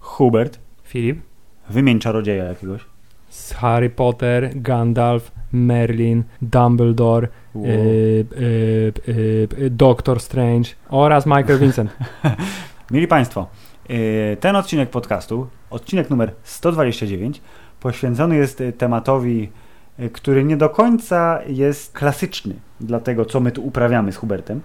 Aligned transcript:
Hubert, 0.00 0.58
Filip? 0.84 1.20
wymień 1.70 1.98
czarodzieja 1.98 2.44
jakiegoś. 2.44 2.80
Z 3.28 3.52
Harry 3.52 3.90
Potter, 3.90 4.50
Gandalf, 4.54 5.32
Merlin, 5.52 6.24
Dumbledore, 6.42 7.28
Wow. 7.54 7.66
y, 7.66 8.24
y, 8.38 9.48
y, 9.58 9.70
Doctor 9.70 10.20
Strange 10.20 10.70
oraz 10.88 11.26
Michael 11.26 11.58
Vincent. 11.58 11.90
Mili 12.90 13.06
Państwo, 13.08 13.46
yy, 13.88 14.36
ten 14.40 14.56
odcinek 14.56 14.90
podcastu, 14.90 15.46
odcinek 15.70 16.10
numer 16.10 16.32
129, 16.42 17.40
poświęcony 17.80 18.36
jest 18.36 18.62
tematowi, 18.78 19.50
który 20.12 20.44
nie 20.44 20.56
do 20.56 20.68
końca 20.68 21.38
jest 21.46 21.92
klasyczny 21.92 22.54
dla 22.80 23.00
tego, 23.00 23.24
co 23.24 23.40
my 23.40 23.52
tu 23.52 23.66
uprawiamy 23.66 24.12
z 24.12 24.16
Hubertem. 24.16 24.60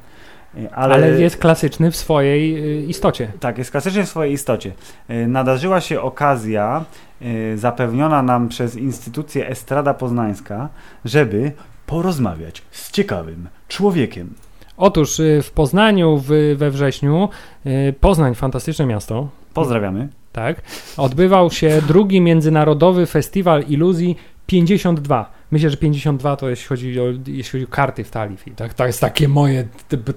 Y, 0.57 0.71
Ale, 0.73 0.95
Ale, 0.95 1.21
jest 1.21 1.37
klasyczny 1.37 1.91
w 1.91 1.95
swojej 1.95 2.57
y, 2.79 2.85
istocie. 2.85 3.31
Tak, 3.39 3.57
jest 3.57 3.71
klasyczny 3.71 4.03
w 4.03 4.09
swojej 4.09 4.33
istocie. 4.33 4.71
Y, 5.09 5.27
Nadarzyła 5.27 5.81
się 5.81 6.01
okazja 6.01 6.85
y, 7.21 7.57
zapewniona 7.57 8.21
nam 8.21 8.49
przez 8.49 8.75
instytucję 8.75 9.47
Estrada 9.47 9.93
Poznańska, 9.93 10.69
żeby 11.05 11.51
porozmawiać 11.85 12.61
z 12.71 12.91
ciekawym 12.91 13.47
człowiekiem. 13.67 14.33
Otóż 14.77 15.19
y, 15.19 15.41
w 15.43 15.51
Poznaniu 15.51 16.17
w, 16.17 16.55
we 16.57 16.71
wrześniu, 16.71 17.29
y, 17.65 17.93
Poznań, 17.99 18.35
fantastyczne 18.35 18.85
miasto, 18.85 19.29
Pozdrawiamy. 19.53 20.07
tak, 20.31 20.61
odbywał 20.97 21.51
się 21.51 21.81
drugi 21.87 22.21
Międzynarodowy 22.21 23.05
Festiwal 23.05 23.63
Iluzji 23.63 24.15
52. 24.49 25.31
Myślę, 25.51 25.69
że 25.69 25.77
52 25.77 26.35
to 26.35 26.49
jeśli 26.49 26.67
chodzi 26.67 26.99
o, 26.99 27.03
jeśli 27.27 27.51
chodzi 27.51 27.65
o 27.65 27.67
karty 27.67 28.03
w 28.03 28.11
talii. 28.11 28.37
Tak, 28.55 28.73
to 28.73 28.87
jest 28.87 29.01
takie 29.01 29.27
moje, 29.27 29.67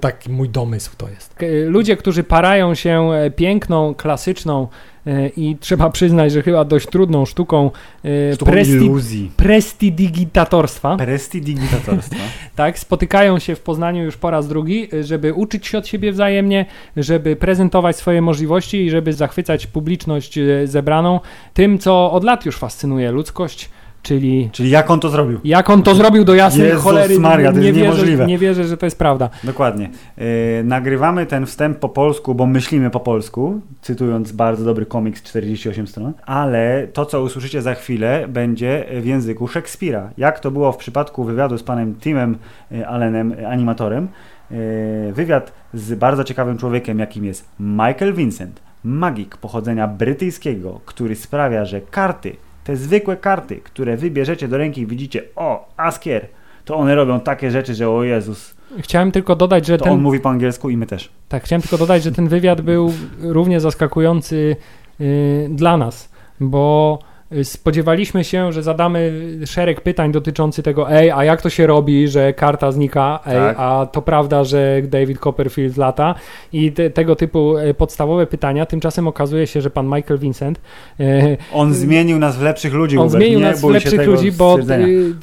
taki 0.01 0.31
mój 0.31 0.49
domysł 0.49 0.91
to 0.97 1.09
jest. 1.09 1.37
Ludzie, 1.67 1.97
którzy 1.97 2.25
parają 2.25 2.75
się 2.75 3.11
e, 3.13 3.31
piękną, 3.31 3.95
klasyczną 3.95 4.69
e, 5.07 5.29
i 5.29 5.57
trzeba 5.61 5.91
przyznać, 5.91 6.33
że 6.33 6.43
chyba 6.43 6.65
dość 6.65 6.87
trudną 6.87 7.27
sztuką, 7.27 7.71
e, 8.05 8.35
Sztuką 8.35 8.51
presti, 8.51 8.75
iluzji. 8.75 9.31
prestidigitatorstwa, 9.37 10.97
Prestidigitatorstwa. 10.97 12.21
tak, 12.57 12.79
spotykają 12.79 13.39
się 13.39 13.55
w 13.55 13.61
Poznaniu 13.61 14.05
już 14.05 14.17
po 14.17 14.31
raz 14.31 14.49
drugi, 14.49 14.89
żeby 15.01 15.35
uczyć 15.35 15.67
się 15.67 15.79
od 15.79 15.87
siebie 15.87 16.13
wzajemnie, 16.13 16.67
żeby 16.97 17.37
prezentować 17.37 17.97
swoje 17.97 18.23
możliwości 18.23 18.85
i 18.87 18.91
żeby 18.91 19.13
zachwycać 19.13 19.67
publiczność 19.67 20.39
zebraną 20.65 21.21
tym, 21.55 21.79
co 21.79 22.13
od 22.13 22.25
lat 22.25 22.47
już 22.47 22.57
fascynuje 22.57 23.13
ludzkość, 23.13 23.71
czyli 24.03 24.51
Czyli 24.53 24.71
jak 24.71 24.91
on 24.91 25.01
to 25.01 25.09
zrobił? 25.09 25.41
jak 25.45 25.71
on 25.71 25.83
to 25.83 25.95
zrobił 25.95 26.25
do 26.25 26.35
jasnej 26.35 26.69
Jezus 26.69 26.83
cholery. 26.83 27.19
Maria, 27.19 27.53
to 27.53 27.59
nie, 27.59 27.67
jest 27.67 27.79
wierzę, 27.79 27.91
niemożliwe. 27.91 28.27
nie 28.27 28.39
wierzę, 28.39 28.65
że 28.65 28.77
to 28.77 28.87
jest 28.87 28.99
prawda. 28.99 29.31
Dokładnie. 29.45 29.91
Yy, 30.17 30.25
nagrywamy 30.65 31.27
ten 31.27 31.47
wstęp 31.47 31.79
po 31.79 31.89
polsku, 31.89 32.35
bo 32.35 32.47
myślimy 32.47 32.91
po 32.91 33.01
polsku, 33.01 33.61
cytując 33.83 34.33
bardzo 34.33 34.65
dobry 34.65 34.87
komiks 34.87 35.23
48 35.23 35.87
stron, 35.87 36.13
ale 36.27 36.89
to, 36.93 37.07
co 37.07 37.23
usłyszycie 37.23 37.63
za 37.63 37.75
chwilę, 37.75 38.25
będzie 38.29 38.87
w 39.01 39.07
języku 39.07 39.49
Szekspira. 39.49 40.11
Jak 40.19 40.41
to 40.41 40.51
było 40.51 40.73
w 40.73 40.77
przypadku 40.77 41.25
wywiadu 41.25 41.59
z 41.59 41.63
panem 41.63 41.95
Timem 41.95 42.37
yy, 42.71 42.89
Allenem, 42.89 43.31
yy, 43.31 43.49
animatorem. 43.49 44.09
Yy, 44.51 45.13
wywiad 45.13 45.53
z 45.75 45.95
bardzo 45.95 46.25
ciekawym 46.25 46.59
człowiekiem, 46.59 46.99
jakim 46.99 47.25
jest 47.25 47.49
Michael 47.61 48.15
Vincent, 48.15 48.61
magik 48.85 49.37
pochodzenia 49.37 49.89
brytyjskiego, 49.89 50.81
który 50.87 51.17
sprawia, 51.17 51.65
że 51.65 51.81
karty, 51.81 52.37
te 52.65 52.77
zwykłe 52.77 53.17
karty, 53.17 53.57
które 53.57 53.97
wy 53.97 54.11
bierzecie 54.11 54.49
do 54.49 54.59
ręki 54.59 54.81
i 54.81 54.87
widzicie, 54.87 55.23
o, 55.37 55.69
Askier, 55.77 56.27
to 56.65 56.77
one 56.77 56.95
robią 56.95 57.21
takie 57.21 57.51
rzeczy, 57.51 57.75
że 57.75 57.91
o 57.91 58.03
Jezus, 58.05 58.55
Chciałem 58.79 59.13
tylko 59.13 59.37
dodać, 59.37 59.67
że 59.67 59.79
to 59.79 59.85
ten, 59.85 59.93
on 59.93 60.01
mówi 60.03 60.21
po 60.21 60.31
angielsku 60.31 60.71
i 60.71 60.77
my 60.77 60.87
też. 60.87 61.11
tak, 61.29 61.45
chciałem 61.45 61.63
tylko 61.63 61.79
dodać, 61.79 62.03
że 62.03 62.13
ten 62.13 62.29
wywiad 62.29 62.61
był 62.61 62.93
równie 63.21 63.61
zaskakujący 63.61 64.57
y, 65.01 65.49
dla 65.51 65.77
nas, 65.77 66.13
bo 66.41 66.99
spodziewaliśmy 67.43 68.25
się, 68.25 68.53
że 68.53 68.63
zadamy 68.63 69.13
szereg 69.47 69.81
pytań 69.81 70.13
dotyczących 70.13 70.65
tego, 70.65 70.91
ej, 70.91 71.11
a 71.11 71.25
jak 71.25 71.43
to 71.43 71.51
się 71.51 71.67
robi, 71.67 72.09
że 72.09 72.33
karta 72.33 72.73
znika, 72.73 73.21
ej, 73.27 73.35
Tak. 73.37 73.57
a 73.61 73.87
to 73.87 74.03
prawda, 74.03 74.45
że 74.45 74.81
David 74.85 75.19
Copperfield 75.19 75.77
lata 75.77 76.15
i 76.53 76.73
te, 76.73 76.91
tego 76.91 77.17
typu 77.17 77.59
e, 77.59 77.75
podstawowe 77.75 78.27
pytania. 78.27 78.67
Tymczasem 78.67 79.09
okazuje 79.09 79.47
się, 79.47 79.61
że 79.61 79.71
pan 79.71 79.87
Michael 79.87 80.19
Vincent 80.21 80.61
e, 81.01 81.37
On 81.53 81.75
zmienił 81.75 82.19
nas 82.19 82.37
w 82.37 82.43
lepszych 82.43 82.75
ludzi, 82.75 82.99
on 82.99 83.05
Hubert. 83.09 83.23
zmienił 83.23 83.39
nie 83.39 83.45
nas 83.47 83.61
w 83.61 83.71
lepszych 83.71 84.07
ludzi, 84.07 84.33
bo 84.33 84.59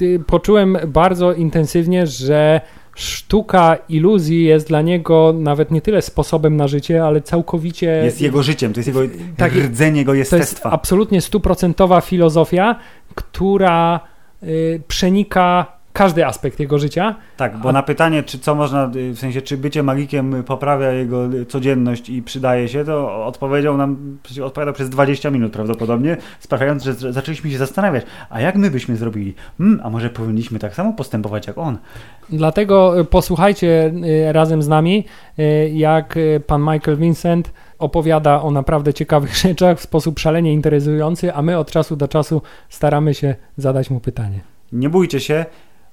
y, 0.02 0.20
poczułem 0.28 0.78
bardzo 0.88 1.34
intensywnie, 1.34 2.08
że 2.08 2.62
sztuka 3.00 3.78
iluzji 3.90 4.44
jest 4.44 4.68
dla 4.68 4.82
niego 4.82 5.34
nawet 5.38 5.72
nie 5.72 5.82
tyle 5.82 6.02
sposobem 6.02 6.58
na 6.58 6.68
życie, 6.68 7.04
ale 7.06 7.22
całkowicie 7.22 7.88
Jest 8.06 8.22
jego 8.22 8.44
życiem, 8.44 8.74
to 8.74 8.80
jest 8.80 8.88
jego 8.88 9.00
Tak, 9.38 9.54
rdzeń 9.56 9.98
jego 9.98 10.12
to 10.12 10.16
jest 10.16 10.32
jestestwa. 10.32 10.72
absolutnie 10.72 11.22
stuprocentowa 11.22 12.02
filozofia, 12.02 12.76
która 13.16 14.00
y, 14.44 14.82
przenika 14.88 15.79
każdy 16.00 16.26
aspekt 16.26 16.60
jego 16.60 16.80
życia. 16.80 17.16
Tak, 17.38 17.58
bo 17.58 17.70
a- 17.70 17.72
na 17.72 17.84
pytanie, 17.84 18.24
czy 18.24 18.40
co 18.40 18.56
można, 18.56 18.92
y, 18.96 19.14
w 19.14 19.20
sensie, 19.20 19.42
czy 19.42 19.58
bycie 19.58 19.84
magikiem 19.84 20.44
poprawia 20.44 20.92
jego 20.92 21.30
codzienność 21.48 22.10
i 22.10 22.22
przydaje 22.22 22.68
się, 22.68 22.86
to 22.86 23.26
odpowiedział 23.26 23.78
nam, 23.78 24.18
odpowiadał 24.44 24.74
przez 24.74 24.90
20 24.90 25.30
minut 25.32 25.54
prawdopodobnie, 25.54 26.18
sprawiając, 26.40 26.84
że 26.84 26.94
zaczęliśmy 26.94 27.52
się 27.52 27.58
zastanawiać, 27.58 28.06
a 28.30 28.42
jak 28.42 28.56
my 28.56 28.72
byśmy 28.72 28.96
zrobili? 28.96 29.34
Hmm, 29.58 29.82
a 29.84 29.90
może 29.90 30.10
powinniśmy 30.10 30.60
tak 30.60 30.76
samo 30.76 30.94
postępować 30.94 31.48
jak 31.48 31.58
on? 31.58 31.78
Dlatego 32.30 33.00
y, 33.00 33.06
posłuchajcie 33.06 33.94
y, 34.30 34.34
razem 34.34 34.64
z 34.64 34.68
nami, 34.68 35.06
jak 35.74 36.20
pan 36.48 36.62
Michael 36.62 36.98
Vincent 36.98 37.54
opowiada 37.80 38.42
o 38.42 38.52
naprawdę 38.52 38.94
ciekawych 38.94 39.36
rzeczach 39.46 39.78
w 39.78 39.82
sposób 39.82 40.20
szalenie 40.20 40.54
interesujący, 40.54 41.34
a 41.34 41.42
my 41.42 41.58
od 41.58 41.72
czasu 41.72 41.96
do 41.96 42.08
czasu 42.08 42.42
staramy 42.70 43.14
się 43.14 43.36
zadać 43.58 43.90
mu 43.90 44.00
pytanie. 44.00 44.40
Nie 44.72 44.90
bójcie 44.90 45.20
się. 45.20 45.46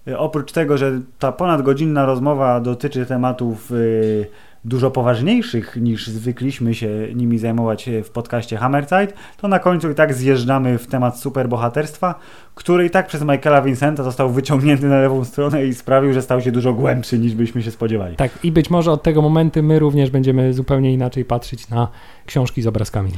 Y, 0.08 0.18
Oprócz 0.18 0.52
tego, 0.52 0.78
że 0.78 1.00
ta 1.18 1.32
ponadgodzinna 1.32 2.06
rozmowa 2.06 2.60
dotyczy 2.60 3.06
tematów 3.06 3.72
y, 3.72 4.26
dużo 4.64 4.90
poważniejszych 4.90 5.76
niż 5.76 6.06
zwykliśmy 6.06 6.74
się 6.74 6.88
nimi 7.14 7.38
zajmować 7.38 7.88
y, 7.88 8.02
w 8.02 8.10
podcaście 8.10 8.56
Hammerzeit, 8.56 9.14
to 9.36 9.48
na 9.48 9.58
końcu 9.58 9.90
i 9.90 9.94
tak 9.94 10.14
zjeżdżamy 10.14 10.78
w 10.78 10.86
temat 10.86 11.18
superbohaterstwa, 11.18 12.14
który 12.54 12.86
i 12.86 12.90
tak 12.90 13.06
przez 13.06 13.22
Michaela 13.22 13.62
Vincenta 13.62 14.02
został 14.02 14.30
wyciągnięty 14.30 14.86
na 14.86 15.00
lewą 15.00 15.24
stronę 15.24 15.66
i 15.66 15.74
sprawił, 15.74 16.12
że 16.12 16.22
stał 16.22 16.40
się 16.40 16.52
dużo 16.52 16.72
głębszy 16.72 17.18
niż 17.18 17.34
byśmy 17.34 17.62
się 17.62 17.70
spodziewali. 17.70 18.16
Tak, 18.16 18.30
i 18.42 18.52
być 18.52 18.70
może 18.70 18.92
od 18.92 19.02
tego 19.02 19.22
momentu 19.22 19.62
my 19.62 19.78
również 19.78 20.10
będziemy 20.10 20.54
zupełnie 20.54 20.92
inaczej 20.92 21.24
patrzeć 21.24 21.68
na 21.68 21.88
książki 22.26 22.62
z 22.62 22.66
obrazkami. 22.66 23.10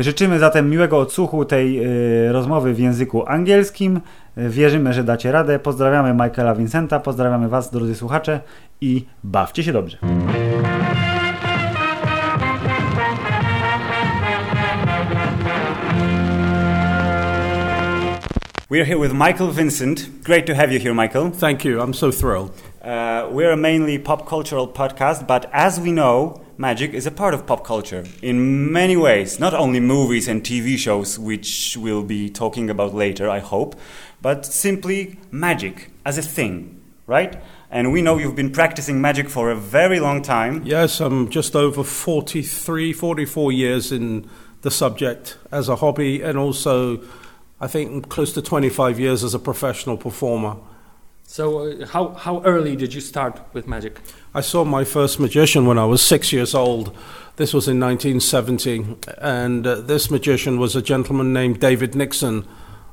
Życzymy 0.00 0.38
zatem 0.38 0.70
miłego 0.70 0.98
odsłuchu 0.98 1.44
tej 1.44 1.80
rozmowy 2.32 2.74
w 2.74 2.78
języku 2.78 3.26
angielskim. 3.26 4.00
Wierzymy, 4.36 4.92
że 4.92 5.04
dacie 5.04 5.32
radę. 5.32 5.58
Pozdrawiamy 5.58 6.24
Michaela 6.24 6.54
Vincenta, 6.54 7.00
pozdrawiamy 7.00 7.48
Was, 7.48 7.70
drodzy 7.70 7.94
słuchacze 7.94 8.40
i 8.80 9.06
bawcie 9.24 9.62
się 9.62 9.72
dobrze. 9.72 9.98
We're 18.70 18.86
here 18.86 18.98
with 18.98 19.12
Michael 19.12 19.50
Vincent. 19.50 20.24
Great 20.24 20.46
to 20.46 20.54
have 20.54 20.72
you 20.72 20.80
here, 20.80 20.94
Michael. 20.94 21.30
Thank 21.30 21.64
you. 21.64 21.80
I'm 21.82 21.92
so 21.94 22.10
thrilled. 22.10 22.50
Uh, 22.82 23.28
we're 23.30 23.52
a 23.52 23.56
mainly 23.56 23.98
pop 23.98 24.26
cultural 24.26 24.66
podcast, 24.66 25.26
but 25.26 25.46
as 25.52 25.78
we 25.78 25.92
know, 25.92 26.40
magic 26.56 26.94
is 26.94 27.06
a 27.06 27.10
part 27.10 27.34
of 27.34 27.46
pop 27.46 27.64
culture 27.66 28.04
in 28.22 28.72
many 28.72 28.96
ways. 28.96 29.38
Not 29.38 29.52
only 29.52 29.78
movies 29.78 30.26
and 30.26 30.42
TV 30.42 30.78
shows, 30.78 31.18
which 31.18 31.76
we'll 31.76 32.02
be 32.02 32.30
talking 32.30 32.70
about 32.70 32.94
later, 32.94 33.28
I 33.28 33.40
hope, 33.40 33.76
but 34.22 34.46
simply 34.46 35.18
magic 35.30 35.90
as 36.06 36.16
a 36.16 36.22
thing, 36.22 36.80
right? 37.06 37.42
And 37.70 37.92
we 37.92 38.02
know 38.02 38.18
you've 38.18 38.36
been 38.36 38.52
practicing 38.52 39.00
magic 39.00 39.28
for 39.28 39.50
a 39.50 39.56
very 39.56 39.98
long 39.98 40.22
time. 40.22 40.62
Yes, 40.64 41.00
I'm 41.00 41.28
just 41.28 41.56
over 41.56 41.82
43, 41.82 42.92
44 42.92 43.52
years 43.52 43.92
in 43.92 44.28
the 44.62 44.70
subject 44.70 45.36
as 45.50 45.68
a 45.68 45.76
hobby, 45.76 46.22
and 46.22 46.38
also 46.38 47.02
I 47.60 47.66
think 47.66 48.08
close 48.08 48.32
to 48.34 48.42
25 48.42 49.00
years 49.00 49.24
as 49.24 49.34
a 49.34 49.38
professional 49.38 49.96
performer. 49.96 50.56
So, 51.24 51.70
uh, 51.70 51.86
how, 51.86 52.10
how 52.10 52.42
early 52.42 52.76
did 52.76 52.92
you 52.92 53.00
start 53.00 53.40
with 53.52 53.66
magic? 53.66 54.00
I 54.34 54.40
saw 54.40 54.64
my 54.64 54.84
first 54.84 55.18
magician 55.18 55.66
when 55.66 55.78
I 55.78 55.84
was 55.84 56.02
six 56.02 56.32
years 56.32 56.54
old. 56.54 56.94
This 57.36 57.54
was 57.54 57.68
in 57.68 57.80
1970, 57.80 58.98
and 59.18 59.66
uh, 59.66 59.76
this 59.76 60.10
magician 60.10 60.58
was 60.58 60.76
a 60.76 60.82
gentleman 60.82 61.32
named 61.32 61.58
David 61.58 61.94
Nixon 61.94 62.46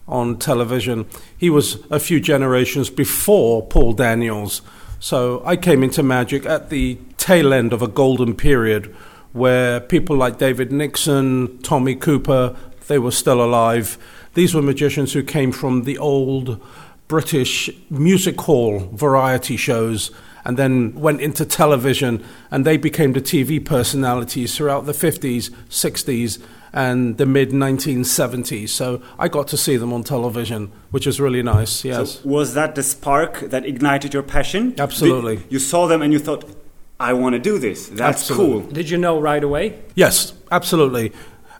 on 0.10 0.38
television. 0.38 1.06
He 1.38 1.50
was 1.50 1.84
a 1.90 2.00
few 2.00 2.20
generations 2.20 2.90
before 2.90 3.66
Paul 3.66 3.94
Daniels. 3.94 4.62
So 5.00 5.42
I 5.46 5.56
came 5.56 5.84
into 5.84 6.04
magic 6.04 6.46
at 6.46 6.70
the 6.70 6.98
tail 7.18 7.54
end 7.54 7.72
of 7.72 7.82
a 7.82 7.88
golden 7.88 8.36
period 8.36 8.94
where 9.32 9.80
people 9.80 10.16
like 10.16 10.38
David 10.38 10.72
Nixon, 10.72 11.60
Tommy 11.60 11.96
Cooper, 11.96 12.56
they 12.88 13.00
were 13.00 13.12
still 13.12 13.42
alive. 13.42 13.98
These 14.34 14.54
were 14.54 14.62
magicians 14.62 15.14
who 15.14 15.24
came 15.24 15.52
from 15.52 15.84
the 15.84 15.98
old 15.98 16.62
British 17.08 17.70
music 17.90 18.40
hall 18.42 18.80
variety 18.94 19.58
shows 19.58 20.12
and 20.46 20.58
then 20.58 20.94
went 20.96 21.22
into 21.22 21.46
television 21.46 22.24
and 22.52 22.66
they 22.66 22.78
became 22.78 23.14
the 23.14 23.22
TV 23.22 23.64
personalities 23.64 24.56
throughout 24.56 24.86
the 24.86 24.92
50s, 24.92 25.50
60s, 25.70 26.42
and 26.74 27.18
the 27.18 27.26
mid 27.26 27.50
1970s. 27.52 28.70
So 28.70 29.02
I 29.18 29.28
got 29.28 29.48
to 29.50 29.58
see 29.58 29.78
them 29.78 29.94
on 29.94 30.04
television, 30.04 30.72
which 30.92 31.06
was 31.06 31.20
really 31.20 31.44
nice. 31.44 31.84
Yes. 31.84 32.20
So 32.20 32.30
was 32.30 32.54
that 32.54 32.76
the 32.76 32.84
spark 32.84 33.40
that 33.40 33.66
ignited 33.66 34.14
your 34.14 34.24
passion? 34.24 34.76
Absolutely. 34.78 35.38
Did 35.38 35.52
you 35.52 35.60
saw 35.60 35.88
them 35.88 36.02
and 36.02 36.14
you 36.14 36.20
thought, 36.20 36.50
I 37.00 37.14
want 37.14 37.34
to 37.34 37.40
do 37.40 37.58
this. 37.58 37.88
That's 37.88 38.30
Absolutely. 38.30 38.64
cool. 38.64 38.72
Did 38.72 38.90
you 38.90 38.98
know 38.98 39.22
right 39.22 39.44
away? 39.44 39.80
Yes, 39.96 40.34
absolutely. 40.52 41.14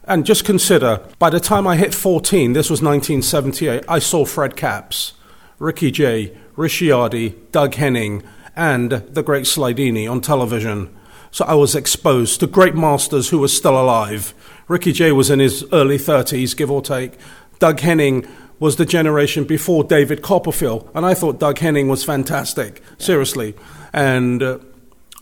And 0.04 0.26
just 0.26 0.44
consider, 0.44 1.00
by 1.18 1.30
the 1.30 1.40
time 1.40 1.66
I 1.66 1.76
hit 1.76 1.94
14, 1.94 2.52
this 2.52 2.68
was 2.68 2.82
1978, 2.82 3.84
I 3.88 3.98
saw 4.00 4.24
Fred 4.24 4.56
Kaps, 4.56 5.14
Ricky 5.58 5.90
Jay, 5.90 6.36
Richiardi, 6.56 7.36
Doug 7.52 7.74
Henning, 7.74 8.22
and 8.54 8.90
the 8.90 9.22
great 9.22 9.44
Slidini 9.44 10.10
on 10.10 10.20
television. 10.20 10.94
So 11.30 11.44
I 11.44 11.54
was 11.54 11.74
exposed 11.74 12.40
to 12.40 12.46
great 12.46 12.74
masters 12.74 13.28
who 13.28 13.38
were 13.38 13.48
still 13.48 13.80
alive. 13.80 14.34
Ricky 14.70 14.92
Jay 14.92 15.10
was 15.10 15.30
in 15.30 15.40
his 15.40 15.64
early 15.72 15.98
30s, 15.98 16.56
give 16.56 16.70
or 16.70 16.80
take. 16.80 17.18
Doug 17.58 17.80
Henning 17.80 18.24
was 18.60 18.76
the 18.76 18.86
generation 18.86 19.42
before 19.42 19.82
David 19.82 20.22
Copperfield, 20.22 20.88
and 20.94 21.04
I 21.04 21.12
thought 21.12 21.40
Doug 21.40 21.58
Henning 21.58 21.88
was 21.88 22.04
fantastic, 22.04 22.80
seriously. 22.96 23.56
And 23.92 24.40
uh, 24.40 24.58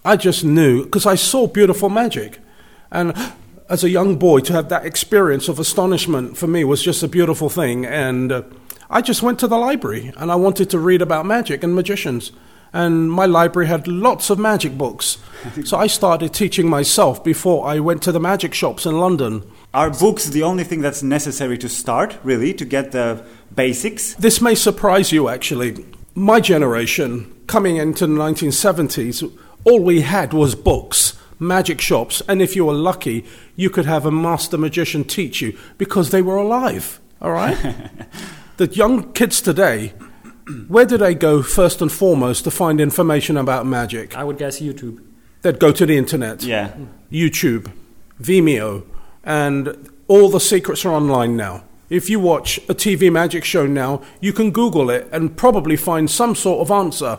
I 0.04 0.16
just 0.16 0.44
knew, 0.44 0.84
because 0.84 1.06
I 1.06 1.14
saw 1.14 1.46
beautiful 1.46 1.88
magic. 1.88 2.40
And 2.90 3.14
as 3.70 3.82
a 3.82 3.88
young 3.88 4.16
boy, 4.16 4.40
to 4.40 4.52
have 4.52 4.68
that 4.68 4.84
experience 4.84 5.48
of 5.48 5.58
astonishment 5.58 6.36
for 6.36 6.46
me 6.46 6.62
was 6.62 6.82
just 6.82 7.02
a 7.02 7.08
beautiful 7.08 7.48
thing. 7.48 7.86
And 7.86 8.30
uh, 8.30 8.42
I 8.90 9.00
just 9.00 9.22
went 9.22 9.38
to 9.38 9.46
the 9.46 9.56
library 9.56 10.12
and 10.18 10.30
I 10.30 10.34
wanted 10.34 10.68
to 10.68 10.78
read 10.78 11.00
about 11.00 11.24
magic 11.24 11.64
and 11.64 11.74
magicians. 11.74 12.32
And 12.72 13.10
my 13.10 13.26
library 13.26 13.68
had 13.68 13.88
lots 13.88 14.30
of 14.30 14.38
magic 14.38 14.76
books. 14.76 15.18
So 15.64 15.78
I 15.78 15.86
started 15.86 16.34
teaching 16.34 16.68
myself 16.68 17.22
before 17.22 17.64
I 17.64 17.78
went 17.78 18.02
to 18.02 18.12
the 18.12 18.18
magic 18.18 18.54
shops 18.54 18.86
in 18.86 18.98
London. 18.98 19.48
Are 19.72 19.88
books 19.88 20.26
the 20.26 20.42
only 20.42 20.64
thing 20.64 20.80
that's 20.80 21.02
necessary 21.02 21.56
to 21.58 21.68
start, 21.68 22.18
really, 22.24 22.52
to 22.54 22.64
get 22.64 22.90
the 22.90 23.24
basics? 23.54 24.14
This 24.14 24.40
may 24.40 24.56
surprise 24.56 25.12
you, 25.12 25.28
actually. 25.28 25.84
My 26.16 26.40
generation, 26.40 27.32
coming 27.46 27.76
into 27.76 28.06
the 28.08 28.14
1970s, 28.14 29.30
all 29.64 29.80
we 29.80 30.00
had 30.00 30.32
was 30.32 30.56
books 30.56 31.18
magic 31.38 31.80
shops, 31.80 32.22
and 32.28 32.42
if 32.42 32.56
you 32.56 32.64
were 32.64 32.74
lucky, 32.74 33.24
you 33.56 33.70
could 33.70 33.86
have 33.86 34.04
a 34.04 34.10
master 34.10 34.58
magician 34.58 35.04
teach 35.04 35.40
you 35.40 35.56
because 35.76 36.10
they 36.10 36.22
were 36.22 36.36
alive. 36.36 37.00
All 37.20 37.32
right? 37.32 37.56
the 38.56 38.66
young 38.66 39.12
kids 39.12 39.40
today, 39.40 39.92
where 40.68 40.84
do 40.86 40.96
they 40.96 41.14
go 41.14 41.42
first 41.42 41.80
and 41.82 41.90
foremost 41.90 42.44
to 42.44 42.50
find 42.50 42.80
information 42.80 43.36
about 43.36 43.66
magic? 43.66 44.16
I 44.16 44.24
would 44.24 44.38
guess 44.38 44.60
YouTube. 44.60 45.02
They'd 45.42 45.60
go 45.60 45.72
to 45.72 45.86
the 45.86 45.96
internet, 45.96 46.42
Yeah. 46.42 46.72
YouTube, 47.12 47.70
Vimeo, 48.20 48.84
and 49.24 49.88
all 50.08 50.28
the 50.28 50.40
secrets 50.40 50.84
are 50.84 50.92
online 50.92 51.36
now. 51.36 51.64
If 51.90 52.10
you 52.10 52.20
watch 52.20 52.58
a 52.68 52.74
TV 52.74 53.10
magic 53.10 53.44
show 53.44 53.66
now, 53.66 54.02
you 54.20 54.32
can 54.32 54.50
Google 54.50 54.90
it 54.90 55.08
and 55.12 55.36
probably 55.36 55.76
find 55.76 56.10
some 56.10 56.34
sort 56.34 56.60
of 56.60 56.70
answer. 56.70 57.18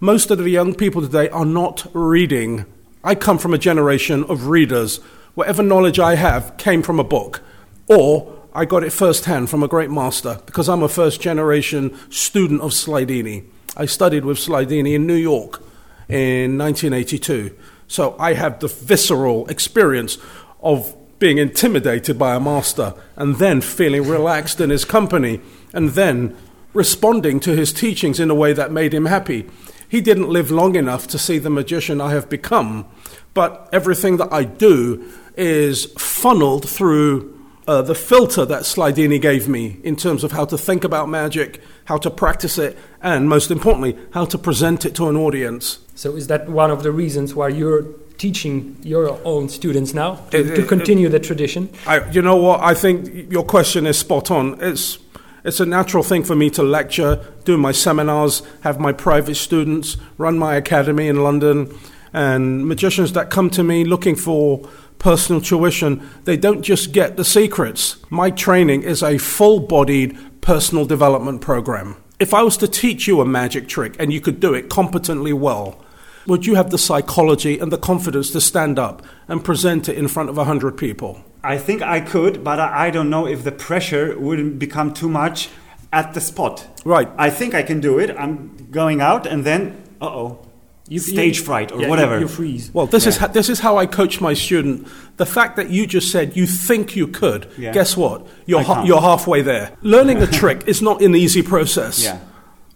Most 0.00 0.30
of 0.30 0.38
the 0.38 0.48
young 0.50 0.74
people 0.74 1.00
today 1.00 1.28
are 1.30 1.44
not 1.46 1.86
reading 1.92 2.66
I 3.02 3.14
come 3.14 3.38
from 3.38 3.54
a 3.54 3.58
generation 3.58 4.24
of 4.24 4.48
readers. 4.48 4.98
Whatever 5.34 5.62
knowledge 5.62 5.98
I 5.98 6.16
have 6.16 6.56
came 6.58 6.82
from 6.82 7.00
a 7.00 7.04
book, 7.04 7.40
or 7.88 8.39
I 8.52 8.64
got 8.64 8.82
it 8.82 8.92
firsthand 8.92 9.48
from 9.48 9.62
a 9.62 9.68
great 9.68 9.90
master 9.90 10.40
because 10.44 10.68
I'm 10.68 10.82
a 10.82 10.88
first 10.88 11.20
generation 11.20 11.96
student 12.10 12.60
of 12.62 12.72
Slidini. 12.72 13.44
I 13.76 13.86
studied 13.86 14.24
with 14.24 14.38
Slidini 14.38 14.94
in 14.94 15.06
New 15.06 15.14
York 15.14 15.62
in 16.08 16.58
1982. 16.58 17.56
So 17.86 18.16
I 18.18 18.34
have 18.34 18.58
the 18.58 18.66
visceral 18.66 19.46
experience 19.46 20.18
of 20.62 20.96
being 21.20 21.38
intimidated 21.38 22.18
by 22.18 22.34
a 22.34 22.40
master 22.40 22.94
and 23.14 23.36
then 23.36 23.60
feeling 23.60 24.08
relaxed 24.08 24.60
in 24.60 24.70
his 24.70 24.84
company 24.84 25.40
and 25.72 25.90
then 25.90 26.36
responding 26.72 27.38
to 27.40 27.54
his 27.54 27.72
teachings 27.72 28.18
in 28.18 28.30
a 28.30 28.34
way 28.34 28.52
that 28.52 28.72
made 28.72 28.92
him 28.92 29.06
happy. 29.06 29.48
He 29.88 30.00
didn't 30.00 30.28
live 30.28 30.50
long 30.50 30.74
enough 30.74 31.06
to 31.08 31.18
see 31.18 31.38
the 31.38 31.50
magician 31.50 32.00
I 32.00 32.10
have 32.10 32.28
become, 32.28 32.86
but 33.32 33.68
everything 33.72 34.16
that 34.16 34.32
I 34.32 34.42
do 34.42 35.04
is 35.36 35.86
funneled 35.96 36.68
through 36.68 37.39
uh, 37.70 37.82
the 37.82 37.94
filter 37.94 38.44
that 38.52 38.62
Slidini 38.62 39.20
gave 39.20 39.48
me 39.48 39.64
in 39.84 39.94
terms 39.94 40.24
of 40.24 40.32
how 40.32 40.44
to 40.46 40.58
think 40.58 40.82
about 40.84 41.08
magic, 41.08 41.60
how 41.84 41.98
to 41.98 42.10
practice 42.10 42.58
it, 42.58 42.76
and 43.00 43.28
most 43.28 43.50
importantly, 43.50 43.96
how 44.12 44.24
to 44.26 44.38
present 44.38 44.84
it 44.84 44.94
to 44.96 45.08
an 45.08 45.16
audience. 45.16 45.78
So 45.94 46.16
is 46.16 46.26
that 46.26 46.48
one 46.48 46.70
of 46.72 46.82
the 46.82 46.90
reasons 46.90 47.34
why 47.34 47.48
you're 47.60 47.82
teaching 48.18 48.76
your 48.82 49.18
own 49.24 49.48
students 49.48 49.94
now 49.94 50.16
to, 50.32 50.38
It- 50.38 50.54
to 50.56 50.62
it- 50.62 50.68
continue 50.68 51.08
the 51.08 51.20
tradition? 51.20 51.68
I, 51.86 52.10
you 52.10 52.22
know 52.22 52.36
what? 52.46 52.58
I 52.60 52.74
think 52.74 53.30
your 53.30 53.44
question 53.44 53.86
is 53.86 53.98
spot 53.98 54.30
on. 54.30 54.58
It's 54.60 54.98
it's 55.44 55.60
a 55.60 55.64
natural 55.66 56.02
thing 56.04 56.22
for 56.24 56.36
me 56.36 56.50
to 56.50 56.62
lecture, 56.62 57.18
do 57.44 57.56
my 57.56 57.72
seminars, 57.72 58.42
have 58.60 58.78
my 58.78 58.92
private 58.92 59.36
students, 59.36 59.96
run 60.18 60.36
my 60.38 60.54
academy 60.56 61.08
in 61.08 61.22
London, 61.22 61.68
and 62.12 62.66
magicians 62.66 63.12
that 63.12 63.30
come 63.30 63.48
to 63.50 63.62
me 63.62 63.84
looking 63.84 64.16
for 64.16 64.68
personal 65.00 65.40
tuition, 65.40 66.08
they 66.24 66.36
don't 66.36 66.62
just 66.62 66.92
get 66.92 67.16
the 67.16 67.24
secrets. 67.24 67.96
My 68.10 68.30
training 68.30 68.84
is 68.84 69.02
a 69.02 69.18
full-bodied 69.18 70.40
personal 70.40 70.84
development 70.84 71.40
program. 71.40 71.96
If 72.20 72.32
I 72.32 72.42
was 72.42 72.56
to 72.58 72.68
teach 72.68 73.08
you 73.08 73.20
a 73.20 73.26
magic 73.26 73.66
trick 73.66 73.96
and 73.98 74.12
you 74.12 74.20
could 74.20 74.38
do 74.38 74.54
it 74.54 74.68
competently 74.68 75.32
well, 75.32 75.82
would 76.26 76.46
you 76.46 76.54
have 76.54 76.70
the 76.70 76.78
psychology 76.78 77.58
and 77.58 77.72
the 77.72 77.78
confidence 77.78 78.30
to 78.32 78.40
stand 78.40 78.78
up 78.78 79.02
and 79.26 79.42
present 79.42 79.88
it 79.88 79.96
in 79.96 80.06
front 80.06 80.28
of 80.28 80.36
100 80.36 80.76
people? 80.76 81.24
I 81.42 81.56
think 81.56 81.80
I 81.80 82.00
could, 82.00 82.44
but 82.44 82.60
I 82.60 82.88
I 82.88 82.90
don't 82.90 83.08
know 83.08 83.26
if 83.26 83.42
the 83.42 83.52
pressure 83.52 84.18
wouldn't 84.18 84.58
become 84.58 84.92
too 84.92 85.08
much 85.08 85.48
at 85.92 86.12
the 86.12 86.20
spot. 86.20 86.66
Right. 86.84 87.08
I 87.16 87.30
think 87.30 87.54
I 87.54 87.62
can 87.62 87.80
do 87.80 87.98
it. 87.98 88.14
I'm 88.18 88.68
going 88.70 89.00
out 89.00 89.26
and 89.26 89.44
then, 89.44 89.82
uh 90.00 90.06
oh, 90.06 90.46
stage 90.98 91.40
fright 91.40 91.70
or 91.72 91.80
yeah, 91.80 91.88
whatever. 91.88 92.18
You, 92.18 92.28
freeze. 92.28 92.70
Well, 92.72 92.86
this 92.86 93.06
is 93.06 93.14
Yeah. 93.16 93.20
how, 93.22 93.26
this 93.28 93.48
is 93.48 93.60
how 93.60 93.76
I 93.76 93.86
coach 93.86 94.20
my 94.20 94.34
student. 94.34 94.86
The 95.16 95.26
fact 95.26 95.56
that 95.56 95.70
you 95.70 95.86
just 95.86 96.10
said 96.10 96.36
you 96.36 96.46
think 96.46 96.96
you 96.96 97.06
could, 97.06 97.46
Yeah. 97.58 97.72
guess 97.72 97.96
what? 97.96 98.26
You're 98.46 98.62
ha- 98.62 98.84
you're 98.84 99.00
halfway 99.00 99.42
there. 99.42 99.72
Learning 99.82 100.18
a 100.18 100.26
trick 100.26 100.64
is 100.66 100.82
not 100.82 101.00
an 101.02 101.14
easy 101.14 101.42
process. 101.42 102.02
Yeah. 102.02 102.18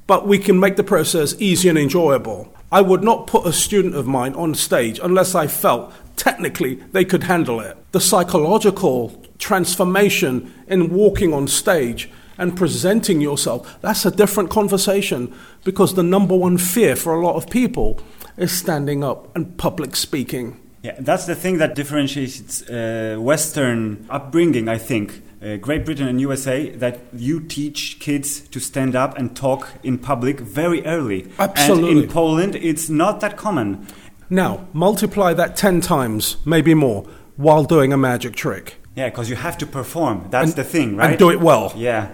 But 0.07 0.29
we 0.29 0.39
can 0.39 0.61
make 0.61 0.77
the 0.77 0.85
process 0.85 1.35
easy 1.39 1.69
and 1.69 1.79
enjoyable. 1.79 2.53
I 2.71 2.83
would 2.83 3.03
not 3.03 3.27
put 3.27 3.47
a 3.47 3.53
student 3.53 3.95
of 3.95 4.07
mine 4.07 4.35
on 4.35 4.55
stage 4.55 5.01
unless 5.03 5.35
I 5.35 5.47
felt 5.47 5.93
technically 6.17 6.75
they 6.93 7.05
could 7.05 7.25
handle 7.25 7.61
it. 7.61 7.77
The 7.93 8.01
psychological 8.01 9.23
transformation 9.39 10.53
in 10.69 10.91
walking 10.93 11.33
on 11.33 11.47
stage 11.49 12.11
and 12.39 12.57
presenting 12.57 13.21
yourself, 13.21 13.79
that's 13.81 14.05
a 14.05 14.11
different 14.11 14.51
conversation 14.51 15.33
because 15.65 15.95
the 15.95 16.03
number 16.03 16.37
one 16.37 16.59
fear 16.59 16.97
for 16.97 17.15
a 17.15 17.25
lot 17.25 17.37
of 17.37 17.49
people 17.51 18.01
is 18.37 18.53
standing 18.53 19.05
up 19.05 19.35
and 19.37 19.57
public 19.59 19.97
speaking. 19.97 20.61
Yeah, 20.83 20.97
that's 20.99 21.25
the 21.27 21.35
thing 21.35 21.59
that 21.59 21.75
differentiates 21.75 22.63
uh, 22.69 23.17
Western 23.19 24.07
upbringing, 24.11 24.69
I 24.69 24.77
think. 24.79 25.23
Uh, 25.43 25.57
Great 25.57 25.85
Britain 25.85 26.09
and 26.09 26.21
USA, 26.21 26.71
that 26.77 27.01
you 27.15 27.41
teach 27.41 27.99
kids 28.01 28.41
to 28.49 28.59
stand 28.61 28.95
up 28.97 29.17
and 29.19 29.35
talk 29.37 29.69
in 29.83 29.99
public 29.99 30.41
very 30.41 30.85
early. 30.87 31.23
And 31.23 31.33
Absolutely. 31.39 32.03
in 32.05 32.09
Poland, 32.11 32.55
it's 32.57 32.89
not 32.89 33.21
that 33.21 33.37
common. 33.37 33.87
Now, 34.31 34.67
multiply 34.73 35.35
that 35.35 35.57
10 35.57 35.81
times, 35.83 36.39
maybe 36.47 36.75
more, 36.75 37.05
while 37.37 37.65
doing 37.65 37.93
a 37.93 37.97
magic 37.99 38.35
trick. 38.35 38.77
Yeah, 38.97 39.09
because 39.11 39.29
you 39.29 39.37
have 39.37 39.59
to 39.59 39.67
perform. 39.67 40.27
That's 40.31 40.49
And- 40.51 40.57
the 40.57 40.65
thing, 40.65 40.97
right? 40.97 41.11
And 41.11 41.19
do 41.19 41.31
it 41.31 41.41
well. 41.41 41.73
Yeah. 41.77 42.09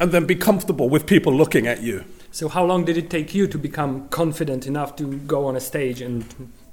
And 0.00 0.12
then 0.12 0.26
be 0.26 0.34
comfortable 0.34 0.88
with 0.88 1.06
people 1.06 1.32
looking 1.32 1.66
at 1.66 1.82
you. 1.82 2.04
So 2.30 2.48
how 2.48 2.64
long 2.64 2.84
did 2.84 2.96
it 2.96 3.10
take 3.10 3.34
you 3.34 3.46
to 3.46 3.58
become 3.58 4.08
confident 4.08 4.66
enough 4.66 4.96
to 4.96 5.18
go 5.18 5.46
on 5.46 5.54
a 5.54 5.60
stage 5.60 6.00
and 6.00 6.24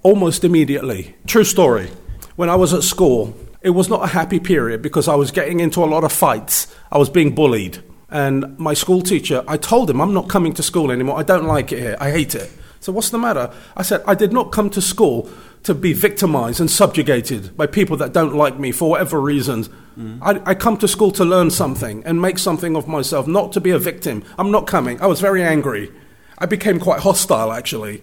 almost 0.04 0.44
immediately. 0.44 1.16
True 1.28 1.44
story. 1.44 1.90
When 2.36 2.50
I 2.50 2.56
was 2.56 2.74
at 2.74 2.84
school, 2.84 3.36
it 3.62 3.72
was 3.72 3.90
not 3.90 4.04
a 4.04 4.08
happy 4.08 4.40
period 4.40 4.82
because 4.82 5.08
I 5.08 5.16
was 5.16 5.32
getting 5.32 5.60
into 5.60 5.84
a 5.84 5.86
lot 5.86 6.04
of 6.04 6.12
fights. 6.12 6.74
I 6.92 6.98
was 6.98 7.10
being 7.10 7.36
bullied. 7.36 7.84
And 8.10 8.58
my 8.60 8.74
school 8.74 9.02
teacher, 9.02 9.44
I 9.48 9.58
told 9.58 9.90
him, 9.90 10.02
I'm 10.02 10.14
not 10.14 10.28
coming 10.28 10.54
to 10.56 10.64
school 10.64 10.92
anymore. 10.92 11.18
I 11.18 11.24
don't 11.24 11.46
like 11.46 11.72
it 11.72 11.80
here. 11.80 11.98
I 12.00 12.12
hate 12.12 12.36
it. 12.36 12.52
So, 12.80 12.92
what's 12.92 13.12
the 13.12 13.20
matter? 13.20 13.54
I 13.78 13.84
said, 13.84 14.02
I 14.08 14.16
did 14.16 14.34
not 14.34 14.52
come 14.52 14.70
to 14.72 14.82
school 14.82 15.30
to 15.64 15.74
be 15.74 15.94
victimized 15.94 16.60
and 16.60 16.72
subjugated 16.72 17.56
by 17.56 17.68
people 17.68 17.98
that 17.98 18.14
don't 18.14 18.36
like 18.36 18.58
me 18.58 18.72
for 18.72 18.90
whatever 18.90 19.22
reasons. 19.22 19.70
Mm. 19.98 20.20
I, 20.22 20.52
I 20.52 20.56
come 20.56 20.78
to 20.78 20.88
school 20.88 21.12
to 21.12 21.26
learn 21.26 21.52
something 21.52 22.04
and 22.04 22.22
make 22.22 22.40
something 22.40 22.76
of 22.76 22.88
myself, 22.88 23.28
not 23.28 23.52
to 23.54 23.62
be 23.62 23.72
a 23.72 23.78
victim. 23.78 24.24
I'm 24.40 24.52
not 24.52 24.66
coming. 24.66 25.00
I 25.02 25.08
was 25.08 25.22
very 25.22 25.44
angry. 25.44 25.92
I 26.38 26.48
became 26.48 26.80
quite 26.80 27.02
hostile, 27.02 27.52
actually. 27.52 28.02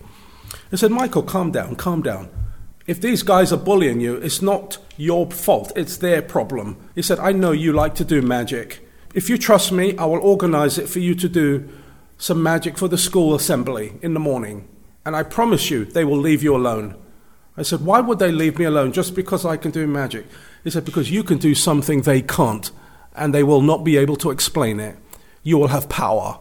I 0.73 0.77
said, 0.77 0.93
Michael, 0.93 1.23
calm 1.23 1.51
down, 1.51 1.75
calm 1.75 2.03
down. 2.03 2.31
If 2.87 3.01
these 3.01 3.23
guys 3.23 3.53
are 3.53 3.59
bullying 3.59 4.01
you, 4.01 4.15
it's 4.15 4.41
not 4.41 4.79
your 4.97 5.31
fault, 5.31 5.73
it's 5.77 5.99
their 5.99 6.23
problem. 6.23 6.77
He 6.95 7.03
said, 7.03 7.19
I 7.19 7.33
know 7.33 7.53
you 7.53 7.73
like 7.73 7.95
to 7.97 8.05
do 8.05 8.23
magic. 8.23 8.87
If 9.15 9.29
you 9.29 9.37
trust 9.37 9.73
me, 9.73 9.97
I 9.99 10.05
will 10.05 10.21
organize 10.21 10.79
it 10.79 10.89
for 10.89 10.99
you 11.01 11.15
to 11.17 11.29
do 11.29 11.69
some 12.19 12.43
magic 12.43 12.79
for 12.79 12.89
the 12.89 12.99
school 12.99 13.35
assembly 13.35 13.99
in 14.01 14.15
the 14.15 14.21
morning, 14.21 14.69
and 15.05 15.15
I 15.15 15.23
promise 15.23 15.71
you 15.71 15.85
they 15.85 16.05
will 16.05 16.17
leave 16.17 16.43
you 16.43 16.57
alone. 16.57 16.97
I 17.59 17.63
said, 17.63 17.85
Why 17.85 18.01
would 18.01 18.21
they 18.21 18.31
leave 18.31 18.59
me 18.59 18.65
alone 18.65 18.93
just 18.93 19.17
because 19.17 19.45
I 19.45 19.57
can 19.57 19.73
do 19.73 19.87
magic? 19.87 20.27
He 20.63 20.71
said, 20.71 20.85
Because 20.85 21.11
you 21.11 21.25
can 21.25 21.39
do 21.39 21.55
something 21.55 22.03
they 22.03 22.23
can't, 22.23 22.71
and 23.17 23.35
they 23.35 23.43
will 23.43 23.63
not 23.63 23.85
be 23.85 23.97
able 23.97 24.17
to 24.17 24.31
explain 24.31 24.79
it. 24.79 24.97
You 25.43 25.59
will 25.59 25.69
have 25.69 25.89
power. 25.89 26.39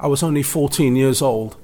I 0.00 0.08
was 0.08 0.22
only 0.22 0.42
14 0.42 0.96
years 0.96 1.22
old. 1.22 1.56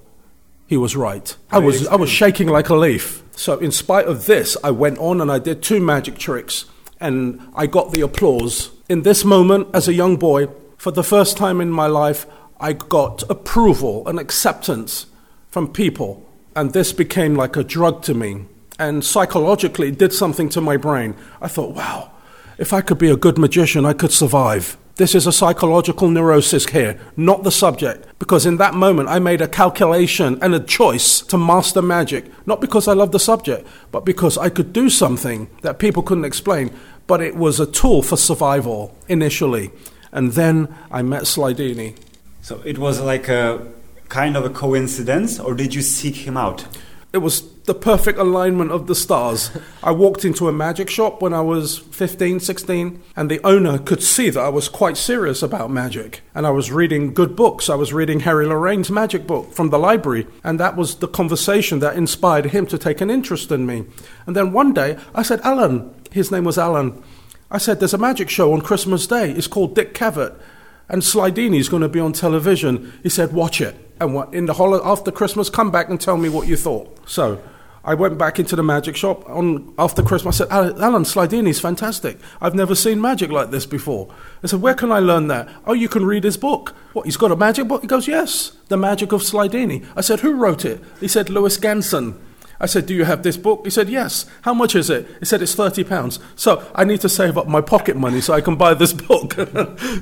He 0.67 0.77
was 0.77 0.97
right. 0.97 1.37
I 1.51 1.59
was, 1.59 1.87
I 1.89 1.97
was 1.97 2.09
shaking 2.09 2.49
like 2.49 2.69
a 2.69 2.77
leaf. 2.77 3.23
So, 3.33 3.59
in 3.59 3.73
spite 3.73 4.07
of 4.07 4.27
this, 4.27 4.57
I 4.63 4.71
went 4.71 4.99
on 4.99 5.21
and 5.21 5.31
I 5.31 5.39
did 5.39 5.63
two 5.63 5.81
magic 5.81 6.17
tricks, 6.17 6.67
and 7.01 7.41
I 7.55 7.67
got 7.67 7.93
the 7.93 8.03
applause. 8.03 8.71
In 8.89 9.03
this 9.03 9.25
moment, 9.25 9.69
as 9.75 9.89
a 9.89 9.95
young 9.95 10.17
boy, 10.17 10.47
for 10.77 10.93
the 10.93 11.05
first 11.05 11.37
time 11.37 11.61
in 11.61 11.71
my 11.71 11.87
life, 11.89 12.25
I 12.61 12.73
got 12.73 13.29
approval 13.29 14.07
and 14.07 14.21
acceptance 14.21 15.07
from 15.49 15.73
people. 15.73 16.27
And 16.55 16.73
this 16.73 16.93
became 16.93 17.35
like 17.35 17.57
a 17.57 17.65
drug 17.65 18.03
to 18.05 18.15
me. 18.15 18.47
And 18.83 19.05
psychologically, 19.05 19.93
did 19.93 20.13
something 20.13 20.49
to 20.49 20.61
my 20.61 20.77
brain. 20.77 21.15
I 21.41 21.47
thought, 21.47 21.73
wow, 21.73 22.11
if 22.59 22.73
I 22.73 22.81
could 22.81 22.99
be 22.99 23.11
a 23.11 23.17
good 23.17 23.39
magician, 23.39 23.87
I 23.87 23.93
could 23.93 24.11
survive. 24.11 24.77
This 24.97 25.15
is 25.15 25.25
a 25.25 25.33
psychological 25.33 26.11
neurosis 26.11 26.67
here, 26.67 26.99
not 27.17 27.45
the 27.45 27.53
subject. 27.53 28.09
Because 28.19 28.45
in 28.45 28.57
that 28.57 28.75
moment, 28.75 29.09
I 29.09 29.21
made 29.21 29.41
a 29.41 29.47
calculation 29.47 30.37
and 30.43 30.53
a 30.53 30.59
choice 30.59 31.21
to 31.21 31.39
master 31.39 31.81
magic, 31.81 32.25
not 32.45 32.61
because 32.61 32.89
I 32.89 32.95
love 32.95 33.13
the 33.13 33.21
subject, 33.21 33.69
but 33.93 34.05
because 34.05 34.37
I 34.37 34.49
could 34.49 34.73
do 34.73 34.91
something 34.91 35.49
that 35.61 35.79
people 35.79 36.03
couldn't 36.03 36.25
explain. 36.25 36.73
But 37.07 37.21
it 37.21 37.37
was 37.37 37.61
a 37.61 37.71
tool 37.71 38.03
for 38.03 38.17
survival 38.17 38.97
initially. 39.07 39.71
And 40.11 40.33
then 40.33 40.75
I 40.91 41.03
met 41.03 41.23
Slidini. 41.23 41.97
So 42.41 42.61
it 42.65 42.79
was 42.79 43.01
like 43.01 43.29
a 43.29 43.65
kind 44.09 44.37
of 44.37 44.45
a 44.45 44.51
coincidence, 44.51 45.39
or 45.39 45.55
did 45.55 45.73
you 45.73 45.83
seek 45.83 46.27
him 46.27 46.37
out? 46.37 46.67
It 47.13 47.19
was 47.19 47.43
the 47.65 47.75
perfect 47.75 48.19
alignment 48.19 48.71
of 48.71 48.87
the 48.87 48.95
stars. 48.95 49.51
I 49.83 49.91
walked 49.91 50.25
into 50.25 50.49
a 50.49 50.53
magic 50.53 50.89
shop 50.89 51.21
when 51.21 51.35
I 51.35 51.43
was 51.43 51.77
15, 51.77 52.41
16, 52.41 53.03
and 53.15 53.31
the 53.31 53.45
owner 53.47 53.79
could 53.79 54.03
see 54.03 54.31
that 54.31 54.41
I 54.41 54.49
was 54.49 54.71
quite 54.71 54.97
serious 54.97 55.43
about 55.43 55.71
magic. 55.71 56.23
And 56.35 56.47
I 56.47 56.51
was 56.51 56.73
reading 56.73 57.13
good 57.13 57.37
books. 57.37 57.69
I 57.69 57.75
was 57.75 57.93
reading 57.93 58.21
Harry 58.21 58.47
Lorayne's 58.47 58.91
magic 58.91 59.27
book 59.27 59.53
from 59.53 59.69
the 59.69 59.79
library, 59.79 60.27
and 60.43 60.59
that 60.59 60.75
was 60.75 60.97
the 60.97 61.09
conversation 61.09 61.81
that 61.81 61.97
inspired 61.97 62.47
him 62.47 62.65
to 62.67 62.79
take 62.79 63.03
an 63.03 63.11
interest 63.11 63.53
in 63.53 63.67
me. 63.67 63.85
And 64.27 64.35
then 64.35 64.53
one 64.53 64.73
day 64.73 64.97
I 65.15 65.23
said, 65.23 65.43
Alan, 65.43 65.95
his 66.13 66.31
name 66.31 66.45
was 66.45 66.57
Alan, 66.57 67.03
I 67.51 67.59
said, 67.59 67.79
There's 67.79 67.93
a 67.93 67.99
magic 67.99 68.31
show 68.31 68.55
on 68.55 68.63
Christmas 68.63 69.07
Day. 69.07 69.33
It's 69.33 69.47
called 69.47 69.75
Dick 69.75 69.93
Cavett 69.93 70.41
and 70.89 71.03
Slidini's 71.03 71.69
going 71.69 71.83
to 71.83 71.89
be 71.89 71.99
on 72.01 72.13
television. 72.13 72.93
He 73.03 73.09
said, 73.09 73.33
watch 73.33 73.61
it. 73.61 73.75
And 74.03 74.15
what, 74.15 74.35
in 74.35 74.47
the 74.47 74.55
holiday, 74.55 74.85
after 74.85 75.13
Christmas, 75.13 75.49
come 75.49 75.71
back 75.71 75.89
and 75.89 76.01
tell 76.01 76.17
me 76.17 76.29
what 76.29 76.49
you 76.49 76.57
thought. 76.57 77.09
So 77.09 77.41
I 77.85 77.95
went 77.95 78.19
back 78.19 78.41
into 78.41 78.57
the 78.57 78.63
magic 78.63 78.97
shop 78.97 79.29
on 79.29 79.73
after 79.79 80.03
Christmas. 80.03 80.41
I 80.41 80.45
said, 80.45 80.79
Alan 80.81 81.05
Slidini 81.05 81.49
is 81.51 81.61
fantastic. 81.61 82.19
I've 82.41 82.55
never 82.55 82.75
seen 82.75 83.01
magic 83.01 83.31
like 83.31 83.53
this 83.53 83.65
before. 83.65 84.13
I 84.43 84.49
said, 84.49 84.61
where 84.61 84.75
can 84.75 84.91
I 84.91 84.99
learn 84.99 85.29
that? 85.29 85.49
Oh, 85.67 85.73
you 85.73 85.89
can 85.89 86.05
read 86.05 86.25
his 86.25 86.37
book. 86.37 86.75
What, 86.95 87.07
he's 87.07 87.17
got 87.17 87.31
a 87.31 87.37
magic 87.37 87.69
book? 87.69 87.83
He 87.83 87.87
goes, 87.87 88.09
yes, 88.09 88.57
The 88.69 88.77
Magic 88.77 89.13
of 89.13 89.23
Slidini. 89.23 89.87
I 89.97 90.01
said, 90.01 90.21
who 90.21 90.35
wrote 90.35 90.65
it? 90.65 90.83
He 90.99 91.07
said, 91.07 91.31
Lewis 91.31 91.57
Ganson. 91.57 92.19
I 92.63 92.67
said, 92.67 92.87
Do 92.87 92.95
you 92.95 93.05
have 93.05 93.25
this 93.25 93.37
book? 93.37 93.63
He 93.65 93.71
said, 93.71 93.89
Yes. 93.89 94.25
How 94.43 94.55
much 94.55 94.77
is 94.77 94.89
it? 94.89 95.09
He 95.19 95.25
said, 95.25 95.43
It's 95.43 95.53
30 95.53 95.83
pounds. 95.83 96.21
So 96.37 96.65
I 96.77 96.85
need 96.85 97.01
to 97.01 97.09
save 97.09 97.37
up 97.37 97.49
my 97.49 97.61
pocket 97.61 97.97
money 97.97 98.21
so 98.21 98.35
I 98.35 98.41
can 98.41 98.55
buy 98.55 98.73
this 98.75 98.93
book. 99.09 99.35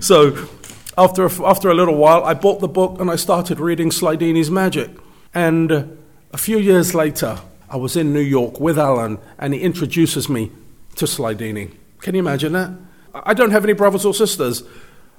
so 0.03 0.33
after 1.01 1.25
a, 1.25 1.49
after 1.49 1.71
a 1.71 1.75
little 1.75 1.97
while, 1.97 2.23
I 2.25 2.35
bought 2.35 2.61
the 2.61 2.69
book 2.69 3.01
and 3.01 3.11
I 3.11 3.17
started 3.17 3.59
reading 3.59 3.89
Slidini's 3.89 4.51
Magic. 4.51 4.91
And 5.33 5.99
a 6.31 6.37
few 6.37 6.59
years 6.59 6.95
later, 6.95 7.39
I 7.71 7.79
was 7.79 7.97
in 7.97 8.13
New 8.13 8.21
York 8.21 8.61
with 8.61 8.79
Alan, 8.79 9.19
and 9.39 9.55
he 9.55 9.61
introduces 9.61 10.29
me 10.29 10.53
to 10.97 11.07
Slidini. 11.07 11.71
Can 12.01 12.15
you 12.15 12.19
imagine 12.19 12.53
that? 12.53 12.71
I 13.15 13.33
don't 13.33 13.51
have 13.51 13.65
any 13.65 13.73
brothers 13.73 14.05
or 14.05 14.13
sisters. 14.13 14.63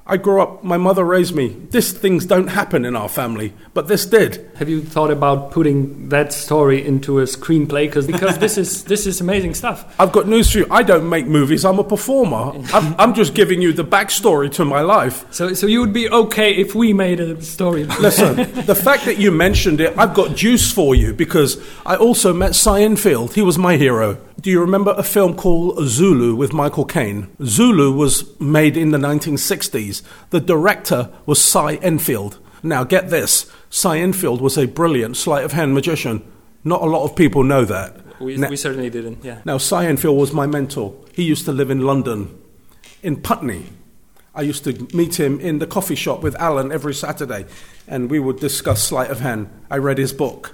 I 0.05 0.17
grew 0.17 0.41
up, 0.41 0.63
my 0.63 0.77
mother 0.77 1.05
raised 1.05 1.36
me. 1.36 1.55
These 1.70 1.93
things 1.93 2.25
don't 2.25 2.48
happen 2.48 2.86
in 2.86 2.96
our 2.96 3.08
family, 3.08 3.53
but 3.74 3.88
this 3.88 4.05
did. 4.05 4.50
Have 4.55 4.67
you 4.67 4.81
thought 4.81 5.12
about 5.12 5.51
putting 5.51 6.10
that 6.10 6.34
story 6.34 6.86
into 6.86 7.20
a 7.20 7.24
screenplay? 7.24 7.88
Because 7.88 8.08
because 8.08 8.38
this 8.39 8.58
is 8.58 8.84
this 8.86 9.05
is 9.05 9.22
amazing 9.22 9.53
stuff. 9.53 9.96
I've 10.00 10.12
got 10.12 10.27
news 10.27 10.51
for 10.51 10.60
you. 10.60 10.67
I 10.72 10.84
don't 10.84 11.08
make 11.08 11.27
movies. 11.27 11.63
I'm 11.63 11.79
a 11.79 11.84
performer. 11.84 12.51
I'm, 12.74 12.96
I'm 13.00 13.13
just 13.13 13.36
giving 13.36 13.62
you 13.62 13.74
the 13.74 13.86
backstory 13.86 14.51
to 14.53 14.65
my 14.65 14.81
life. 14.81 15.31
So 15.31 15.53
so 15.53 15.67
you 15.67 15.79
would 15.81 15.93
be 15.93 16.10
okay 16.10 16.55
if 16.55 16.74
we 16.74 16.93
made 16.93 17.20
a 17.20 17.41
story. 17.41 17.86
Listen, 18.00 18.38
the 18.65 18.75
fact 18.75 19.05
that 19.05 19.20
you 19.20 19.31
mentioned 19.31 19.81
it, 19.81 19.98
I've 19.98 20.13
got 20.15 20.36
juice 20.36 20.72
for 20.72 20.96
you 20.96 21.13
because 21.13 21.62
I 21.86 21.96
also 21.96 22.34
met 22.34 22.55
Cy 22.55 22.81
Endfield. 22.81 23.34
He 23.34 23.41
was 23.43 23.58
my 23.58 23.77
hero. 23.77 24.17
Do 24.41 24.50
you 24.50 24.60
remember 24.60 24.96
a 24.98 25.03
film 25.03 25.36
called 25.36 25.86
Zulu 25.86 26.34
with 26.34 26.51
Michael 26.51 26.86
Caine? 26.86 27.29
Zulu 27.46 27.91
was 27.91 28.39
made 28.39 28.75
in 28.75 28.89
the 28.89 28.98
1960s. 28.98 29.90
The 30.29 30.39
director 30.39 31.12
was 31.25 31.43
Cy 31.43 31.77
Endfield. 31.77 32.38
Now, 32.63 32.83
get 32.83 33.10
this 33.10 33.51
Cy 33.69 33.98
Endfield 33.98 34.39
was 34.39 34.57
a 34.57 34.67
brilliant 34.67 35.17
sleight 35.17 35.43
of 35.43 35.51
hand 35.53 35.74
magician. 35.74 36.24
Not 36.63 36.81
a 36.81 36.86
lot 36.86 37.03
of 37.03 37.15
people 37.15 37.43
know 37.43 37.65
that. 37.65 37.98
We, 38.19 38.38
now, 38.38 38.50
we 38.50 38.55
certainly 38.55 38.89
didn't, 38.89 39.24
yeah. 39.24 39.41
Now, 39.45 39.57
Cy 39.57 39.86
Endfield 39.86 40.15
was 40.15 40.31
my 40.31 40.45
mentor. 40.45 40.95
He 41.13 41.24
used 41.24 41.45
to 41.45 41.51
live 41.51 41.71
in 41.71 41.81
London, 41.81 42.39
in 43.01 43.21
Putney. 43.21 43.65
I 44.33 44.43
used 44.43 44.63
to 44.63 44.88
meet 44.95 45.19
him 45.19 45.39
in 45.39 45.60
the 45.60 45.67
coffee 45.67 45.95
shop 45.95 46.21
with 46.21 46.36
Alan 46.36 46.71
every 46.71 46.93
Saturday, 46.93 47.45
and 47.88 48.10
we 48.10 48.19
would 48.19 48.39
discuss 48.39 48.83
sleight 48.83 49.10
of 49.10 49.19
hand. 49.19 49.50
I 49.69 49.77
read 49.77 49.98
his 49.98 50.13
book. 50.13 50.53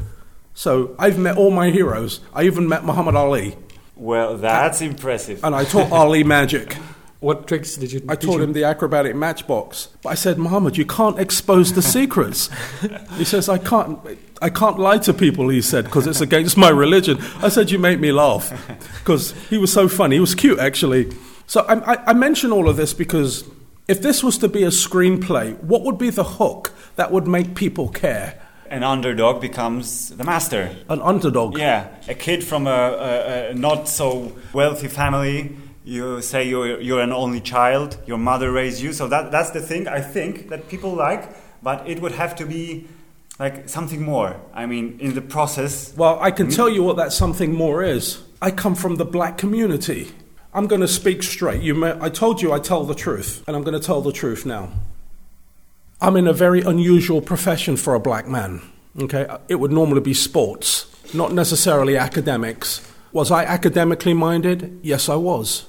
So 0.54 0.96
I've 0.98 1.20
met 1.20 1.38
all 1.38 1.52
my 1.52 1.70
heroes. 1.70 2.22
I 2.34 2.44
even 2.44 2.68
met 2.68 2.84
Muhammad 2.84 3.16
Ali. 3.16 3.56
Well, 3.96 4.38
that's 4.38 4.82
impressive. 4.82 5.44
And 5.44 5.54
I 5.54 5.66
taught 5.66 5.92
Ali 5.92 6.24
magic. 6.38 6.78
What 7.20 7.48
tricks 7.48 7.76
did 7.78 7.92
you? 7.92 8.02
I 8.08 8.16
taught 8.16 8.36
you- 8.38 8.44
him 8.44 8.54
the 8.54 8.64
acrobatic 8.64 9.16
matchbox. 9.16 9.90
But 10.04 10.10
I 10.10 10.16
said, 10.16 10.38
Muhammad, 10.38 10.78
you 10.78 10.86
can't 10.86 11.20
expose 11.20 11.74
the 11.74 11.82
secrets. 11.82 12.50
he 13.18 13.24
says, 13.24 13.50
I 13.50 13.58
can't, 13.58 14.00
I 14.42 14.50
can't 14.52 14.78
lie 14.78 15.00
to 15.00 15.14
people, 15.14 15.50
he 15.50 15.62
said, 15.62 15.86
because 15.86 16.06
it's 16.06 16.22
against 16.22 16.58
my 16.58 16.70
religion. 16.70 17.18
I 17.42 17.50
said, 17.50 17.72
You 17.72 17.80
make 17.80 18.00
me 18.00 18.12
laugh. 18.12 18.52
Because 19.00 19.32
he 19.50 19.58
was 19.58 19.72
so 19.74 19.88
funny. 19.88 20.18
He 20.18 20.20
was 20.20 20.36
cute, 20.36 20.60
actually. 20.60 21.12
So 21.48 21.62
I, 21.62 21.94
I, 21.94 22.04
I 22.08 22.14
mention 22.14 22.52
all 22.52 22.68
of 22.70 22.76
this 22.76 22.94
because 22.94 23.46
if 23.88 24.02
this 24.02 24.22
was 24.22 24.38
to 24.40 24.50
be 24.50 24.64
a 24.64 24.68
screenplay, 24.70 25.58
what 25.64 25.82
would 25.84 25.98
be 25.98 26.10
the 26.10 26.24
hook 26.26 26.74
that 26.98 27.10
would 27.12 27.26
make 27.26 27.56
people 27.56 27.88
care? 27.88 28.38
An 28.70 28.84
underdog 28.84 29.40
becomes 29.40 30.10
the 30.10 30.26
master. 30.26 30.76
An 30.90 31.02
underdog. 31.02 31.58
Yeah, 31.58 31.88
a 32.10 32.14
kid 32.14 32.44
from 32.44 32.68
a, 32.68 32.70
a, 32.70 33.50
a 33.52 33.54
not 33.54 33.88
so 33.88 34.34
wealthy 34.52 34.90
family. 34.90 35.56
You 35.88 36.22
say 36.22 36.44
you're, 36.44 36.82
you're 36.82 37.00
an 37.00 37.14
only 37.14 37.40
child. 37.40 37.98
Your 38.06 38.18
mother 38.18 38.52
raised 38.52 38.82
you, 38.82 38.92
so 38.92 39.08
that 39.08 39.32
that's 39.32 39.52
the 39.52 39.62
thing 39.62 39.88
I 39.88 40.02
think 40.02 40.50
that 40.50 40.68
people 40.68 40.94
like. 40.94 41.30
But 41.64 41.88
it 41.88 42.02
would 42.02 42.12
have 42.12 42.36
to 42.36 42.46
be 42.46 42.90
like 43.40 43.70
something 43.70 44.04
more. 44.04 44.36
I 44.54 44.66
mean, 44.66 44.98
in 45.00 45.16
the 45.16 45.22
process. 45.22 45.96
Well, 45.96 46.20
I 46.20 46.32
can 46.32 46.50
tell 46.50 46.68
you 46.68 46.84
what 46.84 46.98
that 46.98 47.14
something 47.14 47.54
more 47.54 47.84
is. 47.84 48.22
I 48.42 48.52
come 48.52 48.76
from 48.76 48.98
the 48.98 49.06
black 49.06 49.38
community. 49.38 50.12
I'm 50.54 50.68
going 50.68 50.82
to 50.82 50.90
speak 50.90 51.24
straight. 51.24 51.62
You 51.62 51.74
may, 51.74 51.98
I 52.02 52.10
told 52.10 52.42
you 52.42 52.52
I 52.52 52.60
tell 52.60 52.84
the 52.84 52.96
truth, 52.96 53.46
and 53.48 53.56
I'm 53.56 53.64
going 53.64 53.80
to 53.80 53.86
tell 53.86 54.02
the 54.02 54.12
truth 54.12 54.46
now. 54.46 54.74
I'm 56.02 56.18
in 56.18 56.28
a 56.28 56.34
very 56.34 56.60
unusual 56.60 57.22
profession 57.22 57.78
for 57.78 57.96
a 57.96 58.00
black 58.00 58.28
man. 58.28 58.62
Okay, 59.00 59.26
it 59.48 59.56
would 59.56 59.72
normally 59.72 60.02
be 60.02 60.14
sports, 60.14 60.86
not 61.14 61.32
necessarily 61.32 61.96
academics. 61.96 62.86
Was 63.14 63.32
I 63.32 63.46
academically 63.46 64.14
minded? 64.14 64.82
Yes, 64.84 65.08
I 65.08 65.16
was. 65.16 65.68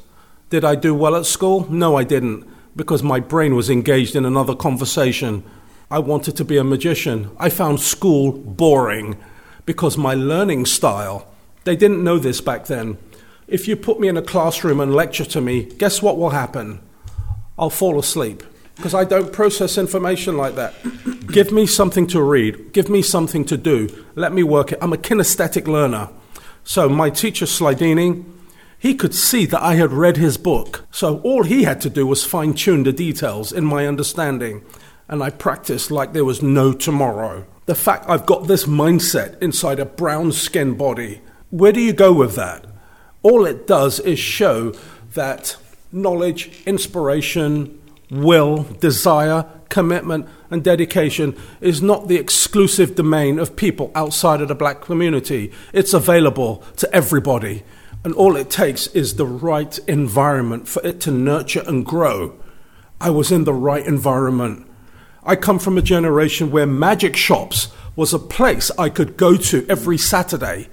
Did 0.51 0.65
I 0.65 0.77
do 0.77 0.95
well 0.95 1.15
at 1.15 1.27
school? 1.27 1.71
No, 1.71 1.97
I 1.97 2.05
didn't, 2.05 2.49
because 2.75 3.03
my 3.03 3.21
brain 3.21 3.55
was 3.55 3.69
engaged 3.69 4.17
in 4.17 4.25
another 4.25 4.55
conversation. 4.55 5.45
I 5.91 5.99
wanted 5.99 6.37
to 6.37 6.45
be 6.45 6.57
a 6.57 6.65
magician. 6.65 7.31
I 7.39 7.51
found 7.51 7.81
school 7.81 8.33
boring 8.33 9.19
because 9.67 9.99
my 9.99 10.15
learning 10.15 10.65
style, 10.65 11.29
they 11.65 11.77
didn't 11.77 12.03
know 12.03 12.19
this 12.19 12.41
back 12.41 12.65
then. 12.65 12.97
If 13.47 13.69
you 13.69 13.77
put 13.77 14.01
me 14.01 14.09
in 14.09 14.17
a 14.17 14.23
classroom 14.23 14.81
and 14.81 14.95
lecture 14.95 15.27
to 15.27 15.41
me, 15.43 15.65
guess 15.65 16.01
what 16.01 16.17
will 16.17 16.31
happen? 16.31 16.81
I'll 17.59 17.69
fall 17.69 17.99
asleep 17.99 18.43
because 18.77 18.95
I 18.95 19.05
don't 19.05 19.33
process 19.33 19.77
information 19.77 20.39
like 20.39 20.55
that. 20.55 20.75
give 21.27 21.53
me 21.53 21.67
something 21.67 22.07
to 22.07 22.23
read, 22.23 22.73
give 22.73 22.89
me 22.89 23.03
something 23.03 23.45
to 23.47 23.59
do, 23.59 23.89
let 24.15 24.33
me 24.33 24.43
work 24.43 24.73
it. 24.73 24.79
I'm 24.81 24.95
a 24.95 24.97
kinesthetic 24.97 25.67
learner. 25.67 26.09
So 26.65 26.89
my 26.89 27.11
teacher, 27.11 27.45
Slidini, 27.45 28.25
he 28.79 28.95
could 28.95 29.15
see 29.15 29.45
that 29.47 29.63
I 29.63 29.75
had 29.75 29.93
read 29.93 30.17
his 30.17 30.37
book. 30.37 30.87
So 30.91 31.19
all 31.21 31.43
he 31.43 31.65
had 31.65 31.81
to 31.83 31.91
do 31.91 32.07
was 32.07 32.25
fine 32.25 32.55
tune 32.55 32.85
the 32.85 32.93
details 32.93 33.53
in 33.53 33.65
my 33.65 33.87
understanding. 33.87 34.65
And 35.09 35.23
I 35.23 35.31
practiced 35.31 35.91
like 35.91 36.13
there 36.13 36.25
was 36.25 36.43
no 36.43 36.73
tomorrow. 36.73 37.47
The 37.67 37.75
fact 37.75 38.09
I've 38.09 38.27
got 38.27 38.47
this 38.47 38.67
mindset 38.67 39.41
inside 39.43 39.81
a 39.81 39.85
brown 39.85 40.33
skinned 40.33 40.79
body, 40.79 41.21
where 41.51 41.73
do 41.73 41.81
you 41.81 41.93
go 41.93 42.13
with 42.13 42.37
that? 42.37 42.65
All 43.23 43.45
it 43.45 43.67
does 43.67 44.01
is 44.01 44.19
show 44.19 44.75
that 45.15 45.57
knowledge, 45.91 46.63
inspiration, 46.67 47.81
will, 48.11 48.63
desire, 48.81 49.47
commitment, 49.69 50.29
and 50.51 50.63
dedication 50.63 51.37
is 51.61 51.83
not 51.83 52.09
the 52.09 52.17
exclusive 52.17 52.95
domain 52.95 53.39
of 53.39 53.57
people 53.57 53.91
outside 53.95 54.41
of 54.41 54.49
the 54.49 54.55
black 54.55 54.81
community. 54.81 55.53
It's 55.73 55.93
available 55.93 56.63
to 56.77 56.93
everybody. 56.95 57.65
And 58.05 58.15
all 58.15 58.37
it 58.37 58.51
takes 58.51 58.87
is 58.89 59.15
the 59.15 59.27
right 59.27 59.79
environment 59.89 60.69
for 60.69 60.85
it 60.87 61.01
to 61.03 61.11
nurture 61.11 61.63
and 61.67 61.85
grow. 61.85 62.39
I 63.01 63.11
was 63.11 63.31
in 63.31 63.45
the 63.45 63.55
right 63.55 63.87
environment. 63.87 64.67
I 65.23 65.37
come 65.37 65.59
from 65.59 65.77
a 65.77 65.83
generation 65.83 66.51
where 66.51 66.67
magic 66.67 67.17
shops 67.17 67.69
was 67.97 68.15
a 68.15 68.19
place 68.19 68.71
I 68.79 68.89
could 68.89 69.17
go 69.17 69.37
to 69.37 69.67
every 69.69 69.99
Saturday 69.99 70.69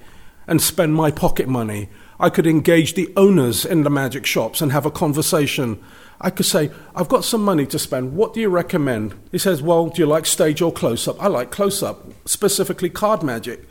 and 0.46 0.62
spend 0.62 0.94
my 0.94 1.10
pocket 1.10 1.48
money. 1.48 1.88
I 2.18 2.30
could 2.30 2.46
engage 2.46 2.94
the 2.94 3.12
owners 3.16 3.64
in 3.64 3.82
the 3.82 3.90
magic 3.90 4.24
shops 4.24 4.60
and 4.60 4.72
have 4.72 4.86
a 4.86 4.90
conversation. 4.90 5.82
I 6.20 6.30
could 6.30 6.46
say, 6.46 6.70
I've 6.94 7.08
got 7.08 7.24
some 7.24 7.42
money 7.42 7.66
to 7.66 7.78
spend. 7.78 8.14
What 8.14 8.32
do 8.32 8.40
you 8.40 8.48
recommend? 8.48 9.14
He 9.30 9.38
says, 9.38 9.60
Well, 9.60 9.88
do 9.88 10.00
you 10.00 10.06
like 10.06 10.24
stage 10.24 10.62
or 10.62 10.72
close 10.72 11.06
up? 11.06 11.22
I 11.22 11.26
like 11.26 11.50
close 11.50 11.82
up, 11.82 12.06
specifically 12.24 12.88
card 12.88 13.22
magic. 13.22 13.68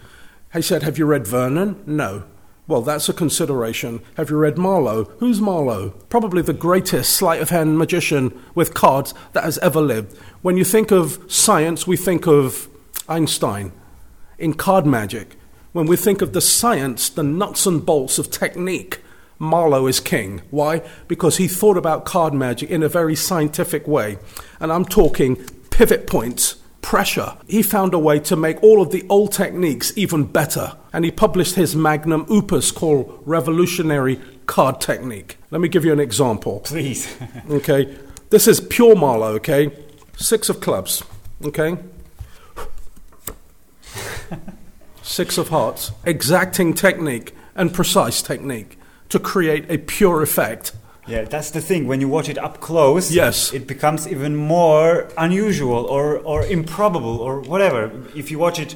He 0.53 0.61
said, 0.61 0.83
Have 0.83 0.97
you 0.97 1.05
read 1.05 1.25
Vernon? 1.25 1.81
No. 1.87 2.25
Well, 2.67 2.81
that's 2.81 3.09
a 3.09 3.13
consideration. 3.13 4.01
Have 4.17 4.31
you 4.31 4.37
read 4.37 4.55
Marlo? 4.55 5.11
Who's 5.19 5.39
Marlo? 5.39 5.93
Probably 6.09 6.41
the 6.41 6.53
greatest 6.53 7.11
sleight 7.11 7.41
of 7.41 7.51
hand 7.51 7.77
magician 7.77 8.43
with 8.55 8.73
cards 8.73 9.13
that 9.33 9.43
has 9.43 9.59
ever 9.59 9.79
lived. 9.79 10.17
When 10.41 10.57
you 10.57 10.63
think 10.63 10.91
of 10.91 11.23
science, 11.27 11.85
we 11.85 11.95
think 11.95 12.25
of 12.25 12.67
Einstein. 13.07 13.71
In 14.39 14.55
card 14.55 14.87
magic, 14.87 15.35
when 15.73 15.85
we 15.85 15.95
think 15.95 16.23
of 16.23 16.33
the 16.33 16.41
science, 16.41 17.07
the 17.07 17.21
nuts 17.21 17.67
and 17.67 17.85
bolts 17.85 18.17
of 18.17 18.31
technique, 18.31 18.99
Marlo 19.39 19.87
is 19.87 19.99
king. 19.99 20.41
Why? 20.49 20.81
Because 21.07 21.37
he 21.37 21.47
thought 21.47 21.77
about 21.77 22.05
card 22.05 22.33
magic 22.33 22.71
in 22.71 22.81
a 22.81 22.89
very 22.89 23.15
scientific 23.15 23.87
way. 23.87 24.17
And 24.59 24.71
I'm 24.73 24.85
talking 24.85 25.35
pivot 25.69 26.07
points, 26.07 26.55
pressure. 26.85 27.35
He 27.47 27.63
found 27.63 27.95
a 27.95 27.99
way 27.99 28.19
to 28.19 28.35
make 28.35 28.61
all 28.61 28.79
of 28.79 28.91
the 28.91 29.03
old 29.09 29.31
techniques 29.31 29.91
even 29.95 30.23
better. 30.23 30.73
And 30.93 31.03
he 31.03 31.09
published 31.09 31.55
his 31.55 31.75
magnum 31.75 32.27
opus 32.29 32.71
called 32.71 33.23
Revolutionary 33.25 34.21
Card 34.45 34.79
Technique. 34.79 35.39
Let 35.49 35.61
me 35.61 35.67
give 35.67 35.83
you 35.83 35.91
an 35.91 35.99
example. 35.99 36.59
Please. 36.59 37.13
Okay. 37.49 37.97
This 38.29 38.47
is 38.47 38.59
pure 38.59 38.95
Marlo, 38.95 39.33
okay? 39.37 39.71
Six 40.17 40.49
of 40.49 40.61
clubs, 40.61 41.03
okay? 41.43 41.77
Six 45.01 45.37
of 45.37 45.49
hearts. 45.49 45.91
Exacting 46.05 46.73
technique 46.73 47.33
and 47.55 47.73
precise 47.73 48.21
technique 48.21 48.77
to 49.09 49.19
create 49.19 49.69
a 49.71 49.77
pure 49.79 50.21
effect. 50.21 50.73
Yeah, 51.07 51.23
that's 51.25 51.51
the 51.51 51.61
thing. 51.61 51.87
When 51.87 52.01
you 52.01 52.07
watch 52.07 52.29
it 52.29 52.37
up 52.37 52.59
close, 52.61 53.11
Yes. 53.11 53.53
it 53.53 53.67
becomes 53.67 54.07
even 54.07 54.35
more 54.35 55.07
unusual 55.17 55.85
or, 55.85 56.17
or 56.17 56.43
improbable 56.45 57.17
or 57.19 57.39
whatever. 57.41 57.91
If 58.15 58.31
you 58.31 58.39
watch 58.39 58.59
it 58.59 58.75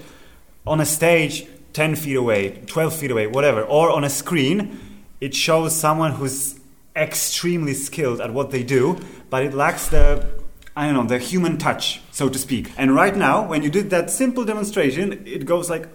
on 0.68 0.80
a 0.80 0.86
stage 0.86 1.48
10 1.74 1.96
feet 1.96 2.16
away, 2.16 2.62
12 2.68 2.96
feet 2.96 3.12
away, 3.12 3.26
whatever, 3.28 3.64
or 3.64 3.90
on 3.90 4.04
a 4.04 4.10
screen, 4.10 4.80
it 5.20 5.34
shows 5.34 5.76
someone 5.76 6.12
who's 6.14 6.60
extremely 6.96 7.74
skilled 7.74 8.22
at 8.22 8.32
what 8.34 8.52
they 8.52 8.64
do, 8.64 9.00
but 9.30 9.44
it 9.44 9.54
lacks 9.54 9.88
the, 9.90 10.26
I 10.76 10.86
don't 10.86 10.94
know, 10.94 11.06
the 11.06 11.18
human 11.20 11.58
touch, 11.58 12.02
so 12.12 12.30
to 12.30 12.38
speak. 12.38 12.72
And 12.78 12.94
right 12.94 13.16
now, 13.16 13.48
when 13.48 13.64
you 13.64 13.70
did 13.70 13.90
that 13.90 14.10
simple 14.12 14.46
demonstration, 14.46 15.24
it 15.26 15.46
goes 15.46 15.70
like, 15.70 15.88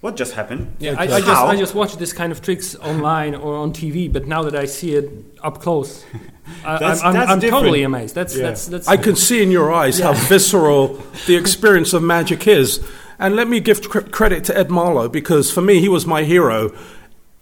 what 0.00 0.16
just 0.16 0.32
happened? 0.34 0.74
Yeah, 0.78 0.94
I, 0.98 1.02
I 1.02 1.06
just 1.20 1.28
I 1.28 1.56
just 1.56 1.74
watch 1.74 1.96
this 1.96 2.12
kind 2.12 2.32
of 2.32 2.40
tricks 2.40 2.74
online 2.76 3.34
or 3.34 3.56
on 3.56 3.72
TV, 3.72 4.10
but 4.12 4.26
now 4.26 4.42
that 4.42 4.54
I 4.56 4.64
see 4.64 4.94
it 4.94 5.10
up 5.42 5.60
close, 5.60 6.04
I, 6.64 6.78
That's- 6.78 7.00
I'm, 7.02 7.08
I'm, 7.08 7.14
that's 7.14 7.30
I'm 7.32 7.38
different. 7.40 7.62
totally 7.62 7.82
amazed. 7.82 8.14
That's 8.14 8.36
Yeah. 8.36 8.46
that's 8.46 8.66
that's. 8.66 8.88
I 8.88 8.96
can 8.96 9.16
see 9.16 9.42
in 9.42 9.50
your 9.50 9.70
eyes 9.72 9.98
how 9.98 10.12
visceral 10.14 10.94
the 11.26 11.36
experience 11.36 11.92
of 11.92 12.02
magic 12.02 12.46
is. 12.46 12.80
And 13.18 13.36
let 13.36 13.48
me 13.48 13.60
give 13.60 13.86
cr- 13.86 14.00
credit 14.00 14.44
to 14.44 14.56
Ed 14.56 14.68
Marlo 14.70 15.10
because 15.12 15.52
for 15.52 15.60
me, 15.60 15.80
he 15.80 15.88
was 15.90 16.06
my 16.06 16.24
hero. 16.24 16.70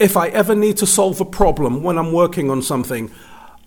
If 0.00 0.16
I 0.16 0.26
ever 0.28 0.54
need 0.56 0.76
to 0.78 0.86
solve 0.86 1.20
a 1.20 1.24
problem 1.24 1.82
when 1.84 1.96
I'm 1.98 2.12
working 2.12 2.50
on 2.50 2.62
something, 2.62 3.10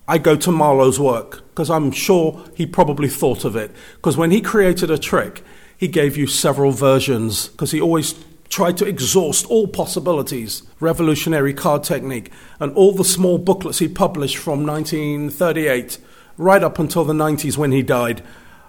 I 0.06 0.18
go 0.18 0.36
to 0.36 0.50
Marlo's 0.50 1.00
work 1.00 1.42
because 1.50 1.70
I'm 1.70 1.90
sure 1.90 2.44
he 2.54 2.66
probably 2.66 3.08
thought 3.08 3.44
of 3.46 3.56
it. 3.56 3.70
Because 3.96 4.18
when 4.18 4.30
he 4.30 4.42
created 4.42 4.90
a 4.90 4.98
trick, 4.98 5.42
he 5.78 5.88
gave 5.88 6.16
you 6.18 6.26
several 6.26 6.70
versions 6.72 7.48
because 7.48 7.70
he 7.70 7.80
always 7.80 8.14
tried 8.52 8.76
to 8.76 8.86
exhaust 8.86 9.46
all 9.46 9.66
possibilities. 9.66 10.62
Revolutionary 10.78 11.54
card 11.54 11.82
technique 11.82 12.30
and 12.60 12.72
all 12.74 12.92
the 12.92 13.02
small 13.02 13.38
booklets 13.38 13.78
he 13.78 13.88
published 13.88 14.36
from 14.36 14.66
1938 14.66 15.98
right 16.36 16.62
up 16.62 16.78
until 16.78 17.04
the 17.04 17.14
90s 17.14 17.56
when 17.56 17.72
he 17.72 17.82
died. 17.82 18.22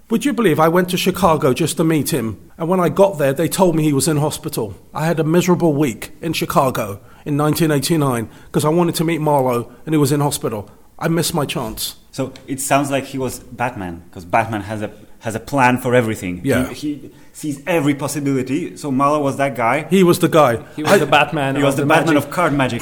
Would 0.10 0.24
you 0.24 0.32
believe 0.32 0.58
I 0.58 0.70
went 0.70 0.90
to 0.92 0.98
Chicago 0.98 1.54
just 1.54 1.76
to 1.78 1.84
meet 1.84 2.14
him? 2.14 2.50
And 2.58 2.70
when 2.70 2.80
I 2.80 2.88
got 2.88 3.18
there, 3.18 3.34
they 3.34 3.50
told 3.50 3.76
me 3.76 3.84
he 3.84 3.92
was 3.92 4.08
in 4.08 4.18
hospital. 4.18 4.74
I 4.94 5.06
had 5.06 5.20
a 5.20 5.24
miserable 5.26 5.74
week 5.74 6.12
in 6.22 6.32
Chicago 6.32 7.02
in 7.26 7.38
1989 7.38 8.30
because 8.46 8.64
I 8.64 8.70
wanted 8.70 8.96
to 8.96 9.04
meet 9.04 9.20
Marlo 9.20 9.70
and 9.86 9.94
he 9.94 10.00
was 10.00 10.14
in 10.14 10.22
hospital. 10.22 10.72
I 10.98 11.10
missed 11.10 11.34
my 11.34 11.46
chance. 11.46 11.98
So 12.12 12.32
it 12.48 12.62
sounds 12.62 12.90
like 12.90 13.06
he 13.06 13.18
was 13.18 13.40
Batman 13.40 14.04
because 14.06 14.24
Batman 14.24 14.62
has 14.62 14.82
a 14.82 14.94
has 15.24 15.36
a 15.36 15.40
plan 15.40 15.78
for 15.78 15.96
everything. 15.96 16.42
Yeah. 16.44 16.68
he, 16.74 16.96
he 16.96 17.12
sees 17.32 17.64
every 17.66 17.96
possibility. 17.96 18.76
So 18.76 18.92
Marlo 18.92 19.24
was 19.24 19.38
that 19.38 19.56
guy. 19.56 19.84
He 19.90 20.04
was 20.04 20.20
the 20.20 20.28
guy. 20.28 20.62
he 20.76 20.84
was 20.84 20.92
I- 20.92 20.98
the 20.98 21.06
Batman. 21.06 21.56
He 21.56 21.64
was 21.64 21.76
the, 21.76 21.84
the 21.84 21.88
Batman 21.88 22.16
magic. 22.16 22.28
of 22.30 22.34
card 22.34 22.54
magic. 22.54 22.82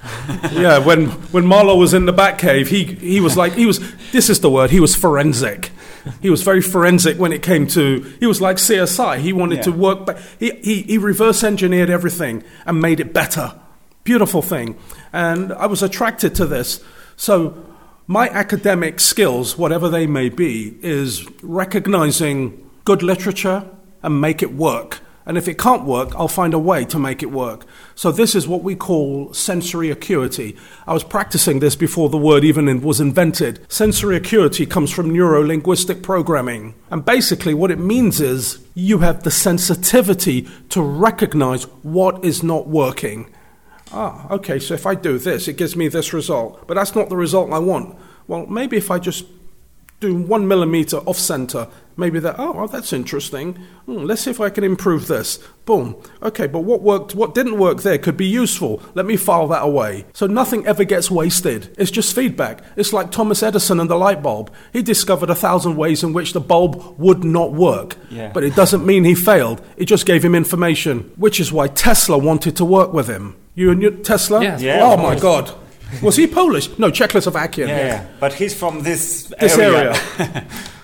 yeah, 0.52 0.78
when 0.78 1.06
when 1.32 1.44
Marlo 1.44 1.76
was 1.76 1.92
in 1.94 2.04
the 2.06 2.12
Batcave, 2.12 2.68
he 2.68 2.84
he 2.84 3.20
was 3.20 3.36
like 3.36 3.54
he 3.54 3.66
was. 3.66 3.80
This 4.12 4.30
is 4.30 4.38
the 4.40 4.50
word. 4.50 4.70
He 4.70 4.78
was 4.80 4.94
forensic. 4.94 5.70
He 6.22 6.30
was 6.30 6.42
very 6.42 6.60
forensic 6.62 7.18
when 7.18 7.32
it 7.32 7.42
came 7.42 7.66
to. 7.68 8.00
He 8.20 8.26
was 8.26 8.40
like 8.40 8.58
CSI. 8.58 9.18
He 9.18 9.32
wanted 9.32 9.62
to 9.64 9.72
work. 9.72 10.06
Back, 10.06 10.18
he 10.38 10.52
he 10.62 10.82
he 10.82 10.98
reverse 10.98 11.42
engineered 11.42 11.90
everything 11.90 12.44
and 12.64 12.80
made 12.80 13.00
it 13.00 13.12
better. 13.12 13.58
Beautiful 14.04 14.40
thing. 14.40 14.76
And 15.12 15.52
I 15.54 15.66
was 15.66 15.82
attracted 15.82 16.34
to 16.36 16.46
this. 16.46 16.82
So 17.16 17.54
my 18.10 18.30
academic 18.30 19.00
skills, 19.00 19.58
whatever 19.58 19.90
they 19.90 20.06
may 20.06 20.30
be, 20.30 20.78
is 20.80 21.26
recognizing 21.42 22.68
good 22.84 23.02
literature 23.02 23.68
and 24.02 24.18
make 24.18 24.42
it 24.42 24.54
work. 24.54 25.00
And 25.26 25.36
if 25.36 25.46
it 25.46 25.58
can't 25.58 25.84
work, 25.84 26.14
I'll 26.14 26.26
find 26.26 26.54
a 26.54 26.58
way 26.58 26.86
to 26.86 26.98
make 26.98 27.22
it 27.22 27.30
work. 27.30 27.66
So 27.94 28.10
this 28.10 28.34
is 28.34 28.48
what 28.48 28.62
we 28.62 28.74
call 28.74 29.34
sensory 29.34 29.90
acuity. 29.90 30.56
I 30.86 30.94
was 30.94 31.04
practicing 31.04 31.58
this 31.58 31.76
before 31.76 32.08
the 32.08 32.16
word 32.16 32.44
even 32.44 32.80
was 32.80 32.98
invented. 32.98 33.60
Sensory 33.70 34.16
acuity 34.16 34.64
comes 34.64 34.90
from 34.90 35.12
neuro-linguistic 35.12 36.02
programming. 36.02 36.76
And 36.90 37.04
basically 37.04 37.52
what 37.52 37.70
it 37.70 37.78
means 37.78 38.22
is 38.22 38.58
you 38.72 39.00
have 39.00 39.22
the 39.22 39.30
sensitivity 39.30 40.48
to 40.70 40.80
recognize 40.80 41.64
what 41.82 42.24
is 42.24 42.42
not 42.42 42.68
working. 42.68 43.30
Ah, 43.92 44.30
okay, 44.30 44.58
so 44.58 44.74
if 44.74 44.86
I 44.86 44.94
do 44.94 45.18
this, 45.18 45.48
it 45.48 45.56
gives 45.56 45.74
me 45.74 45.88
this 45.88 46.12
result. 46.12 46.66
But 46.66 46.74
that's 46.74 46.94
not 46.94 47.08
the 47.08 47.16
result 47.16 47.52
I 47.52 47.58
want. 47.58 47.96
Well, 48.26 48.46
maybe 48.46 48.76
if 48.76 48.90
I 48.90 48.98
just 48.98 49.24
do 50.00 50.14
one 50.14 50.46
millimeter 50.46 50.98
off 50.98 51.18
center, 51.18 51.68
maybe 51.98 52.18
that, 52.20 52.36
oh, 52.38 52.52
well, 52.52 52.68
that's 52.68 52.92
interesting. 52.92 53.54
Hmm, 53.86 54.04
let's 54.04 54.22
see 54.22 54.30
if 54.30 54.40
I 54.40 54.48
can 54.48 54.64
improve 54.64 55.06
this. 55.08 55.38
Boom. 55.66 55.96
Okay, 56.22 56.46
but 56.46 56.60
what 56.60 56.80
worked, 56.80 57.14
what 57.14 57.34
didn't 57.34 57.58
work 57.58 57.82
there 57.82 57.98
could 57.98 58.16
be 58.16 58.26
useful. 58.26 58.80
Let 58.94 59.04
me 59.04 59.16
file 59.16 59.48
that 59.48 59.62
away. 59.62 60.06
So 60.14 60.26
nothing 60.26 60.66
ever 60.66 60.84
gets 60.84 61.10
wasted. 61.10 61.74
It's 61.76 61.90
just 61.90 62.14
feedback. 62.14 62.62
It's 62.76 62.92
like 62.92 63.10
Thomas 63.10 63.42
Edison 63.42 63.80
and 63.80 63.90
the 63.90 63.96
light 63.96 64.22
bulb. 64.22 64.50
He 64.72 64.82
discovered 64.82 65.28
a 65.28 65.34
thousand 65.34 65.76
ways 65.76 66.02
in 66.02 66.12
which 66.14 66.32
the 66.32 66.40
bulb 66.40 66.98
would 66.98 67.24
not 67.24 67.52
work. 67.52 67.96
Yeah. 68.10 68.30
But 68.32 68.44
it 68.44 68.54
doesn't 68.54 68.86
mean 68.86 69.04
he 69.04 69.14
failed. 69.14 69.60
It 69.76 69.86
just 69.86 70.06
gave 70.06 70.24
him 70.24 70.34
information, 70.34 71.10
which 71.16 71.40
is 71.40 71.52
why 71.52 71.66
Tesla 71.68 72.16
wanted 72.16 72.56
to 72.56 72.64
work 72.64 72.92
with 72.92 73.08
him. 73.08 73.34
You 73.54 73.72
and 73.72 73.82
your 73.82 73.90
Tesla? 73.90 74.40
Yes, 74.42 74.62
Yeah, 74.62 74.80
oh 74.84 74.96
my 74.96 75.18
God. 75.18 75.52
Was 76.02 76.16
he 76.16 76.26
Polish? 76.26 76.68
No, 76.78 76.90
Czechoslovakian. 76.90 77.68
Yeah, 77.68 78.06
but 78.20 78.34
he's 78.34 78.54
from 78.54 78.82
this, 78.82 79.32
This 79.40 79.56
area. 79.58 79.94
area. 80.18 80.46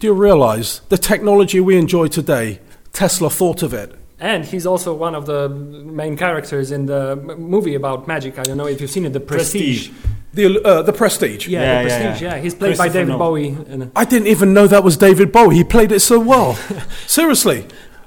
Do 0.00 0.06
you 0.06 0.14
realize 0.14 0.80
the 0.88 0.96
technology 0.98 1.60
we 1.60 1.76
enjoy 1.76 2.08
today? 2.08 2.60
Tesla 2.92 3.30
thought 3.30 3.62
of 3.62 3.72
it. 3.74 3.94
And 4.18 4.44
he's 4.44 4.66
also 4.66 4.92
one 4.94 5.14
of 5.14 5.26
the 5.26 5.48
main 5.48 6.16
characters 6.16 6.70
in 6.72 6.86
the 6.86 7.12
m- 7.12 7.40
movie 7.40 7.74
about 7.74 8.08
magic. 8.08 8.38
I 8.38 8.42
don't 8.42 8.56
know 8.56 8.66
if 8.66 8.80
you've 8.80 8.90
seen 8.90 9.04
it, 9.06 9.12
The 9.12 9.20
Prestige. 9.20 9.88
Prestige. 9.90 10.06
The, 10.32 10.62
uh, 10.62 10.82
the 10.82 10.92
Prestige. 10.92 11.48
Yeah, 11.48 11.60
Yeah, 11.60 11.82
The 11.82 11.88
yeah, 11.88 12.00
Prestige. 12.06 12.22
yeah. 12.22 12.34
Yeah, 12.36 12.42
he's 12.42 12.54
played 12.54 12.78
by 12.78 12.88
David 12.88 13.08
Nolan. 13.08 13.54
Bowie. 13.54 13.90
I 13.94 14.04
didn't 14.04 14.28
even 14.28 14.52
know 14.54 14.66
that 14.66 14.82
was 14.84 14.96
David 14.96 15.32
Bowie. 15.32 15.56
He 15.56 15.64
played 15.64 15.92
it 15.92 16.00
so 16.00 16.18
well. 16.18 16.54
Seriously. 17.06 17.66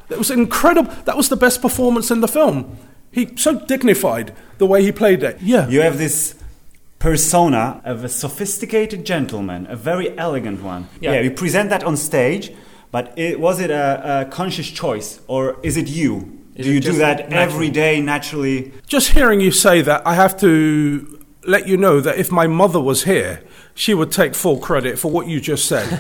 That 0.10 0.18
was 0.18 0.30
incredible. 0.32 0.92
That 1.06 1.16
was 1.18 1.30
the 1.30 1.36
best 1.38 1.62
performance 1.62 2.12
in 2.12 2.22
the 2.22 2.28
film. 2.28 2.78
He 3.12 3.36
so 3.38 3.60
dignified 3.66 4.34
the 4.58 4.66
way 4.66 4.84
he 4.84 4.92
played 4.92 5.22
it. 5.24 5.40
Yeah. 5.42 5.68
You 5.68 5.82
have 5.82 5.98
this 6.00 6.36
persona 7.04 7.82
of 7.84 8.06
a 8.06 8.08
sophisticated 8.08 9.06
gentleman, 9.06 9.68
a 9.70 9.76
very 9.76 10.18
elegant 10.18 10.64
one. 10.64 10.88
Yeah. 11.02 11.16
Yeah, 11.16 11.20
you 11.20 11.32
present 11.32 11.70
that 11.70 11.84
on 11.84 11.98
stage, 11.98 12.54
but 12.92 13.12
it, 13.20 13.42
was 13.42 13.60
it 13.60 13.70
a, 13.70 14.22
a 14.22 14.26
conscious 14.32 14.70
choice 14.72 15.20
or 15.28 15.58
is 15.64 15.76
it 15.76 15.90
you? 15.90 16.40
Is 16.56 16.66
do 16.66 16.72
it 16.72 16.76
you 16.76 16.80
do 16.80 16.94
that 17.00 17.30
natural? 17.30 17.40
every 17.42 17.70
day 17.72 18.00
naturally? 18.00 18.72
Just 18.88 19.10
hearing 19.10 19.42
you 19.42 19.52
say 19.52 19.82
that, 19.82 20.08
I 20.08 20.14
have 20.16 20.40
to 20.40 21.20
let 21.46 21.68
you 21.68 21.76
know 21.76 22.00
that 22.00 22.18
if 22.18 22.32
my 22.32 22.48
mother 22.48 22.80
was 22.80 23.04
here, 23.04 23.44
she 23.76 23.94
would 23.94 24.14
take 24.14 24.34
full 24.34 24.60
credit 24.60 24.98
for 24.98 25.12
what 25.12 25.28
you 25.28 25.42
just 25.42 25.66
said. 25.66 26.00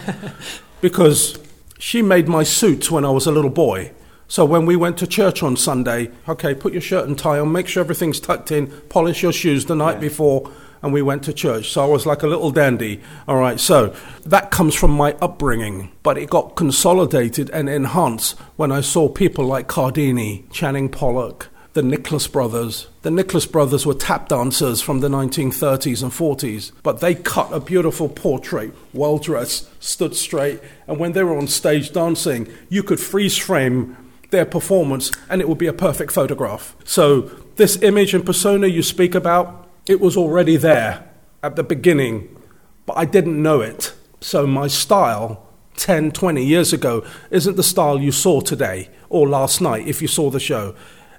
because 0.80 1.38
she 1.80 2.02
made 2.02 2.30
my 2.30 2.44
suits 2.44 2.90
when 2.90 3.04
I 3.04 3.10
was 3.10 3.28
a 3.28 3.32
little 3.34 3.52
boy. 3.52 3.92
So 4.30 4.46
when 4.46 4.66
we 4.66 4.78
went 4.78 4.98
to 5.00 5.06
church 5.06 5.44
on 5.44 5.58
Sunday, 5.58 6.12
okay, 6.30 6.56
put 6.56 6.72
your 6.72 6.82
shirt 6.82 7.10
and 7.10 7.20
tie 7.20 7.40
on, 7.40 7.52
make 7.52 7.68
sure 7.68 7.82
everything's 7.84 8.22
tucked 8.22 8.54
in, 8.54 8.68
polish 8.88 9.22
your 9.22 9.34
shoes 9.34 9.66
the 9.66 9.76
night 9.76 9.96
Yeah. 9.96 10.08
before, 10.10 10.50
and 10.84 10.94
we 10.94 11.02
went 11.02 11.24
to 11.24 11.34
church. 11.34 11.72
So 11.72 11.82
I 11.82 11.88
was 11.88 12.06
like 12.06 12.22
a 12.22 12.28
little 12.28 12.52
dandy. 12.52 13.02
All 13.28 13.38
right, 13.38 13.60
so 13.60 13.96
that 14.26 14.52
comes 14.52 14.76
from 14.76 14.92
my 14.92 15.14
upbringing, 15.22 15.92
but 16.04 16.18
it 16.18 16.30
got 16.30 16.56
consolidated 16.56 17.50
and 17.52 17.70
enhanced 17.70 18.38
when 18.58 18.72
I 18.72 18.82
saw 18.82 19.08
people 19.08 19.46
like 19.46 19.68
Cardini, 19.68 20.44
Channing 20.52 20.90
Pollock, 20.90 21.48
the 21.72 21.82
Nicholas 21.82 22.28
brothers. 22.28 22.88
The 23.02 23.10
Nicholas 23.10 23.46
brothers 23.46 23.86
were 23.86 23.96
tap 23.96 24.30
dancers 24.30 24.82
from 24.82 25.00
the 25.00 25.08
1930s 25.08 26.04
and 26.04 26.12
40s, 26.12 26.72
but 26.84 27.00
they 27.00 27.16
cut 27.16 27.52
a 27.52 27.60
beautiful 27.60 28.10
portrait, 28.10 28.74
well 28.94 29.18
dressed, 29.18 29.70
stood 29.82 30.16
straight, 30.16 30.60
and 30.88 31.00
when 31.00 31.14
they 31.14 31.24
were 31.24 31.38
on 31.38 31.48
stage 31.48 31.92
dancing, 31.92 32.48
you 32.70 32.84
could 32.84 33.00
freeze 33.00 33.38
frame 33.38 33.98
their 34.30 34.46
performance 34.46 35.12
and 35.30 35.42
it 35.42 35.48
would 35.48 35.58
be 35.58 35.68
a 35.68 35.74
perfect 35.74 36.12
photograph. 36.12 36.76
So, 36.84 37.32
this 37.56 37.82
image 37.84 38.14
and 38.16 38.26
persona 38.26 38.68
you 38.68 38.82
speak 38.82 39.14
about, 39.14 39.63
it 39.86 40.00
was 40.00 40.16
already 40.18 40.58
there 40.58 41.08
at 41.42 41.56
the 41.56 41.64
beginning, 41.64 42.42
but 42.86 42.98
I 42.98 43.06
didn't 43.06 43.42
know 43.42 43.62
it. 43.62 43.94
So, 44.22 44.48
my 44.48 44.68
style 44.68 45.46
10, 45.76 46.12
20 46.12 46.44
years 46.44 46.72
ago 46.72 47.06
isn't 47.30 47.58
the 47.58 47.64
style 47.64 48.00
you 48.00 48.12
saw 48.12 48.42
today 48.42 48.90
or 49.10 49.28
last 49.28 49.62
night 49.62 49.88
if 49.88 50.02
you 50.02 50.08
saw 50.08 50.30
the 50.30 50.40
show. 50.40 50.76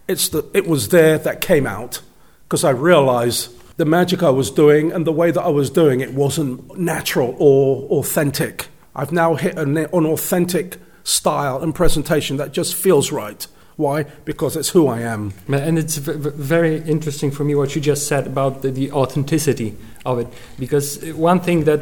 It's 0.08 0.28
the, 0.28 0.48
it 0.54 0.66
was 0.66 0.88
there 0.88 1.18
that 1.18 1.40
came 1.40 1.66
out 1.66 2.00
because 2.44 2.64
I 2.64 2.70
realized 2.70 3.50
the 3.76 3.84
magic 3.84 4.22
I 4.22 4.30
was 4.30 4.50
doing 4.50 4.92
and 4.92 5.06
the 5.06 5.12
way 5.12 5.30
that 5.30 5.42
I 5.42 5.48
was 5.48 5.70
doing 5.70 6.00
it 6.00 6.14
wasn't 6.14 6.78
natural 6.78 7.34
or 7.38 7.82
authentic. 7.98 8.68
I've 8.94 9.12
now 9.12 9.34
hit 9.34 9.58
an, 9.58 9.76
an 9.76 10.06
authentic 10.06 10.78
style 11.02 11.62
and 11.62 11.74
presentation 11.74 12.36
that 12.36 12.52
just 12.52 12.74
feels 12.74 13.10
right. 13.10 13.46
Why? 13.76 14.04
Because 14.24 14.56
it's 14.56 14.68
who 14.68 14.86
I 14.86 15.00
am. 15.00 15.32
And 15.48 15.78
it's 15.78 15.96
very 15.96 16.76
interesting 16.82 17.30
for 17.32 17.44
me 17.44 17.54
what 17.54 17.74
you 17.74 17.80
just 17.80 18.06
said 18.06 18.26
about 18.26 18.62
the, 18.62 18.70
the 18.70 18.92
authenticity 18.92 19.76
of 20.06 20.18
it, 20.18 20.28
because 20.58 21.02
uh, 21.02 21.16
one 21.16 21.40
thing 21.40 21.64
that 21.64 21.80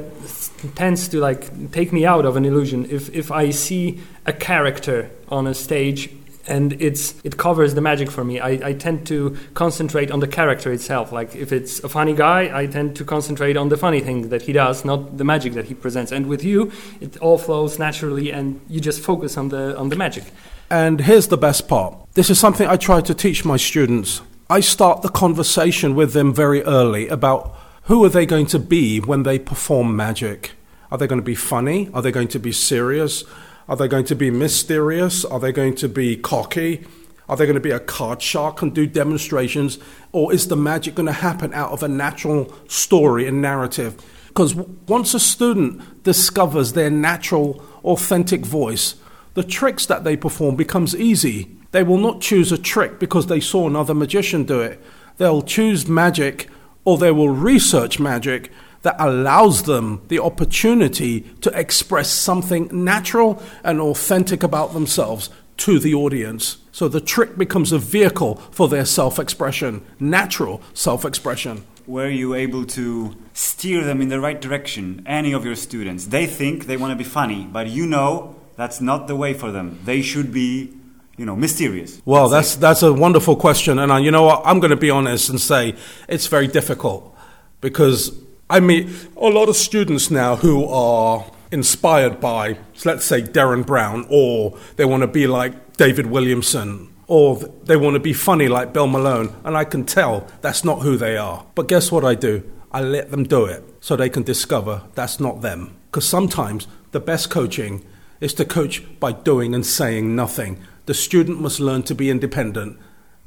tends 0.75 1.09
to 1.09 1.19
like 1.19 1.73
take 1.73 1.93
me 1.93 2.07
out 2.07 2.25
of 2.25 2.37
an 2.37 2.45
illusion 2.45 2.87
if 2.89 3.15
if 3.15 3.31
I 3.31 3.51
see 3.51 4.01
a 4.27 4.33
character 4.33 5.11
on 5.29 5.47
a 5.47 5.55
stage 5.55 6.09
and 6.47 6.73
it's 6.81 7.15
it 7.25 7.37
covers 7.37 7.75
the 7.75 7.81
magic 7.81 8.11
for 8.11 8.25
me. 8.25 8.41
I, 8.41 8.69
I 8.69 8.73
tend 8.73 9.07
to 9.09 9.37
concentrate 9.55 10.11
on 10.11 10.21
the 10.21 10.29
character 10.29 10.73
itself. 10.73 11.13
Like 11.13 11.35
if 11.35 11.53
it's 11.53 11.83
a 11.85 11.89
funny 11.89 12.15
guy, 12.15 12.51
I 12.57 12.67
tend 12.67 12.97
to 12.97 13.05
concentrate 13.05 13.57
on 13.57 13.69
the 13.69 13.77
funny 13.77 14.01
thing 14.01 14.29
that 14.31 14.43
he 14.43 14.53
does, 14.53 14.85
not 14.85 15.19
the 15.19 15.25
magic 15.25 15.55
that 15.55 15.67
he 15.67 15.75
presents. 15.75 16.13
And 16.13 16.27
with 16.27 16.45
you, 16.45 16.73
it 17.01 17.17
all 17.19 17.39
flows 17.39 17.79
naturally, 17.79 18.33
and 18.33 18.61
you 18.69 18.81
just 18.81 19.01
focus 19.01 19.37
on 19.37 19.49
the 19.49 19.77
on 19.77 19.89
the 19.89 19.97
magic. 19.97 20.25
And 20.73 21.03
here's 21.03 21.29
the 21.29 21.37
best 21.37 21.69
part 21.69 21.95
this 22.15 22.31
is 22.31 22.39
something 22.39 22.67
I 22.67 22.79
try 22.79 23.03
to 23.03 23.13
teach 23.15 23.45
my 23.45 23.59
students. 23.59 24.23
I 24.49 24.61
start 24.61 25.03
the 25.03 25.11
conversation 25.11 25.95
with 25.95 26.15
them 26.15 26.33
very 26.33 26.63
early 26.63 27.09
about 27.09 27.55
who 27.85 28.03
are 28.07 28.09
they 28.09 28.25
going 28.25 28.47
to 28.47 28.59
be 28.59 28.99
when 28.99 29.23
they 29.23 29.39
perform 29.39 29.95
magic. 29.95 30.53
Are 30.91 30.97
they 30.97 31.07
going 31.07 31.21
to 31.21 31.25
be 31.25 31.35
funny? 31.35 31.91
Are 31.93 32.01
they 32.01 32.11
going 32.11 32.29
to 32.29 32.39
be 32.39 32.53
serious? 32.53 33.23
Are 33.69 33.77
they 33.77 33.87
going 33.87 34.07
to 34.07 34.15
be 34.15 34.31
mysterious? 34.31 35.27
Are 35.27 35.39
they 35.39 35.53
going 35.53 35.75
to 35.75 35.91
be 35.91 36.17
cocky? 36.17 36.87
Are 37.29 37.37
they 37.37 37.45
going 37.45 37.55
to 37.55 37.61
be 37.61 37.71
a 37.71 37.79
card 37.79 38.23
shark 38.23 38.63
and 38.63 38.75
do 38.75 38.87
demonstrations? 38.87 39.79
Or 40.11 40.33
is 40.33 40.49
the 40.49 40.57
magic 40.57 40.95
going 40.95 41.07
to 41.07 41.13
happen 41.13 41.53
out 41.53 41.73
of 41.73 41.83
a 41.83 41.89
natural 41.89 42.51
story 42.67 43.27
and 43.27 43.43
narrative? 43.43 44.03
Because 44.29 44.55
once 44.55 45.13
a 45.13 45.21
student 45.21 46.03
discovers 46.03 46.73
their 46.73 46.91
natural, 46.91 47.63
authentic 47.85 48.47
voice, 48.47 48.95
the 49.35 49.43
tricks 49.43 49.87
that 49.87 50.05
they 50.05 50.17
perform 50.17 50.57
becomes 50.57 50.95
easy. 50.95 51.57
They 51.71 51.83
will 51.83 51.99
not 51.99 52.21
choose 52.21 52.53
a 52.53 52.59
trick 52.59 52.99
because 52.99 53.27
they 53.27 53.41
saw 53.41 53.67
another 53.67 53.95
magician 53.95 54.45
do 54.45 54.61
it. 54.61 54.81
They'll 55.17 55.43
choose 55.43 55.89
magic 55.89 56.49
or 56.85 56.99
they 56.99 57.11
will 57.11 57.31
research 57.31 57.99
magic 57.99 58.51
that 58.83 58.97
allows 58.99 59.63
them 59.63 60.03
the 60.09 60.19
opportunity 60.19 61.21
to 61.41 61.59
express 61.59 62.11
something 62.11 62.69
natural 62.73 63.43
and 63.63 63.81
authentic 63.81 64.43
about 64.43 64.73
themselves 64.73 65.31
to 65.59 65.79
the 65.79 65.95
audience. 65.95 66.59
So 66.73 66.89
the 66.89 67.01
trick 67.01 67.39
becomes 67.39 67.71
a 67.71 67.79
vehicle 67.79 68.37
for 68.51 68.69
their 68.69 68.85
self 68.85 69.19
expression, 69.19 69.85
natural 70.01 70.61
self 70.75 71.05
expression. 71.05 71.65
Were 71.87 72.09
you 72.11 72.35
able 72.35 72.65
to 72.67 73.17
steer 73.33 73.85
them 73.85 74.01
in 74.01 74.09
the 74.09 74.21
right 74.21 74.41
direction? 74.41 75.03
Any 75.07 75.33
of 75.33 75.45
your 75.45 75.57
students? 75.57 76.07
They 76.07 76.27
think 76.27 76.67
they 76.67 76.77
want 76.77 76.93
to 76.93 76.97
be 76.97 77.09
funny, 77.09 77.45
but 77.51 77.69
you 77.69 77.87
know 77.87 78.37
that's 78.57 78.81
not 78.81 79.07
the 79.07 79.17
way 79.17 79.35
for 79.35 79.51
them. 79.51 79.79
They 79.85 80.03
should 80.03 80.33
be, 80.33 80.73
you 81.17 81.25
know, 81.25 81.37
mysterious. 81.37 82.01
Well, 82.05 82.29
that's 82.29 82.57
that's 82.57 82.83
a 82.83 82.93
wonderful 82.93 83.37
question, 83.37 83.79
and 83.79 83.93
uh, 83.93 83.97
you 83.97 84.11
know 84.11 84.25
what? 84.25 84.43
I'm 84.45 84.61
going 84.61 84.71
to 84.71 84.77
be 84.77 84.91
honest 84.91 85.29
and 85.29 85.41
say 85.41 85.75
it's 86.09 86.27
very 86.27 86.47
difficult 86.47 87.17
because 87.61 88.13
I 88.51 88.61
meet 88.61 88.89
a 89.17 89.29
lot 89.29 89.49
of 89.49 89.57
students 89.57 90.11
now 90.11 90.37
who 90.37 90.67
are 90.67 91.25
inspired 91.51 92.21
by, 92.21 92.59
let's 92.85 93.05
say, 93.05 93.23
Derren 93.23 93.65
Brown, 93.65 94.07
or 94.09 94.59
they 94.77 94.85
want 94.85 95.03
to 95.03 95.07
be 95.07 95.27
like 95.27 95.77
David 95.77 96.07
Williamson, 96.07 96.93
or 97.07 97.37
they 97.37 97.77
want 97.77 97.95
to 97.95 98.01
be 98.01 98.13
funny 98.13 98.49
like 98.49 98.73
Bill 98.73 98.87
Malone, 98.87 99.35
and 99.45 99.57
I 99.57 99.65
can 99.65 99.85
tell 99.85 100.27
that's 100.41 100.65
not 100.65 100.83
who 100.83 100.97
they 100.97 101.17
are. 101.17 101.47
But 101.55 101.69
guess 101.69 101.93
what 101.93 102.05
I 102.05 102.15
do? 102.15 102.43
I 102.73 102.81
let 102.81 103.11
them 103.11 103.25
do 103.25 103.45
it 103.45 103.63
so 103.81 103.97
they 103.97 104.09
can 104.09 104.23
discover 104.23 104.83
that's 104.95 105.21
not 105.21 105.43
them. 105.43 105.77
Because 105.91 106.09
sometimes 106.09 106.67
the 106.93 107.01
best 107.01 107.31
coaching 107.31 107.85
is 108.23 108.33
to 108.35 108.45
coach 108.45 108.83
by 109.01 109.13
doing 109.13 109.55
and 109.55 109.67
saying 109.67 110.15
nothing. 110.15 110.65
The 110.87 110.95
student 110.95 111.41
must 111.41 111.61
learn 111.61 111.83
to 111.85 111.95
be 111.95 112.09
independent. 112.09 112.79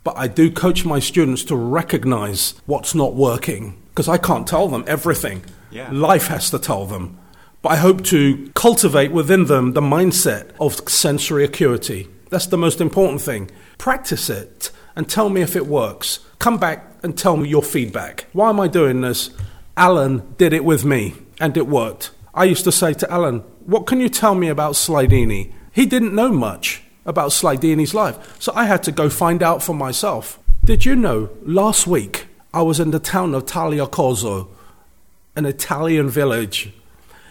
But 0.05 0.17
I 0.17 0.27
do 0.27 0.49
coach 0.49 0.85
my 0.85 0.99
students 0.99 1.43
to 1.45 1.55
recognize 1.55 2.53
what's 2.65 2.95
not 2.95 3.13
working 3.13 3.81
because 3.89 4.07
I 4.07 4.17
can't 4.17 4.47
tell 4.47 4.67
them 4.67 4.85
everything. 4.87 5.43
Yeah. 5.69 5.89
Life 5.91 6.27
has 6.27 6.49
to 6.51 6.59
tell 6.59 6.85
them. 6.85 7.19
But 7.61 7.73
I 7.73 7.75
hope 7.77 8.03
to 8.05 8.51
cultivate 8.53 9.11
within 9.11 9.45
them 9.45 9.73
the 9.73 9.81
mindset 9.81 10.51
of 10.59 10.87
sensory 10.87 11.43
acuity. 11.43 12.07
That's 12.29 12.45
the 12.47 12.57
most 12.57 12.79
important 12.79 13.21
thing. 13.21 13.49
Practice 13.77 14.29
it 14.29 14.71
and 14.95 15.09
tell 15.09 15.29
me 15.29 15.41
if 15.41 15.55
it 15.55 15.65
works. 15.65 16.19
Come 16.39 16.57
back 16.57 16.85
and 17.03 17.17
tell 17.17 17.35
me 17.35 17.49
your 17.49 17.63
feedback. 17.63 18.27
Why 18.31 18.49
am 18.49 18.59
I 18.59 18.67
doing 18.67 19.01
this? 19.01 19.31
Alan 19.75 20.35
did 20.37 20.53
it 20.53 20.63
with 20.63 20.85
me 20.85 21.15
and 21.39 21.57
it 21.57 21.67
worked. 21.67 22.11
I 22.35 22.43
used 22.43 22.65
to 22.65 22.71
say 22.71 22.93
to 22.95 23.09
Alan, 23.09 23.39
What 23.65 23.87
can 23.87 24.01
you 24.01 24.09
tell 24.09 24.35
me 24.35 24.49
about 24.49 24.73
Slidini? 24.73 25.53
He 25.71 25.85
didn't 25.85 26.13
know 26.13 26.33
much 26.33 26.83
about 27.05 27.29
Slidini's 27.29 27.93
life, 27.93 28.41
so 28.41 28.51
I 28.53 28.65
had 28.65 28.83
to 28.83 28.91
go 28.91 29.09
find 29.09 29.41
out 29.41 29.63
for 29.63 29.73
myself. 29.73 30.37
Did 30.65 30.83
you 30.83 30.97
know 30.97 31.29
last 31.43 31.87
week 31.87 32.27
I 32.53 32.61
was 32.61 32.77
in 32.77 32.91
the 32.91 32.99
town 32.99 33.33
of 33.33 33.45
Tagliacozzo, 33.45 34.49
an 35.37 35.45
Italian 35.45 36.09
village, 36.09 36.73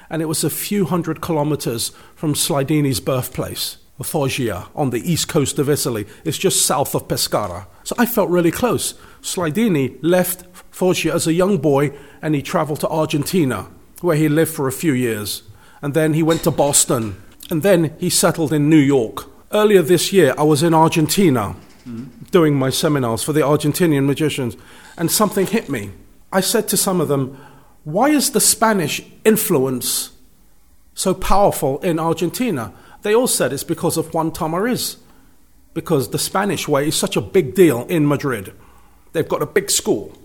and 0.08 0.22
it 0.22 0.26
was 0.26 0.42
a 0.42 0.48
few 0.48 0.86
hundred 0.86 1.20
kilometers 1.20 1.90
from 2.14 2.32
Slidini's 2.32 3.00
birthplace, 3.00 3.76
Foggia, 4.02 4.68
on 4.74 4.88
the 4.88 5.10
east 5.10 5.28
coast 5.28 5.58
of 5.58 5.68
Italy. 5.68 6.06
It's 6.24 6.38
just 6.38 6.64
south 6.64 6.94
of 6.94 7.08
Pescara. 7.08 7.66
So 7.82 7.94
I 7.98 8.06
felt 8.06 8.30
really 8.30 8.50
close. 8.50 8.94
Slidini 9.20 9.98
left 10.00 10.46
Foggia 10.70 11.12
as 11.14 11.26
a 11.26 11.34
young 11.34 11.58
boy 11.58 11.92
and 12.22 12.34
he 12.34 12.40
traveled 12.40 12.80
to 12.80 12.88
Argentina, 12.88 13.68
where 14.04 14.16
he 14.16 14.28
lived 14.28 14.52
for 14.52 14.68
a 14.68 14.72
few 14.72 14.92
years. 14.92 15.42
And 15.82 15.94
then 15.94 16.14
he 16.14 16.22
went 16.22 16.42
to 16.44 16.50
Boston. 16.50 17.16
And 17.50 17.62
then 17.62 17.96
he 17.98 18.10
settled 18.10 18.52
in 18.52 18.68
New 18.68 18.76
York. 18.76 19.30
Earlier 19.52 19.82
this 19.82 20.12
year, 20.12 20.34
I 20.36 20.42
was 20.42 20.62
in 20.62 20.74
Argentina 20.74 21.56
doing 22.30 22.54
my 22.54 22.70
seminars 22.70 23.22
for 23.22 23.32
the 23.32 23.40
Argentinian 23.40 24.06
magicians, 24.06 24.56
and 24.96 25.10
something 25.10 25.46
hit 25.46 25.68
me. 25.68 25.90
I 26.32 26.40
said 26.40 26.68
to 26.68 26.76
some 26.76 27.00
of 27.00 27.08
them, 27.08 27.38
Why 27.84 28.08
is 28.08 28.32
the 28.32 28.40
Spanish 28.40 29.02
influence 29.24 30.10
so 30.94 31.14
powerful 31.14 31.78
in 31.80 31.98
Argentina? 31.98 32.72
They 33.02 33.14
all 33.14 33.26
said 33.26 33.52
it's 33.52 33.64
because 33.64 33.96
of 33.96 34.12
Juan 34.14 34.30
Tamariz, 34.30 34.96
because 35.74 36.10
the 36.10 36.18
Spanish 36.18 36.66
way 36.66 36.88
is 36.88 36.96
such 36.96 37.16
a 37.16 37.20
big 37.20 37.54
deal 37.54 37.84
in 37.86 38.08
Madrid. 38.08 38.52
They've 39.12 39.28
got 39.28 39.42
a 39.42 39.46
big 39.46 39.70
school, 39.70 40.16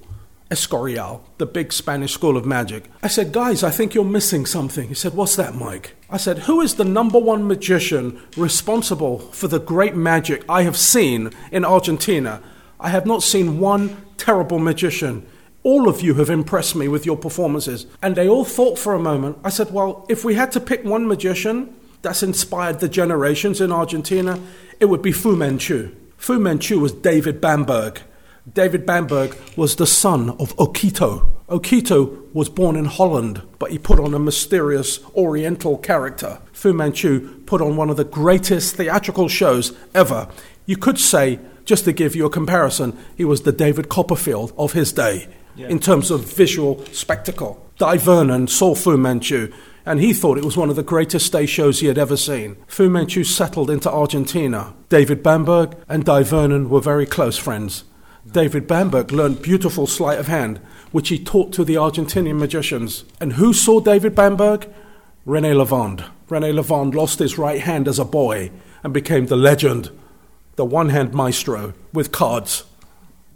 Escorial, 0.49 1.21
the 1.37 1.45
big 1.45 1.71
Spanish 1.71 2.13
school 2.13 2.35
of 2.35 2.45
magic. 2.45 2.85
I 3.03 3.07
said, 3.07 3.31
Guys, 3.31 3.63
I 3.63 3.69
think 3.69 3.93
you're 3.93 4.03
missing 4.03 4.45
something. 4.45 4.87
He 4.87 4.95
said, 4.95 5.13
What's 5.13 5.35
that, 5.35 5.53
Mike? 5.55 5.95
I 6.09 6.17
said, 6.17 6.39
Who 6.39 6.61
is 6.61 6.75
the 6.75 6.85
number 6.85 7.19
one 7.19 7.47
magician 7.47 8.19
responsible 8.35 9.19
for 9.19 9.47
the 9.47 9.59
great 9.59 9.95
magic 9.95 10.43
I 10.49 10.63
have 10.63 10.77
seen 10.77 11.31
in 11.51 11.63
Argentina? 11.63 12.41
I 12.79 12.89
have 12.89 13.05
not 13.05 13.21
seen 13.21 13.59
one 13.59 13.97
terrible 14.17 14.57
magician. 14.57 15.25
All 15.61 15.87
of 15.87 16.01
you 16.01 16.15
have 16.15 16.29
impressed 16.29 16.75
me 16.75 16.87
with 16.87 17.05
your 17.05 17.17
performances. 17.17 17.85
And 18.01 18.15
they 18.15 18.27
all 18.27 18.45
thought 18.45 18.79
for 18.79 18.93
a 18.93 18.99
moment. 18.99 19.37
I 19.43 19.49
said, 19.49 19.71
Well, 19.71 20.05
if 20.09 20.25
we 20.25 20.33
had 20.33 20.51
to 20.53 20.59
pick 20.59 20.83
one 20.83 21.07
magician 21.07 21.75
that's 22.01 22.23
inspired 22.23 22.79
the 22.79 22.89
generations 22.89 23.61
in 23.61 23.71
Argentina, 23.71 24.39
it 24.79 24.85
would 24.85 25.03
be 25.03 25.11
Fu 25.11 25.35
Manchu. 25.35 25.95
Fu 26.17 26.39
Manchu 26.39 26.79
was 26.79 26.91
David 26.91 27.39
Bamberg. 27.39 28.01
David 28.51 28.85
Bamberg 28.85 29.35
was 29.55 29.75
the 29.75 29.87
son 29.87 30.31
of 30.31 30.55
Okito. 30.57 31.29
Okito 31.47 32.33
was 32.33 32.49
born 32.49 32.75
in 32.75 32.85
Holland, 32.85 33.41
but 33.57 33.71
he 33.71 33.77
put 33.77 33.99
on 33.99 34.13
a 34.13 34.19
mysterious 34.19 34.99
Oriental 35.15 35.77
character. 35.77 36.39
Fu 36.51 36.73
Manchu 36.73 37.41
put 37.45 37.61
on 37.61 37.75
one 37.75 37.89
of 37.89 37.97
the 37.97 38.03
greatest 38.03 38.75
theatrical 38.75 39.27
shows 39.27 39.73
ever. 39.93 40.27
You 40.65 40.77
could 40.77 40.99
say, 40.99 41.39
just 41.65 41.85
to 41.85 41.93
give 41.93 42.15
you 42.15 42.25
a 42.25 42.29
comparison, 42.29 42.97
he 43.15 43.25
was 43.25 43.41
the 43.41 43.51
David 43.51 43.89
Copperfield 43.89 44.53
of 44.57 44.73
his 44.73 44.91
day 44.91 45.27
in 45.57 45.79
terms 45.79 46.09
of 46.09 46.23
visual 46.23 46.85
spectacle. 46.91 47.65
Dai 47.77 47.97
Vernon 47.97 48.47
saw 48.47 48.75
Fu 48.75 48.97
Manchu 48.97 49.51
and 49.85 49.99
he 49.99 50.13
thought 50.13 50.37
it 50.37 50.45
was 50.45 50.57
one 50.57 50.69
of 50.69 50.75
the 50.75 50.83
greatest 50.83 51.25
stage 51.25 51.49
shows 51.49 51.79
he 51.79 51.87
had 51.87 51.97
ever 51.97 52.15
seen. 52.15 52.57
Fu 52.67 52.89
Manchu 52.89 53.23
settled 53.23 53.69
into 53.69 53.91
Argentina. 53.91 54.73
David 54.89 55.23
Bamberg 55.23 55.75
and 55.87 56.05
Dai 56.05 56.23
Vernon 56.23 56.69
were 56.69 56.81
very 56.81 57.05
close 57.05 57.37
friends. 57.37 57.85
David 58.29 58.67
Bamberg 58.67 59.11
learned 59.11 59.41
beautiful 59.41 59.87
sleight 59.87 60.19
of 60.19 60.27
hand, 60.27 60.59
which 60.91 61.09
he 61.09 61.23
taught 61.23 61.53
to 61.53 61.63
the 61.63 61.75
Argentinian 61.75 62.37
magicians. 62.37 63.05
And 63.19 63.33
who 63.33 63.53
saw 63.53 63.79
David 63.79 64.15
Bamberg? 64.15 64.69
Rene 65.25 65.51
Lavand. 65.51 66.05
Rene 66.29 66.51
Lavand 66.51 66.93
lost 66.93 67.19
his 67.19 67.37
right 67.37 67.61
hand 67.61 67.87
as 67.87 67.99
a 67.99 68.05
boy 68.05 68.51
and 68.83 68.93
became 68.93 69.27
the 69.27 69.35
legend, 69.35 69.89
the 70.55 70.65
one 70.65 70.89
hand 70.89 71.13
maestro 71.13 71.73
with 71.93 72.11
cards. 72.11 72.65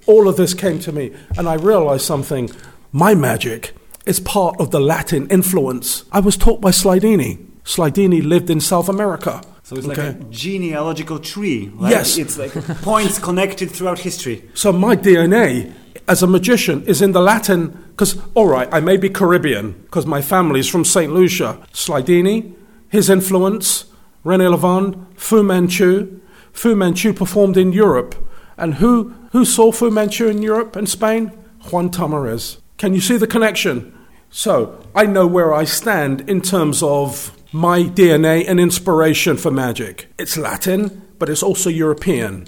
All 0.06 0.28
of 0.28 0.38
this 0.38 0.54
came 0.54 0.80
to 0.80 0.92
me, 0.92 1.14
and 1.38 1.48
I 1.48 1.54
realized 1.54 2.06
something. 2.06 2.50
My 2.92 3.16
magic 3.16 3.74
is 4.06 4.20
part 4.20 4.60
of 4.60 4.72
the 4.72 4.82
Latin 4.82 5.28
influence. 5.30 6.04
I 6.12 6.20
was 6.20 6.36
taught 6.36 6.60
by 6.60 6.72
Slidini. 6.72 7.46
Slidini 7.64 8.22
lived 8.22 8.50
in 8.50 8.60
South 8.60 8.90
America. 8.90 9.42
So 9.64 9.76
it's 9.78 9.88
Okay. 9.88 10.08
like 10.08 10.16
a 10.20 10.24
genealogical 10.30 11.20
tree. 11.20 11.72
Right? 11.76 11.92
Yes. 11.92 12.18
It's 12.18 12.38
like 12.38 12.52
points 12.82 13.18
connected 13.18 13.72
throughout 13.72 14.00
history. 14.00 14.44
So 14.54 14.72
my 14.74 14.96
DNA 14.96 15.72
as 16.08 16.22
a 16.22 16.28
magician 16.28 16.84
is 16.86 17.02
in 17.02 17.14
the 17.14 17.22
Latin, 17.22 17.70
because, 17.92 18.18
all 18.34 18.48
right, 18.48 18.68
I 18.74 18.82
may 18.82 18.98
be 18.98 19.10
Caribbean, 19.10 19.72
because 19.84 20.06
my 20.06 20.22
family's 20.22 20.68
from 20.68 20.84
St. 20.84 21.14
Lucia. 21.14 21.60
Slidini, 21.72 22.54
his 22.90 23.10
influence, 23.10 23.86
Rene 24.26 24.44
Lavand, 24.46 25.06
Fu 25.16 25.44
Manchu. 25.44 26.20
Fu 26.52 26.76
Manchu 26.76 27.14
performed 27.14 27.56
in 27.58 27.72
Europe. 27.72 28.16
And 28.58 28.76
who, 28.76 29.14
who 29.32 29.46
saw 29.46 29.72
Fu 29.72 29.90
Manchu 29.90 30.28
in 30.28 30.42
Europe 30.42 30.76
and 30.76 30.90
Spain? 30.90 31.32
Juan 31.72 31.90
Tamariz. 31.90 32.58
Can 32.78 32.94
you 32.94 33.00
see 33.02 33.16
the 33.18 33.28
connection? 33.28 33.98
So 34.30 34.78
I 34.94 35.06
know 35.06 35.26
where 35.26 35.54
I 35.54 35.64
stand 35.64 36.28
in 36.30 36.42
terms 36.42 36.84
of 36.84 37.32
my 37.54 37.84
DNA 37.84 38.44
and 38.48 38.60
inspiration 38.60 39.38
for 39.38 39.52
magic. 39.52 40.08
It's 40.18 40.38
Latin, 40.38 41.08
but 41.20 41.30
it's 41.30 41.44
also 41.44 41.70
European 41.70 42.48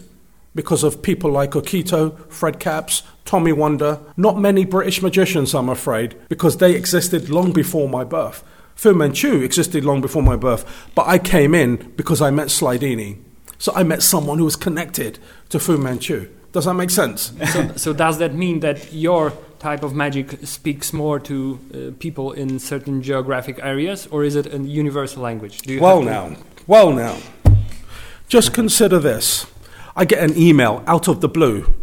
because 0.56 0.84
of 0.84 1.04
people 1.04 1.30
like 1.30 1.52
Okito, 1.52 2.18
Fred 2.32 2.60
Kaps, 2.60 3.04
Tommy 3.24 3.52
Wonder. 3.52 4.00
Not 4.18 4.40
many 4.40 4.66
British 4.66 5.04
magicians, 5.04 5.54
I'm 5.54 5.70
afraid, 5.70 6.16
because 6.28 6.58
they 6.58 6.74
existed 6.74 7.30
long 7.30 7.52
before 7.52 7.88
my 7.88 8.04
birth. 8.04 8.44
Fu 8.74 8.94
Manchu 8.94 9.42
existed 9.42 9.86
long 9.86 10.02
before 10.02 10.24
my 10.24 10.36
birth, 10.36 10.90
but 10.96 11.08
I 11.08 11.20
came 11.20 11.54
in 11.54 11.94
because 11.96 12.22
I 12.22 12.32
met 12.32 12.48
Slidini. 12.48 13.22
So 13.60 13.72
I 13.76 13.84
met 13.84 14.02
someone 14.02 14.40
who 14.40 14.46
was 14.46 14.56
connected 14.56 15.20
to 15.50 15.60
Fu 15.60 15.78
Manchu. 15.78 16.30
Does 16.52 16.66
that 16.66 16.74
make 16.74 16.90
sense? 16.90 17.32
so, 17.52 17.76
so 17.76 17.94
does 17.94 18.18
that 18.18 18.34
mean 18.34 18.62
that 18.62 18.92
your 18.92 19.32
type 19.66 19.82
of 19.82 19.96
magic 19.96 20.28
speaks 20.46 20.94
more 20.94 21.20
to 21.20 21.36
uh, 21.74 21.98
people 21.98 22.32
in 22.34 22.60
certain 22.60 23.02
geographic 23.02 23.58
areas, 23.64 24.08
or 24.12 24.24
is 24.24 24.36
it 24.36 24.46
a 24.54 24.60
universal 24.60 25.24
language? 25.24 25.56
Do 25.64 25.74
you 25.74 25.82
Well, 25.82 26.04
now, 26.04 26.36
well, 26.68 26.92
now. 26.92 27.18
Just 28.28 28.54
consider 28.54 29.00
this. 29.00 29.48
I 29.96 30.06
get 30.06 30.22
an 30.22 30.38
email 30.38 30.84
out 30.86 31.08
of 31.08 31.20
the 31.22 31.28
blue 31.28 31.74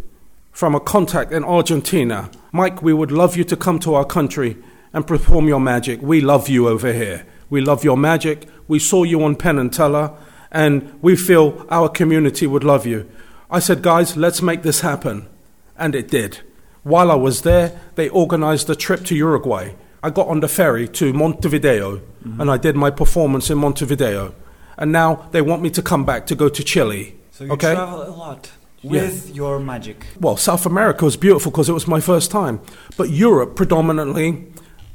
from 0.53 0.75
a 0.75 0.79
contact 0.79 1.33
in 1.33 1.43
Argentina. 1.43 2.29
Mike, 2.53 2.81
we 2.81 2.93
would 2.93 3.11
love 3.11 3.35
you 3.35 3.43
to 3.51 3.57
come 3.57 3.79
to 3.79 3.95
our 3.95 4.05
country 4.05 4.55
and 4.93 5.05
perform 5.05 5.49
your 5.49 5.59
magic. 5.59 6.01
We 6.01 6.21
love 6.21 6.47
you 6.47 6.69
over 6.69 6.93
here. 6.93 7.25
We 7.49 7.59
love 7.59 7.83
your 7.83 7.97
magic. 7.97 8.47
We 8.69 8.79
saw 8.79 9.03
you 9.03 9.21
on 9.25 9.35
Penn 9.35 9.59
and 9.59 9.73
Teller, 9.73 10.07
and 10.51 10.73
we 11.01 11.17
feel 11.17 11.65
our 11.69 11.89
community 11.89 12.47
would 12.47 12.63
love 12.63 12.85
you. 12.85 13.09
I 13.51 13.59
said, 13.59 13.81
guys, 13.81 14.15
let's 14.15 14.41
make 14.41 14.61
this 14.63 14.79
happen. 14.79 15.27
And 15.75 15.95
it 15.95 16.07
did. 16.07 16.39
While 16.83 17.11
I 17.11 17.15
was 17.15 17.41
there, 17.41 17.79
they 17.95 18.09
organized 18.09 18.69
a 18.69 18.75
trip 18.75 19.05
to 19.05 19.15
Uruguay. 19.15 19.73
I 20.01 20.09
got 20.09 20.27
on 20.27 20.41
the 20.41 20.49
ferry 20.49 20.87
to 20.89 21.13
Montevideo 21.13 21.97
mm-hmm. 21.97 22.41
and 22.41 22.51
I 22.51 22.57
did 22.57 22.75
my 22.75 22.91
performance 22.91 23.49
in 23.49 23.57
Montevideo. 23.57 24.35
And 24.77 24.91
now 24.91 25.27
they 25.31 25.41
want 25.41 25.61
me 25.61 25.69
to 25.71 25.81
come 25.81 26.03
back 26.03 26.27
to 26.27 26.35
go 26.35 26.49
to 26.49 26.63
Chile. 26.63 27.15
So 27.31 27.45
you 27.45 27.51
okay? 27.53 27.73
travel 27.73 28.03
a 28.03 28.09
lot 28.09 28.51
with 28.83 29.33
your 29.33 29.59
magic. 29.59 30.07
Well, 30.19 30.35
South 30.35 30.65
America 30.65 31.05
was 31.05 31.15
beautiful 31.15 31.51
because 31.51 31.69
it 31.69 31.73
was 31.73 31.87
my 31.87 32.01
first 32.01 32.31
time, 32.31 32.59
but 32.97 33.09
Europe 33.09 33.55
predominantly 33.55 34.45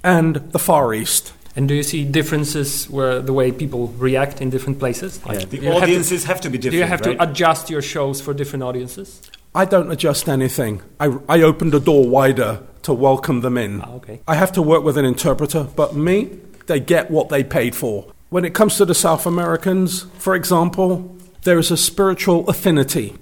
and 0.05 0.37
the 0.53 0.59
Far 0.59 0.92
East. 0.92 1.33
And 1.57 1.66
do 1.66 1.74
you 1.74 1.83
see 1.83 2.05
differences 2.05 2.88
where 2.88 3.20
the 3.20 3.33
way 3.33 3.51
people 3.51 3.88
react 3.88 4.40
in 4.40 4.51
different 4.51 4.79
places? 4.79 5.20
Yeah, 5.27 5.38
do 5.40 5.46
the 5.46 5.57
you 5.57 5.62
have 5.62 5.74
to- 5.74 5.83
audiences 5.83 6.24
have 6.24 6.40
to, 6.42 6.51
be 6.51 6.59
different. 6.59 6.72
do 6.72 6.79
you 6.79 6.85
have 6.85 7.01
right? 7.01 7.18
to 7.18 7.22
adjust 7.22 7.70
your 7.70 7.83
shows 7.83 8.20
for 8.20 8.35
different 8.35 8.62
audiences? 8.62 9.22
I 9.59 9.64
don't 9.64 9.90
adjust 9.90 10.29
anything. 10.29 10.83
I, 11.01 11.18
I 11.29 11.42
open 11.42 11.71
the 11.71 11.81
door 11.81 12.09
wider 12.09 12.62
to 12.83 12.94
welcome 12.94 13.40
them 13.40 13.59
in. 13.59 13.81
Ah, 13.81 13.94
okay. 13.94 14.21
I 14.29 14.37
have 14.37 14.53
to 14.53 14.62
work 14.62 14.85
with 14.85 14.97
an 14.97 15.05
interpreter, 15.05 15.64
but 15.75 15.97
me, 15.97 16.38
they 16.68 16.79
get 16.79 17.11
what 17.11 17.29
they 17.29 17.42
paid 17.42 17.75
for. 17.75 18.12
When 18.29 18.44
it 18.44 18.55
comes 18.55 18.77
to 18.77 18.85
the 18.85 18.94
South 18.94 19.27
Americans, 19.27 20.07
for 20.16 20.37
example, 20.37 21.18
there 21.42 21.59
is 21.59 21.73
a 21.73 21.77
spiritual 21.77 22.49
affinity. 22.49 23.16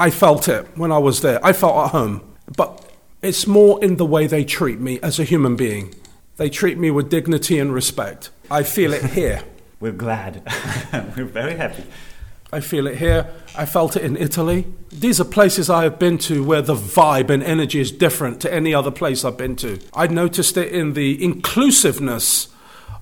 I 0.00 0.10
felt 0.10 0.48
it 0.48 0.66
when 0.76 0.90
I 0.90 0.98
was 0.98 1.20
there. 1.20 1.38
I 1.46 1.52
felt 1.52 1.76
at 1.76 1.90
home. 1.92 2.28
But 2.56 2.84
it's 3.22 3.46
more 3.46 3.80
in 3.80 3.98
the 3.98 4.06
way 4.06 4.26
they 4.26 4.44
treat 4.44 4.80
me 4.80 4.98
as 5.00 5.20
a 5.20 5.24
human 5.24 5.54
being. 5.54 5.94
They 6.38 6.50
treat 6.50 6.76
me 6.76 6.90
with 6.90 7.08
dignity 7.08 7.56
and 7.60 7.72
respect. 7.72 8.30
I 8.50 8.64
feel 8.64 8.92
it 8.92 9.04
here. 9.04 9.44
We're 9.80 9.92
glad. 9.92 10.42
We're 11.16 11.24
very 11.24 11.54
happy. 11.54 11.84
I 12.52 12.60
feel 12.60 12.86
it 12.86 12.96
here. 12.96 13.26
I 13.54 13.66
felt 13.66 13.96
it 13.96 14.02
in 14.02 14.16
Italy. 14.16 14.66
These 14.90 15.20
are 15.20 15.24
places 15.24 15.68
I 15.68 15.82
have 15.82 15.98
been 15.98 16.16
to 16.18 16.42
where 16.42 16.62
the 16.62 16.74
vibe 16.74 17.28
and 17.28 17.42
energy 17.42 17.80
is 17.80 17.92
different 17.92 18.40
to 18.40 18.52
any 18.52 18.72
other 18.72 18.90
place 18.90 19.24
I've 19.24 19.36
been 19.36 19.56
to. 19.56 19.78
I 19.92 20.06
noticed 20.06 20.56
it 20.56 20.72
in 20.72 20.94
the 20.94 21.22
inclusiveness 21.22 22.48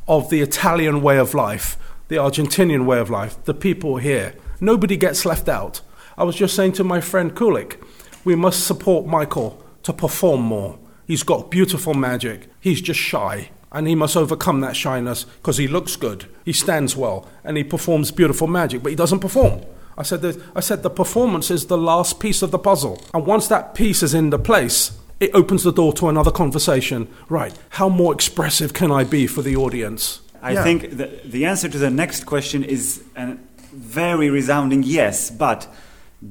of 0.09 0.31
the 0.31 0.41
Italian 0.41 1.01
way 1.01 1.19
of 1.19 1.33
life, 1.35 1.77
the 2.09 2.17
Argentinian 2.17 2.87
way 2.87 2.99
of 2.99 3.09
life, 3.09 3.43
the 3.45 3.55
people 3.55 3.99
here. 3.99 4.35
Nobody 4.61 4.97
gets 4.97 5.25
left 5.25 5.49
out. 5.49 5.81
I 6.19 6.25
was 6.25 6.35
just 6.35 6.57
saying 6.57 6.73
to 6.73 6.85
my 6.85 7.01
friend 7.01 7.35
Kulik, 7.35 7.77
we 8.25 8.35
must 8.35 8.67
support 8.67 9.07
Michael 9.07 9.63
to 9.85 9.93
perform 9.93 10.41
more. 10.41 10.79
He's 11.07 11.23
got 11.23 11.51
beautiful 11.53 11.95
magic. 11.95 12.49
He's 12.61 12.81
just 12.81 12.99
shy. 12.99 13.51
And 13.73 13.89
he 13.89 13.95
must 13.95 14.17
overcome 14.17 14.61
that 14.61 14.77
shyness 14.77 15.25
because 15.25 15.57
he 15.57 15.67
looks 15.69 15.97
good, 15.97 16.27
he 16.45 16.53
stands 16.53 16.97
well, 16.97 17.29
and 17.45 17.57
he 17.57 17.65
performs 17.65 18.11
beautiful 18.11 18.47
magic, 18.47 18.83
but 18.83 18.91
he 18.91 18.97
doesn't 18.97 19.21
perform. 19.21 19.63
I 19.99 20.03
said, 20.03 20.23
that, 20.23 20.41
I 20.55 20.61
said 20.61 20.83
the 20.83 20.91
performance 20.91 21.51
is 21.51 21.67
the 21.67 21.79
last 21.79 22.21
piece 22.21 22.43
of 22.43 22.51
the 22.51 22.59
puzzle. 22.59 23.03
And 23.15 23.27
once 23.27 23.49
that 23.49 23.75
piece 23.75 24.03
is 24.03 24.15
in 24.15 24.31
the 24.31 24.39
place, 24.39 24.93
it 25.21 25.31
opens 25.35 25.63
the 25.63 25.73
door 25.73 25.93
to 25.95 26.09
another 26.09 26.31
conversation. 26.31 27.09
Right, 27.29 27.55
how 27.71 27.89
more 27.89 28.13
expressive 28.13 28.73
can 28.75 28.93
I 28.93 29.05
be 29.05 29.27
for 29.27 29.43
the 29.43 29.57
audience? 29.57 30.21
I 30.43 30.53
Yeah. 30.53 30.63
think 30.63 30.97
the, 30.97 31.21
the 31.25 31.47
answer 31.47 31.69
to 31.69 31.79
the 31.79 31.91
next 31.91 32.25
question 32.27 32.63
is 32.63 33.03
a 33.17 33.37
very 33.73 34.31
resounding 34.31 34.83
yes, 34.83 35.31
but 35.31 35.67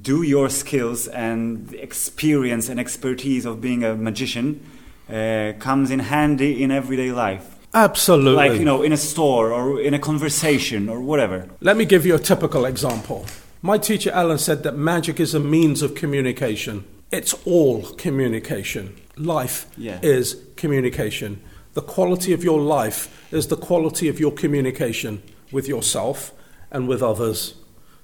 do 0.01 0.21
your 0.21 0.49
skills 0.49 1.07
and 1.07 1.67
the 1.69 1.81
experience 1.81 2.69
and 2.69 2.79
expertise 2.79 3.45
of 3.45 3.61
being 3.61 3.83
a 3.83 3.95
magician 3.95 4.61
uh, 5.09 5.53
comes 5.59 5.91
in 5.91 5.99
handy 5.99 6.61
in 6.63 6.71
everyday 6.71 7.11
life? 7.11 7.55
Absolutely. 7.73 8.35
Like, 8.49 8.59
you 8.59 8.65
know, 8.65 8.81
in 8.81 8.91
a 8.93 8.97
store 8.97 9.51
or 9.51 9.79
in 9.81 9.93
a 9.93 9.99
conversation 9.99 10.87
or 10.87 11.01
whatever. 11.01 11.49
Let 11.59 11.75
me 11.75 11.85
give 11.85 12.05
you 12.05 12.15
a 12.15 12.19
typical 12.19 12.65
example. 12.65 13.25
My 13.61 13.77
teacher 13.77 14.11
Alan 14.11 14.37
said 14.37 14.63
that 14.63 14.77
magic 14.77 15.19
is 15.19 15.33
a 15.33 15.39
means 15.39 15.81
of 15.81 15.93
communication. 15.95 16.85
It's 17.11 17.33
all 17.45 17.81
communication. 17.97 18.95
Life 19.17 19.65
Yeah. 19.77 19.99
is 20.01 20.37
communication. 20.55 21.41
The 21.73 21.81
quality 21.81 22.31
of 22.31 22.43
your 22.43 22.61
life 22.61 23.09
is 23.31 23.47
the 23.47 23.57
quality 23.57 24.07
of 24.07 24.19
your 24.19 24.31
communication 24.31 25.21
with 25.51 25.67
yourself 25.67 26.31
and 26.71 26.87
with 26.87 27.03
others. 27.03 27.55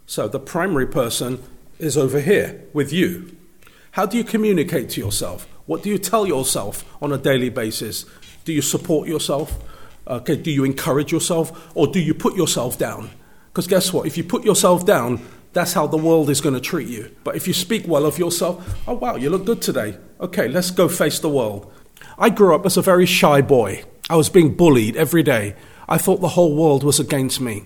So 0.06 0.28
the 0.28 0.40
primary 0.40 0.88
person 0.88 1.40
is 1.80 1.98
over 1.98 2.20
here 2.20 2.62
with 2.74 2.92
you. 2.92 3.32
How 3.92 4.06
do 4.06 4.18
you 4.18 4.24
communicate 4.26 4.90
to 4.92 5.02
yourself? 5.02 5.48
What 5.72 5.84
do 5.84 5.90
you 5.90 6.00
tell 6.00 6.28
yourself 6.28 6.84
on 7.02 7.14
a 7.14 7.18
daily 7.18 7.48
basis? 7.48 8.06
Do 8.44 8.52
you 8.52 8.62
support 8.62 9.08
yourself? 9.08 9.58
Okay, 10.06 10.36
do 10.36 10.52
you 10.52 10.66
encourage 10.66 11.14
yourself? 11.14 11.72
Or 11.76 11.88
do 11.88 12.02
you 12.02 12.14
put 12.14 12.36
yourself 12.36 12.78
down? 12.78 13.10
Because 13.48 13.68
guess 13.68 13.94
what? 13.94 14.06
If 14.06 14.18
you 14.18 14.26
put 14.26 14.44
yourself 14.44 14.86
down, 14.86 15.26
that's 15.54 15.72
how 15.72 15.88
the 15.88 15.96
world 15.96 16.30
is 16.30 16.42
going 16.42 16.56
to 16.56 16.60
treat 16.60 16.90
you. 16.90 17.16
But 17.24 17.38
if 17.38 17.48
you 17.48 17.54
speak 17.54 17.88
well 17.88 18.06
of 18.06 18.20
yourself, 18.20 18.82
oh 18.86 18.96
wow, 18.96 19.16
you 19.16 19.30
look 19.30 19.46
good 19.46 19.62
today. 19.62 19.98
Okay, 20.20 20.50
let's 20.50 20.72
go 20.72 20.90
face 20.90 21.20
the 21.20 21.30
world. 21.30 21.72
I 22.18 22.32
grew 22.32 22.54
up 22.54 22.66
as 22.66 22.76
a 22.76 22.82
very 22.82 23.06
shy 23.06 23.42
boy. 23.42 23.86
I 24.10 24.18
was 24.18 24.28
being 24.28 24.58
bullied 24.58 24.98
every 24.98 25.24
day. 25.24 25.56
I 25.88 25.98
thought 25.98 26.20
the 26.20 26.36
whole 26.36 26.54
world 26.54 26.84
was 26.84 27.00
against 27.00 27.40
me. 27.40 27.64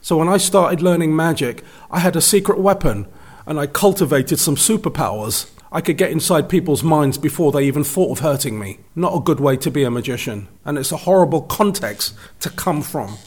So 0.00 0.16
when 0.16 0.28
I 0.28 0.38
started 0.38 0.82
learning 0.82 1.14
magic, 1.14 1.62
I 1.88 2.00
had 2.00 2.16
a 2.16 2.20
secret 2.20 2.58
weapon 2.58 3.06
and 3.46 3.60
I 3.60 3.68
cultivated 3.68 4.40
some 4.40 4.56
superpowers. 4.56 5.48
I 5.74 5.80
could 5.80 5.96
get 5.96 6.12
inside 6.12 6.48
people's 6.48 6.84
minds 6.84 7.18
before 7.18 7.50
they 7.50 7.64
even 7.64 7.82
thought 7.82 8.12
of 8.12 8.20
hurting 8.20 8.60
me. 8.60 8.78
Not 8.94 9.16
a 9.16 9.20
good 9.20 9.40
way 9.40 9.56
to 9.56 9.72
be 9.72 9.82
a 9.82 9.90
magician. 9.90 10.46
And 10.64 10.78
it's 10.78 10.92
a 10.92 10.98
horrible 10.98 11.42
context 11.42 12.14
to 12.40 12.50
come 12.50 12.80
from. 12.80 13.18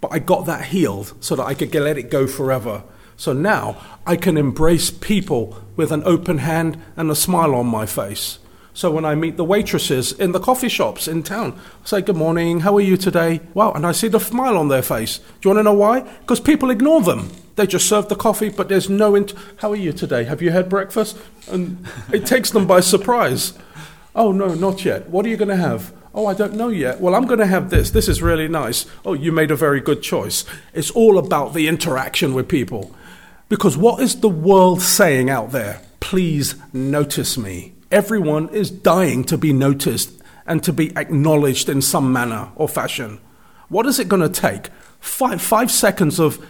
But 0.00 0.12
I 0.12 0.18
got 0.18 0.46
that 0.46 0.64
healed 0.64 1.14
so 1.20 1.36
that 1.36 1.44
I 1.44 1.54
could 1.54 1.72
let 1.72 1.96
it 1.96 2.10
go 2.10 2.26
forever. 2.26 2.82
So 3.16 3.32
now 3.32 3.80
I 4.04 4.16
can 4.16 4.36
embrace 4.36 4.90
people 4.90 5.62
with 5.76 5.92
an 5.92 6.02
open 6.04 6.38
hand 6.38 6.82
and 6.96 7.08
a 7.08 7.14
smile 7.14 7.54
on 7.54 7.66
my 7.66 7.86
face. 7.86 8.40
So 8.76 8.90
when 8.90 9.06
I 9.06 9.14
meet 9.14 9.38
the 9.38 9.44
waitresses 9.44 10.12
in 10.12 10.32
the 10.32 10.38
coffee 10.38 10.68
shops 10.68 11.08
in 11.08 11.22
town, 11.22 11.58
I 11.82 11.86
say, 11.86 12.02
Good 12.02 12.14
morning, 12.14 12.60
how 12.60 12.76
are 12.76 12.82
you 12.82 12.98
today? 12.98 13.40
Wow, 13.54 13.72
and 13.72 13.86
I 13.86 13.92
see 13.92 14.08
the 14.08 14.20
smile 14.20 14.58
on 14.58 14.68
their 14.68 14.82
face. 14.82 15.16
Do 15.16 15.24
you 15.40 15.48
want 15.48 15.60
to 15.60 15.62
know 15.62 15.72
why? 15.72 16.00
Because 16.00 16.40
people 16.40 16.68
ignore 16.68 17.00
them. 17.00 17.30
They 17.54 17.66
just 17.66 17.88
serve 17.88 18.10
the 18.10 18.16
coffee, 18.16 18.50
but 18.50 18.68
there's 18.68 18.90
no. 18.90 19.14
Int- 19.14 19.32
how 19.56 19.72
are 19.72 19.76
you 19.76 19.94
today? 19.94 20.24
Have 20.24 20.42
you 20.42 20.50
had 20.50 20.68
breakfast? 20.68 21.16
And 21.50 21.86
it 22.12 22.26
takes 22.26 22.50
them 22.50 22.66
by 22.66 22.80
surprise. 22.80 23.54
Oh, 24.14 24.30
no, 24.30 24.52
not 24.52 24.84
yet. 24.84 25.08
What 25.08 25.24
are 25.24 25.30
you 25.30 25.38
going 25.38 25.48
to 25.48 25.56
have? 25.56 25.94
Oh, 26.14 26.26
I 26.26 26.34
don't 26.34 26.52
know 26.52 26.68
yet. 26.68 27.00
Well, 27.00 27.14
I'm 27.14 27.26
going 27.26 27.40
to 27.40 27.46
have 27.46 27.70
this. 27.70 27.92
This 27.92 28.08
is 28.08 28.20
really 28.20 28.46
nice. 28.46 28.84
Oh, 29.06 29.14
you 29.14 29.32
made 29.32 29.50
a 29.50 29.56
very 29.56 29.80
good 29.80 30.02
choice. 30.02 30.44
It's 30.74 30.90
all 30.90 31.16
about 31.16 31.54
the 31.54 31.66
interaction 31.66 32.34
with 32.34 32.46
people. 32.46 32.94
Because 33.48 33.78
what 33.78 34.02
is 34.02 34.20
the 34.20 34.28
world 34.28 34.82
saying 34.82 35.30
out 35.30 35.52
there? 35.52 35.80
Please 36.00 36.56
notice 36.74 37.38
me. 37.38 37.72
Everyone 37.90 38.48
is 38.48 38.70
dying 38.70 39.22
to 39.24 39.38
be 39.38 39.52
noticed 39.52 40.10
and 40.46 40.62
to 40.64 40.72
be 40.72 40.96
acknowledged 40.96 41.68
in 41.68 41.80
some 41.80 42.12
manner 42.12 42.48
or 42.56 42.68
fashion. 42.68 43.20
What 43.68 43.86
is 43.86 43.98
it 44.00 44.08
going 44.08 44.22
to 44.22 44.28
take? 44.28 44.68
Five, 44.98 45.40
five 45.40 45.70
seconds 45.70 46.18
of 46.18 46.44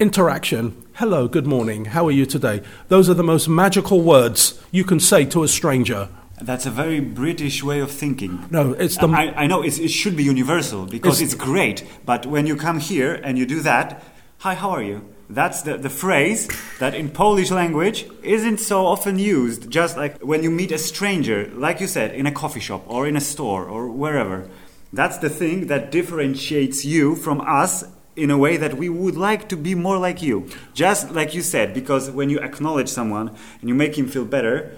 interaction. 0.00 0.84
Hello, 0.94 1.28
good 1.28 1.46
morning. 1.46 1.86
How 1.86 2.06
are 2.06 2.10
you 2.12 2.26
today? 2.26 2.62
Those 2.88 3.08
are 3.08 3.14
the 3.14 3.22
most 3.22 3.48
magical 3.48 4.00
words 4.00 4.60
you 4.72 4.82
can 4.82 4.98
say 4.98 5.24
to 5.26 5.44
a 5.44 5.48
stranger. 5.48 6.08
That's 6.40 6.66
a 6.66 6.70
very 6.70 7.00
British 7.00 7.62
way 7.62 7.80
of 7.80 7.90
thinking. 7.90 8.46
No, 8.50 8.72
it's 8.72 8.96
the. 8.96 9.06
I, 9.08 9.44
I 9.44 9.46
know 9.46 9.62
it 9.62 9.72
should 9.90 10.16
be 10.16 10.24
universal 10.24 10.86
because 10.86 11.20
It's- 11.20 11.34
it's, 11.34 11.44
great, 11.44 11.84
but 12.04 12.24
when 12.26 12.46
you 12.46 12.56
come 12.56 12.80
here 12.80 13.14
and 13.22 13.38
you 13.38 13.46
do 13.46 13.60
that, 13.60 14.02
hi, 14.38 14.54
how 14.54 14.70
are 14.70 14.82
you? 14.82 15.04
That's 15.30 15.62
the, 15.62 15.78
the 15.78 15.90
phrase 15.90 16.48
that 16.80 16.92
in 16.92 17.08
Polish 17.08 17.52
language 17.52 18.04
isn't 18.22 18.58
so 18.58 18.84
often 18.84 19.18
used. 19.18 19.70
Just 19.70 19.96
like 19.96 20.20
when 20.20 20.42
you 20.42 20.50
meet 20.50 20.72
a 20.72 20.78
stranger, 20.78 21.48
like 21.54 21.80
you 21.80 21.86
said, 21.86 22.14
in 22.14 22.26
a 22.26 22.32
coffee 22.32 22.60
shop 22.60 22.82
or 22.86 23.06
in 23.06 23.16
a 23.16 23.20
store 23.20 23.64
or 23.64 23.88
wherever. 23.88 24.50
That's 24.92 25.18
the 25.18 25.30
thing 25.30 25.68
that 25.68 25.92
differentiates 25.92 26.84
you 26.84 27.14
from 27.14 27.40
us 27.42 27.84
in 28.16 28.30
a 28.30 28.36
way 28.36 28.56
that 28.56 28.74
we 28.74 28.88
would 28.88 29.16
like 29.16 29.48
to 29.50 29.56
be 29.56 29.76
more 29.76 29.98
like 29.98 30.20
you. 30.20 30.48
Just 30.74 31.12
like 31.12 31.32
you 31.32 31.42
said, 31.42 31.74
because 31.74 32.10
when 32.10 32.28
you 32.28 32.40
acknowledge 32.40 32.88
someone 32.88 33.28
and 33.60 33.68
you 33.68 33.74
make 33.74 33.96
him 33.96 34.08
feel 34.08 34.24
better, 34.24 34.76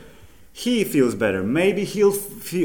he 0.53 0.85
feels 0.85 1.15
better. 1.15 1.43
Maybe 1.43 1.85
he'll 1.85 2.15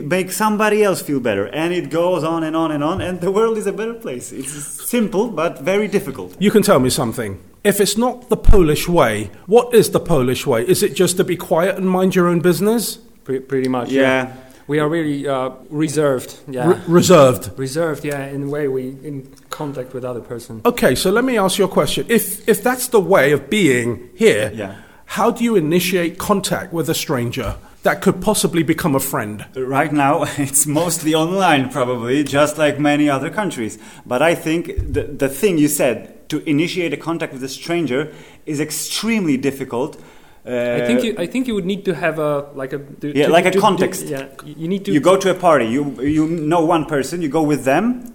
make 0.04 0.34
somebody 0.34 0.84
else 0.84 1.02
feel 1.02 1.21
better. 1.21 1.47
And 1.47 1.73
it 1.73 1.89
goes 1.89 2.26
on 2.26 2.43
and 2.43 2.54
on 2.54 2.71
and 2.71 2.84
on, 2.84 3.00
and 3.00 3.21
the 3.21 3.32
world 3.32 3.58
is 3.58 3.65
a 3.65 3.71
better 3.71 3.93
place. 3.93 4.34
It's 4.34 4.52
simple, 4.89 5.30
but 5.30 5.62
very 5.62 5.88
difficult. 5.88 6.36
You 6.38 6.52
can 6.52 6.63
tell 6.63 6.80
me 6.80 6.89
something. 6.89 7.39
If 7.63 7.80
it's 7.82 7.98
not 7.98 8.30
the 8.30 8.38
Polish 8.38 8.88
way, 8.88 9.30
what 9.46 9.74
is 9.74 9.91
the 9.91 10.00
Polish 10.00 10.46
way? 10.48 10.65
Is 10.67 10.84
it 10.84 10.93
just 10.96 11.17
to 11.17 11.24
be 11.24 11.36
quiet 11.36 11.76
and 11.78 11.89
mind 11.89 12.15
your 12.15 12.28
own 12.28 12.39
business? 12.39 12.98
Pre- 13.24 13.39
pretty 13.39 13.67
much. 13.67 13.89
Yeah. 13.89 14.34
We 14.67 14.80
are 14.80 14.89
really 14.89 15.28
uh, 15.28 15.52
reserved. 15.70 16.39
Yeah. 16.48 16.67
Re- 16.70 16.82
reserved. 16.88 17.58
reserved. 17.58 18.04
Yeah. 18.06 18.26
In 18.28 18.43
a 18.43 18.48
way, 18.50 18.67
we 18.67 18.89
in 19.04 19.34
contact 19.50 19.93
with 19.93 20.04
other 20.04 20.20
person. 20.22 20.62
Okay, 20.65 20.93
so 20.96 21.10
let 21.10 21.24
me 21.24 21.38
ask 21.38 21.58
you 21.58 21.65
a 21.65 21.70
question. 21.70 22.06
If 22.10 22.48
if 22.50 22.62
that's 22.63 22.88
the 22.89 23.00
way 23.00 23.32
of 23.32 23.50
being 23.50 24.10
here, 24.15 24.52
Yeah. 24.54 24.76
how 25.06 25.32
do 25.32 25.43
you 25.43 25.56
initiate 25.56 26.17
contact 26.17 26.74
with 26.74 26.89
a 26.89 26.93
stranger 26.93 27.56
that 27.84 28.02
could 28.02 28.20
possibly 28.22 28.62
become 28.63 28.93
a 28.96 29.00
friend? 29.00 29.46
Right 29.56 29.93
now, 29.93 30.24
it's 30.38 30.67
mostly 30.67 31.15
online, 31.15 31.70
probably, 31.70 32.24
just 32.26 32.58
like 32.58 32.78
many 32.78 33.10
other 33.10 33.30
countries. 33.30 33.78
But 34.06 34.22
I 34.22 34.36
think 34.36 34.67
the, 34.93 35.04
the 35.04 35.30
thing 35.30 35.58
you 35.58 35.70
said, 35.70 36.16
to 36.29 36.47
initiate 36.49 36.93
a 36.93 36.97
contact 36.97 37.33
with 37.33 37.43
a 37.43 37.49
stranger, 37.49 38.13
is 38.45 38.59
extremely 38.59 39.37
difficult. 39.37 39.97
Uh, 40.45 40.79
I 40.81 40.85
think 40.87 41.03
you, 41.03 41.15
I 41.17 41.25
think 41.27 41.47
you 41.47 41.55
would 41.55 41.65
need 41.65 41.83
to 41.85 41.93
have 41.93 42.19
a 42.19 42.45
like 42.55 42.71
a 42.73 42.79
to- 42.79 43.11
Yeah, 43.17 43.25
to- 43.27 43.31
like 43.33 43.45
a 43.45 43.51
to- 43.51 43.57
to- 43.57 43.61
context. 43.61 44.05
yeah, 44.07 44.27
you 44.45 44.67
need 44.67 44.85
to. 44.85 44.91
you 44.93 45.01
go 45.01 45.17
to 45.17 45.29
a 45.29 45.33
party, 45.33 45.65
you, 45.65 46.01
you 46.01 46.25
know 46.27 46.63
one 46.63 46.85
person, 46.85 47.21
you 47.21 47.27
go 47.29 47.43
with 47.43 47.65
them, 47.65 48.13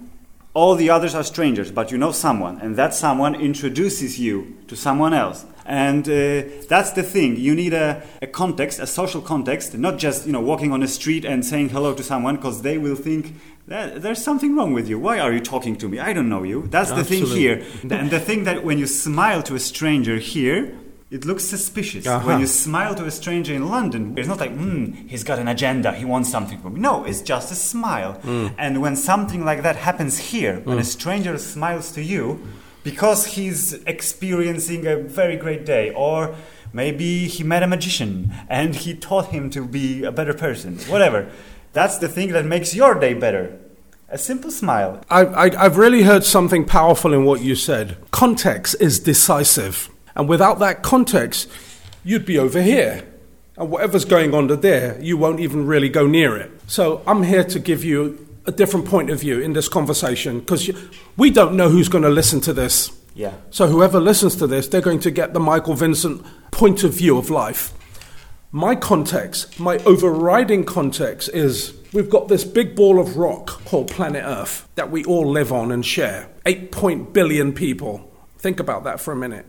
all 0.54 0.74
the 0.74 0.88
others 0.90 1.14
are 1.14 1.24
strangers, 1.24 1.70
but 1.70 1.90
you 1.90 1.98
know 1.98 2.10
someone, 2.12 2.58
and 2.62 2.76
that 2.76 2.94
someone 2.94 3.34
introduces 3.34 4.18
you 4.18 4.56
to 4.68 4.76
someone 4.76 5.12
else. 5.14 5.44
And 5.64 6.08
uh, 6.08 6.42
that's 6.68 6.90
the 6.92 7.02
thing. 7.04 7.36
You 7.36 7.54
need 7.54 7.72
a, 7.72 8.02
a 8.20 8.26
context, 8.26 8.80
a 8.80 8.86
social 8.86 9.20
context, 9.20 9.74
not 9.78 9.96
just 9.98 10.26
you 10.26 10.32
know 10.32 10.40
walking 10.40 10.72
on 10.72 10.82
a 10.82 10.88
street 10.88 11.24
and 11.24 11.44
saying 11.44 11.68
hello 11.68 11.92
to 11.94 12.02
someone, 12.02 12.36
because 12.36 12.62
they 12.62 12.78
will 12.78 12.96
think 12.96 13.34
that 13.72 14.02
there's 14.02 14.22
something 14.22 14.54
wrong 14.56 14.72
with 14.72 14.88
you. 14.88 14.98
Why 14.98 15.18
are 15.18 15.32
you 15.32 15.40
talking 15.40 15.76
to 15.76 15.88
me? 15.88 15.98
I 15.98 16.12
don't 16.12 16.28
know 16.28 16.42
you. 16.42 16.68
That's 16.68 16.90
the 16.90 17.04
thing 17.04 17.26
here. 17.26 17.64
And 17.82 18.10
the 18.10 18.20
thing 18.20 18.44
that 18.44 18.64
when 18.64 18.78
you 18.78 18.86
smile 18.86 19.42
to 19.44 19.54
a 19.54 19.58
stranger 19.58 20.16
here, 20.18 20.78
it 21.10 21.26
looks 21.26 21.44
suspicious. 21.44 22.06
Uh-huh. 22.06 22.26
When 22.26 22.40
you 22.40 22.46
smile 22.46 22.94
to 22.94 23.04
a 23.04 23.10
stranger 23.10 23.52
in 23.52 23.68
London, 23.68 24.14
it's 24.16 24.28
not 24.28 24.40
like, 24.40 24.52
hmm, 24.52 24.92
he's 25.06 25.24
got 25.24 25.38
an 25.38 25.46
agenda, 25.46 25.92
he 25.92 26.06
wants 26.06 26.30
something 26.30 26.58
from 26.58 26.74
me. 26.74 26.80
No, 26.80 27.04
it's 27.04 27.20
just 27.20 27.52
a 27.52 27.54
smile. 27.54 28.18
And 28.56 28.80
when 28.80 28.96
something 28.96 29.44
like 29.44 29.62
that 29.62 29.76
happens 29.76 30.18
here, 30.18 30.60
when 30.64 30.78
a 30.78 30.84
stranger 30.84 31.36
smiles 31.36 31.92
to 31.92 32.02
you, 32.02 32.40
because 32.82 33.26
he's 33.26 33.74
experiencing 33.84 34.86
a 34.86 34.96
very 34.96 35.36
great 35.36 35.66
day, 35.66 35.92
or 35.94 36.34
maybe 36.72 37.28
he 37.28 37.44
met 37.44 37.62
a 37.62 37.66
magician 37.66 38.32
and 38.48 38.74
he 38.74 38.94
taught 38.94 39.26
him 39.26 39.50
to 39.50 39.66
be 39.66 40.04
a 40.04 40.12
better 40.12 40.34
person, 40.34 40.78
whatever. 40.88 41.30
That's 41.74 41.98
the 41.98 42.08
thing 42.08 42.32
that 42.32 42.44
makes 42.44 42.74
your 42.74 42.94
day 42.94 43.14
better. 43.14 43.58
A 44.12 44.18
simple 44.18 44.50
smile. 44.50 45.02
I, 45.08 45.24
I, 45.24 45.64
I've 45.64 45.78
really 45.78 46.02
heard 46.02 46.22
something 46.22 46.66
powerful 46.66 47.14
in 47.14 47.24
what 47.24 47.40
you 47.40 47.54
said. 47.54 47.96
Context 48.10 48.76
is 48.78 49.00
decisive. 49.00 49.88
And 50.14 50.28
without 50.28 50.58
that 50.58 50.82
context, 50.82 51.48
you'd 52.04 52.26
be 52.26 52.38
over 52.38 52.60
here. 52.60 53.04
And 53.56 53.70
whatever's 53.70 54.04
going 54.04 54.34
on 54.34 54.48
to 54.48 54.56
there, 54.56 55.00
you 55.00 55.16
won't 55.16 55.40
even 55.40 55.66
really 55.66 55.88
go 55.88 56.06
near 56.06 56.36
it. 56.36 56.50
So 56.66 57.02
I'm 57.06 57.22
here 57.22 57.42
to 57.42 57.58
give 57.58 57.84
you 57.84 58.28
a 58.44 58.52
different 58.52 58.84
point 58.84 59.08
of 59.08 59.18
view 59.18 59.40
in 59.40 59.54
this 59.54 59.66
conversation 59.66 60.40
because 60.40 60.70
we 61.16 61.30
don't 61.30 61.56
know 61.56 61.70
who's 61.70 61.88
going 61.88 62.04
to 62.04 62.10
listen 62.10 62.42
to 62.42 62.52
this. 62.52 62.92
Yeah. 63.14 63.32
So 63.48 63.66
whoever 63.66 63.98
listens 63.98 64.36
to 64.36 64.46
this, 64.46 64.68
they're 64.68 64.82
going 64.82 65.00
to 65.00 65.10
get 65.10 65.32
the 65.32 65.40
Michael 65.40 65.72
Vincent 65.72 66.22
point 66.50 66.84
of 66.84 66.92
view 66.92 67.16
of 67.16 67.30
life. 67.30 67.72
My 68.50 68.74
context, 68.74 69.58
my 69.58 69.78
overriding 69.86 70.64
context 70.64 71.30
is 71.32 71.72
we've 71.92 72.10
got 72.10 72.28
this 72.28 72.44
big 72.44 72.74
ball 72.74 72.98
of 72.98 73.16
rock 73.16 73.64
called 73.64 73.90
planet 73.90 74.24
Earth 74.24 74.68
that 74.74 74.90
we 74.90 75.04
all 75.04 75.26
live 75.26 75.52
on 75.52 75.70
and 75.70 75.84
share. 75.84 76.28
8 76.46 76.72
point 76.72 77.12
billion 77.12 77.52
people. 77.52 78.10
Think 78.38 78.58
about 78.58 78.84
that 78.84 79.00
for 79.00 79.12
a 79.12 79.16
minute. 79.16 79.46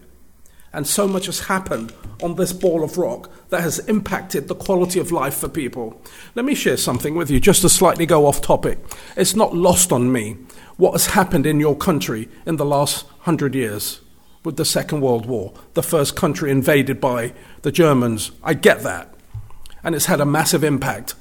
And 0.71 0.87
so 0.87 1.07
much 1.07 1.27
has 1.27 1.41
happened 1.41 1.93
on 2.23 2.35
this 2.35 2.51
ball 2.51 2.83
of 2.83 2.97
rock 2.97 3.29
that 3.49 3.61
has 3.61 3.79
impacted 3.79 4.47
the 4.47 4.55
quality 4.55 4.99
of 4.99 5.11
life 5.11 5.35
for 5.35 5.47
people. 5.47 6.01
Let 6.33 6.45
me 6.45 6.55
share 6.55 6.77
something 6.77 7.13
with 7.13 7.29
you 7.29 7.39
just 7.39 7.61
to 7.61 7.69
slightly 7.69 8.07
go 8.07 8.25
off 8.25 8.41
topic. 8.41 8.79
It's 9.15 9.35
not 9.35 9.55
lost 9.55 9.91
on 9.91 10.11
me 10.11 10.37
what 10.77 10.93
has 10.93 11.07
happened 11.07 11.45
in 11.45 11.59
your 11.59 11.75
country 11.75 12.27
in 12.47 12.57
the 12.57 12.65
last 12.65 13.05
hundred 13.19 13.53
years 13.53 14.01
with 14.43 14.57
the 14.57 14.65
Second 14.65 15.01
World 15.01 15.27
War, 15.27 15.53
the 15.75 15.83
first 15.83 16.15
country 16.15 16.49
invaded 16.49 16.99
by 16.99 17.33
the 17.61 17.71
Germans. 17.71 18.31
I 18.43 18.55
get 18.55 18.81
that. 18.81 19.13
And 19.83 19.93
it's 19.93 20.07
had 20.07 20.21
a 20.21 20.25
massive 20.25 20.63
impact 20.63 21.13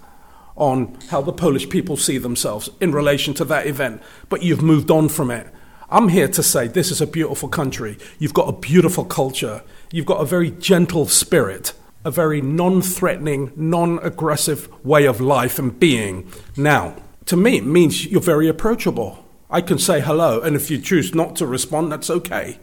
on 0.57 0.99
how 1.11 1.21
the 1.21 1.33
Polish 1.33 1.69
people 1.69 1.97
see 1.97 2.19
themselves 2.19 2.71
in 2.81 2.93
relation 2.93 3.35
to 3.35 3.45
that 3.47 3.67
event. 3.67 4.03
But 4.29 4.43
you've 4.43 4.63
moved 4.63 4.91
on 4.91 5.09
from 5.09 5.31
it. 5.31 5.47
I'm 5.91 6.09
here 6.09 6.29
to 6.29 6.43
say 6.43 6.69
this 6.69 6.91
is 6.91 7.01
a 7.01 7.07
beautiful 7.07 7.49
country. 7.49 7.99
You've 8.19 8.35
got 8.35 8.49
a 8.49 8.59
beautiful 8.59 9.05
culture. 9.05 9.63
You've 9.91 10.07
got 10.07 10.23
a 10.23 10.27
very 10.27 10.51
gentle 10.51 11.07
spirit, 11.07 11.75
a 12.05 12.11
very 12.11 12.41
non 12.41 12.81
threatening, 12.81 13.53
non 13.57 13.99
aggressive 13.99 14.69
way 14.85 15.05
of 15.05 15.21
life 15.21 15.59
and 15.59 15.79
being. 15.79 16.33
Now, 16.57 16.97
to 17.27 17.37
me, 17.37 17.59
it 17.59 17.67
means 17.67 18.07
you're 18.07 18.21
very 18.21 18.49
approachable. 18.49 19.23
I 19.51 19.61
can 19.61 19.79
say 19.79 20.01
hello, 20.01 20.41
and 20.41 20.57
if 20.57 20.71
you 20.71 20.81
choose 20.81 21.15
not 21.15 21.37
to 21.37 21.47
respond, 21.47 21.93
that's 21.93 22.09
okay. 22.09 22.59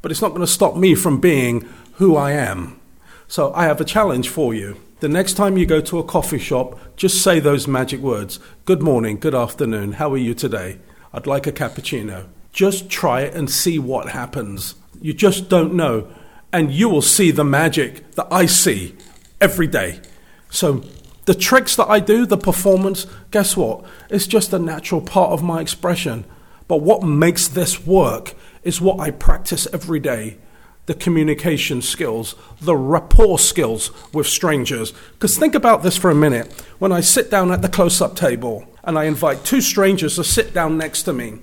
But 0.00 0.10
it's 0.10 0.22
not 0.22 0.30
going 0.30 0.40
to 0.40 0.46
stop 0.46 0.74
me 0.74 0.94
from 0.94 1.20
being 1.20 1.68
who 1.94 2.16
I 2.16 2.32
am. 2.32 2.80
So 3.28 3.52
I 3.52 3.64
have 3.64 3.80
a 3.80 3.84
challenge 3.84 4.30
for 4.30 4.54
you. 4.54 4.80
The 5.00 5.08
next 5.08 5.32
time 5.32 5.56
you 5.56 5.64
go 5.64 5.80
to 5.80 5.98
a 5.98 6.04
coffee 6.04 6.38
shop, 6.38 6.78
just 6.94 7.22
say 7.22 7.40
those 7.40 7.66
magic 7.66 8.00
words 8.00 8.38
Good 8.66 8.82
morning, 8.82 9.18
good 9.18 9.34
afternoon, 9.34 9.92
how 9.92 10.12
are 10.12 10.18
you 10.18 10.34
today? 10.34 10.78
I'd 11.14 11.26
like 11.26 11.46
a 11.46 11.52
cappuccino. 11.52 12.26
Just 12.52 12.90
try 12.90 13.22
it 13.22 13.34
and 13.34 13.48
see 13.48 13.78
what 13.78 14.10
happens. 14.10 14.74
You 15.00 15.14
just 15.14 15.48
don't 15.48 15.72
know. 15.72 16.06
And 16.52 16.70
you 16.70 16.90
will 16.90 17.00
see 17.00 17.30
the 17.30 17.44
magic 17.44 18.10
that 18.12 18.28
I 18.30 18.44
see 18.44 18.94
every 19.40 19.66
day. 19.66 20.00
So 20.50 20.84
the 21.24 21.34
tricks 21.34 21.76
that 21.76 21.88
I 21.88 21.98
do, 21.98 22.26
the 22.26 22.36
performance, 22.36 23.06
guess 23.30 23.56
what? 23.56 23.82
It's 24.10 24.26
just 24.26 24.52
a 24.52 24.58
natural 24.58 25.00
part 25.00 25.32
of 25.32 25.42
my 25.42 25.62
expression. 25.62 26.26
But 26.68 26.82
what 26.82 27.02
makes 27.02 27.48
this 27.48 27.86
work 27.86 28.34
is 28.64 28.82
what 28.82 29.00
I 29.00 29.12
practice 29.12 29.66
every 29.72 30.00
day. 30.00 30.36
The 30.86 30.94
communication 30.94 31.82
skills, 31.82 32.34
the 32.60 32.76
rapport 32.76 33.38
skills 33.38 33.90
with 34.12 34.26
strangers. 34.26 34.92
Because 35.12 35.38
think 35.38 35.54
about 35.54 35.82
this 35.82 35.96
for 35.96 36.10
a 36.10 36.14
minute. 36.14 36.52
When 36.78 36.92
I 36.92 37.00
sit 37.00 37.30
down 37.30 37.52
at 37.52 37.62
the 37.62 37.68
close 37.68 38.00
up 38.00 38.16
table 38.16 38.66
and 38.82 38.98
I 38.98 39.04
invite 39.04 39.44
two 39.44 39.60
strangers 39.60 40.16
to 40.16 40.24
sit 40.24 40.52
down 40.52 40.78
next 40.78 41.02
to 41.04 41.12
me, 41.12 41.38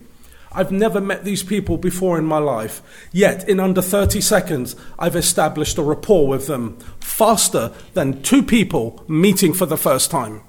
I've 0.52 0.72
never 0.72 1.00
met 1.00 1.24
these 1.24 1.44
people 1.44 1.78
before 1.78 2.18
in 2.18 2.26
my 2.26 2.40
life. 2.40 2.82
Yet, 3.12 3.48
in 3.48 3.60
under 3.60 3.82
30 3.82 4.22
seconds, 4.22 4.76
I've 4.98 5.16
established 5.16 5.78
a 5.78 5.84
rapport 5.84 6.28
with 6.28 6.48
them 6.48 6.80
faster 7.00 7.74
than 7.94 8.24
two 8.24 8.42
people 8.42 9.04
meeting 9.08 9.54
for 9.54 9.66
the 9.66 9.78
first 9.78 10.10
time 10.10 10.42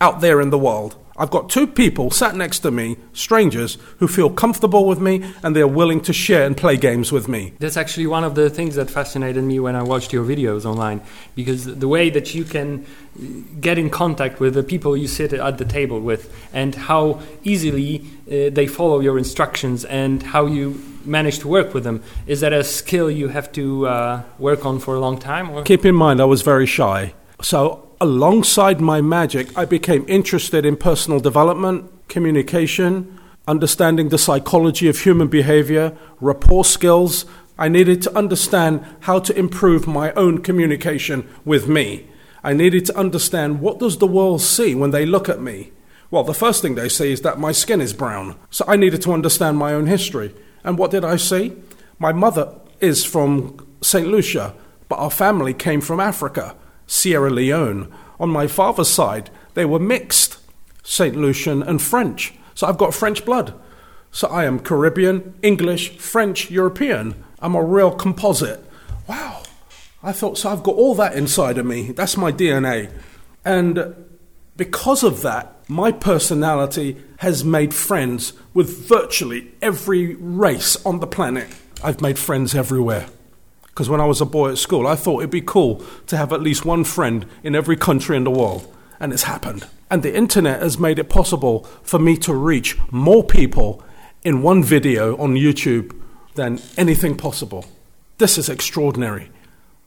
out 0.00 0.20
there 0.20 0.40
in 0.40 0.50
the 0.50 0.58
world. 0.58 0.96
I've 1.18 1.30
got 1.30 1.50
two 1.50 1.66
people 1.66 2.10
sat 2.10 2.36
next 2.36 2.60
to 2.60 2.70
me, 2.70 2.96
strangers, 3.12 3.76
who 3.98 4.06
feel 4.06 4.30
comfortable 4.30 4.86
with 4.86 5.00
me 5.00 5.34
and 5.42 5.54
they're 5.54 5.66
willing 5.66 6.00
to 6.02 6.12
share 6.12 6.46
and 6.46 6.56
play 6.56 6.76
games 6.76 7.10
with 7.10 7.26
me. 7.26 7.54
That's 7.58 7.76
actually 7.76 8.06
one 8.06 8.22
of 8.22 8.36
the 8.36 8.48
things 8.48 8.76
that 8.76 8.88
fascinated 8.88 9.42
me 9.42 9.58
when 9.58 9.74
I 9.74 9.82
watched 9.82 10.12
your 10.12 10.24
videos 10.24 10.64
online, 10.64 11.00
because 11.34 11.64
the 11.66 11.88
way 11.88 12.08
that 12.10 12.34
you 12.34 12.44
can 12.44 12.86
get 13.60 13.78
in 13.78 13.90
contact 13.90 14.38
with 14.38 14.54
the 14.54 14.62
people 14.62 14.96
you 14.96 15.08
sit 15.08 15.32
at 15.32 15.58
the 15.58 15.64
table 15.64 16.00
with, 16.00 16.32
and 16.52 16.74
how 16.74 17.20
easily 17.42 18.04
uh, 18.28 18.50
they 18.50 18.68
follow 18.68 19.00
your 19.00 19.18
instructions, 19.18 19.84
and 19.86 20.22
how 20.22 20.46
you 20.46 20.80
manage 21.04 21.40
to 21.40 21.48
work 21.48 21.74
with 21.74 21.82
them. 21.82 22.00
Is 22.28 22.40
that 22.40 22.52
a 22.52 22.62
skill 22.62 23.10
you 23.10 23.28
have 23.28 23.50
to 23.52 23.88
uh, 23.88 24.22
work 24.38 24.64
on 24.64 24.78
for 24.78 24.94
a 24.94 25.00
long 25.00 25.18
time? 25.18 25.50
Or? 25.50 25.62
Keep 25.64 25.84
in 25.84 25.96
mind, 25.96 26.20
I 26.20 26.26
was 26.26 26.42
very 26.42 26.66
shy. 26.66 27.14
So 27.42 27.87
alongside 28.00 28.80
my 28.80 29.00
magic, 29.00 29.56
I 29.56 29.64
became 29.64 30.04
interested 30.08 30.64
in 30.64 30.76
personal 30.76 31.20
development, 31.20 31.90
communication, 32.08 33.18
understanding 33.46 34.08
the 34.08 34.18
psychology 34.18 34.88
of 34.88 35.00
human 35.00 35.28
behavior, 35.28 35.96
rapport 36.20 36.64
skills. 36.64 37.24
I 37.58 37.68
needed 37.68 38.02
to 38.02 38.16
understand 38.16 38.84
how 39.00 39.18
to 39.20 39.36
improve 39.36 39.86
my 39.86 40.12
own 40.12 40.42
communication 40.42 41.28
with 41.44 41.66
me. 41.68 42.06
I 42.44 42.52
needed 42.52 42.86
to 42.86 42.96
understand 42.96 43.60
what 43.60 43.80
does 43.80 43.98
the 43.98 44.06
world 44.06 44.42
see 44.42 44.74
when 44.74 44.92
they 44.92 45.04
look 45.04 45.28
at 45.28 45.40
me? 45.40 45.72
Well, 46.10 46.24
the 46.24 46.34
first 46.34 46.62
thing 46.62 46.74
they 46.74 46.88
see 46.88 47.12
is 47.12 47.22
that 47.22 47.40
my 47.40 47.52
skin 47.52 47.80
is 47.80 47.92
brown. 47.92 48.36
So 48.50 48.64
I 48.68 48.76
needed 48.76 49.02
to 49.02 49.12
understand 49.12 49.58
my 49.58 49.74
own 49.74 49.86
history. 49.86 50.34
And 50.62 50.78
what 50.78 50.90
did 50.90 51.04
I 51.04 51.16
see? 51.16 51.56
My 51.98 52.12
mother 52.12 52.54
is 52.80 53.04
from 53.04 53.66
St. 53.82 54.06
Lucia, 54.06 54.54
but 54.88 54.98
our 54.98 55.10
family 55.10 55.52
came 55.52 55.80
from 55.80 56.00
Africa. 56.00 56.54
Sierra 56.88 57.30
Leone. 57.30 57.92
On 58.18 58.28
my 58.28 58.48
father's 58.48 58.88
side, 58.88 59.30
they 59.54 59.64
were 59.64 59.78
mixed, 59.78 60.38
St. 60.82 61.14
Lucian 61.14 61.62
and 61.62 61.80
French. 61.80 62.34
So 62.54 62.66
I've 62.66 62.78
got 62.78 62.92
French 62.92 63.24
blood. 63.24 63.54
So 64.10 64.26
I 64.26 64.44
am 64.44 64.58
Caribbean, 64.58 65.34
English, 65.42 65.98
French, 65.98 66.50
European. 66.50 67.22
I'm 67.38 67.54
a 67.54 67.62
real 67.62 67.92
composite. 67.92 68.64
Wow. 69.06 69.42
I 70.02 70.12
thought, 70.12 70.38
so 70.38 70.50
I've 70.50 70.62
got 70.62 70.74
all 70.74 70.94
that 70.96 71.14
inside 71.14 71.58
of 71.58 71.66
me. 71.66 71.92
That's 71.92 72.16
my 72.16 72.32
DNA. 72.32 72.90
And 73.44 73.94
because 74.56 75.04
of 75.04 75.22
that, 75.22 75.54
my 75.68 75.92
personality 75.92 76.96
has 77.18 77.44
made 77.44 77.74
friends 77.74 78.32
with 78.54 78.88
virtually 78.88 79.52
every 79.60 80.14
race 80.14 80.84
on 80.86 81.00
the 81.00 81.06
planet. 81.06 81.48
I've 81.84 82.00
made 82.00 82.18
friends 82.18 82.54
everywhere. 82.54 83.06
Because 83.78 83.88
when 83.88 84.00
I 84.00 84.06
was 84.06 84.20
a 84.20 84.26
boy 84.26 84.50
at 84.50 84.58
school, 84.58 84.88
I 84.88 84.96
thought 84.96 85.20
it'd 85.20 85.30
be 85.30 85.40
cool 85.40 85.84
to 86.08 86.16
have 86.16 86.32
at 86.32 86.42
least 86.42 86.64
one 86.64 86.82
friend 86.82 87.24
in 87.44 87.54
every 87.54 87.76
country 87.76 88.16
in 88.16 88.24
the 88.24 88.30
world. 88.32 88.66
And 88.98 89.12
it's 89.12 89.22
happened. 89.22 89.68
And 89.88 90.02
the 90.02 90.16
internet 90.16 90.62
has 90.62 90.80
made 90.80 90.98
it 90.98 91.08
possible 91.08 91.60
for 91.84 92.00
me 92.00 92.16
to 92.16 92.34
reach 92.34 92.76
more 92.90 93.22
people 93.22 93.80
in 94.24 94.42
one 94.42 94.64
video 94.64 95.16
on 95.18 95.34
YouTube 95.34 95.94
than 96.34 96.60
anything 96.76 97.16
possible. 97.16 97.66
This 98.18 98.36
is 98.36 98.48
extraordinary. 98.48 99.30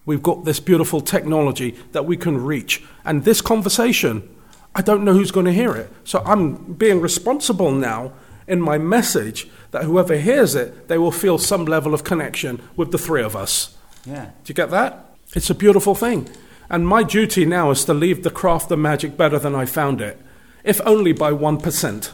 We've 0.06 0.24
got 0.24 0.46
this 0.46 0.62
beautiful 0.62 1.02
technology 1.02 1.72
that 1.92 2.06
we 2.06 2.16
can 2.16 2.42
reach. 2.42 2.82
And 3.04 3.26
this 3.26 3.42
conversation, 3.42 4.34
I 4.74 4.84
don't 4.84 5.04
know 5.04 5.12
who's 5.12 5.32
going 5.32 5.48
to 5.48 5.52
hear 5.52 5.76
it. 5.76 5.92
So 6.06 6.24
I'm 6.26 6.76
being 6.76 7.02
responsible 7.02 7.74
now 7.74 8.14
in 8.48 8.62
my 8.62 8.78
message 8.78 9.50
that 9.72 9.84
whoever 9.84 10.16
hears 10.16 10.56
it, 10.56 10.88
they 10.88 10.98
will 10.98 11.12
feel 11.12 11.38
some 11.38 11.66
level 11.66 11.94
of 11.94 12.06
connection 12.06 12.62
with 12.78 12.94
the 12.94 12.98
three 12.98 13.22
of 13.22 13.36
us. 13.36 13.76
Yeah. 14.06 14.26
Do 14.26 14.32
you 14.52 14.56
get 14.56 14.70
that? 14.72 15.06
It's 15.36 15.50
a 15.50 15.56
beautiful 15.56 15.96
thing. 15.96 16.30
And 16.70 16.88
my 16.88 17.04
duty 17.04 17.46
now 17.46 17.72
is 17.72 17.84
to 17.86 17.94
leave 17.94 18.24
the 18.24 18.30
craft 18.30 18.72
of 18.72 18.80
magic 18.80 19.18
better 19.18 19.38
than 19.40 19.56
I 19.56 19.66
found 19.66 20.02
it, 20.02 20.18
if 20.64 20.80
only 20.86 21.12
by 21.14 21.32
1%. 21.32 22.12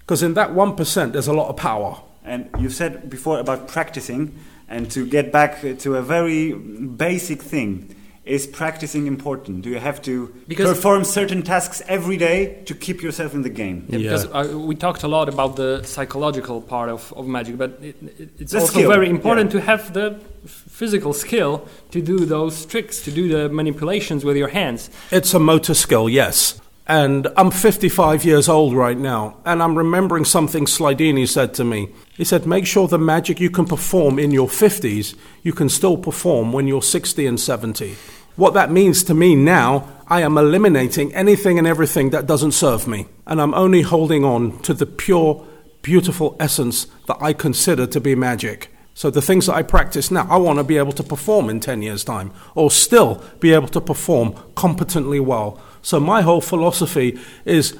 Because 0.00 0.22
in 0.22 0.34
that 0.34 0.50
1%, 0.50 1.12
there's 1.12 1.28
a 1.28 1.32
lot 1.32 1.48
of 1.48 1.56
power. 1.56 2.00
And 2.24 2.48
you 2.58 2.70
said 2.70 3.08
before 3.08 3.38
about 3.38 3.68
practicing, 3.68 4.34
and 4.68 4.90
to 4.90 5.06
get 5.06 5.30
back 5.30 5.60
to 5.78 5.96
a 5.96 6.02
very 6.02 6.52
basic 6.52 7.42
thing. 7.42 7.94
Is 8.26 8.46
practicing 8.46 9.06
important? 9.06 9.60
Do 9.60 9.68
you 9.68 9.78
have 9.78 10.00
to 10.02 10.32
Because- 10.48 10.70
perform 10.74 11.04
certain 11.04 11.42
tasks 11.42 11.82
every 11.86 12.16
day 12.16 12.62
to 12.64 12.74
keep 12.74 13.02
yourself 13.02 13.34
in 13.34 13.42
the 13.42 13.50
game? 13.50 13.84
Yeah, 13.90 13.98
Yeah. 13.98 14.10
Because 14.16 14.26
uh, 14.54 14.58
we 14.58 14.74
talked 14.74 15.02
a 15.02 15.08
lot 15.08 15.28
about 15.28 15.56
the 15.56 15.82
psychological 15.84 16.62
part 16.62 16.88
of, 16.88 17.12
of 17.18 17.26
magic, 17.26 17.58
but 17.58 17.78
it, 17.82 17.96
it, 18.18 18.30
it's 18.38 18.52
The 18.52 18.60
also 18.60 18.72
skill, 18.72 18.88
very 18.90 19.10
important 19.10 19.52
yeah. 19.52 19.60
to 19.60 19.66
have 19.66 19.92
the 19.92 20.18
f- 20.46 20.63
physical 20.74 21.12
skill 21.12 21.68
to 21.92 22.02
do 22.02 22.26
those 22.26 22.66
tricks, 22.66 23.00
to 23.00 23.12
do 23.12 23.28
the 23.28 23.48
manipulations 23.48 24.24
with 24.24 24.36
your 24.36 24.48
hands. 24.48 24.90
It's 25.12 25.32
a 25.32 25.38
motor 25.38 25.72
skill, 25.72 26.08
yes. 26.08 26.60
And 26.88 27.28
I'm 27.36 27.52
55 27.52 28.24
years 28.24 28.48
old 28.48 28.74
right 28.74 28.98
now, 28.98 29.36
and 29.44 29.62
I'm 29.62 29.78
remembering 29.78 30.24
something 30.24 30.66
Slidini 30.66 31.28
said 31.28 31.54
to 31.54 31.64
me. 31.64 31.90
He 32.16 32.24
said, 32.24 32.44
Make 32.44 32.66
sure 32.66 32.88
the 32.88 32.98
magic 32.98 33.38
you 33.38 33.50
can 33.50 33.66
perform 33.66 34.18
in 34.18 34.32
your 34.32 34.48
50s, 34.48 35.14
you 35.44 35.52
can 35.52 35.68
still 35.68 35.96
perform 35.96 36.52
when 36.52 36.66
you're 36.66 36.82
60 36.82 37.24
and 37.24 37.38
70. 37.38 37.94
What 38.34 38.54
that 38.54 38.72
means 38.72 39.04
to 39.04 39.14
me 39.14 39.36
now, 39.36 39.88
I 40.08 40.22
am 40.22 40.36
eliminating 40.36 41.14
anything 41.14 41.56
and 41.56 41.68
everything 41.68 42.10
that 42.10 42.26
doesn't 42.26 42.52
serve 42.52 42.88
me, 42.88 43.06
and 43.28 43.40
I'm 43.40 43.54
only 43.54 43.82
holding 43.82 44.24
on 44.24 44.58
to 44.62 44.74
the 44.74 44.86
pure, 44.86 45.46
beautiful 45.82 46.36
essence 46.40 46.88
that 47.06 47.18
I 47.20 47.32
consider 47.32 47.86
to 47.86 48.00
be 48.00 48.16
magic. 48.16 48.73
So 48.94 49.10
the 49.10 49.20
things 49.20 49.46
that 49.46 49.54
I 49.54 49.62
practice 49.62 50.10
now, 50.10 50.26
I 50.30 50.36
want 50.36 50.58
to 50.58 50.64
be 50.64 50.78
able 50.78 50.92
to 50.92 51.02
perform 51.02 51.50
in 51.50 51.58
10 51.58 51.82
years' 51.82 52.04
time, 52.04 52.32
or 52.54 52.70
still 52.70 53.22
be 53.40 53.52
able 53.52 53.68
to 53.68 53.80
perform 53.80 54.34
competently 54.54 55.18
well. 55.18 55.60
So 55.82 55.98
my 55.98 56.22
whole 56.22 56.40
philosophy 56.40 57.18
is 57.44 57.76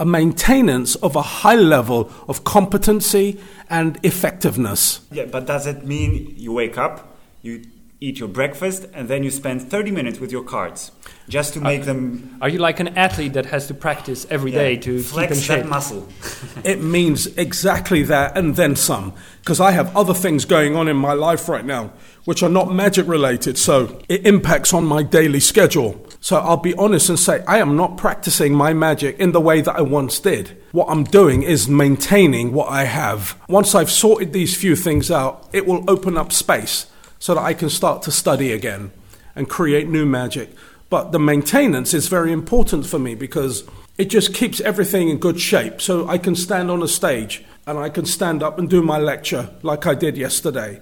a 0.00 0.04
maintenance 0.04 0.96
of 0.96 1.14
a 1.14 1.22
high 1.22 1.54
level 1.54 2.10
of 2.26 2.42
competency 2.42 3.40
and 3.68 3.98
effectiveness. 4.02 5.00
Yeah, 5.12 5.26
but 5.26 5.46
does 5.46 5.66
it 5.66 5.86
mean 5.86 6.34
you 6.36 6.52
wake 6.52 6.76
up, 6.78 7.16
you 7.42 7.64
eat 8.00 8.18
your 8.18 8.28
breakfast, 8.28 8.86
and 8.94 9.08
then 9.08 9.22
you 9.22 9.30
spend 9.30 9.62
30 9.62 9.90
minutes 9.90 10.20
with 10.20 10.32
your 10.32 10.42
cards 10.42 10.90
just 11.28 11.52
to 11.54 11.60
make 11.60 11.84
them 11.84 12.38
Are 12.40 12.48
you 12.48 12.58
like 12.58 12.80
an 12.80 12.88
athlete 12.96 13.34
that 13.34 13.46
has 13.46 13.66
to 13.66 13.74
practice 13.74 14.26
every 14.30 14.52
yeah, 14.52 14.58
day 14.58 14.76
to 14.78 15.02
flex 15.02 15.40
keep 15.40 15.42
in 15.42 15.56
that 15.56 15.62
shape? 15.62 15.70
muscle? 15.70 16.08
It 16.64 16.82
means 16.82 17.26
exactly 17.36 18.02
that 18.04 18.36
and 18.36 18.56
then 18.56 18.74
some. 18.76 19.12
Because 19.40 19.60
I 19.60 19.72
have 19.72 19.94
other 19.96 20.14
things 20.14 20.44
going 20.44 20.76
on 20.76 20.88
in 20.88 20.96
my 20.96 21.12
life 21.12 21.48
right 21.48 21.64
now 21.64 21.92
which 22.24 22.42
are 22.42 22.48
not 22.48 22.72
magic 22.72 23.06
related, 23.06 23.56
so 23.56 23.98
it 24.08 24.26
impacts 24.26 24.72
on 24.74 24.84
my 24.84 25.02
daily 25.02 25.40
schedule. 25.40 26.06
So 26.20 26.36
I'll 26.36 26.58
be 26.58 26.74
honest 26.74 27.08
and 27.08 27.18
say 27.18 27.42
I 27.46 27.58
am 27.58 27.76
not 27.76 27.96
practicing 27.96 28.54
my 28.54 28.72
magic 28.72 29.18
in 29.18 29.32
the 29.32 29.40
way 29.40 29.60
that 29.62 29.76
I 29.76 29.80
once 29.80 30.20
did. 30.20 30.56
What 30.72 30.88
I'm 30.90 31.04
doing 31.04 31.42
is 31.42 31.68
maintaining 31.68 32.52
what 32.52 32.68
I 32.68 32.84
have. 32.84 33.40
Once 33.48 33.74
I've 33.74 33.90
sorted 33.90 34.32
these 34.32 34.56
few 34.56 34.76
things 34.76 35.10
out, 35.10 35.48
it 35.52 35.66
will 35.66 35.84
open 35.88 36.16
up 36.16 36.32
space 36.32 36.86
so 37.20 37.34
that 37.34 37.42
I 37.42 37.54
can 37.54 37.70
start 37.70 38.02
to 38.02 38.10
study 38.10 38.50
again 38.50 38.90
and 39.36 39.48
create 39.48 39.88
new 39.88 40.04
magic. 40.04 40.50
But 40.88 41.12
the 41.12 41.20
maintenance 41.20 41.94
is 41.94 42.08
very 42.08 42.32
important 42.32 42.84
for 42.84 42.98
me 42.98 43.14
because 43.14 43.62
it 43.96 44.06
just 44.06 44.34
keeps 44.34 44.60
everything 44.62 45.08
in 45.08 45.18
good 45.18 45.38
shape. 45.38 45.80
So 45.80 46.08
I 46.08 46.18
can 46.18 46.34
stand 46.34 46.70
on 46.70 46.82
a 46.82 46.88
stage 46.88 47.44
and 47.66 47.78
I 47.78 47.90
can 47.90 48.06
stand 48.06 48.42
up 48.42 48.58
and 48.58 48.68
do 48.68 48.82
my 48.82 48.98
lecture 48.98 49.50
like 49.62 49.86
I 49.86 49.94
did 49.94 50.16
yesterday 50.16 50.80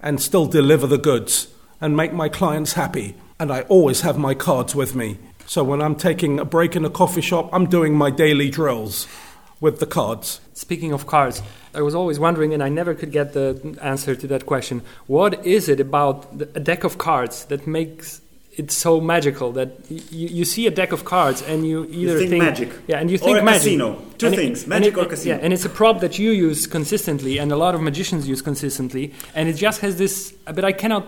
and 0.00 0.20
still 0.20 0.46
deliver 0.46 0.86
the 0.86 0.96
goods 0.96 1.48
and 1.80 1.96
make 1.96 2.14
my 2.14 2.28
clients 2.28 2.72
happy. 2.72 3.16
And 3.38 3.52
I 3.52 3.62
always 3.62 4.02
have 4.02 4.16
my 4.16 4.34
cards 4.34 4.74
with 4.74 4.94
me. 4.94 5.18
So 5.46 5.64
when 5.64 5.82
I'm 5.82 5.96
taking 5.96 6.38
a 6.38 6.44
break 6.44 6.76
in 6.76 6.84
a 6.84 6.90
coffee 6.90 7.20
shop, 7.20 7.50
I'm 7.52 7.66
doing 7.66 7.94
my 7.94 8.10
daily 8.10 8.48
drills 8.48 9.08
with 9.60 9.80
the 9.80 9.86
cards. 9.86 10.40
Speaking 10.54 10.92
of 10.92 11.06
cards, 11.06 11.42
I 11.74 11.82
was 11.82 11.94
always 11.94 12.18
wondering, 12.18 12.52
and 12.54 12.62
I 12.62 12.68
never 12.68 12.94
could 12.94 13.12
get 13.12 13.32
the 13.32 13.76
answer 13.80 14.14
to 14.16 14.26
that 14.28 14.46
question. 14.46 14.82
What 15.06 15.46
is 15.46 15.68
it 15.68 15.78
about 15.80 16.36
the, 16.38 16.48
a 16.54 16.60
deck 16.60 16.82
of 16.84 16.98
cards 16.98 17.44
that 17.46 17.66
makes 17.66 18.20
it 18.56 18.72
so 18.72 19.00
magical 19.00 19.52
that 19.52 19.68
y- 19.88 20.00
you, 20.10 20.28
you 20.28 20.44
see 20.44 20.66
a 20.66 20.70
deck 20.72 20.90
of 20.90 21.04
cards 21.04 21.40
and 21.42 21.64
you 21.66 21.86
either 21.90 22.18
think 22.18 22.42
magic. 22.42 22.70
yeah, 22.88 22.98
and 22.98 23.08
you 23.08 23.16
Or 23.16 23.20
think 23.20 23.38
a 23.38 23.42
magic. 23.42 23.60
casino. 23.62 24.02
Two 24.18 24.26
And 24.26 24.36
things, 24.36 24.60
and 24.62 24.68
magic 24.70 24.94
it- 24.96 25.00
or 25.00 25.04
casino. 25.06 25.36
Yeah, 25.36 25.44
and 25.44 25.52
it's 25.52 25.64
a 25.64 25.68
prop 25.68 26.00
that 26.00 26.18
you 26.18 26.32
use 26.32 26.66
consistently, 26.66 27.38
and 27.38 27.52
a 27.52 27.56
lot 27.56 27.74
of 27.76 27.80
magicians 27.80 28.26
use 28.28 28.42
consistently, 28.42 29.14
and 29.36 29.48
it 29.48 29.54
just 29.54 29.80
has 29.82 29.96
this. 29.96 30.32
But 30.46 30.64
I 30.64 30.72
cannot 30.72 31.04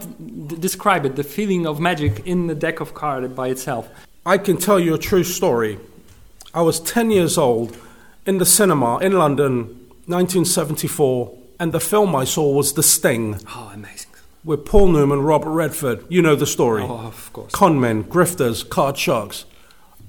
d- 0.49 0.57
describe 0.57 1.05
it. 1.05 1.17
The 1.17 1.25
feeling 1.25 1.67
of 1.67 1.81
magic 1.81 2.23
in 2.25 2.47
the 2.47 2.55
deck 2.55 2.79
of 2.81 2.95
cards 2.95 3.33
by 3.35 3.49
itself. 3.49 3.89
I 4.25 4.39
can 4.39 4.57
tell 4.57 4.79
you 4.79 4.95
a 4.95 4.99
true 4.99 5.25
story. 5.25 5.79
I 6.55 6.63
was 6.63 6.79
10 6.79 7.11
years 7.11 7.37
old 7.37 7.77
in 8.25 8.39
the 8.39 8.47
cinema 8.47 8.99
in 8.99 9.13
London, 9.19 9.82
1974, 10.07 11.39
and 11.61 11.73
the 11.73 11.81
film 11.81 12.15
I 12.15 12.25
saw 12.25 12.53
was 12.53 12.73
The 12.73 12.83
Sting. 12.83 13.39
Oh, 13.49 13.71
amazing! 13.73 14.13
with 14.45 14.65
Paul 14.65 14.89
Newman, 14.89 15.23
Robert 15.23 15.51
Redford. 15.51 16.05
You 16.09 16.23
know 16.23 16.35
the 16.35 16.47
story. 16.47 16.83
Oh, 16.83 17.07
of 17.07 17.33
course. 17.33 17.53
Con 17.53 17.81
men, 17.81 18.05
grifters, 18.05 18.69
card 18.69 18.99
sharks. 18.99 19.45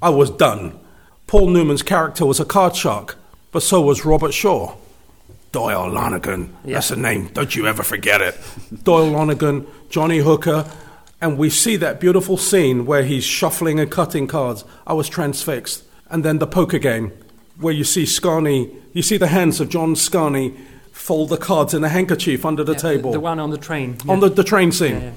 I 0.01 0.09
was 0.09 0.29
done. 0.29 0.79
Paul 1.27 1.49
Newman's 1.49 1.83
character 1.83 2.25
was 2.25 2.39
a 2.39 2.45
card 2.45 2.75
shark, 2.75 3.17
but 3.51 3.63
so 3.63 3.81
was 3.81 4.05
Robert 4.05 4.33
Shaw. 4.33 4.75
Doyle 5.51 5.89
Lonnegan. 5.89 6.49
Yeah. 6.65 6.75
That's 6.75 6.91
a 6.91 6.95
name. 6.95 7.27
Don't 7.27 7.55
you 7.55 7.67
ever 7.67 7.83
forget 7.83 8.21
it. 8.21 8.35
Doyle 8.83 9.11
Lonnegan, 9.11 9.67
Johnny 9.89 10.17
Hooker, 10.17 10.69
and 11.21 11.37
we 11.37 11.49
see 11.49 11.75
that 11.77 11.99
beautiful 11.99 12.37
scene 12.37 12.85
where 12.85 13.03
he's 13.03 13.23
shuffling 13.23 13.79
and 13.79 13.89
cutting 13.89 14.27
cards. 14.27 14.65
I 14.85 14.93
was 14.93 15.07
transfixed. 15.07 15.83
And 16.09 16.25
then 16.25 16.39
the 16.39 16.47
poker 16.47 16.79
game, 16.79 17.11
where 17.59 17.73
you 17.73 17.83
see 17.83 18.03
Scarne, 18.05 18.69
you 18.93 19.01
see 19.01 19.17
the 19.17 19.27
hands 19.27 19.59
of 19.59 19.69
John 19.69 19.95
Scarne 19.95 20.55
fold 20.91 21.29
the 21.29 21.37
cards 21.37 21.73
in 21.73 21.83
a 21.83 21.89
handkerchief 21.89 22.45
under 22.45 22.63
the 22.63 22.73
Yeah, 22.73 22.77
table 22.79 23.11
The, 23.11 23.19
one 23.19 23.39
on 23.39 23.49
the 23.49 23.57
train. 23.57 23.97
on 24.07 24.19
the, 24.19 24.29
the 24.29 24.43
train 24.43 24.71
scene. 24.71 24.93
Yeah, 24.95 25.01
yeah. 25.05 25.11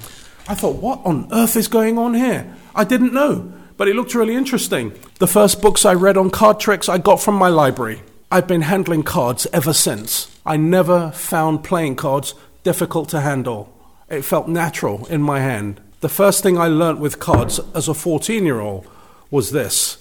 I 0.49 0.55
thought, 0.55 0.77
what 0.77 1.01
on 1.05 1.29
earth 1.33 1.57
is 1.57 1.69
going 1.69 1.99
on 1.99 2.15
here? 2.15 2.47
I 2.75 2.85
didn't 2.85 3.13
know, 3.13 3.53
but 3.77 3.89
it 3.89 3.97
looked 3.97 4.15
really 4.15 4.35
interesting. 4.37 4.93
The 5.19 5.27
first 5.27 5.61
books 5.61 5.85
I 5.85 5.95
read 5.95 6.17
on 6.17 6.31
card 6.31 6.61
tricks 6.61 6.89
I 6.89 6.99
got 6.99 7.21
from 7.21 7.35
my 7.35 7.49
library. 7.49 8.03
I've 8.31 8.47
been 8.47 8.63
handling 8.63 9.03
cards 9.03 9.47
ever 9.53 9.73
since. 9.73 10.29
I 10.45 10.57
never 10.57 11.11
found 11.13 11.65
playing 11.65 11.97
cards 11.97 12.35
difficult 12.65 13.09
to 13.11 13.21
handle. 13.21 13.73
It 14.09 14.23
felt 14.23 14.49
natural 14.49 15.07
in 15.07 15.21
my 15.23 15.41
hand. 15.41 15.81
The 16.01 16.09
first 16.09 16.43
thing 16.43 16.59
I 16.59 16.69
learnt 16.69 17.01
with 17.01 17.19
cards 17.19 17.59
as 17.75 17.89
a 17.89 17.95
14 17.95 18.45
year 18.45 18.61
old 18.61 18.87
was 19.31 19.51
this 19.51 19.99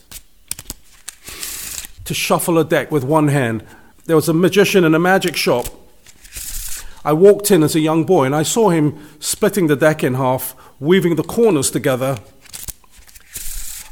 to 2.06 2.14
shuffle 2.14 2.58
a 2.58 2.64
deck 2.64 2.92
with 2.92 3.04
one 3.04 3.28
hand. 3.28 3.66
There 4.06 4.16
was 4.16 4.30
a 4.30 4.34
magician 4.34 4.84
in 4.84 4.96
a 4.96 5.00
magic 5.00 5.36
shop 5.36 5.68
I 7.06 7.14
walked 7.14 7.52
in 7.52 7.62
as 7.62 7.76
a 7.76 7.80
young 7.80 8.04
boy 8.04 8.26
and 8.26 8.36
I 8.36 8.42
saw 8.42 8.72
him 8.72 8.98
splitting 9.20 9.68
the 9.68 9.76
deck 9.76 10.04
in 10.04 10.16
half, 10.16 10.56
weaving 10.80 11.18
the 11.18 11.24
corners 11.24 11.70
together. 11.70 12.18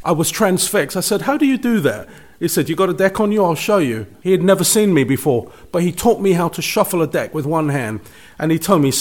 I 0.03 0.11
was 0.11 0.32
transfixed. 0.32 0.97
I 0.97 1.01
said, 1.01 1.22
How 1.22 1.38
do 1.38 1.45
you 1.45 1.59
do 1.59 1.80
that? 1.82 2.09
He 2.39 2.47
said, 2.47 2.70
You 2.70 2.76
got 2.76 2.89
a 2.89 2.93
deck 2.93 3.20
on 3.20 3.32
you? 3.32 3.45
I'll 3.45 3.53
show 3.53 3.78
you. 3.78 4.07
He 4.22 4.32
had 4.32 4.41
never 4.41 4.64
seen 4.64 4.95
me 4.95 5.03
before, 5.03 5.51
but 5.72 5.84
he 5.84 5.91
taught 5.91 6.22
me 6.22 6.34
how 6.34 6.49
to 6.49 6.61
shuffle 6.61 7.03
a 7.03 7.07
deck 7.07 7.36
with 7.36 7.45
one 7.45 7.70
hand. 7.70 8.01
And 8.39 8.51
he 8.51 8.57
told 8.57 8.82
me, 8.82 8.91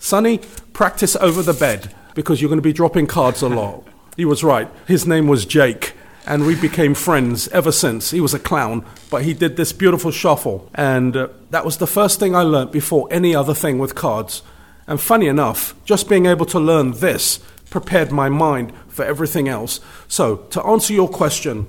Sonny, 0.00 0.38
practice 0.72 1.14
over 1.16 1.40
the 1.40 1.54
bed 1.54 1.94
because 2.14 2.42
you're 2.42 2.48
going 2.50 2.58
to 2.58 2.62
be 2.62 2.72
dropping 2.72 3.06
cards 3.06 3.40
a 3.40 3.48
lot. 3.48 3.86
he 4.16 4.24
was 4.24 4.42
right. 4.42 4.68
His 4.88 5.06
name 5.06 5.28
was 5.28 5.46
Jake 5.46 5.94
and 6.26 6.46
we 6.46 6.54
became 6.54 6.94
friends 6.94 7.48
ever 7.48 7.72
since. 7.72 8.10
He 8.10 8.20
was 8.20 8.34
a 8.34 8.38
clown, 8.38 8.84
but 9.10 9.22
he 9.22 9.34
did 9.34 9.56
this 9.56 9.72
beautiful 9.72 10.10
shuffle, 10.10 10.70
and 10.74 11.16
uh, 11.16 11.28
that 11.50 11.64
was 11.64 11.78
the 11.78 11.86
first 11.86 12.20
thing 12.20 12.34
I 12.34 12.42
learnt 12.42 12.72
before 12.72 13.08
any 13.10 13.34
other 13.34 13.54
thing 13.54 13.78
with 13.78 13.94
cards. 13.94 14.42
And 14.86 15.00
funny 15.00 15.26
enough, 15.26 15.74
just 15.84 16.08
being 16.08 16.26
able 16.26 16.46
to 16.46 16.58
learn 16.58 16.92
this 16.92 17.38
prepared 17.70 18.10
my 18.10 18.28
mind 18.28 18.72
for 18.88 19.04
everything 19.04 19.48
else. 19.48 19.80
So, 20.08 20.36
to 20.50 20.62
answer 20.64 20.92
your 20.92 21.08
question, 21.08 21.68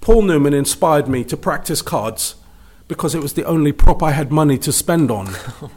Paul 0.00 0.22
Newman 0.22 0.52
inspired 0.52 1.08
me 1.08 1.24
to 1.24 1.36
practice 1.36 1.80
cards 1.80 2.34
because 2.88 3.14
it 3.14 3.22
was 3.22 3.32
the 3.32 3.44
only 3.44 3.72
prop 3.72 4.02
I 4.02 4.10
had 4.10 4.30
money 4.30 4.58
to 4.58 4.72
spend 4.72 5.10
on. 5.10 5.34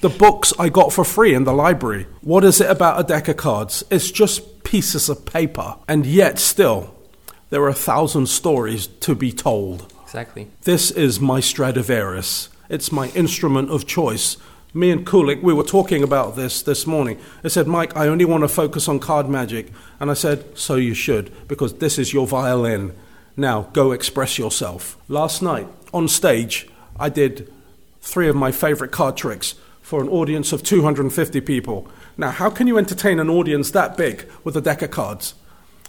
The 0.00 0.10
books 0.10 0.52
I 0.58 0.68
got 0.68 0.92
for 0.92 1.04
free 1.04 1.32
in 1.32 1.44
the 1.44 1.54
library. 1.54 2.06
What 2.20 2.44
is 2.44 2.60
it 2.60 2.70
about 2.70 3.00
a 3.00 3.02
deck 3.02 3.28
of 3.28 3.38
cards? 3.38 3.82
It's 3.90 4.10
just 4.10 4.62
pieces 4.62 5.08
of 5.08 5.24
paper, 5.24 5.76
and 5.88 6.04
yet 6.04 6.38
still, 6.38 6.94
there 7.50 7.62
are 7.62 7.68
a 7.68 7.74
thousand 7.74 8.28
stories 8.28 8.86
to 8.86 9.14
be 9.14 9.32
told. 9.32 9.92
Exactly. 10.02 10.48
This 10.62 10.90
is 10.90 11.20
my 11.20 11.40
Stradivarius. 11.40 12.48
It's 12.68 12.90
my 12.90 13.08
instrument 13.10 13.70
of 13.70 13.86
choice. 13.86 14.36
Me 14.74 14.90
and 14.90 15.06
Kulik, 15.06 15.42
we 15.42 15.54
were 15.54 15.62
talking 15.62 16.02
about 16.02 16.36
this 16.36 16.60
this 16.60 16.86
morning. 16.86 17.18
I 17.42 17.48
said, 17.48 17.66
Mike, 17.66 17.96
I 17.96 18.08
only 18.08 18.24
want 18.24 18.42
to 18.42 18.48
focus 18.48 18.88
on 18.88 18.98
card 18.98 19.28
magic. 19.28 19.72
And 20.00 20.10
I 20.10 20.14
said, 20.14 20.58
so 20.58 20.74
you 20.74 20.94
should, 20.94 21.32
because 21.48 21.74
this 21.74 21.98
is 21.98 22.12
your 22.12 22.26
violin. 22.26 22.94
Now, 23.36 23.62
go 23.72 23.92
express 23.92 24.38
yourself. 24.38 24.96
Last 25.08 25.42
night, 25.42 25.68
on 25.94 26.08
stage, 26.08 26.68
I 26.98 27.08
did 27.08 27.52
three 28.00 28.28
of 28.28 28.36
my 28.36 28.52
favorite 28.52 28.90
card 28.90 29.16
tricks 29.16 29.54
for 29.82 30.00
an 30.00 30.08
audience 30.08 30.52
of 30.52 30.62
250 30.62 31.40
people. 31.42 31.88
Now, 32.16 32.30
how 32.30 32.50
can 32.50 32.66
you 32.66 32.76
entertain 32.78 33.20
an 33.20 33.30
audience 33.30 33.70
that 33.70 33.96
big 33.96 34.28
with 34.42 34.56
a 34.56 34.60
deck 34.60 34.82
of 34.82 34.90
cards? 34.90 35.34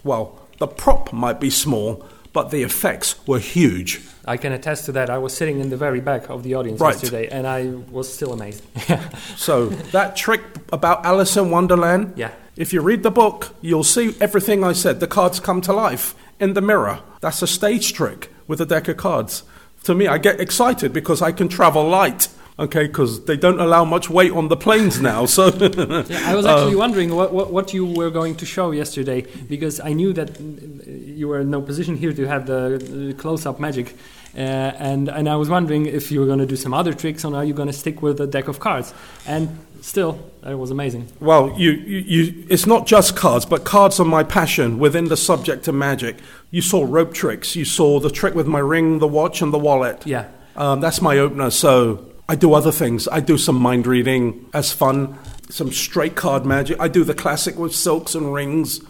Well, 0.04 0.40
the 0.60 0.68
prop 0.68 1.12
might 1.14 1.40
be 1.40 1.50
small, 1.50 2.06
but 2.34 2.52
the 2.52 2.64
effects 2.64 3.16
were 3.28 3.40
huge. 3.40 4.02
I 4.26 4.38
can 4.38 4.52
attest 4.52 4.86
to 4.86 4.92
that. 4.94 5.10
I 5.10 5.18
was 5.18 5.34
sitting 5.36 5.60
in 5.60 5.70
the 5.70 5.78
very 5.78 6.02
back 6.02 6.30
of 6.30 6.44
the 6.44 6.56
audience 6.56 6.82
Right. 6.82 6.94
yesterday, 6.96 7.28
and 7.30 7.48
I 7.48 7.68
was 7.90 8.12
still 8.14 8.34
amazed. 8.34 8.64
So, 9.38 9.68
that 9.68 10.16
trick 10.16 10.42
about 10.74 11.06
Alice 11.06 11.38
in 11.38 11.50
Wonderland, 11.52 12.14
yeah. 12.18 12.32
if 12.56 12.74
you 12.74 12.82
read 12.82 13.04
the 13.04 13.12
book, 13.12 13.56
you'll 13.62 13.84
see 13.86 14.16
everything 14.20 14.64
I 14.64 14.74
said. 14.74 15.00
The 15.00 15.08
cards 15.08 15.40
come 15.40 15.62
to 15.62 15.74
life 15.74 16.14
in 16.40 16.54
the 16.54 16.62
mirror. 16.62 17.00
That's 17.22 17.42
a 17.42 17.48
stage 17.48 17.94
trick 17.94 18.32
with 18.48 18.60
a 18.62 18.66
deck 18.66 18.88
of 18.88 18.98
cards. 18.98 19.44
To 19.84 19.96
me, 19.96 20.08
I 20.08 20.18
get 20.18 20.40
excited 20.42 20.92
because 20.92 21.22
I 21.22 21.32
can 21.32 21.48
travel 21.48 21.88
light. 21.88 22.28
Okay, 22.60 22.88
because 22.88 23.26
they 23.26 23.38
don't 23.38 23.60
allow 23.60 23.86
much 23.86 24.10
weight 24.10 24.32
on 24.32 24.48
the 24.48 24.58
planes 24.58 25.00
now. 25.00 25.28
So, 25.28 25.48
Yeah, 25.50 26.24
I 26.26 26.34
was 26.34 26.46
actually 26.48 26.76
wondering 26.76 27.16
what, 27.16 27.32
what, 27.32 27.54
what 27.54 27.72
you 27.72 27.86
were 27.86 28.10
going 28.10 28.36
to 28.38 28.48
show 28.48 28.72
yesterday 28.72 29.28
because 29.48 29.80
I 29.80 29.94
knew 29.94 30.12
that 30.14 30.34
mm, 30.34 31.16
you 31.18 31.28
were 31.28 31.42
in 31.42 31.52
no 31.52 31.62
position 31.62 31.96
here 31.96 32.14
to 32.14 32.26
have 32.28 32.48
the 32.48 33.14
uh, 33.16 33.22
close-up 33.22 33.60
magic, 33.60 33.96
uh, 34.36 34.40
and 34.40 35.08
and 35.08 35.30
I 35.30 35.36
was 35.36 35.50
wondering 35.50 35.86
if 35.86 36.12
you 36.12 36.20
were 36.20 36.26
going 36.26 36.40
to 36.40 36.48
do 36.48 36.56
some 36.56 36.74
other 36.74 36.94
tricks 36.94 37.24
or 37.24 37.36
are 37.36 37.46
you 37.46 37.54
going 37.54 37.68
to 37.68 37.74
stick 37.74 38.02
with 38.02 38.20
a 38.22 38.28
deck 38.28 38.48
of 38.48 38.60
cards? 38.60 38.92
And 39.28 39.60
still, 39.82 40.20
it 40.44 40.56
was 40.56 40.72
amazing. 40.72 41.10
Well, 41.20 41.54
you, 41.60 41.72
you, 41.72 41.98
you, 42.00 42.46
it's 42.50 42.66
not 42.66 42.88
just 42.88 43.16
cards, 43.16 43.46
but 43.46 43.66
cards 43.66 44.00
are 44.00 44.06
my 44.06 44.24
passion 44.24 44.80
within 44.80 45.06
the 45.06 45.18
subject 45.18 45.68
of 45.68 45.76
magic. 45.76 46.18
You 46.50 46.64
saw 46.64 46.86
rope 46.88 47.14
tricks. 47.14 47.56
You 47.56 47.66
saw 47.66 48.00
the 48.00 48.10
trick 48.10 48.34
with 48.34 48.48
my 48.48 48.60
ring, 48.60 48.98
the 48.98 49.08
watch, 49.08 49.44
and 49.44 49.54
the 49.54 49.60
wallet. 49.60 50.08
Yeah. 50.08 50.28
Um, 50.56 50.80
that's 50.80 51.02
my 51.02 51.20
opener. 51.20 51.52
So 51.52 52.04
I 52.30 52.36
do 52.36 52.54
other 52.54 52.74
things. 52.74 53.08
I 53.08 53.22
do 53.22 53.38
some 53.38 53.56
mind 53.56 53.88
reading 53.88 54.50
as 54.54 54.74
fun, 54.74 55.18
some 55.50 55.72
straight 55.72 56.16
card 56.16 56.46
magic. 56.46 56.78
I 56.78 56.90
do 56.90 57.06
the 57.06 57.14
classic 57.14 57.58
with 57.58 57.74
silks 57.74 58.16
and 58.16 58.34
rings, 58.34 58.82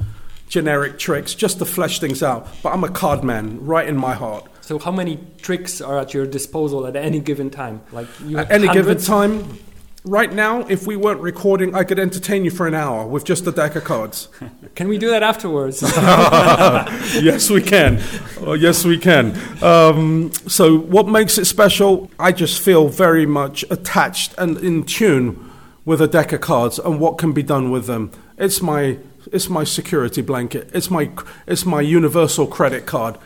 generic 0.50 0.98
tricks, 0.98 1.36
just 1.36 1.60
to 1.60 1.66
flesh 1.66 2.00
things 2.00 2.24
out. 2.24 2.48
But 2.64 2.74
I'm 2.74 2.84
a 2.84 2.90
card 2.90 3.24
man, 3.24 3.64
right 3.64 3.88
in 3.88 3.96
my 3.96 4.16
heart. 4.16 4.50
So 4.62 4.80
how 4.80 4.92
many 4.92 5.20
tricks 5.42 5.82
are 5.82 6.00
at 6.00 6.16
your 6.16 6.26
disposal 6.26 6.88
at 6.88 6.96
any 6.96 7.20
given 7.20 7.52
time? 7.52 7.84
Like 7.92 8.08
you 8.26 8.40
At 8.40 8.50
any 8.50 8.68
given 8.70 8.98
time, 8.98 9.60
right 10.04 10.32
now, 10.32 10.62
if 10.68 10.88
we 10.88 10.96
weren't 10.96 11.22
recording, 11.22 11.76
I 11.76 11.84
could 11.84 12.00
entertain 12.00 12.46
you 12.46 12.52
for 12.52 12.68
an 12.68 12.74
hour 12.74 13.06
with 13.06 13.24
just 13.24 13.46
a 13.48 13.52
deck 13.52 13.76
of 13.76 13.84
cards. 13.84 14.30
Can 14.76 14.88
we 14.88 14.98
do 14.98 15.10
that 15.10 15.24
afterwards? 15.24 15.82
yes, 15.82 17.50
we 17.50 17.62
can. 17.62 18.02
Oh, 18.40 18.54
yes, 18.54 18.86
we 18.86 18.98
can. 18.98 19.36
Um, 19.64 20.32
so, 20.48 20.78
what 20.78 21.08
makes 21.08 21.38
it 21.38 21.46
special? 21.46 22.12
I 22.20 22.32
just 22.32 22.62
feel 22.62 22.88
very 22.88 23.26
much 23.26 23.66
attached 23.72 24.36
and 24.38 24.58
in 24.58 24.84
tune 24.84 25.52
with 25.84 26.02
a 26.02 26.08
deck 26.08 26.32
of 26.34 26.42
cards 26.42 26.78
and 26.78 27.00
what 27.00 27.18
can 27.18 27.32
be 27.32 27.42
done 27.42 27.72
with 27.72 27.88
them. 27.88 28.12
It's 28.38 28.62
my 28.62 29.00
it's 29.32 29.50
my 29.50 29.64
security 29.64 30.22
blanket. 30.22 30.70
It's 30.74 30.90
my 30.90 31.10
it's 31.48 31.66
my 31.66 31.82
universal 31.82 32.46
credit 32.46 32.86
card. 32.86 33.18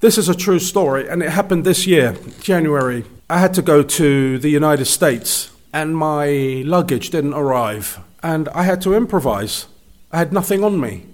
This 0.00 0.18
is 0.18 0.28
a 0.28 0.34
true 0.34 0.58
story, 0.58 1.08
and 1.08 1.22
it 1.22 1.30
happened 1.30 1.64
this 1.64 1.86
year, 1.86 2.16
January. 2.40 3.04
I 3.30 3.38
had 3.38 3.54
to 3.54 3.62
go 3.62 3.82
to 3.82 4.38
the 4.38 4.50
United 4.50 4.84
States, 4.84 5.50
and 5.74 5.96
my 5.96 6.62
luggage 6.64 7.10
didn't 7.10 7.34
arrive, 7.34 7.98
and 8.22 8.48
I 8.50 8.62
had 8.62 8.80
to 8.82 8.94
improvise. 8.94 9.66
I 10.12 10.18
had 10.18 10.32
nothing 10.32 10.62
on 10.62 10.80
me. 10.80 11.06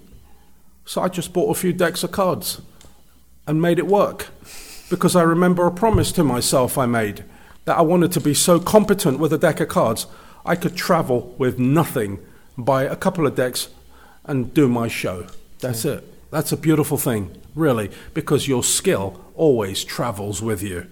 So 0.84 1.00
I 1.00 1.08
just 1.08 1.32
bought 1.32 1.50
a 1.50 1.58
few 1.58 1.72
decks 1.72 2.04
of 2.04 2.12
cards 2.12 2.60
and 3.46 3.62
made 3.62 3.78
it 3.78 3.86
work. 3.86 4.28
Because 4.90 5.16
I 5.16 5.22
remember 5.22 5.66
a 5.66 5.72
promise 5.72 6.12
to 6.12 6.24
myself 6.24 6.76
I 6.76 6.84
made 6.84 7.24
that 7.64 7.78
I 7.78 7.80
wanted 7.80 8.12
to 8.12 8.20
be 8.20 8.34
so 8.34 8.60
competent 8.60 9.18
with 9.18 9.32
a 9.32 9.38
deck 9.38 9.60
of 9.60 9.68
cards 9.68 10.06
I 10.44 10.56
could 10.56 10.76
travel 10.76 11.34
with 11.38 11.58
nothing, 11.58 12.18
buy 12.58 12.82
a 12.82 12.96
couple 12.96 13.26
of 13.26 13.34
decks, 13.34 13.70
and 14.24 14.52
do 14.52 14.68
my 14.68 14.88
show. 14.88 15.26
That's 15.60 15.86
it. 15.86 16.04
That's 16.30 16.52
a 16.52 16.56
beautiful 16.58 16.98
thing, 16.98 17.34
really, 17.54 17.90
because 18.12 18.46
your 18.46 18.62
skill 18.62 19.24
always 19.34 19.84
travels 19.84 20.42
with 20.42 20.62
you. 20.62 20.86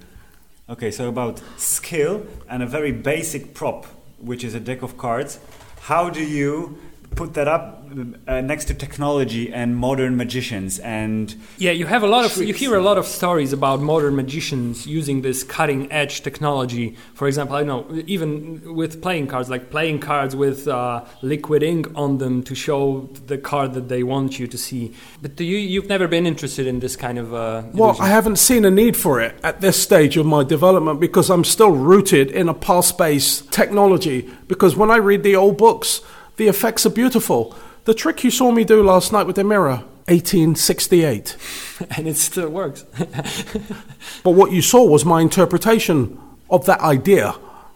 Okay, 0.71 0.91
so 0.91 1.09
about 1.09 1.41
skill 1.57 2.27
and 2.47 2.63
a 2.63 2.67
very 2.67 2.93
basic 2.93 3.55
prop, 3.55 3.87
which 4.19 4.45
is 4.45 4.55
a 4.55 4.61
deck 4.61 4.83
of 4.83 4.99
cards. 4.99 5.39
How 5.81 6.11
do 6.11 6.23
you 6.23 6.79
put 7.19 7.35
that 7.35 7.49
up 7.49 7.85
uh, 8.29 8.41
next 8.41 8.67
to 8.67 8.75
technology 8.75 9.53
and 9.53 9.77
modern 9.77 10.17
magicians 10.17 10.79
and 10.79 11.35
Yeah, 11.59 11.73
you 11.73 11.87
have 11.87 12.05
a 12.05 12.07
lot 12.07 12.25
of 12.25 12.37
you 12.49 12.55
hear 12.55 12.77
a 12.77 12.81
lot 12.91 12.97
of 12.97 13.07
stories 13.07 13.53
about 13.53 13.81
modern 13.81 14.15
magicians 14.15 14.87
using 14.87 15.23
this 15.23 15.43
cutting 15.43 15.91
edge 15.91 16.23
technology. 16.23 16.97
For 17.15 17.27
example, 17.27 17.57
I 17.57 17.65
know 17.65 17.87
even 18.07 18.77
with 18.77 19.03
playing 19.03 19.27
cards, 19.27 19.51
like 19.51 19.69
playing 19.69 19.99
cards 19.99 20.37
with 20.37 20.69
uh, 20.69 21.05
liquid 21.21 21.65
ink 21.65 21.89
on 21.97 22.19
them 22.19 22.45
to 22.45 22.55
show 22.55 23.09
the 23.27 23.37
card 23.37 23.75
that 23.75 23.89
they 23.89 24.05
want 24.05 24.39
you 24.39 24.47
to 24.47 24.57
see. 24.57 24.95
But 25.21 25.35
do 25.35 25.45
you 25.45 25.59
you've 25.59 25.89
never 25.89 26.07
been 26.07 26.25
interested 26.25 26.69
in 26.69 26.79
this 26.79 26.95
kind 26.95 27.19
of 27.19 27.35
uh, 27.35 27.65
Well. 27.75 27.97
I 27.99 28.11
haven't 28.19 28.39
seen 28.39 28.65
a 28.65 28.71
need 28.71 28.97
for 28.97 29.21
it 29.21 29.35
at 29.43 29.61
this 29.61 29.77
stage 29.89 30.17
of 30.17 30.25
my 30.25 30.45
development 30.45 31.01
because 31.01 31.31
I'm 31.31 31.45
still 31.45 31.73
rooted 31.73 32.31
in 32.31 32.49
a 32.49 32.55
past 32.55 32.97
based 32.97 33.51
technology. 33.51 34.19
Because 34.47 34.77
when 34.77 34.91
I 34.91 34.97
read 34.97 35.23
the 35.25 35.37
old 35.37 35.59
books, 35.59 36.01
The 36.39 36.47
effects 36.47 36.87
are 36.87 36.91
beautiful. 36.91 37.55
The 37.85 37.95
trick 37.95 38.23
you 38.23 38.31
saw 38.31 38.53
me 38.53 38.63
do 38.63 38.81
last 38.83 39.13
night 39.13 39.27
with 39.27 39.35
the 39.35 39.43
mirror, 39.43 39.83
1868. 40.07 41.37
and 41.97 42.07
it 42.07 42.17
still 42.17 42.49
works. 42.49 42.85
But 44.23 44.31
what 44.31 44.53
you 44.53 44.63
saw 44.63 44.85
was 44.85 45.05
my 45.05 45.21
interpretation 45.21 46.17
of 46.49 46.65
that 46.67 46.81
idea. 46.81 47.35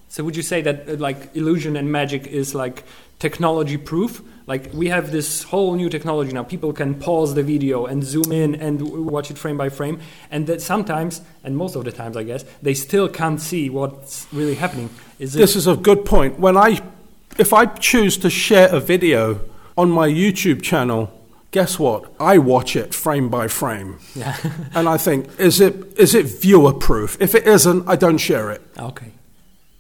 so 0.09 0.23
would 0.23 0.37
you 0.37 0.43
say 0.43 0.63
that 0.63 0.89
uh, 0.89 0.95
like 0.95 1.35
illusion 1.35 1.77
and 1.77 1.91
magic 1.91 2.29
is 2.29 2.55
like 2.55 2.85
technology 3.19 3.77
proof? 3.77 4.23
Like 4.47 4.73
we 4.73 4.89
have 4.89 5.11
this 5.11 5.43
whole 5.43 5.75
new 5.75 5.89
technology 5.89 6.33
now. 6.33 6.45
People 6.45 6.73
can 6.73 6.95
pause 6.95 7.35
the 7.35 7.43
video 7.43 7.87
and 7.87 8.05
zoom 8.05 8.31
in 8.31 8.55
and 8.55 8.81
watch 9.11 9.31
it 9.31 9.39
frame 9.39 9.57
by 9.57 9.71
frame, 9.71 10.01
and 10.31 10.47
that 10.47 10.61
sometimes, 10.61 11.21
and 11.43 11.57
most 11.57 11.75
of 11.75 11.85
the 11.85 11.93
times, 11.93 12.17
I 12.17 12.23
guess, 12.23 12.45
they 12.61 12.75
still 12.75 13.09
can't 13.09 13.41
see 13.41 13.71
what's 13.71 14.27
really 14.33 14.55
happening. 14.55 14.89
Is? 15.19 15.33
This 15.33 15.57
is 15.57 15.67
a 15.67 15.77
good 15.77 16.05
point. 16.05 16.39
When 16.39 16.57
I, 16.57 16.81
if 17.39 17.53
I 17.53 17.67
choose 17.67 18.17
to 18.19 18.31
share 18.31 18.69
a 18.75 18.81
video 18.81 19.41
on 19.77 19.91
my 19.91 20.09
YouTube 20.09 20.63
channel, 20.63 21.11
guess 21.51 21.79
what? 21.79 22.13
I 22.21 22.39
watch 22.39 22.77
it 22.77 22.95
frame 22.95 23.29
by 23.29 23.49
frame, 23.49 23.99
yeah. 24.15 24.37
and 24.75 24.89
I 24.89 24.97
think, 24.99 25.29
is 25.39 25.61
it 25.61 25.99
is 25.99 26.15
it 26.15 26.27
viewer 26.27 26.73
proof? 26.73 27.17
If 27.21 27.35
it 27.35 27.47
isn't, 27.47 27.89
I 27.89 27.97
don't 27.97 28.19
share 28.19 28.51
it. 28.51 28.63
okay. 28.79 29.13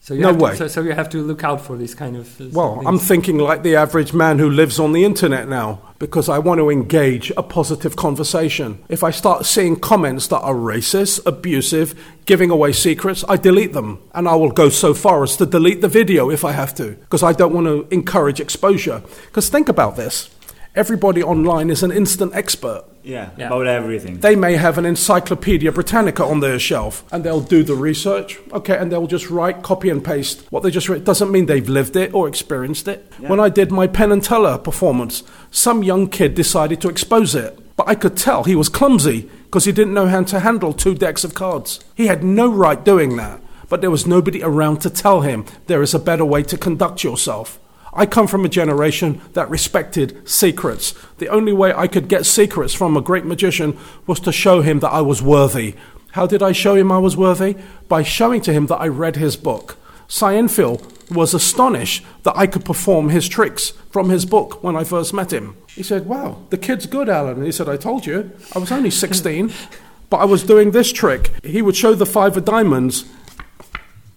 So 0.04 0.14
you 0.14 0.22
No 0.22 0.32
have 0.32 0.40
way. 0.40 0.50
To, 0.50 0.56
so, 0.56 0.66
so 0.66 0.82
you 0.82 0.90
have 0.94 1.08
to 1.10 1.22
look 1.22 1.44
out 1.44 1.60
for 1.60 1.76
this 1.76 1.94
kind 1.94 2.16
of. 2.16 2.40
uh, 2.40 2.46
Well, 2.52 2.74
things. 2.74 2.86
I'm 2.88 2.98
thinking 2.98 3.38
like 3.38 3.62
the 3.62 3.76
average 3.76 4.12
man 4.12 4.40
who 4.40 4.50
lives 4.50 4.80
on 4.80 4.92
the 4.92 5.04
internet 5.04 5.48
now 5.48 5.80
because 6.00 6.28
I 6.28 6.40
want 6.40 6.58
to 6.58 6.70
engage 6.70 7.30
a 7.36 7.42
positive 7.44 7.94
conversation. 7.94 8.82
If 8.88 9.04
I 9.04 9.12
start 9.12 9.46
seeing 9.46 9.76
comments 9.78 10.26
that 10.26 10.40
are 10.40 10.54
racist, 10.54 11.24
abusive, 11.24 11.94
giving 12.24 12.50
away 12.50 12.72
secrets, 12.72 13.24
I 13.28 13.36
delete 13.36 13.74
them. 13.74 14.00
And 14.12 14.26
I 14.26 14.34
will 14.34 14.50
go 14.50 14.70
so 14.70 14.92
far 14.92 15.22
as 15.22 15.36
to 15.36 15.46
delete 15.46 15.82
the 15.82 15.88
video 15.88 16.30
if 16.30 16.44
I 16.44 16.50
have 16.50 16.74
to 16.74 16.96
because 16.96 17.22
I 17.22 17.32
don't 17.32 17.54
want 17.54 17.68
to 17.68 17.86
encourage 17.94 18.40
exposure. 18.40 19.04
Because 19.26 19.48
think 19.50 19.68
about 19.68 19.94
this 19.94 20.30
everybody 20.74 21.22
online 21.22 21.70
is 21.70 21.84
an 21.84 21.92
instant 21.92 22.34
expert. 22.34 22.82
Yeah, 23.04 23.30
Yeah. 23.36 23.48
about 23.48 23.66
everything. 23.66 24.18
They 24.18 24.36
may 24.36 24.54
have 24.56 24.78
an 24.78 24.86
Encyclopedia 24.86 25.72
Britannica 25.72 26.24
on 26.24 26.40
their 26.40 26.58
shelf 26.58 27.04
and 27.10 27.24
they'll 27.24 27.40
do 27.40 27.62
the 27.62 27.74
research, 27.74 28.38
okay, 28.52 28.76
and 28.76 28.92
they'll 28.92 29.06
just 29.06 29.28
write, 29.30 29.62
copy 29.62 29.88
and 29.90 30.04
paste 30.04 30.44
what 30.50 30.62
they 30.62 30.70
just 30.70 30.88
read. 30.88 31.04
Doesn't 31.04 31.30
mean 31.32 31.46
they've 31.46 31.68
lived 31.68 31.96
it 31.96 32.14
or 32.14 32.28
experienced 32.28 32.86
it. 32.88 33.10
Yeah. 33.20 33.28
When 33.28 33.40
I 33.40 33.48
did 33.48 33.72
my 33.72 33.86
Penn 33.86 34.12
and 34.12 34.22
Teller 34.22 34.56
performance, 34.58 35.22
some 35.50 35.82
young 35.82 36.08
kid 36.08 36.34
decided 36.34 36.80
to 36.82 36.88
expose 36.88 37.34
it, 37.34 37.58
but 37.76 37.88
I 37.88 37.94
could 37.94 38.16
tell 38.16 38.44
he 38.44 38.54
was 38.56 38.68
clumsy 38.68 39.28
because 39.44 39.64
he 39.64 39.72
didn't 39.72 39.94
know 39.94 40.06
how 40.06 40.22
to 40.22 40.40
handle 40.40 40.72
two 40.72 40.94
decks 40.94 41.24
of 41.24 41.34
cards. 41.34 41.80
He 41.94 42.06
had 42.06 42.22
no 42.22 42.48
right 42.48 42.82
doing 42.84 43.16
that, 43.16 43.40
but 43.68 43.80
there 43.80 43.90
was 43.90 44.06
nobody 44.06 44.42
around 44.42 44.80
to 44.82 44.90
tell 44.90 45.22
him 45.22 45.44
there 45.66 45.82
is 45.82 45.92
a 45.94 45.98
better 45.98 46.24
way 46.24 46.42
to 46.44 46.56
conduct 46.58 47.02
yourself. 47.02 47.58
I 47.92 48.06
come 48.06 48.26
from 48.26 48.44
a 48.44 48.48
generation 48.48 49.20
that 49.34 49.50
respected 49.50 50.26
secrets. 50.28 50.94
The 51.18 51.28
only 51.28 51.52
way 51.52 51.74
I 51.74 51.86
could 51.86 52.08
get 52.08 52.24
secrets 52.24 52.72
from 52.72 52.96
a 52.96 53.02
great 53.02 53.24
magician 53.26 53.78
was 54.06 54.18
to 54.20 54.32
show 54.32 54.62
him 54.62 54.80
that 54.80 54.92
I 54.92 55.02
was 55.02 55.22
worthy. 55.22 55.74
How 56.12 56.26
did 56.26 56.42
I 56.42 56.52
show 56.52 56.74
him 56.74 56.90
I 56.90 56.98
was 56.98 57.16
worthy? 57.16 57.56
By 57.88 58.02
showing 58.02 58.40
to 58.42 58.52
him 58.52 58.66
that 58.66 58.80
I 58.80 58.88
read 58.88 59.16
his 59.16 59.36
book. 59.36 59.76
Seinfeld 60.08 61.10
was 61.10 61.34
astonished 61.34 62.04
that 62.22 62.36
I 62.36 62.46
could 62.46 62.64
perform 62.64 63.08
his 63.08 63.28
tricks 63.28 63.70
from 63.90 64.10
his 64.10 64.24
book 64.24 64.62
when 64.62 64.76
I 64.76 64.84
first 64.84 65.14
met 65.14 65.32
him. 65.32 65.56
He 65.68 65.82
said, 65.82 66.06
Wow, 66.06 66.44
the 66.50 66.58
kid's 66.58 66.86
good, 66.86 67.08
Alan. 67.08 67.36
And 67.36 67.46
he 67.46 67.52
said, 67.52 67.68
I 67.68 67.76
told 67.76 68.06
you. 68.06 68.30
I 68.54 68.58
was 68.58 68.72
only 68.72 68.90
16, 68.90 69.52
but 70.10 70.18
I 70.18 70.24
was 70.24 70.42
doing 70.42 70.70
this 70.70 70.92
trick. 70.92 71.30
He 71.44 71.62
would 71.62 71.76
show 71.76 71.94
the 71.94 72.06
five 72.06 72.36
of 72.36 72.44
diamonds 72.44 73.06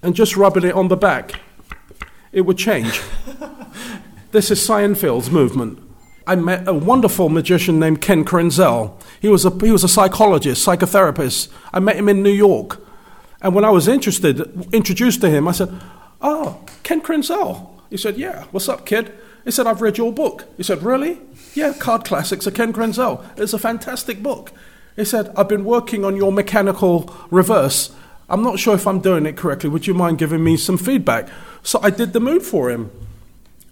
and 0.02 0.16
just 0.16 0.36
rubbing 0.36 0.64
it 0.64 0.76
on 0.76 0.90
the 0.90 0.98
back, 0.98 1.40
it 2.36 2.42
would 2.42 2.60
change. 2.60 3.02
This 4.36 4.52
is 4.52 4.60
Seinfeld's 4.60 5.32
movement. 5.32 5.80
I 6.28 6.36
met 6.36 6.68
a 6.68 6.74
wonderful 6.74 7.30
magician 7.30 7.80
named 7.80 8.02
Ken 8.02 8.26
Krenzel. 8.26 9.02
He 9.22 9.30
was 9.30 9.46
a, 9.46 9.50
he 9.50 9.72
was 9.72 9.86
a 9.86 9.88
psychologist, 9.88 10.68
psychotherapist. 10.68 11.48
I 11.72 11.80
met 11.80 11.96
him 11.96 12.10
in 12.10 12.22
New 12.22 12.34
York. 12.34 12.86
And 13.42 13.56
when 13.56 13.64
I 13.64 13.70
was 13.70 13.88
interested, 13.88 14.42
introduced 14.74 15.22
to 15.22 15.30
him, 15.30 15.48
I 15.48 15.54
said, 15.54 15.70
Oh, 16.22 16.66
Ken 16.84 17.00
Krenzel. 17.00 17.80
He 17.90 17.96
said, 17.96 18.18
Yeah, 18.18 18.44
what's 18.52 18.68
up, 18.68 18.86
kid? 18.86 19.14
He 19.46 19.52
said, 19.52 19.68
I've 19.68 19.82
read 19.82 19.98
your 19.98 20.12
book. 20.12 20.44
He 20.58 20.64
said, 20.64 20.84
Really? 20.84 21.22
Yeah, 21.54 21.72
Card 21.72 22.04
Classics 22.04 22.46
of 22.46 22.56
Ken 22.56 22.74
Krenzel. 22.74 23.24
It's 23.38 23.54
a 23.54 23.58
fantastic 23.58 24.22
book. 24.22 24.52
He 24.98 25.06
said, 25.06 25.32
I've 25.38 25.48
been 25.48 25.64
working 25.64 26.04
on 26.04 26.18
your 26.18 26.34
mechanical 26.34 27.16
reverse. 27.32 27.96
I'm 28.28 28.44
not 28.44 28.60
sure 28.60 28.76
if 28.76 28.86
I'm 28.86 29.00
doing 29.00 29.26
it 29.26 29.38
correctly. 29.38 29.70
Would 29.70 29.88
you 29.88 29.94
mind 29.94 30.18
giving 30.18 30.44
me 30.44 30.58
some 30.58 30.78
feedback? 30.78 31.30
So 31.66 31.80
I 31.82 31.90
did 31.90 32.14
the 32.14 32.20
move 32.20 32.46
for 32.46 32.70
him. 32.70 32.92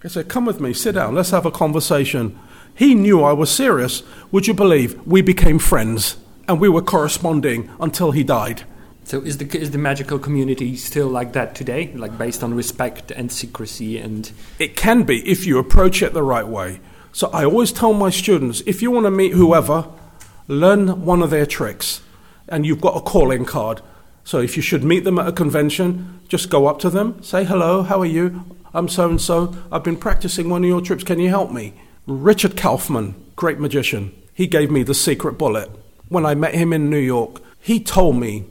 He 0.02 0.10
said, 0.10 0.28
Come 0.28 0.46
with 0.46 0.60
me, 0.60 0.74
sit 0.74 0.96
down, 0.96 1.14
let's 1.14 1.30
have 1.30 1.46
a 1.46 1.52
conversation. 1.52 2.38
He 2.74 2.96
knew 2.96 3.22
I 3.22 3.34
was 3.34 3.52
serious. 3.52 4.02
Would 4.32 4.48
you 4.48 4.56
believe 4.56 5.00
we 5.06 5.22
became 5.22 5.60
friends 5.60 6.18
and 6.48 6.60
we 6.60 6.68
were 6.68 6.82
corresponding 6.82 7.70
until 7.80 8.10
he 8.10 8.24
died? 8.24 8.64
So 9.04 9.22
is 9.22 9.38
the 9.38 9.60
is 9.60 9.70
the 9.72 9.78
magical 9.78 10.18
community 10.18 10.76
still 10.76 11.08
like 11.08 11.34
that 11.34 11.54
today? 11.54 11.94
Like 11.94 12.18
based 12.18 12.44
on 12.44 12.56
respect 12.56 13.12
and 13.12 13.32
secrecy 13.32 14.00
and 14.00 14.32
It 14.58 14.76
can 14.76 15.04
be 15.04 15.20
if 15.30 15.46
you 15.46 15.60
approach 15.60 16.02
it 16.02 16.14
the 16.14 16.24
right 16.24 16.48
way. 16.48 16.80
So 17.12 17.30
I 17.32 17.46
always 17.46 17.72
tell 17.72 17.94
my 17.94 18.10
students 18.10 18.64
if 18.66 18.82
you 18.82 18.90
want 18.90 19.06
to 19.06 19.12
meet 19.12 19.34
whoever, 19.34 19.88
learn 20.48 21.06
one 21.06 21.22
of 21.22 21.30
their 21.30 21.46
tricks 21.46 22.02
and 22.50 22.66
you've 22.66 22.82
got 22.82 22.98
a 22.98 23.02
calling 23.02 23.46
card. 23.46 23.82
So 24.24 24.40
if 24.40 24.56
you 24.56 24.62
should 24.62 24.84
meet 24.84 25.04
them 25.04 25.20
at 25.20 25.28
a 25.28 25.32
convention, 25.32 26.22
just 26.28 26.50
go 26.50 26.68
up 26.68 26.80
to 26.80 26.90
them, 26.90 27.22
say 27.22 27.44
hello, 27.44 27.84
how 27.84 28.00
are 28.02 28.06
you? 28.06 28.44
I'm 28.74 28.88
so 28.88 29.10
and 29.10 29.22
so. 29.22 29.56
I've 29.72 29.84
been 29.84 29.98
practicing 29.98 30.50
one 30.50 30.64
of 30.64 30.68
your 30.68 30.82
tricks. 30.82 31.04
Can 31.04 31.20
you 31.20 31.30
help 31.30 31.52
me? 31.52 31.74
Richard 32.08 32.58
Kaufman, 32.58 33.16
great 33.36 33.60
magician, 33.60 34.14
he 34.34 34.48
gave 34.48 34.72
me 34.72 34.84
the 34.84 34.94
secret 34.94 35.38
bullet. 35.38 35.70
When 36.10 36.26
I 36.26 36.36
met 36.36 36.56
him 36.56 36.74
in 36.74 36.90
New 36.90 36.98
York, 36.98 37.42
he 37.60 37.80
told 37.80 38.18
me 38.18 38.46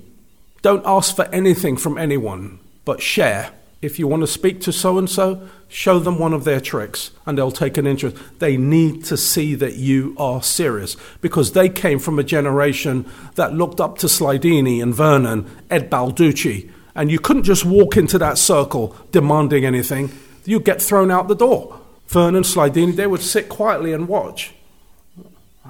don't 0.63 0.87
ask 0.87 1.17
for 1.17 1.25
anything 1.27 1.77
from 1.77 1.99
anyone, 1.99 2.61
but 2.85 3.03
share. 3.03 3.51
If 3.81 3.99
you 3.99 4.07
want 4.07 4.23
to 4.23 4.29
speak 4.29 4.61
to 4.63 4.73
so 4.73 4.97
and 4.97 5.11
so, 5.11 5.49
show 5.73 5.99
them 5.99 6.19
one 6.19 6.35
of 6.35 6.45
their 6.45 6.61
tricks 6.61 7.11
and 7.25 7.37
they'll 7.37 7.51
take 7.51 7.79
an 7.79 7.87
interest. 7.87 8.17
They 8.39 8.57
need 8.59 9.05
to 9.07 9.17
see 9.17 9.55
that 9.55 9.77
you 9.77 10.15
are 10.19 10.43
serious 10.43 10.97
because 11.23 11.53
they 11.53 11.71
came 11.71 11.99
from 11.99 12.19
a 12.19 12.25
generation 12.25 13.11
that 13.37 13.55
looked 13.55 13.81
up 13.81 13.97
to 13.99 14.07
Slidini 14.07 14.83
and 14.83 14.95
Vernon, 14.95 15.51
Ed 15.71 15.91
Balducci, 15.91 16.71
and 16.95 17.11
you 17.11 17.19
couldn't 17.19 17.45
just 17.45 17.65
walk 17.65 17.97
into 17.97 18.19
that 18.19 18.37
circle 18.37 18.95
demanding 19.13 19.65
anything. 19.65 20.13
You'd 20.45 20.67
get 20.67 20.83
thrown 20.83 21.11
out 21.11 21.29
the 21.29 21.35
door. 21.35 21.81
Vernon, 22.07 22.43
Slidini, 22.43 22.95
they 22.95 23.07
would 23.07 23.23
sit 23.23 23.49
quietly 23.49 23.95
and 23.95 24.07
watch. 24.09 24.53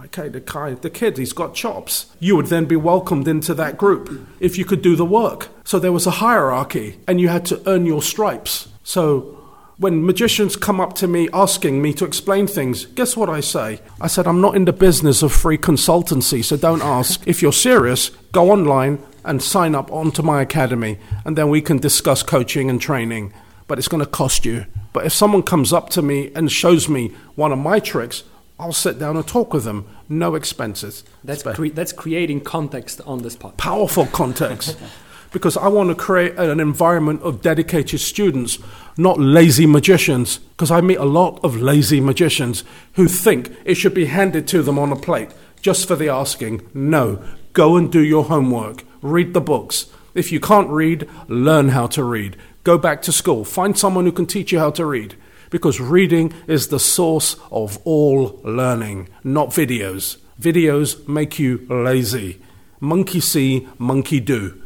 Okay, 0.07 0.29
the 0.29 0.41
guy, 0.41 0.75
the 0.75 0.91
kid, 0.91 1.17
he's 1.17 1.33
got 1.33 1.55
chops. 1.55 2.07
You 2.19 2.35
would 2.35 2.47
then 2.47 2.65
be 2.65 2.75
welcomed 2.75 3.29
into 3.29 3.55
that 3.55 3.77
group 3.77 4.27
if 4.41 4.59
you 4.59 4.65
could 4.65 4.83
do 4.83 4.97
the 4.97 5.05
work. 5.05 5.49
So 5.65 5.79
there 5.79 5.93
was 5.93 6.09
a 6.09 6.13
hierarchy, 6.13 6.99
and 7.07 7.21
you 7.21 7.29
had 7.29 7.47
to 7.47 7.63
earn 7.69 7.87
your 7.87 8.03
stripes. 8.03 8.69
So 8.83 9.41
when 9.79 10.05
magicians 10.05 10.57
come 10.57 10.81
up 10.81 10.95
to 10.95 11.09
me 11.09 11.29
asking 11.33 11.83
me 11.83 11.93
to 11.95 12.05
explain 12.05 12.47
things, 12.47 12.87
guess 12.87 13.16
what 13.16 13.29
I 13.29 13.41
say? 13.41 13.81
I 14.01 14.07
said, 14.07 14.27
I'm 14.27 14.41
not 14.41 14.55
in 14.55 14.64
the 14.64 14.73
business 14.73 15.23
of 15.23 15.33
free 15.33 15.59
consultancy, 15.59 16.45
so 16.45 16.57
don't 16.57 16.83
ask. 16.83 17.27
if 17.27 17.43
you're 17.43 17.53
serious, 17.53 18.11
go 18.33 18.51
online 18.51 19.03
and 19.25 19.43
sign 19.43 19.75
up 19.75 19.91
onto 19.91 20.23
my 20.23 20.43
academy, 20.43 20.99
and 21.25 21.37
then 21.37 21.49
we 21.49 21.61
can 21.61 21.79
discuss 21.79 22.23
coaching 22.23 22.68
and 22.68 22.81
training. 22.81 23.33
But 23.66 23.79
it's 23.79 23.89
going 23.89 24.05
to 24.05 24.11
cost 24.11 24.45
you. 24.45 24.66
But 24.93 25.07
if 25.07 25.12
someone 25.12 25.43
comes 25.43 25.73
up 25.73 25.89
to 25.91 26.03
me 26.03 26.31
and 26.35 26.53
shows 26.53 26.89
me 26.89 27.09
one 27.35 27.53
of 27.53 27.59
my 27.59 27.79
tricks, 27.81 28.25
I'll 28.59 28.73
sit 28.73 28.99
down 28.99 29.16
and 29.16 29.27
talk 29.27 29.53
with 29.53 29.64
them. 29.64 29.89
No 30.09 30.35
expenses. 30.35 31.05
that's 31.25 31.43
cre- 31.43 31.68
that's 31.68 31.93
creating 31.93 32.43
context 32.43 33.01
on 33.07 33.23
the 33.23 33.31
spot. 33.31 33.57
powerful 33.57 34.07
context. 34.07 34.79
because 35.33 35.57
I 35.57 35.68
want 35.68 35.89
to 35.89 35.95
create 35.95 36.37
an 36.37 36.61
environment 36.61 37.22
of 37.22 37.41
dedicated 37.41 38.01
students, 38.01 38.59
not 38.97 39.18
lazy 39.18 39.66
magicians. 39.66 40.39
Because 40.39 40.70
I 40.70 40.80
meet 40.80 40.99
a 40.99 41.05
lot 41.05 41.41
of 41.43 41.57
lazy 41.57 42.01
magicians 42.01 42.64
who 42.95 43.09
think 43.09 43.51
it 43.64 43.74
should 43.74 43.95
be 43.95 44.07
handed 44.07 44.47
to 44.49 44.62
them 44.62 44.78
on 44.78 44.93
a 44.93 44.97
plate 44.97 45.30
just 45.62 45.89
for 45.89 45.97
the 45.97 46.09
asking. 46.09 46.68
No, 46.74 47.22
go 47.53 47.76
and 47.76 47.91
do 47.91 48.01
your 48.01 48.24
homework, 48.24 48.85
read 49.01 49.33
the 49.33 49.41
books. 49.41 49.87
If 50.14 50.30
you 50.30 50.41
can't 50.41 50.68
read, 50.68 51.09
learn 51.28 51.70
how 51.70 51.87
to 51.89 52.05
read. 52.05 52.37
Go 52.64 52.76
back 52.76 53.01
to 53.03 53.12
school, 53.12 53.45
find 53.45 53.78
someone 53.78 54.05
who 54.05 54.12
can 54.12 54.26
teach 54.26 54.53
you 54.53 54.59
how 54.59 54.70
to 54.72 54.85
read. 54.85 55.16
Because 55.51 55.80
reading 55.80 56.33
is 56.47 56.68
the 56.68 56.78
source 56.78 57.37
of 57.51 57.78
all 57.85 58.41
learning, 58.45 59.09
not 59.24 59.49
videos. 59.49 60.18
Videos 60.41 61.07
make 61.09 61.39
you 61.39 61.66
lazy. 61.68 62.41
Monkey 62.80 63.20
see, 63.20 63.68
monkey 63.78 64.18
do. 64.18 64.62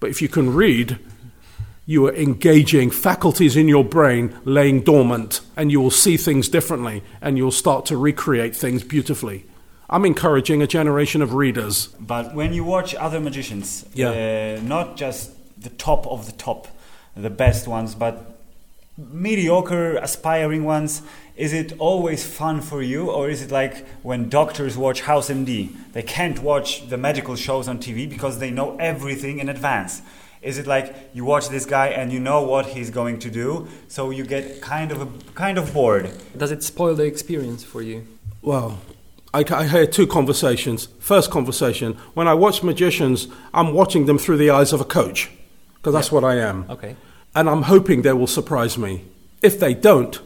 But 0.00 0.10
if 0.10 0.20
you 0.20 0.28
can 0.28 0.52
read, 0.54 0.98
you 1.86 2.06
are 2.06 2.14
engaging 2.14 2.90
faculties 2.90 3.56
in 3.56 3.68
your 3.68 3.84
brain 3.84 4.36
laying 4.44 4.82
dormant, 4.82 5.40
and 5.56 5.70
you 5.72 5.80
will 5.80 5.90
see 5.90 6.16
things 6.16 6.48
differently, 6.48 7.02
and 7.20 7.38
you'll 7.38 7.50
start 7.52 7.86
to 7.86 7.96
recreate 7.96 8.54
things 8.56 8.82
beautifully. 8.82 9.44
I'm 9.88 10.04
encouraging 10.04 10.62
a 10.62 10.66
generation 10.66 11.22
of 11.22 11.32
readers. 11.34 11.86
But 12.00 12.34
when 12.34 12.52
you 12.52 12.64
watch 12.64 12.94
other 12.96 13.20
magicians, 13.20 13.84
Yeah. 13.94 14.10
uh, 14.58 14.60
not 14.62 14.96
just 14.96 15.30
the 15.60 15.70
top 15.70 16.06
of 16.08 16.26
the 16.26 16.32
top, 16.32 16.66
the 17.16 17.30
best 17.30 17.68
ones, 17.68 17.94
but 17.94 18.36
mediocre, 18.98 19.96
aspiring 19.96 20.64
ones, 20.64 21.02
is 21.36 21.52
it 21.52 21.74
always 21.78 22.24
fun 22.24 22.62
for 22.62 22.80
you, 22.80 23.10
or 23.10 23.28
is 23.28 23.42
it 23.42 23.50
like 23.50 23.86
when 24.02 24.30
doctors 24.30 24.76
watch 24.76 25.02
House 25.02 25.28
MD? 25.28 25.76
They 25.92 26.02
can't 26.02 26.42
watch 26.42 26.88
the 26.88 26.96
medical 26.96 27.36
shows 27.36 27.68
on 27.68 27.78
TV 27.78 28.08
because 28.08 28.38
they 28.38 28.50
know 28.50 28.76
everything 28.78 29.38
in 29.38 29.50
advance. 29.50 30.00
Is 30.40 30.56
it 30.56 30.66
like 30.66 30.94
you 31.12 31.24
watch 31.24 31.48
this 31.50 31.66
guy 31.66 31.88
and 31.88 32.10
you 32.10 32.20
know 32.20 32.42
what 32.42 32.66
he's 32.66 32.88
going 32.88 33.18
to 33.18 33.30
do, 33.30 33.68
so 33.88 34.10
you 34.10 34.24
get 34.24 34.62
kind 34.62 34.90
of 34.90 35.02
a, 35.02 35.32
kind 35.34 35.58
of 35.58 35.74
bored? 35.74 36.10
Does 36.36 36.50
it 36.50 36.62
spoil 36.62 36.94
the 36.94 37.04
experience 37.04 37.62
for 37.62 37.82
you? 37.82 38.06
Well, 38.40 38.78
I, 39.34 39.44
I 39.50 39.66
hear 39.66 39.86
two 39.86 40.06
conversations. 40.06 40.88
First 41.00 41.30
conversation, 41.30 41.94
when 42.14 42.28
I 42.28 42.34
watch 42.34 42.62
magicians, 42.62 43.28
I'm 43.52 43.74
watching 43.74 44.06
them 44.06 44.16
through 44.16 44.38
the 44.38 44.50
eyes 44.50 44.72
of 44.72 44.80
a 44.80 44.84
coach, 44.84 45.30
because 45.74 45.92
that's 45.92 46.10
what 46.10 46.24
I 46.24 46.36
am. 46.36 46.64
Okay. 46.70 46.96
And 47.34 47.50
I'm 47.50 47.62
hoping 47.62 48.00
they 48.00 48.14
will 48.14 48.26
surprise 48.26 48.78
me. 48.78 49.04
If 49.42 49.60
they 49.60 49.74
don't, 49.74 50.18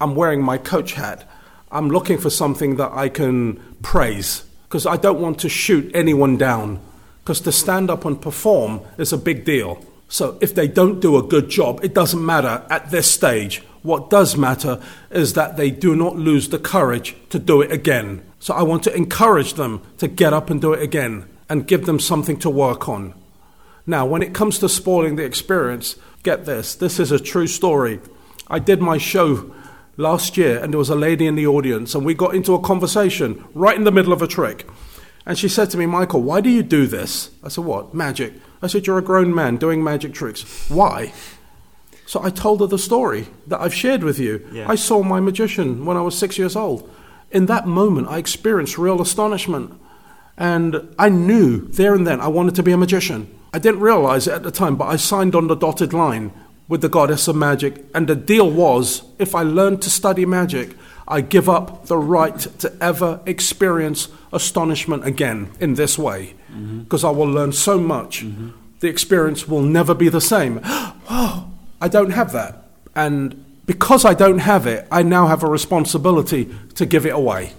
I'm 0.00 0.14
wearing 0.14 0.42
my 0.42 0.58
coach 0.58 0.92
hat. 0.92 1.28
I'm 1.70 1.90
looking 1.90 2.18
for 2.18 2.30
something 2.30 2.76
that 2.76 2.92
I 2.92 3.08
can 3.08 3.60
praise, 3.82 4.44
because 4.64 4.86
I 4.86 4.96
don't 4.96 5.20
want 5.20 5.40
to 5.40 5.48
shoot 5.48 5.90
anyone 5.94 6.36
down, 6.36 6.80
because 7.22 7.40
to 7.42 7.52
stand 7.52 7.90
up 7.90 8.04
and 8.04 8.20
perform 8.20 8.80
is 8.96 9.12
a 9.12 9.18
big 9.18 9.44
deal. 9.44 9.84
So 10.08 10.38
if 10.40 10.54
they 10.54 10.68
don't 10.68 11.00
do 11.00 11.18
a 11.18 11.22
good 11.22 11.50
job, 11.50 11.84
it 11.84 11.94
doesn't 11.94 12.24
matter 12.24 12.64
at 12.70 12.90
this 12.90 13.10
stage. 13.10 13.62
What 13.82 14.08
does 14.08 14.36
matter 14.36 14.80
is 15.10 15.34
that 15.34 15.56
they 15.56 15.70
do 15.70 15.94
not 15.94 16.16
lose 16.16 16.48
the 16.48 16.58
courage 16.58 17.14
to 17.28 17.38
do 17.38 17.60
it 17.60 17.70
again. 17.70 18.22
So 18.40 18.54
I 18.54 18.62
want 18.62 18.84
to 18.84 18.94
encourage 18.94 19.54
them 19.54 19.82
to 19.98 20.08
get 20.08 20.32
up 20.32 20.48
and 20.48 20.60
do 20.60 20.72
it 20.72 20.82
again 20.82 21.26
and 21.48 21.66
give 21.66 21.86
them 21.86 22.00
something 22.00 22.38
to 22.38 22.50
work 22.50 22.88
on. 22.88 23.14
Now, 23.86 24.06
when 24.06 24.22
it 24.22 24.34
comes 24.34 24.58
to 24.58 24.68
spoiling 24.68 25.16
the 25.16 25.24
experience, 25.24 25.96
get 26.22 26.44
this 26.44 26.74
this 26.74 26.98
is 26.98 27.12
a 27.12 27.18
true 27.18 27.46
story. 27.46 28.00
I 28.48 28.58
did 28.58 28.80
my 28.80 28.98
show 28.98 29.54
last 29.98 30.38
year, 30.38 30.62
and 30.62 30.72
there 30.72 30.78
was 30.78 30.88
a 30.88 30.94
lady 30.94 31.26
in 31.26 31.34
the 31.34 31.46
audience, 31.46 31.94
and 31.94 32.06
we 32.06 32.14
got 32.14 32.34
into 32.34 32.54
a 32.54 32.60
conversation 32.60 33.44
right 33.52 33.76
in 33.76 33.84
the 33.84 33.92
middle 33.92 34.14
of 34.14 34.22
a 34.22 34.26
trick. 34.26 34.66
And 35.26 35.36
she 35.36 35.48
said 35.48 35.68
to 35.70 35.76
me, 35.76 35.84
Michael, 35.84 36.22
why 36.22 36.40
do 36.40 36.48
you 36.48 36.62
do 36.62 36.86
this? 36.86 37.30
I 37.44 37.48
said, 37.48 37.64
What? 37.64 37.92
Magic. 37.92 38.32
I 38.62 38.66
said, 38.66 38.86
You're 38.86 38.96
a 38.96 39.02
grown 39.02 39.34
man 39.34 39.58
doing 39.58 39.84
magic 39.84 40.14
tricks. 40.14 40.70
Why? 40.70 41.12
So 42.06 42.22
I 42.22 42.30
told 42.30 42.60
her 42.60 42.66
the 42.66 42.78
story 42.78 43.26
that 43.46 43.60
I've 43.60 43.74
shared 43.74 44.02
with 44.02 44.18
you. 44.18 44.48
Yeah. 44.50 44.66
I 44.66 44.76
saw 44.76 45.02
my 45.02 45.20
magician 45.20 45.84
when 45.84 45.98
I 45.98 46.00
was 46.00 46.16
six 46.16 46.38
years 46.38 46.56
old. 46.56 46.90
In 47.30 47.44
that 47.46 47.66
moment, 47.66 48.08
I 48.08 48.16
experienced 48.16 48.78
real 48.78 49.02
astonishment. 49.02 49.78
And 50.38 50.94
I 50.98 51.10
knew 51.10 51.58
there 51.68 51.94
and 51.94 52.06
then 52.06 52.22
I 52.22 52.28
wanted 52.28 52.54
to 52.54 52.62
be 52.62 52.72
a 52.72 52.78
magician. 52.78 53.28
I 53.52 53.58
didn't 53.58 53.80
realize 53.80 54.26
it 54.26 54.32
at 54.32 54.42
the 54.42 54.50
time, 54.50 54.76
but 54.76 54.86
I 54.86 54.96
signed 54.96 55.34
on 55.34 55.48
the 55.48 55.56
dotted 55.56 55.92
line 55.92 56.32
with 56.68 56.82
the 56.82 56.88
goddess 56.88 57.26
of 57.28 57.36
magic. 57.36 57.84
And 57.94 58.06
the 58.06 58.14
deal 58.14 58.50
was 58.50 59.02
if 59.18 59.34
I 59.34 59.42
learned 59.42 59.82
to 59.82 59.90
study 59.90 60.26
magic, 60.26 60.76
I 61.08 61.22
give 61.22 61.48
up 61.48 61.86
the 61.86 61.96
right 61.96 62.38
to 62.38 62.72
ever 62.80 63.20
experience 63.24 64.08
astonishment 64.32 65.06
again 65.06 65.50
in 65.58 65.74
this 65.74 65.98
way. 65.98 66.34
Because 66.84 67.04
I 67.04 67.10
will 67.10 67.26
learn 67.26 67.52
so 67.52 67.78
much, 67.78 68.24
the 68.80 68.88
experience 68.88 69.48
will 69.48 69.62
never 69.62 69.94
be 69.94 70.08
the 70.08 70.20
same. 70.20 70.60
oh, 70.64 71.50
I 71.80 71.88
don't 71.88 72.10
have 72.10 72.32
that. 72.32 72.64
And 72.94 73.44
because 73.64 74.04
I 74.04 74.14
don't 74.14 74.38
have 74.38 74.66
it, 74.66 74.86
I 74.90 75.02
now 75.02 75.26
have 75.26 75.42
a 75.42 75.48
responsibility 75.48 76.54
to 76.74 76.86
give 76.86 77.06
it 77.06 77.14
away 77.14 77.52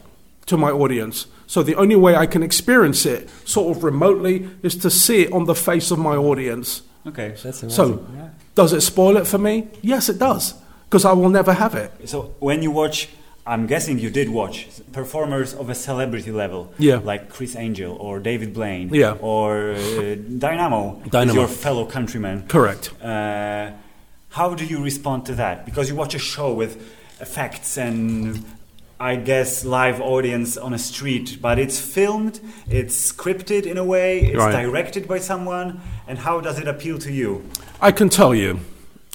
to 0.48 0.58
my 0.58 0.70
audience. 0.70 1.28
So 1.48 1.64
the 1.64 1.76
only 1.76 1.96
way 1.96 2.16
I 2.16 2.26
can 2.26 2.44
experience 2.44 3.06
it, 3.06 3.30
sort 3.46 3.76
of 3.76 3.84
remotely, 3.84 4.50
is 4.62 4.76
to 4.78 4.90
see 4.90 5.24
it 5.24 5.32
on 5.32 5.46
the 5.46 5.56
face 5.56 5.92
of 5.92 5.98
my 5.98 6.16
audience. 6.16 6.82
Okay. 7.08 7.36
That's 7.42 7.64
amazing. 7.64 8.32
Does 8.60 8.74
it 8.74 8.82
spoil 8.82 9.16
it 9.16 9.26
for 9.26 9.38
me? 9.38 9.68
Yes, 9.82 10.10
it 10.10 10.20
does, 10.20 10.54
because 10.90 11.06
I 11.06 11.14
will 11.14 11.30
never 11.30 11.54
have 11.54 11.76
it. 11.76 11.92
So 12.10 12.34
when 12.40 12.62
you 12.62 12.72
watch, 12.72 13.08
I'm 13.48 13.68
guessing 13.68 14.00
you 14.00 14.10
did 14.10 14.28
watch 14.30 14.68
performers 14.92 15.54
of 15.54 15.70
a 15.70 15.76
celebrity 15.76 16.32
level, 16.44 16.62
Yeah. 16.78 17.00
like 17.12 17.30
Criss 17.30 17.56
Angel 17.56 17.96
or 18.06 18.20
David 18.20 18.54
Blaine, 18.54 18.90
Yeah. 18.92 19.16
or 19.22 19.72
uh, 19.76 20.16
Dynamo, 20.46 21.02
Dynamo. 21.10 21.40
your 21.40 21.48
fellow 21.48 21.86
countryman. 21.86 22.44
Correct. 22.50 22.92
Uh, 23.02 23.72
how 24.40 24.54
do 24.56 24.66
you 24.66 24.84
respond 24.84 25.26
to 25.28 25.34
that? 25.36 25.66
Because 25.66 25.88
you 25.90 25.96
watch 25.96 26.14
a 26.14 26.20
show 26.20 26.54
with 26.54 26.76
effects 27.22 27.78
and 27.78 28.44
I 29.00 29.16
guess 29.16 29.64
live 29.64 30.02
audience 30.02 30.58
on 30.58 30.74
a 30.74 30.78
street, 30.78 31.38
but 31.42 31.58
it's 31.58 31.80
filmed, 31.80 32.42
it's 32.70 32.96
scripted 33.12 33.64
in 33.66 33.78
a 33.78 33.86
way, 33.86 34.20
it's 34.20 34.36
Right. 34.38 34.62
directed 34.66 35.08
by 35.08 35.20
someone, 35.20 35.80
and 36.10 36.18
how 36.20 36.42
does 36.42 36.60
it 36.60 36.68
appeal 36.68 36.98
to 37.00 37.12
you? 37.22 37.42
I 37.82 37.94
can 37.94 38.10
tell 38.10 38.36
you. 38.36 38.60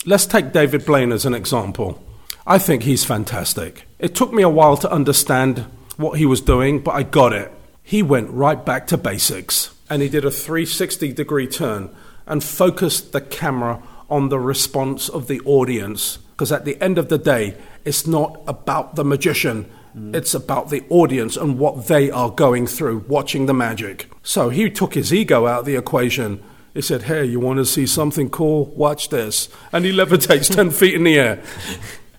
Let's 0.06 0.24
take 0.24 0.52
David 0.52 0.86
Blaine 0.86 1.12
as 1.12 1.26
an 1.26 1.34
example. 1.34 2.02
I 2.46 2.58
think 2.58 2.82
he's 2.82 3.04
fantastic. 3.04 3.86
It 3.98 4.14
took 4.14 4.32
me 4.32 4.42
a 4.42 4.48
while 4.48 4.78
to 4.78 4.90
understand 4.90 5.66
what 5.98 6.18
he 6.18 6.24
was 6.24 6.40
doing, 6.40 6.80
but 6.80 6.92
I 6.92 7.02
got 7.02 7.34
it. 7.34 7.52
He 7.82 8.02
went 8.02 8.30
right 8.30 8.64
back 8.64 8.86
to 8.86 8.96
basics 8.96 9.74
and 9.90 10.00
he 10.00 10.08
did 10.08 10.24
a 10.24 10.30
360 10.30 11.12
degree 11.12 11.46
turn 11.46 11.94
and 12.26 12.42
focused 12.42 13.12
the 13.12 13.20
camera 13.20 13.82
on 14.08 14.30
the 14.30 14.40
response 14.40 15.10
of 15.10 15.28
the 15.28 15.40
audience. 15.40 16.16
Because 16.32 16.50
at 16.50 16.64
the 16.64 16.80
end 16.82 16.96
of 16.96 17.10
the 17.10 17.18
day, 17.18 17.56
it's 17.84 18.06
not 18.06 18.40
about 18.46 18.96
the 18.96 19.04
magician, 19.04 19.70
mm. 19.94 20.14
it's 20.14 20.32
about 20.32 20.70
the 20.70 20.84
audience 20.88 21.36
and 21.36 21.58
what 21.58 21.86
they 21.86 22.10
are 22.10 22.30
going 22.30 22.66
through 22.66 23.04
watching 23.08 23.44
the 23.44 23.54
magic. 23.54 24.10
So 24.22 24.48
he 24.48 24.70
took 24.70 24.94
his 24.94 25.12
ego 25.12 25.46
out 25.46 25.60
of 25.60 25.66
the 25.66 25.76
equation. 25.76 26.42
He 26.74 26.82
said, 26.82 27.02
Hey, 27.04 27.24
you 27.24 27.40
want 27.40 27.58
to 27.58 27.64
see 27.64 27.86
something 27.86 28.28
cool? 28.28 28.66
Watch 28.66 29.08
this. 29.08 29.48
And 29.72 29.84
he 29.84 29.92
levitates 29.92 30.54
10 30.54 30.70
feet 30.72 30.94
in 30.94 31.04
the 31.04 31.18
air. 31.18 31.42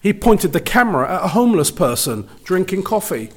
He 0.02 0.14
pointed 0.14 0.54
the 0.54 0.62
camera 0.62 1.14
at 1.14 1.26
a 1.26 1.28
homeless 1.30 1.72
person 1.72 2.28
drinking 2.44 2.84
coffee. 2.84 3.32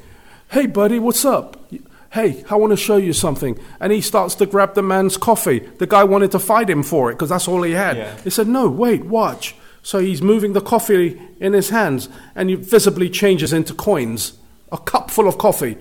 Hey, 0.51 0.67
buddy, 0.67 0.99
what's 0.99 1.25
up? 1.25 1.71
Hey, 2.13 2.43
I 2.49 2.55
want 2.55 2.71
to 2.71 2.77
show 2.77 2.97
you 2.97 3.13
something. 3.13 3.59
And 3.81 3.93
he 3.93 4.01
starts 4.01 4.35
to 4.37 4.47
grab 4.47 4.75
the 4.75 4.83
man's 4.83 5.17
coffee. 5.19 5.59
The 5.59 5.87
guy 5.87 6.05
wanted 6.05 6.31
to 6.33 6.39
fight 6.39 6.71
him 6.71 6.83
for 6.83 7.11
it 7.11 7.15
because 7.15 7.29
that's 7.29 7.49
all 7.49 7.63
he 7.63 7.73
had. 7.73 7.97
Yeah. 7.99 8.17
He 8.23 8.31
said, 8.31 8.49
No, 8.49 8.69
wait, 8.71 9.05
watch. 9.05 9.55
So 9.83 9.99
he's 9.99 10.23
moving 10.23 10.53
the 10.53 10.61
coffee 10.61 11.21
in 11.41 11.53
his 11.53 11.71
hands 11.71 12.09
and 12.35 12.49
he 12.51 12.55
visibly 12.57 13.11
changes 13.11 13.53
into 13.53 13.75
coins. 13.75 14.35
A 14.71 14.77
cup 14.79 15.11
full 15.11 15.27
of 15.29 15.39
coffee. 15.39 15.79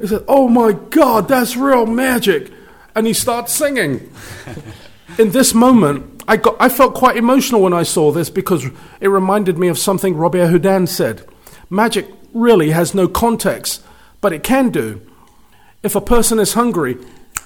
He 0.00 0.06
said, 0.06 0.24
Oh 0.28 0.48
my 0.48 0.72
God, 0.72 1.26
that's 1.28 1.56
real 1.56 1.86
magic. 1.86 2.52
And 2.96 3.06
he 3.06 3.12
starts 3.12 3.52
singing. 3.52 4.10
In 5.18 5.30
this 5.30 5.54
moment, 5.54 6.24
I, 6.26 6.38
got, 6.38 6.56
I 6.58 6.68
felt 6.68 6.94
quite 6.94 7.16
emotional 7.16 7.60
when 7.60 7.72
I 7.72 7.84
saw 7.84 8.10
this 8.10 8.30
because 8.30 8.66
it 9.00 9.08
reminded 9.08 9.58
me 9.58 9.68
of 9.68 9.78
something 9.78 10.16
Robert 10.16 10.48
Houdin 10.48 10.88
said. 10.88 11.24
Magic 11.70 12.08
really 12.32 12.70
has 12.70 12.94
no 12.94 13.06
context, 13.06 13.84
but 14.20 14.32
it 14.32 14.42
can 14.42 14.70
do. 14.70 15.00
If 15.82 15.94
a 15.94 16.00
person 16.00 16.38
is 16.38 16.54
hungry 16.54 16.96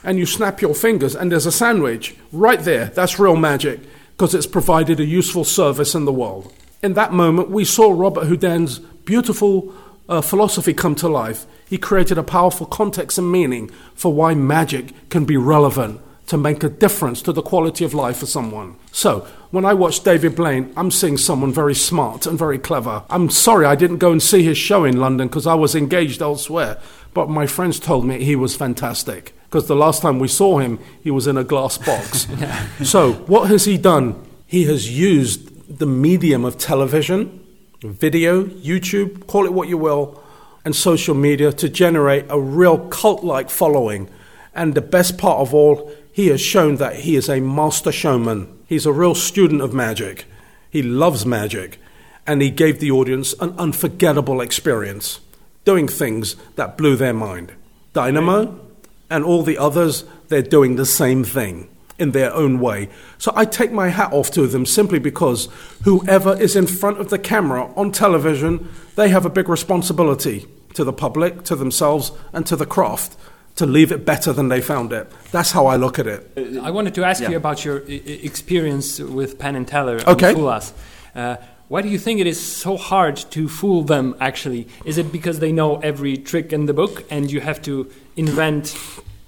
and 0.03 0.18
you 0.18 0.24
snap 0.24 0.62
your 0.62 0.74
fingers 0.74 1.14
and 1.14 1.30
there's 1.30 1.46
a 1.46 1.53
sandwich, 1.53 2.16
right 2.32 2.61
there, 2.61 2.86
that's 2.86 3.18
real 3.18 3.36
magic 3.36 3.80
because 4.12 4.34
it's 4.34 4.46
provided 4.46 5.01
a 5.01 5.05
useful 5.05 5.44
service 5.44 5.94
in 5.94 6.05
the 6.05 6.12
world. 6.12 6.53
In 6.82 6.94
that 6.94 7.12
moment, 7.12 7.51
we 7.51 7.64
saw 7.64 7.90
Robert 7.90 8.26
Houdin's 8.26 8.78
beautiful 8.78 9.74
uh, 10.11 10.20
philosophy 10.20 10.74
come 10.74 10.94
to 10.96 11.08
life. 11.08 11.46
He 11.66 11.78
created 11.78 12.18
a 12.18 12.22
powerful 12.22 12.66
context 12.66 13.16
and 13.16 13.30
meaning 13.30 13.70
for 13.94 14.12
why 14.12 14.34
magic 14.34 14.92
can 15.08 15.24
be 15.24 15.36
relevant 15.36 16.00
to 16.26 16.36
make 16.36 16.62
a 16.62 16.68
difference 16.68 17.22
to 17.22 17.32
the 17.32 17.42
quality 17.42 17.84
of 17.84 17.94
life 17.94 18.18
for 18.18 18.26
someone. 18.26 18.76
So, 18.92 19.26
when 19.50 19.64
I 19.64 19.74
watch 19.74 20.04
David 20.04 20.36
Blaine, 20.36 20.72
I'm 20.76 20.92
seeing 20.92 21.16
someone 21.16 21.52
very 21.52 21.74
smart 21.74 22.26
and 22.26 22.38
very 22.38 22.58
clever. 22.58 23.02
I'm 23.11 23.30
sorry 23.30 23.66
I 23.66 23.74
didn't 23.74 23.98
go 23.98 24.12
and 24.12 24.22
see 24.22 24.44
his 24.44 24.58
show 24.58 24.84
in 24.84 25.00
London 25.00 25.26
because 25.26 25.46
I 25.46 25.54
was 25.54 25.74
engaged 25.74 26.22
elsewhere, 26.22 26.78
but 27.14 27.28
my 27.28 27.46
friends 27.46 27.80
told 27.80 28.04
me 28.04 28.22
he 28.22 28.36
was 28.36 28.54
fantastic 28.54 29.34
because 29.44 29.66
the 29.66 29.74
last 29.74 30.02
time 30.02 30.20
we 30.20 30.28
saw 30.28 30.58
him, 30.58 30.78
he 31.02 31.11
was 31.11 31.26
in 31.26 31.36
a 31.36 31.42
glass 31.42 31.78
box. 31.78 32.28
so, 32.84 33.14
what 33.26 33.50
has 33.50 33.64
he 33.64 33.76
done? 33.76 34.24
He 34.46 34.64
has 34.66 34.96
used 34.96 35.78
the 35.78 35.86
medium 35.86 36.44
of 36.44 36.58
television, 36.58 37.39
video, 37.81 38.45
YouTube, 38.45 39.26
call 39.26 39.47
it 39.47 39.53
what 39.53 39.68
you 39.68 39.78
will, 39.78 40.22
and 40.64 40.76
social 40.76 41.14
media 41.14 41.53
to 41.53 41.68
generate 41.68 42.26
a 42.28 42.41
real 42.41 42.89
cult 42.89 43.24
like 43.24 43.51
following. 43.51 44.09
And 44.55 44.74
the 44.74 44.81
best 44.83 45.16
part 45.16 45.39
of 45.39 45.55
all, 45.55 45.91
he 46.12 46.28
has 46.28 46.41
shown 46.41 46.76
that 46.76 46.97
he 46.97 47.16
is 47.16 47.28
a 47.28 47.41
master 47.41 47.93
showman. 47.93 48.53
He's 48.66 48.87
a 48.87 48.93
real 48.93 49.14
student 49.14 49.62
of 49.62 49.72
magic. 49.72 50.26
He 50.68 50.83
loves 50.83 51.24
magic. 51.24 51.78
And 52.26 52.43
he 52.43 52.51
gave 52.51 52.78
the 52.78 52.91
audience 52.91 53.35
an 53.41 53.55
unforgettable 53.59 54.41
experience, 54.41 55.20
doing 55.64 55.89
things 55.89 56.37
that 56.57 56.76
blew 56.76 56.97
their 56.97 57.14
mind. 57.14 57.53
Dynamo 57.93 58.61
and 59.09 59.24
all 59.24 59.43
the 59.43 59.59
others, 59.59 60.05
they're 60.28 60.43
doing 60.43 60.76
the 60.76 60.87
same 60.87 61.24
thing 61.24 61.68
in 62.01 62.12
their 62.12 62.32
own 62.34 62.59
way. 62.61 62.88
So 63.18 63.32
I 63.36 63.44
take 63.44 63.70
my 63.72 63.88
hat 63.88 64.12
off 64.12 64.30
to 64.32 64.46
them 64.46 64.64
simply 64.66 64.98
because 64.98 65.48
whoever 65.84 66.36
is 66.40 66.57
in 66.57 66.66
front 66.66 66.98
of 66.98 67.11
the 67.11 67.18
camera 67.18 67.70
on 67.76 67.92
television, 67.92 68.68
they 68.96 69.11
have 69.11 69.26
a 69.26 69.30
big 69.30 69.48
responsibility 69.48 70.46
to 70.74 70.84
the 70.84 70.92
public, 70.92 71.44
to 71.44 71.55
themselves, 71.57 72.12
and 72.32 72.46
to 72.46 72.57
the 72.57 72.66
craft 72.66 73.16
to 73.57 73.66
leave 73.66 73.92
it 73.92 74.07
better 74.07 74.32
than 74.32 74.48
they 74.48 74.61
found 74.61 74.92
it. 74.92 75.11
That's 75.32 75.51
how 75.53 75.66
I 75.66 75.76
look 75.76 75.98
at 75.98 76.07
it. 76.07 76.30
Uh, 76.36 76.61
I 76.62 76.70
wanted 76.70 76.94
to 76.94 77.05
ask 77.05 77.20
Yeah. 77.22 77.30
you 77.30 77.36
about 77.36 77.64
your 77.64 77.82
i- 77.88 77.92
i- 77.92 78.20
experience 78.22 78.98
with 79.01 79.38
Penn 79.38 79.55
and 79.57 79.66
Teller 79.68 80.01
Okay. 80.07 80.28
and 80.28 80.36
Fool 80.38 80.48
Us. 80.48 80.72
Uh, 81.14 81.36
Why 81.68 81.82
do 81.82 81.88
you 81.88 81.98
think 81.98 82.18
it 82.20 82.26
is 82.26 82.40
so 82.40 82.76
hard 82.76 83.16
to 83.30 83.46
fool 83.48 83.84
them? 83.84 84.14
Actually, 84.20 84.66
is 84.84 84.98
it 84.98 85.12
because 85.12 85.38
they 85.38 85.53
know 85.53 85.78
every 85.84 86.16
trick 86.16 86.53
in 86.53 86.66
the 86.66 86.72
book, 86.74 87.05
and 87.11 87.30
you 87.30 87.40
have 87.40 87.61
to 87.62 87.86
invent? 88.16 88.74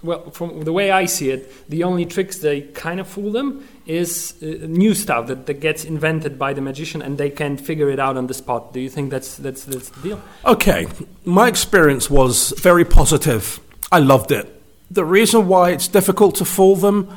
Well, 0.03 0.31
from 0.31 0.63
the 0.63 0.73
way 0.73 0.91
I 0.91 1.07
see 1.07 1.31
it, 1.31 1.69
the 1.69 1.85
only 1.85 2.07
tricks 2.07 2.39
they 2.39 2.63
kind 2.63 2.99
of 2.99 3.07
fool 3.07 3.31
them 3.31 3.67
is 3.87 4.35
uh, 4.43 4.67
new 4.67 4.95
stuff 4.95 5.29
that, 5.29 5.47
that 5.47 5.61
gets 5.61 5.85
invented 5.85 6.39
by 6.39 6.53
the 6.53 6.61
magician, 6.61 7.03
and 7.03 7.19
they 7.19 7.31
can't 7.31 7.61
figure 7.61 7.89
it 7.89 8.01
out 8.01 8.17
on 8.17 8.27
the 8.27 8.35
spot. 8.35 8.73
Do 8.73 8.81
you 8.81 8.89
think 8.89 9.11
that's 9.11 9.37
that's 9.37 9.65
that's 9.65 9.91
the 9.91 10.01
deal? 10.01 10.23
Okay, 10.45 10.87
my 11.25 11.49
experience 11.49 12.11
was 12.11 12.53
very 12.59 12.85
positive. 12.85 13.61
I 13.93 14.01
loved 14.01 14.33
it. 14.33 14.61
The 14.91 15.05
reason 15.05 15.47
why 15.47 15.71
it's 15.71 15.89
difficult 15.89 16.35
to 16.37 16.45
fool 16.45 16.77
them 16.77 17.09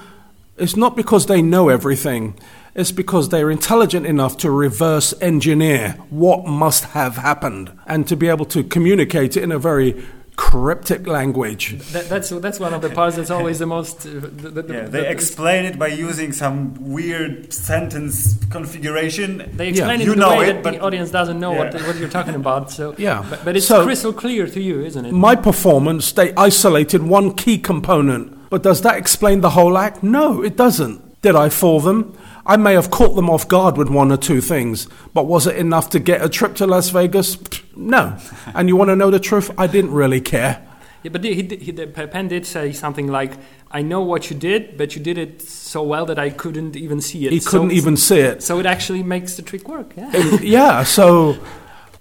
is 0.58 0.78
not 0.78 0.96
because 0.96 1.26
they 1.26 1.42
know 1.42 1.70
everything, 1.70 2.40
it's 2.76 2.92
because 2.92 3.30
they're 3.30 3.50
intelligent 3.50 4.06
enough 4.06 4.38
to 4.38 4.52
reverse 4.52 5.14
engineer 5.22 5.92
what 6.10 6.46
must 6.46 6.84
have 6.86 7.18
happened 7.18 7.72
and 7.88 8.08
to 8.08 8.16
be 8.16 8.28
able 8.28 8.46
to 8.46 8.64
communicate 8.64 9.38
it 9.38 9.44
in 9.44 9.52
a 9.52 9.60
very 9.60 10.06
cryptic 10.36 11.08
language. 11.08 11.78
That, 11.92 12.10
that's 12.10 12.30
that's 12.30 12.60
one 12.60 12.74
of 12.74 12.82
the 12.82 12.90
parts 12.90 13.16
that's 13.16 13.30
always 13.32 13.60
the 13.60 13.66
most. 13.66 14.06
Uh, 14.06 14.20
the, 14.20 14.50
the, 14.62 14.74
Yeah, 14.74 14.82
the- 14.84 14.90
they 14.90 15.02
the- 15.02 15.10
explain 15.12 15.66
it 15.66 15.78
by 15.80 15.88
using 15.88 16.32
some 16.34 16.74
weird 16.94 17.52
sentence 17.54 18.38
configuration. 18.52 19.50
They 19.56 19.70
explain 19.70 20.02
it 20.02 20.06
You 20.06 20.14
in 20.14 20.20
a 20.20 20.22
know 20.22 20.38
way 20.38 20.50
it, 20.50 20.54
that 20.54 20.64
but- 20.64 20.74
the 20.74 20.80
audience 20.82 21.12
doesn't 21.12 21.40
know 21.40 21.52
what, 21.52 21.74
what 21.74 21.96
you're 21.98 22.10
talking 22.10 22.36
about. 22.36 22.72
So 22.72 22.96
Yeah. 23.08 23.26
but, 23.30 23.44
but 23.46 23.56
it's 23.56 23.68
So- 23.68 23.84
crystal 23.84 24.14
clear 24.14 24.48
to 24.48 24.62
you, 24.62 24.82
isn't 24.82 25.06
it? 25.06 25.12
My 25.12 25.36
performance, 25.36 26.12
they 26.12 26.34
isolated 26.36 27.04
one 27.04 27.34
key 27.34 27.58
component. 27.58 28.50
But 28.50 28.64
does 28.64 28.82
that 28.82 28.98
explain 28.98 29.42
the 29.42 29.52
whole 29.52 29.78
act? 29.78 30.04
No, 30.04 30.42
it 30.44 30.56
doesn't. 30.56 31.22
Did 31.22 31.36
I 31.36 31.50
fool 31.50 31.80
them? 31.80 32.16
I 32.46 32.58
may 32.58 32.74
have 32.74 32.92
caught 32.92 33.16
them 33.16 33.30
off 33.30 33.48
guard 33.48 33.78
with 33.78 33.90
one 33.90 34.12
or 34.12 34.18
two 34.18 34.40
things, 34.40 34.88
but 35.14 35.26
was 35.26 35.48
it 35.48 35.56
enough 35.56 35.90
to 35.92 36.00
get 36.00 36.24
a 36.24 36.30
trip 36.30 36.56
to 36.56 36.68
Las 36.68 36.90
Vegas? 36.90 37.38
No. 37.76 38.18
And 38.54 38.70
you 38.70 38.76
want 38.76 38.90
to 38.90 38.96
know 38.96 39.10
the 39.10 39.20
truth? 39.20 39.52
I 39.58 39.68
didn't 39.68 39.92
really 39.92 40.22
care. 40.22 40.66
Yeah, 41.04 41.12
but 41.12 41.24
he, 41.24 41.34
he, 41.36 41.56
he, 41.58 41.72
the 41.72 41.88
Penn 41.88 42.28
did 42.28 42.46
say 42.48 42.72
something 42.72 43.08
like, 43.08 43.34
"I 43.70 43.84
know 43.84 44.02
what 44.02 44.32
you 44.32 44.36
did, 44.36 44.76
but 44.76 44.96
you 44.96 45.02
did 45.04 45.20
it 45.20 45.42
so 45.42 45.84
well 45.84 46.06
that 46.08 46.18
I 46.18 46.32
couldn't 46.32 46.76
even 46.76 47.00
see 47.00 47.28
it." 47.28 47.32
He 47.32 47.40
couldn't 47.40 47.72
even 47.72 47.96
see 47.96 48.22
it. 48.22 48.42
So 48.42 48.60
it 48.60 48.66
actually 48.66 49.04
makes 49.04 49.36
the 49.36 49.44
trick 49.44 49.68
work. 49.68 49.94
Yeah. 49.96 50.40
Yeah, 50.42 50.84
so 50.84 51.38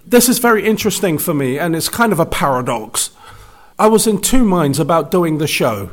this 0.07 0.29
is 0.29 0.39
very 0.39 0.65
interesting 0.65 1.19
for 1.19 1.35
me, 1.35 1.59
and 1.59 1.77
it's 1.77 1.91
kind 1.91 2.13
of 2.13 2.21
a 2.21 2.25
paradox. 2.25 3.11
I 3.79 3.89
was 3.89 4.07
in 4.07 4.23
two 4.23 4.45
minds 4.45 4.79
about 4.79 5.11
doing 5.11 5.37
the 5.37 5.47
show, 5.47 5.91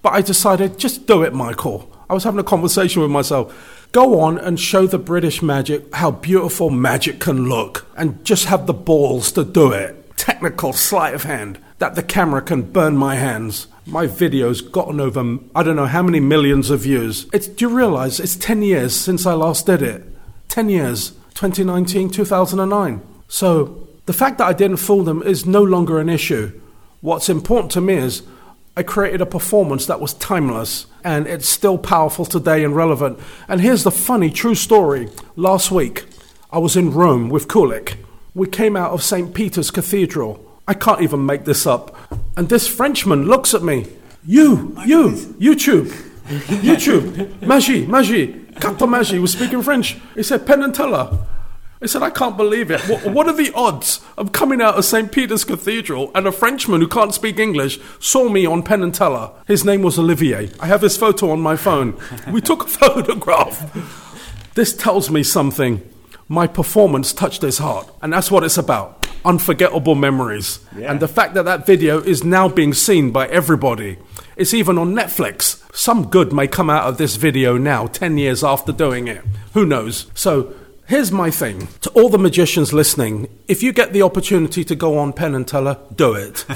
but 0.00 0.14
I 0.14 0.22
decided 0.22 0.78
just 0.78 1.06
do 1.06 1.22
it, 1.22 1.34
Michael. 1.34 1.90
I 2.08 2.14
was 2.14 2.24
having 2.24 2.40
a 2.40 2.44
conversation 2.44 3.02
with 3.02 3.10
myself. 3.10 3.52
Go 3.94 4.18
on 4.18 4.38
and 4.38 4.58
show 4.58 4.88
the 4.88 4.98
British 4.98 5.40
magic 5.40 5.94
how 5.94 6.10
beautiful 6.10 6.68
magic 6.68 7.20
can 7.20 7.48
look, 7.48 7.86
and 7.96 8.24
just 8.24 8.46
have 8.46 8.66
the 8.66 8.74
balls 8.74 9.30
to 9.30 9.44
do 9.44 9.70
it. 9.70 10.16
Technical 10.16 10.72
sleight 10.72 11.14
of 11.14 11.22
hand 11.22 11.60
that 11.78 11.94
the 11.94 12.02
camera 12.02 12.42
can 12.42 12.62
burn 12.62 12.96
my 12.96 13.14
hands. 13.14 13.68
My 13.86 14.08
video's 14.08 14.62
gotten 14.62 14.98
over 14.98 15.38
I 15.54 15.62
don't 15.62 15.76
know 15.76 15.86
how 15.86 16.02
many 16.02 16.18
millions 16.18 16.70
of 16.70 16.80
views. 16.80 17.28
It's, 17.32 17.46
do 17.46 17.66
you 17.66 17.76
realize 17.76 18.18
it's 18.18 18.34
10 18.34 18.62
years 18.62 18.96
since 18.96 19.26
I 19.26 19.34
last 19.34 19.66
did 19.66 19.80
it? 19.80 20.02
10 20.48 20.70
years, 20.70 21.10
2019, 21.34 22.10
2009. 22.10 23.00
So 23.28 23.86
the 24.06 24.12
fact 24.12 24.38
that 24.38 24.48
I 24.48 24.54
didn't 24.54 24.78
fool 24.78 25.04
them 25.04 25.22
is 25.22 25.46
no 25.46 25.62
longer 25.62 26.00
an 26.00 26.08
issue. 26.08 26.60
What's 27.00 27.28
important 27.28 27.70
to 27.74 27.80
me 27.80 27.94
is 27.94 28.24
I 28.76 28.82
created 28.82 29.20
a 29.20 29.26
performance 29.26 29.86
that 29.86 30.00
was 30.00 30.14
timeless 30.14 30.86
and 31.04 31.28
it's 31.28 31.48
still 31.48 31.78
powerful 31.78 32.24
today 32.24 32.64
and 32.64 32.74
relevant. 32.74 33.20
And 33.46 33.60
here's 33.60 33.84
the 33.84 33.92
funny, 33.92 34.30
true 34.30 34.56
story. 34.56 35.08
Last 35.36 35.70
week, 35.70 36.06
I 36.50 36.58
was 36.58 36.76
in 36.76 36.92
Rome 36.92 37.28
with 37.28 37.46
Kulik. 37.46 37.96
We 38.34 38.48
came 38.48 38.76
out 38.76 38.90
of 38.90 39.02
St. 39.02 39.32
Peter's 39.32 39.70
Cathedral. 39.70 40.44
I 40.66 40.74
can't 40.74 41.02
even 41.02 41.24
make 41.24 41.44
this 41.44 41.66
up. 41.68 41.96
And 42.36 42.48
this 42.48 42.66
Frenchman 42.66 43.26
looks 43.26 43.54
at 43.54 43.62
me. 43.62 43.86
You, 44.26 44.76
you, 44.84 45.10
YouTube, 45.38 45.86
YouTube, 46.26 47.42
Magie, 47.42 47.86
Magie, 47.86 48.44
Cato 48.60 48.86
Magie 48.86 49.20
was 49.20 49.32
speaking 49.32 49.62
French. 49.62 49.98
He 50.16 50.22
said, 50.24 50.46
Penn 50.46 50.62
and 50.62 50.74
Teller. 50.74 51.16
I 51.84 51.86
said, 51.86 52.02
I 52.02 52.08
can't 52.08 52.38
believe 52.38 52.70
it. 52.70 52.80
What, 52.88 53.04
what 53.04 53.26
are 53.28 53.36
the 53.36 53.52
odds 53.54 54.00
of 54.16 54.32
coming 54.32 54.62
out 54.62 54.76
of 54.76 54.86
St. 54.86 55.12
Peter's 55.12 55.44
Cathedral 55.44 56.10
and 56.14 56.26
a 56.26 56.32
Frenchman 56.32 56.80
who 56.80 56.88
can't 56.88 57.12
speak 57.12 57.38
English 57.38 57.78
saw 58.00 58.30
me 58.30 58.46
on 58.46 58.62
Penn 58.62 58.82
and 58.82 58.94
Teller? 58.94 59.30
His 59.46 59.66
name 59.66 59.82
was 59.82 59.98
Olivier. 59.98 60.50
I 60.58 60.66
have 60.66 60.80
his 60.80 60.96
photo 60.96 61.28
on 61.30 61.42
my 61.42 61.56
phone. 61.56 62.00
We 62.32 62.40
took 62.40 62.64
a 62.64 62.68
photograph. 62.68 63.70
This 64.54 64.74
tells 64.74 65.10
me 65.10 65.22
something. 65.22 65.86
My 66.26 66.46
performance 66.46 67.12
touched 67.12 67.42
his 67.42 67.58
heart, 67.58 67.90
and 68.00 68.14
that's 68.14 68.30
what 68.30 68.44
it's 68.44 68.56
about 68.56 69.06
unforgettable 69.24 69.94
memories. 69.94 70.60
Yeah. 70.76 70.90
And 70.90 71.00
the 71.00 71.08
fact 71.08 71.34
that 71.34 71.44
that 71.44 71.66
video 71.66 72.00
is 72.00 72.24
now 72.24 72.48
being 72.48 72.72
seen 72.72 73.10
by 73.10 73.26
everybody. 73.28 73.98
It's 74.36 74.54
even 74.54 74.78
on 74.78 74.94
Netflix. 74.94 75.62
Some 75.74 76.08
good 76.08 76.32
may 76.32 76.46
come 76.46 76.70
out 76.70 76.88
of 76.88 76.98
this 76.98 77.16
video 77.16 77.56
now, 77.56 77.86
10 77.86 78.18
years 78.18 78.42
after 78.42 78.72
doing 78.72 79.06
it. 79.06 79.22
Who 79.52 79.64
knows? 79.64 80.06
So 80.14 80.54
here's 80.86 81.10
my 81.12 81.30
thing 81.30 81.68
to 81.80 81.90
all 81.90 82.08
the 82.08 82.18
magicians 82.18 82.72
listening 82.72 83.28
if 83.48 83.62
you 83.62 83.72
get 83.72 83.92
the 83.92 84.02
opportunity 84.02 84.64
to 84.64 84.74
go 84.74 84.98
on 84.98 85.12
Penn 85.12 85.34
and 85.34 85.46
Teller, 85.46 85.78
do 85.94 86.14
it. 86.14 86.44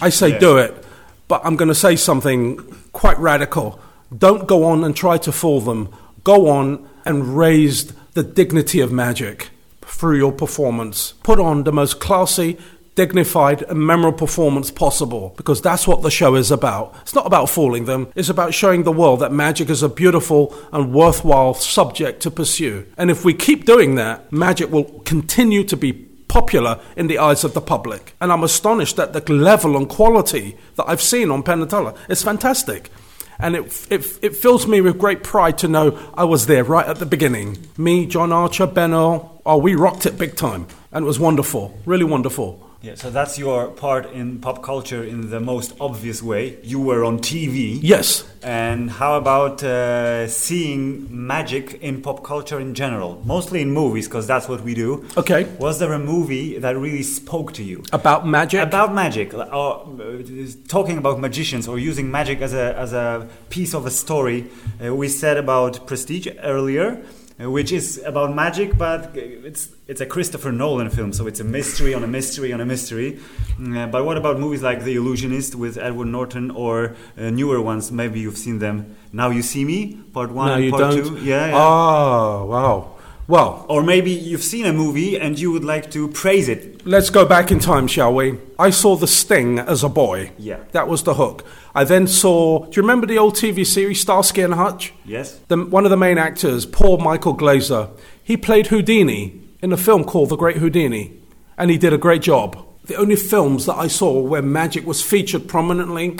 I 0.00 0.08
say 0.10 0.38
do 0.38 0.58
it. 0.58 0.84
But 1.28 1.44
I'm 1.44 1.56
going 1.56 1.68
to 1.68 1.74
say 1.74 1.96
something 1.96 2.58
quite 2.92 3.18
radical. 3.18 3.80
Don't 4.16 4.46
go 4.46 4.64
on 4.64 4.84
and 4.84 4.94
try 4.94 5.18
to 5.18 5.32
fool 5.32 5.60
them. 5.60 5.92
Go 6.22 6.48
on 6.48 6.88
and 7.04 7.36
raise 7.36 7.92
the 8.12 8.22
dignity 8.22 8.80
of 8.80 8.92
magic 8.92 9.50
through 9.82 10.18
your 10.18 10.32
performance. 10.32 11.14
Put 11.22 11.40
on 11.40 11.64
the 11.64 11.72
most 11.72 11.98
classy, 12.00 12.58
dignified, 12.96 13.62
and 13.62 13.78
memorable 13.78 14.18
performance 14.18 14.70
possible 14.72 15.34
because 15.36 15.62
that's 15.62 15.86
what 15.86 16.02
the 16.02 16.10
show 16.10 16.34
is 16.34 16.50
about. 16.50 16.96
It's 17.02 17.14
not 17.14 17.26
about 17.26 17.48
fooling 17.48 17.84
them, 17.84 18.08
it's 18.16 18.28
about 18.28 18.54
showing 18.54 18.82
the 18.82 18.90
world 18.90 19.20
that 19.20 19.32
magic 19.32 19.70
is 19.70 19.84
a 19.84 19.88
beautiful 19.88 20.52
and 20.72 20.92
worthwhile 20.92 21.54
subject 21.54 22.22
to 22.22 22.30
pursue. 22.30 22.86
And 22.98 23.10
if 23.10 23.24
we 23.24 23.34
keep 23.34 23.64
doing 23.64 23.94
that, 23.94 24.32
magic 24.32 24.72
will 24.72 25.00
continue 25.04 25.62
to 25.64 25.76
be 25.76 25.92
popular 25.92 26.80
in 26.96 27.06
the 27.06 27.18
eyes 27.18 27.44
of 27.44 27.54
the 27.54 27.60
public. 27.60 28.14
And 28.20 28.32
I'm 28.32 28.42
astonished 28.42 28.98
at 28.98 29.12
the 29.12 29.32
level 29.32 29.76
and 29.76 29.88
quality 29.88 30.56
that 30.74 30.88
I've 30.88 31.02
seen 31.02 31.30
on 31.30 31.42
Teller. 31.42 31.94
It's 32.08 32.22
fantastic. 32.22 32.90
And 33.38 33.54
it, 33.54 33.86
it, 33.90 34.18
it 34.22 34.36
fills 34.36 34.66
me 34.66 34.80
with 34.80 34.98
great 34.98 35.22
pride 35.22 35.58
to 35.58 35.68
know 35.68 35.98
I 36.14 36.24
was 36.24 36.46
there 36.46 36.64
right 36.64 36.86
at 36.86 36.98
the 36.98 37.06
beginning. 37.06 37.66
Me, 37.76 38.06
John 38.06 38.32
Archer, 38.32 38.66
Ben 38.66 38.94
Earl, 38.94 39.42
oh, 39.44 39.58
we 39.58 39.74
rocked 39.74 40.06
it 40.06 40.18
big 40.18 40.36
time. 40.36 40.66
And 40.92 41.04
it 41.04 41.06
was 41.06 41.18
wonderful, 41.18 41.78
really 41.84 42.04
wonderful. 42.04 42.65
Yeah, 42.86 42.94
so 42.94 43.10
that's 43.10 43.36
your 43.36 43.70
part 43.72 44.12
in 44.12 44.38
pop 44.38 44.62
culture 44.62 45.02
in 45.02 45.30
the 45.30 45.40
most 45.40 45.74
obvious 45.80 46.22
way. 46.22 46.56
You 46.62 46.78
were 46.78 47.04
on 47.04 47.18
TV. 47.18 47.80
Yes. 47.82 48.22
And 48.44 48.88
how 48.88 49.16
about 49.16 49.60
uh, 49.64 50.28
seeing 50.28 51.08
magic 51.10 51.82
in 51.82 52.00
pop 52.00 52.22
culture 52.22 52.60
in 52.60 52.74
general? 52.74 53.20
Mostly 53.24 53.60
in 53.60 53.72
movies, 53.72 54.06
because 54.06 54.28
that's 54.28 54.48
what 54.48 54.60
we 54.60 54.72
do. 54.74 55.04
Okay. 55.16 55.42
Was 55.58 55.80
there 55.80 55.92
a 55.94 55.98
movie 55.98 56.60
that 56.60 56.78
really 56.78 57.02
spoke 57.02 57.52
to 57.54 57.64
you? 57.64 57.82
About 57.92 58.24
magic? 58.24 58.62
About 58.62 58.94
magic, 58.94 59.34
or 59.34 59.42
uh, 59.42 60.22
talking 60.68 60.96
about 60.96 61.18
magicians 61.18 61.66
or 61.66 61.80
using 61.80 62.08
magic 62.08 62.40
as 62.40 62.54
a, 62.54 62.78
as 62.78 62.92
a 62.92 63.28
piece 63.50 63.74
of 63.74 63.84
a 63.84 63.90
story. 63.90 64.48
Uh, 64.80 64.94
we 64.94 65.08
said 65.08 65.38
about 65.38 65.88
Prestige 65.88 66.28
earlier, 66.44 67.02
which 67.38 67.70
is 67.70 67.98
about 68.04 68.34
magic, 68.34 68.78
but 68.78 69.14
it's 69.14 69.68
it's 69.86 70.00
a 70.00 70.06
Christopher 70.06 70.52
Nolan 70.52 70.90
film, 70.90 71.12
so 71.12 71.26
it's 71.26 71.38
a 71.40 71.44
mystery 71.44 71.92
on 71.94 72.02
a 72.02 72.06
mystery 72.06 72.52
on 72.52 72.60
a 72.60 72.66
mystery. 72.66 73.20
Uh, 73.60 73.86
but 73.86 74.04
what 74.04 74.16
about 74.16 74.38
movies 74.38 74.62
like 74.62 74.84
The 74.84 74.96
Illusionist 74.96 75.54
with 75.54 75.76
Edward 75.76 76.06
Norton 76.06 76.50
or 76.50 76.96
uh, 77.18 77.30
newer 77.30 77.60
ones? 77.60 77.92
Maybe 77.92 78.20
you've 78.20 78.38
seen 78.38 78.58
them. 78.58 78.96
Now 79.12 79.30
You 79.30 79.42
See 79.42 79.64
Me, 79.64 79.96
part 80.12 80.30
one, 80.32 80.60
no, 80.60 80.70
part 80.70 80.94
don't. 80.94 81.04
two. 81.04 81.24
Yeah, 81.24 81.48
yeah. 81.48 81.56
Oh, 81.56 82.46
wow. 82.46 82.95
Well, 83.28 83.66
or 83.68 83.82
maybe 83.82 84.12
you've 84.12 84.44
seen 84.44 84.66
a 84.66 84.72
movie 84.72 85.18
and 85.18 85.38
you 85.38 85.50
would 85.50 85.64
like 85.64 85.90
to 85.90 86.06
praise 86.08 86.48
it. 86.48 86.86
let's 86.86 87.10
go 87.10 87.24
back 87.26 87.50
in 87.50 87.58
time, 87.58 87.88
shall 87.88 88.14
we? 88.14 88.38
I 88.56 88.70
saw 88.70 88.94
The 88.94 89.08
Sting 89.08 89.58
as 89.58 89.82
a 89.82 89.88
boy. 89.88 90.30
Yeah. 90.38 90.60
That 90.70 90.86
was 90.86 91.02
the 91.02 91.14
hook. 91.14 91.44
I 91.74 91.82
then 91.82 92.06
saw. 92.06 92.64
Do 92.66 92.70
you 92.76 92.82
remember 92.82 93.06
the 93.06 93.18
old 93.18 93.34
TV 93.34 93.66
series 93.66 94.00
Starsky 94.00 94.42
and 94.42 94.54
Hutch? 94.54 94.92
Yes. 95.04 95.40
The, 95.48 95.56
one 95.56 95.84
of 95.84 95.90
the 95.90 95.96
main 95.96 96.18
actors, 96.18 96.66
Paul 96.66 96.98
Michael 96.98 97.32
Glaser, 97.32 97.88
he 98.22 98.36
played 98.36 98.68
Houdini 98.68 99.40
in 99.60 99.72
a 99.72 99.76
film 99.76 100.04
called 100.04 100.28
The 100.28 100.36
Great 100.36 100.58
Houdini, 100.58 101.18
and 101.58 101.70
he 101.70 101.78
did 101.78 101.92
a 101.92 101.98
great 101.98 102.22
job. 102.22 102.64
The 102.84 102.94
only 102.94 103.16
films 103.16 103.66
that 103.66 103.74
I 103.74 103.88
saw 103.88 104.20
where 104.20 104.42
magic 104.42 104.86
was 104.86 105.02
featured 105.02 105.48
prominently, 105.48 106.16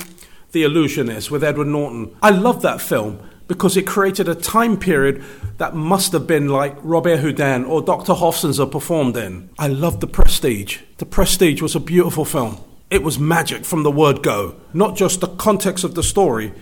The 0.51 0.63
Illusionist 0.63 1.31
with 1.31 1.43
Edward 1.43 1.67
Norton. 1.67 2.13
I 2.21 2.31
loved 2.31 2.61
that 2.63 2.81
film 2.81 3.21
because 3.47 3.77
it 3.77 3.87
created 3.87 4.27
a 4.27 4.35
time 4.35 4.77
period 4.77 5.23
that 5.57 5.75
must 5.75 6.11
have 6.11 6.27
been 6.27 6.49
like 6.49 6.75
Robert 6.81 7.19
Houdin 7.19 7.65
or 7.65 7.81
Dr. 7.81 8.13
Hofzinser 8.13 8.69
performed 8.69 9.17
in. 9.17 9.49
I 9.57 9.67
loved 9.67 10.01
The 10.01 10.07
Prestige. 10.07 10.79
The 10.97 11.05
Prestige 11.05 11.61
was 11.61 11.75
a 11.75 11.79
beautiful 11.79 12.25
film. 12.25 12.57
It 12.89 13.03
was 13.03 13.19
magic 13.19 13.65
from 13.65 13.83
the 13.83 13.91
word 13.91 14.23
go, 14.23 14.55
not 14.73 14.95
just 14.95 15.19
the 15.21 15.27
context 15.27 15.83
of 15.83 15.95
the 15.95 16.03
story, 16.03 16.53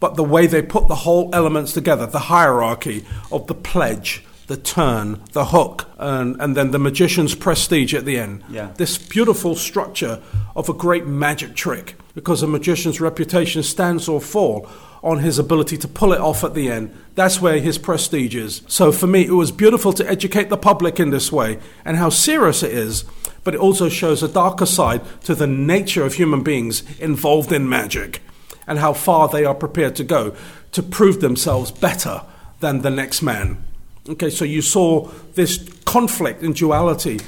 but 0.00 0.16
the 0.16 0.24
way 0.24 0.46
they 0.46 0.62
put 0.62 0.88
the 0.88 0.94
whole 0.94 1.30
elements 1.34 1.72
together, 1.72 2.06
the 2.06 2.18
hierarchy 2.18 3.04
of 3.30 3.46
the 3.46 3.54
pledge, 3.54 4.24
the 4.46 4.56
turn, 4.56 5.22
the 5.32 5.46
hook, 5.46 5.88
and, 5.98 6.36
and 6.40 6.56
then 6.56 6.70
the 6.70 6.78
magician's 6.78 7.34
prestige 7.34 7.94
at 7.94 8.04
the 8.04 8.18
end. 8.18 8.44
Yeah. 8.48 8.72
This 8.76 8.98
beautiful 8.98 9.54
structure 9.56 10.22
of 10.54 10.68
a 10.68 10.74
great 10.74 11.06
magic 11.06 11.54
trick, 11.54 11.96
because 12.14 12.42
a 12.42 12.46
magician's 12.46 13.00
reputation 13.00 13.62
stands 13.62 14.08
or 14.08 14.20
fall 14.20 14.68
on 15.04 15.18
his 15.18 15.38
ability 15.38 15.76
to 15.76 15.86
pull 15.86 16.14
it 16.14 16.20
off 16.20 16.42
at 16.42 16.54
the 16.54 16.70
end. 16.70 16.90
That's 17.14 17.40
where 17.40 17.60
his 17.60 17.76
prestige 17.76 18.34
is. 18.34 18.62
So 18.66 18.90
for 18.90 19.06
me, 19.06 19.26
it 19.26 19.34
was 19.34 19.52
beautiful 19.52 19.92
to 19.92 20.10
educate 20.10 20.48
the 20.48 20.56
public 20.56 20.98
in 20.98 21.10
this 21.10 21.30
way 21.30 21.58
and 21.84 21.98
how 21.98 22.08
serious 22.08 22.62
it 22.62 22.72
is, 22.72 23.04
but 23.44 23.54
it 23.54 23.60
also 23.60 23.90
shows 23.90 24.22
a 24.22 24.28
darker 24.28 24.64
side 24.64 25.02
to 25.24 25.34
the 25.34 25.46
nature 25.46 26.04
of 26.04 26.14
human 26.14 26.42
beings 26.42 26.82
involved 26.98 27.52
in 27.52 27.68
magic 27.68 28.22
and 28.66 28.78
how 28.78 28.94
far 28.94 29.28
they 29.28 29.44
are 29.44 29.54
prepared 29.54 29.94
to 29.96 30.04
go 30.04 30.34
to 30.72 30.82
prove 30.82 31.20
themselves 31.20 31.70
better 31.70 32.22
than 32.60 32.80
the 32.80 32.90
next 32.90 33.20
man. 33.20 33.62
Okay, 34.08 34.30
so 34.30 34.46
you 34.46 34.62
saw 34.62 35.08
this 35.34 35.68
conflict 35.84 36.42
and 36.42 36.54
duality. 36.54 37.20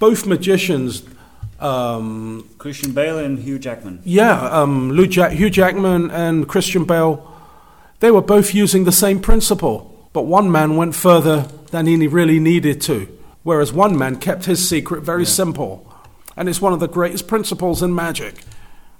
Both 0.00 0.26
magicians, 0.26 1.04
um, 1.60 2.48
Christian 2.58 2.92
Bale 2.92 3.18
and 3.18 3.38
Hugh 3.38 3.58
Jackman. 3.58 4.00
yeah, 4.04 4.48
um, 4.48 4.90
Lou 4.90 5.06
Jack- 5.06 5.32
Hugh 5.32 5.50
Jackman 5.50 6.10
and 6.10 6.48
Christian 6.48 6.84
Bale, 6.84 7.26
they 8.00 8.10
were 8.10 8.22
both 8.22 8.54
using 8.54 8.84
the 8.84 8.92
same 8.92 9.20
principle, 9.20 10.08
but 10.12 10.22
one 10.22 10.50
man 10.50 10.76
went 10.76 10.94
further 10.94 11.42
than 11.70 11.86
he 11.86 12.06
really 12.06 12.40
needed 12.40 12.80
to, 12.82 13.06
whereas 13.42 13.72
one 13.72 13.96
man 13.96 14.16
kept 14.16 14.46
his 14.46 14.66
secret 14.68 15.02
very 15.02 15.26
simple. 15.26 15.86
And 16.36 16.48
it's 16.48 16.60
one 16.60 16.72
of 16.72 16.80
the 16.80 16.88
greatest 16.88 17.28
principles 17.28 17.82
in 17.82 17.94
magic. 17.94 18.42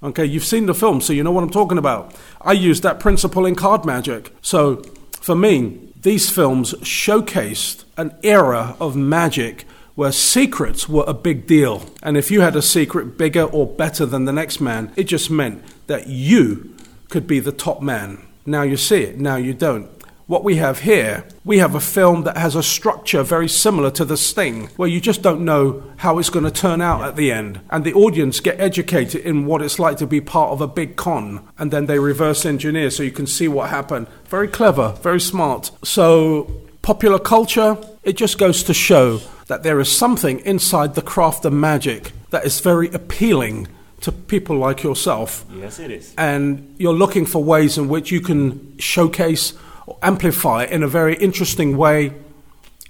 Okay, 0.02 0.24
you've 0.24 0.44
seen 0.44 0.66
the 0.66 0.74
film, 0.74 1.00
so 1.00 1.12
you 1.12 1.22
know 1.22 1.32
what 1.32 1.44
I'm 1.44 1.50
talking 1.50 1.78
about. 1.78 2.14
I 2.40 2.52
used 2.52 2.82
that 2.82 3.00
principle 3.00 3.46
in 3.46 3.54
card 3.54 3.84
magic. 3.84 4.34
So, 4.42 4.82
for 5.20 5.34
me, 5.34 5.78
these 6.00 6.30
films 6.30 6.74
showcased 6.74 7.84
an 7.96 8.14
era 8.22 8.76
of 8.80 8.96
magic 8.96 9.66
where 10.00 10.10
secrets 10.10 10.88
were 10.88 11.04
a 11.06 11.12
big 11.12 11.46
deal. 11.46 11.84
And 12.02 12.16
if 12.16 12.30
you 12.30 12.40
had 12.40 12.56
a 12.56 12.62
secret 12.62 13.18
bigger 13.18 13.42
or 13.42 13.66
better 13.66 14.06
than 14.06 14.24
the 14.24 14.32
next 14.32 14.58
man, 14.58 14.90
it 14.96 15.04
just 15.04 15.30
meant 15.30 15.62
that 15.88 16.06
you 16.06 16.74
could 17.10 17.26
be 17.26 17.38
the 17.38 17.52
top 17.52 17.82
man. 17.82 18.26
Now 18.46 18.62
you 18.62 18.78
see 18.78 19.02
it, 19.02 19.18
now 19.18 19.36
you 19.36 19.52
don't. 19.52 19.90
What 20.26 20.42
we 20.42 20.56
have 20.56 20.78
here, 20.78 21.26
we 21.44 21.58
have 21.58 21.74
a 21.74 21.80
film 21.80 22.22
that 22.22 22.38
has 22.38 22.56
a 22.56 22.62
structure 22.62 23.22
very 23.22 23.46
similar 23.46 23.90
to 23.90 24.06
The 24.06 24.16
Sting, 24.16 24.68
where 24.76 24.88
you 24.88 25.02
just 25.02 25.20
don't 25.20 25.44
know 25.44 25.82
how 25.98 26.18
it's 26.18 26.30
going 26.30 26.46
to 26.46 26.50
turn 26.50 26.80
out 26.80 27.02
at 27.02 27.16
the 27.16 27.30
end. 27.30 27.60
And 27.68 27.84
the 27.84 27.92
audience 27.92 28.40
get 28.40 28.58
educated 28.58 29.20
in 29.26 29.44
what 29.44 29.60
it's 29.60 29.78
like 29.78 29.98
to 29.98 30.06
be 30.06 30.22
part 30.22 30.52
of 30.52 30.62
a 30.62 30.66
big 30.66 30.96
con. 30.96 31.46
And 31.58 31.70
then 31.70 31.84
they 31.84 31.98
reverse 31.98 32.46
engineer 32.46 32.88
so 32.88 33.02
you 33.02 33.10
can 33.10 33.26
see 33.26 33.48
what 33.48 33.68
happened. 33.68 34.06
Very 34.24 34.48
clever, 34.48 34.96
very 35.02 35.20
smart. 35.20 35.72
So, 35.84 36.50
popular 36.80 37.18
culture, 37.18 37.76
it 38.02 38.16
just 38.16 38.38
goes 38.38 38.62
to 38.62 38.72
show 38.72 39.20
that 39.50 39.64
there 39.64 39.80
is 39.80 39.90
something 39.90 40.38
inside 40.46 40.94
the 40.94 41.02
craft 41.02 41.44
of 41.44 41.52
magic 41.52 42.12
that 42.30 42.44
is 42.46 42.60
very 42.60 42.88
appealing 42.92 43.66
to 44.00 44.12
people 44.12 44.56
like 44.56 44.84
yourself 44.84 45.44
Yes, 45.52 45.80
it 45.80 45.90
is. 45.90 46.14
and 46.16 46.72
you're 46.78 46.94
looking 47.04 47.26
for 47.26 47.42
ways 47.42 47.76
in 47.76 47.88
which 47.88 48.12
you 48.12 48.20
can 48.20 48.78
showcase 48.78 49.52
or 49.88 49.98
amplify 50.02 50.64
in 50.64 50.82
a 50.84 50.88
very 50.88 51.16
interesting 51.16 51.76
way, 51.76 52.12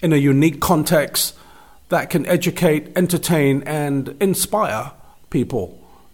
in 0.02 0.12
a 0.12 0.16
unique 0.16 0.60
context 0.60 1.34
that 1.88 2.10
can 2.10 2.26
educate, 2.26 2.92
entertain, 2.94 3.62
and 3.64 4.14
inspire 4.20 4.92
people. 5.30 5.64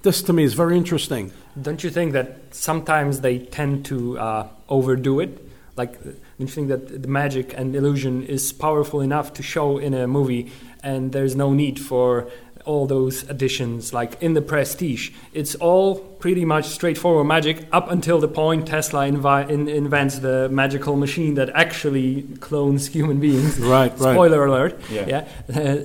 This 0.02 0.22
to 0.22 0.32
me 0.32 0.44
is 0.44 0.54
very 0.54 0.76
interesting. 0.76 1.32
Don't 1.60 1.82
you 1.82 1.90
think 1.90 2.12
that 2.12 2.28
sometimes 2.52 3.20
they 3.20 3.40
tend 3.40 3.84
to 3.86 4.16
uh, 4.18 4.46
overdo 4.68 5.18
it? 5.20 5.30
Like, 5.76 5.98
don't 6.38 6.48
you 6.48 6.54
think 6.54 6.68
that 6.68 7.02
the 7.02 7.08
magic 7.08 7.54
and 7.56 7.74
illusion 7.74 8.22
is 8.22 8.52
powerful 8.52 9.00
enough 9.00 9.32
to 9.34 9.42
show 9.42 9.78
in 9.78 9.94
a 9.94 10.06
movie, 10.06 10.52
and 10.82 11.12
there's 11.12 11.34
no 11.34 11.54
need 11.54 11.80
for 11.80 12.28
all 12.66 12.86
those 12.86 13.22
additions? 13.30 13.94
Like 13.94 14.20
in 14.22 14.34
the 14.34 14.42
Prestige, 14.42 15.12
it's 15.32 15.54
all 15.54 15.94
pretty 16.18 16.44
much 16.44 16.66
straightforward 16.66 17.26
magic 17.26 17.66
up 17.72 17.90
until 17.90 18.18
the 18.18 18.28
point 18.28 18.66
Tesla 18.66 19.06
invi- 19.06 19.48
in- 19.50 19.68
invents 19.68 20.18
the 20.20 20.48
magical 20.48 20.96
machine 20.96 21.34
that 21.34 21.50
actually 21.54 22.22
clones 22.40 22.86
human 22.88 23.20
beings. 23.20 23.58
Right, 23.66 23.90
right. 23.98 24.14
Spoiler 24.14 24.44
alert. 24.46 24.80
Yeah. 24.90 25.26
Uh, 25.48 25.76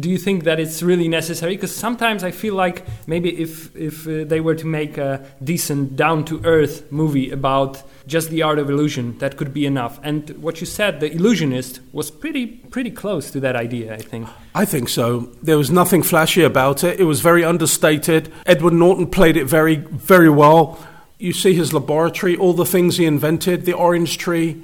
do 0.00 0.08
you 0.08 0.18
think 0.18 0.44
that 0.44 0.58
it's 0.58 0.82
really 0.82 1.08
necessary? 1.08 1.54
Because 1.56 1.74
sometimes 1.74 2.24
I 2.24 2.30
feel 2.30 2.54
like 2.54 2.84
maybe 3.06 3.28
if 3.40 3.74
if 3.76 4.06
uh, 4.06 4.24
they 4.24 4.40
were 4.40 4.54
to 4.54 4.66
make 4.66 4.96
a 4.98 5.24
decent, 5.42 5.96
down 5.96 6.24
to 6.26 6.40
earth 6.44 6.90
movie 6.90 7.30
about 7.30 7.82
just 8.06 8.30
the 8.30 8.42
art 8.42 8.58
of 8.58 8.70
illusion, 8.70 9.18
that 9.18 9.36
could 9.36 9.52
be 9.52 9.66
enough. 9.66 9.98
And 10.02 10.30
what 10.42 10.60
you 10.60 10.66
said, 10.66 11.00
the 11.00 11.10
illusionist, 11.12 11.80
was 11.92 12.10
pretty 12.10 12.46
pretty 12.46 12.90
close 12.90 13.30
to 13.32 13.40
that 13.40 13.56
idea. 13.56 13.94
I 13.94 13.98
think. 13.98 14.28
I 14.54 14.64
think 14.64 14.88
so. 14.88 15.28
There 15.42 15.58
was 15.58 15.70
nothing 15.70 16.02
flashy 16.02 16.42
about 16.42 16.82
it. 16.82 16.98
It 16.98 17.04
was 17.04 17.20
very 17.20 17.44
understated. 17.44 18.32
Edward 18.46 18.72
Norton 18.72 19.06
played 19.06 19.36
it 19.36 19.44
very, 19.44 19.75
very 19.76 20.28
well. 20.28 20.78
You 21.18 21.32
see 21.32 21.54
his 21.54 21.72
laboratory, 21.72 22.36
all 22.36 22.52
the 22.52 22.66
things 22.66 22.96
he 22.96 23.06
invented, 23.06 23.64
the 23.64 23.72
orange 23.72 24.18
tree, 24.18 24.62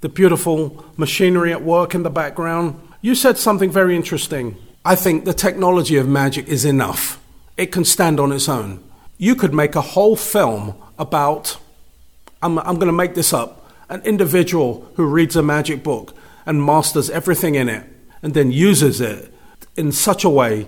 the 0.00 0.08
beautiful 0.08 0.84
machinery 0.96 1.52
at 1.52 1.62
work 1.62 1.94
in 1.94 2.02
the 2.02 2.10
background. 2.10 2.80
You 3.02 3.14
said 3.14 3.36
something 3.36 3.70
very 3.70 3.96
interesting. 3.96 4.56
I 4.84 4.94
think 4.94 5.24
the 5.24 5.34
technology 5.34 5.96
of 5.96 6.08
magic 6.08 6.48
is 6.48 6.64
enough. 6.64 7.20
It 7.56 7.72
can 7.72 7.84
stand 7.84 8.18
on 8.18 8.32
its 8.32 8.48
own. 8.48 8.82
You 9.18 9.34
could 9.34 9.52
make 9.52 9.74
a 9.74 9.82
whole 9.82 10.16
film 10.16 10.74
about, 10.98 11.58
I'm, 12.42 12.58
I'm 12.58 12.76
going 12.76 12.86
to 12.86 12.92
make 12.92 13.14
this 13.14 13.34
up, 13.34 13.70
an 13.90 14.00
individual 14.02 14.90
who 14.94 15.04
reads 15.04 15.36
a 15.36 15.42
magic 15.42 15.82
book 15.82 16.14
and 16.46 16.64
masters 16.64 17.10
everything 17.10 17.54
in 17.56 17.68
it 17.68 17.84
and 18.22 18.32
then 18.32 18.50
uses 18.50 19.00
it 19.00 19.32
in 19.76 19.92
such 19.92 20.24
a 20.24 20.30
way 20.30 20.66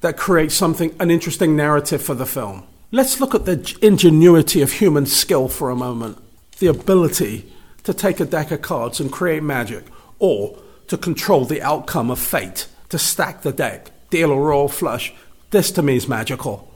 that 0.00 0.16
creates 0.16 0.54
something, 0.54 0.94
an 0.98 1.10
interesting 1.10 1.56
narrative 1.56 2.02
for 2.02 2.14
the 2.14 2.26
film. 2.26 2.66
Let's 2.92 3.20
look 3.20 3.36
at 3.36 3.44
the 3.44 3.78
ingenuity 3.80 4.62
of 4.62 4.72
human 4.72 5.06
skill 5.06 5.46
for 5.46 5.70
a 5.70 5.76
moment. 5.76 6.18
The 6.58 6.66
ability 6.66 7.46
to 7.84 7.94
take 7.94 8.18
a 8.18 8.24
deck 8.24 8.50
of 8.50 8.62
cards 8.62 8.98
and 8.98 9.12
create 9.12 9.44
magic, 9.44 9.84
or 10.18 10.58
to 10.88 10.98
control 10.98 11.44
the 11.44 11.62
outcome 11.62 12.10
of 12.10 12.18
fate, 12.18 12.66
to 12.88 12.98
stack 12.98 13.42
the 13.42 13.52
deck, 13.52 13.92
deal 14.10 14.32
a 14.32 14.36
royal 14.36 14.66
flush. 14.66 15.14
This 15.50 15.70
to 15.72 15.82
me 15.82 15.94
is 15.94 16.08
magical. 16.08 16.68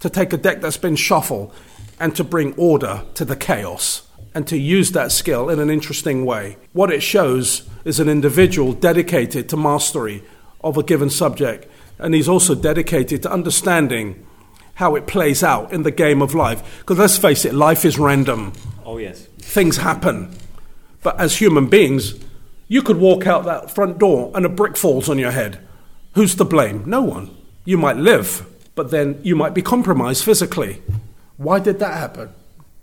To 0.00 0.08
take 0.08 0.32
a 0.32 0.38
deck 0.38 0.62
that's 0.62 0.78
been 0.78 0.96
shuffled 0.96 1.54
and 2.00 2.16
to 2.16 2.24
bring 2.24 2.54
order 2.54 3.02
to 3.12 3.26
the 3.26 3.36
chaos 3.36 4.08
and 4.34 4.48
to 4.48 4.56
use 4.56 4.92
that 4.92 5.12
skill 5.12 5.50
in 5.50 5.60
an 5.60 5.68
interesting 5.68 6.24
way. 6.24 6.56
What 6.72 6.90
it 6.90 7.02
shows 7.02 7.68
is 7.84 8.00
an 8.00 8.08
individual 8.08 8.72
dedicated 8.72 9.50
to 9.50 9.58
mastery 9.58 10.24
of 10.62 10.78
a 10.78 10.82
given 10.82 11.10
subject, 11.10 11.70
and 11.98 12.14
he's 12.14 12.28
also 12.28 12.54
dedicated 12.54 13.22
to 13.24 13.30
understanding 13.30 14.24
how 14.78 14.94
it 14.94 15.08
plays 15.08 15.42
out 15.42 15.72
in 15.72 15.82
the 15.82 15.90
game 15.90 16.22
of 16.22 16.34
life. 16.36 16.62
Because 16.78 16.98
let's 16.98 17.18
face 17.18 17.44
it, 17.44 17.52
life 17.52 17.84
is 17.84 17.98
random, 17.98 18.52
Oh, 18.86 18.98
yes. 18.98 19.26
things 19.40 19.78
happen. 19.78 20.30
But 21.02 21.18
as 21.18 21.36
human 21.36 21.66
beings, 21.66 22.14
you 22.68 22.82
could 22.82 22.98
walk 22.98 23.26
out 23.26 23.44
that 23.44 23.72
front 23.72 23.98
door 23.98 24.30
and 24.36 24.46
a 24.46 24.48
brick 24.48 24.76
falls 24.76 25.08
on 25.08 25.18
your 25.18 25.32
head. 25.32 25.58
Who's 26.14 26.36
to 26.36 26.44
blame? 26.44 26.84
No 26.86 27.02
one. 27.02 27.36
You 27.64 27.76
might 27.76 27.96
live, 27.96 28.46
but 28.76 28.92
then 28.92 29.18
you 29.24 29.34
might 29.34 29.52
be 29.52 29.62
compromised 29.62 30.22
physically. 30.24 30.80
Why 31.38 31.58
did 31.58 31.80
that 31.80 31.94
happen? 31.98 32.28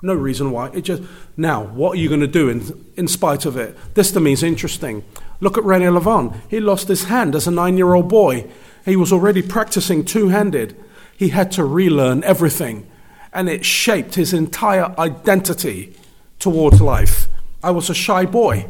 No 0.02 0.14
reason 0.14 0.52
why. 0.52 0.72
It 0.74 0.82
just 0.82 1.02
now. 1.38 1.64
What 1.64 1.94
are 1.94 2.00
you 2.02 2.10
going 2.10 2.20
to 2.20 2.28
do 2.28 2.50
in 2.50 2.86
in 2.98 3.08
spite 3.08 3.46
of 3.46 3.56
it? 3.56 3.76
This 3.94 4.12
to 4.12 4.20
me 4.20 4.34
is 4.34 4.44
interesting. 4.44 5.04
Look 5.40 5.58
at 5.58 5.64
Rene 5.64 5.86
Lavand. 5.86 6.36
He 6.50 6.60
lost 6.60 6.90
his 6.90 7.06
hand 7.06 7.36
as 7.36 7.48
a 7.48 7.52
nine-year-old 7.52 8.10
boy. 8.10 8.46
He 8.84 8.96
was 8.98 9.12
already 9.14 9.42
practicing 9.42 10.04
two-handed. 10.04 10.76
He 11.18 11.30
had 11.30 11.52
to 11.54 11.64
relearn 11.64 12.24
everything, 12.24 12.90
and 13.34 13.50
it 13.50 13.66
shaped 13.66 14.16
his 14.16 14.34
entire 14.34 14.94
identity 15.00 15.96
towards 16.40 16.82
life. 16.82 17.28
I 17.64 17.72
was 17.72 17.90
a 17.90 17.94
shy 17.96 18.26
boy, 18.26 18.68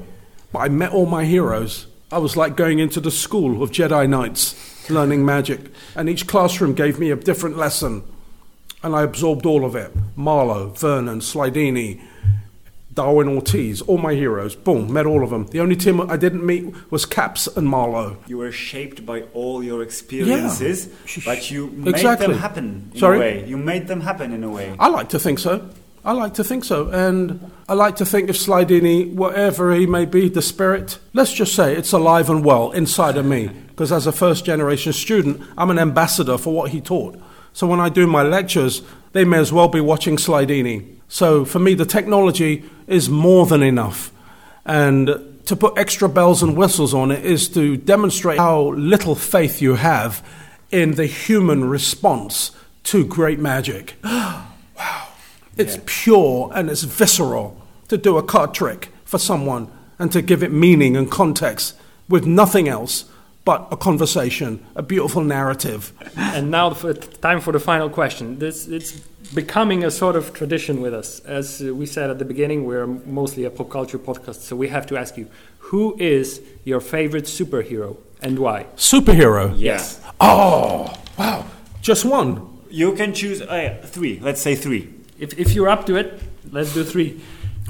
but 0.51 0.59
I 0.59 0.69
met 0.69 0.91
all 0.91 1.05
my 1.05 1.25
heroes. 1.25 1.87
I 2.11 2.19
was 2.19 2.37
like 2.37 2.55
going 2.55 2.79
into 2.79 2.99
the 2.99 3.11
school 3.11 3.63
of 3.63 3.71
Jedi 3.71 4.07
Knights, 4.07 4.89
learning 4.89 5.25
magic, 5.25 5.59
and 5.95 6.07
each 6.07 6.27
classroom 6.27 6.73
gave 6.73 6.99
me 6.99 7.11
a 7.11 7.15
different 7.15 7.57
lesson, 7.57 8.03
and 8.83 8.95
I 8.95 9.01
absorbed 9.01 9.45
all 9.45 9.65
of 9.65 9.75
it. 9.75 9.91
Marlo, 10.15 10.77
Vernon, 10.77 11.19
Slydini, 11.19 12.01
Darwin 12.95 13.27
Ortiz, 13.27 13.81
all 13.81 13.97
my 13.97 14.13
heroes. 14.13 14.55
Boom, 14.55 14.91
met 14.93 15.05
all 15.05 15.21
of 15.23 15.29
them. 15.29 15.45
The 15.47 15.59
only 15.59 15.75
team 15.75 15.99
I 16.09 16.15
didn't 16.15 16.45
meet 16.45 16.73
was 16.91 17.05
Kaps 17.05 17.45
and 17.47 17.67
Marlo. 17.67 18.15
You 18.27 18.37
were 18.37 18.51
shaped 18.53 19.05
by 19.05 19.23
all 19.33 19.61
your 19.61 19.83
experiences, 19.83 20.87
Yeah. 21.15 21.21
but 21.25 21.51
you 21.51 21.67
made 21.75 21.89
Exactly. 21.95 22.27
them 22.27 22.37
happen 22.37 22.89
in 22.93 22.99
Sorry? 22.99 23.17
a 23.17 23.19
way. 23.19 23.45
You 23.47 23.57
made 23.57 23.87
them 23.87 24.01
happen 24.01 24.31
in 24.31 24.43
a 24.43 24.49
way. 24.49 24.73
I 24.79 24.87
like 24.87 25.09
to 25.09 25.19
think 25.19 25.39
so. 25.39 25.61
I 26.05 26.13
like 26.13 26.35
to 26.35 26.43
think 26.43 26.63
so. 26.63 26.87
And 26.89 27.51
I 27.67 27.73
like 27.73 27.95
to 27.97 28.05
think 28.05 28.29
of 28.29 28.35
Slydini, 28.37 29.11
whatever 29.13 29.73
he 29.75 29.85
may 29.87 30.05
be, 30.05 30.29
the 30.29 30.41
spirit, 30.41 30.99
let's 31.13 31.33
just 31.33 31.53
say 31.55 31.75
it's 31.75 31.91
alive 31.91 32.29
and 32.29 32.45
well 32.45 32.71
inside 32.71 33.17
of 33.17 33.25
me. 33.25 33.49
Because 33.69 33.91
as 33.91 34.07
a 34.07 34.11
first 34.13 34.45
generation 34.45 34.93
student, 34.93 35.41
I'm 35.57 35.69
an 35.71 35.79
ambassador 35.79 36.37
for 36.37 36.53
what 36.53 36.69
he 36.71 36.79
taught. 36.79 37.19
So 37.53 37.67
when 37.67 37.79
I 37.81 37.89
do 37.89 38.05
my 38.07 38.21
lectures, 38.23 38.83
they 39.13 39.25
may 39.25 39.37
as 39.39 39.51
well 39.51 39.67
be 39.67 39.81
watching 39.81 40.15
Slydini. 40.17 40.94
So 41.07 41.45
for 41.45 41.59
me, 41.59 41.73
the 41.73 41.85
technology 41.85 42.63
is 42.87 43.09
more 43.09 43.45
than 43.45 43.63
enough. 43.63 44.11
And 44.65 45.39
to 45.45 45.55
put 45.55 45.77
extra 45.77 46.09
bells 46.09 46.41
and 46.41 46.57
whistles 46.57 46.93
on 46.93 47.11
it 47.11 47.23
is 47.23 47.47
to 47.49 47.77
demonstrate 47.77 48.39
how 48.39 48.69
little 48.73 49.15
faith 49.15 49.61
you 49.61 49.75
have 49.75 50.25
in 50.71 50.95
the 50.95 51.05
human 51.05 51.65
response 51.69 52.51
to 52.85 53.05
great 53.05 53.39
magic. 53.39 53.95
wow. 54.03 54.47
It's 55.57 55.75
Yeah. 55.75 55.81
pure 55.85 56.51
and 56.53 56.69
it's 56.69 56.83
visceral 56.83 57.61
to 57.87 57.97
do 57.97 58.17
a 58.17 58.23
card 58.23 58.53
trick 58.53 58.91
for 59.05 59.19
someone 59.19 59.67
and 59.99 60.11
to 60.11 60.21
give 60.21 60.43
it 60.43 60.51
meaning 60.51 60.97
and 60.97 61.09
context 61.09 61.75
with 62.09 62.25
nothing 62.25 62.67
else 62.67 63.05
but 63.45 63.67
a 63.71 63.77
conversation, 63.77 64.65
a 64.75 64.81
beautiful 64.81 65.23
narrative. 65.23 65.93
and 66.17 66.51
now 66.51 66.71
for 66.71 66.93
time 66.93 67.39
for 67.39 67.53
the 67.53 67.59
final 67.59 67.89
question. 67.89 68.39
This 68.39 68.67
it's 68.67 68.91
becoming 69.33 69.83
a 69.83 69.91
sort 69.91 70.15
of 70.15 70.33
tradition 70.33 70.81
with 70.81 70.93
us. 70.93 71.19
As 71.21 71.61
we 71.61 71.85
said 71.85 72.09
at 72.09 72.19
the 72.19 72.25
beginning, 72.25 72.65
we're 72.65 72.87
mostly 72.87 73.45
a 73.45 73.49
pop 73.49 73.69
culture 73.69 73.99
podcast, 73.99 74.41
so 74.41 74.55
we 74.55 74.67
have 74.69 74.85
to 74.87 74.97
ask 74.97 75.15
you, 75.17 75.27
who 75.59 75.95
is 75.99 76.41
your 76.63 76.79
favorite 76.79 77.25
superhero 77.25 77.97
and 78.21 78.39
why? 78.39 78.65
Superhero. 78.75 79.53
Yes. 79.55 80.01
Oh, 80.19 80.93
wow. 81.17 81.45
Just 81.81 82.03
one. 82.05 82.49
You 82.69 82.93
can 82.93 83.13
choose 83.13 83.41
uh, 83.41 83.81
three. 83.85 84.19
Let's 84.19 84.41
say 84.41 84.55
three. 84.55 84.93
If 85.19 85.37
if 85.39 85.53
you're 85.53 85.69
up 85.69 85.85
to 85.85 85.95
it, 85.95 86.19
let's 86.51 86.73
do 86.73 86.83
three. 86.83 87.21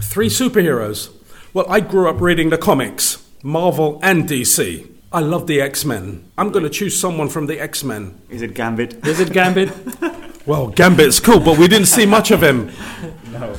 Three 0.02 0.30
superheroes. 0.30 1.10
Well, 1.54 1.66
I 1.70 1.80
grew 1.80 2.10
up 2.10 2.20
reading 2.22 2.50
the 2.50 2.58
comics, 2.58 3.24
Marvel 3.44 4.00
and 4.02 4.28
DC. 4.28 4.95
I 5.16 5.22
love 5.22 5.48
the 5.48 5.62
X 5.62 5.86
Men. 5.86 6.30
I'm 6.38 6.52
going 6.52 6.66
to 6.66 6.70
choose 6.70 7.00
someone 7.00 7.30
from 7.30 7.46
the 7.48 7.58
X 7.58 7.86
Men. 7.86 8.20
Is 8.30 8.42
it 8.42 8.54
Gambit? 8.54 9.06
Is 9.08 9.20
it 9.22 9.32
Gambit? 9.32 9.72
Well, 10.46 10.68
Gambit's 10.68 11.20
cool, 11.20 11.40
but 11.40 11.58
we 11.58 11.68
didn't 11.68 11.88
see 11.88 12.06
much 12.06 12.30
of 12.30 12.44
him. 12.44 12.70
No. 13.32 13.56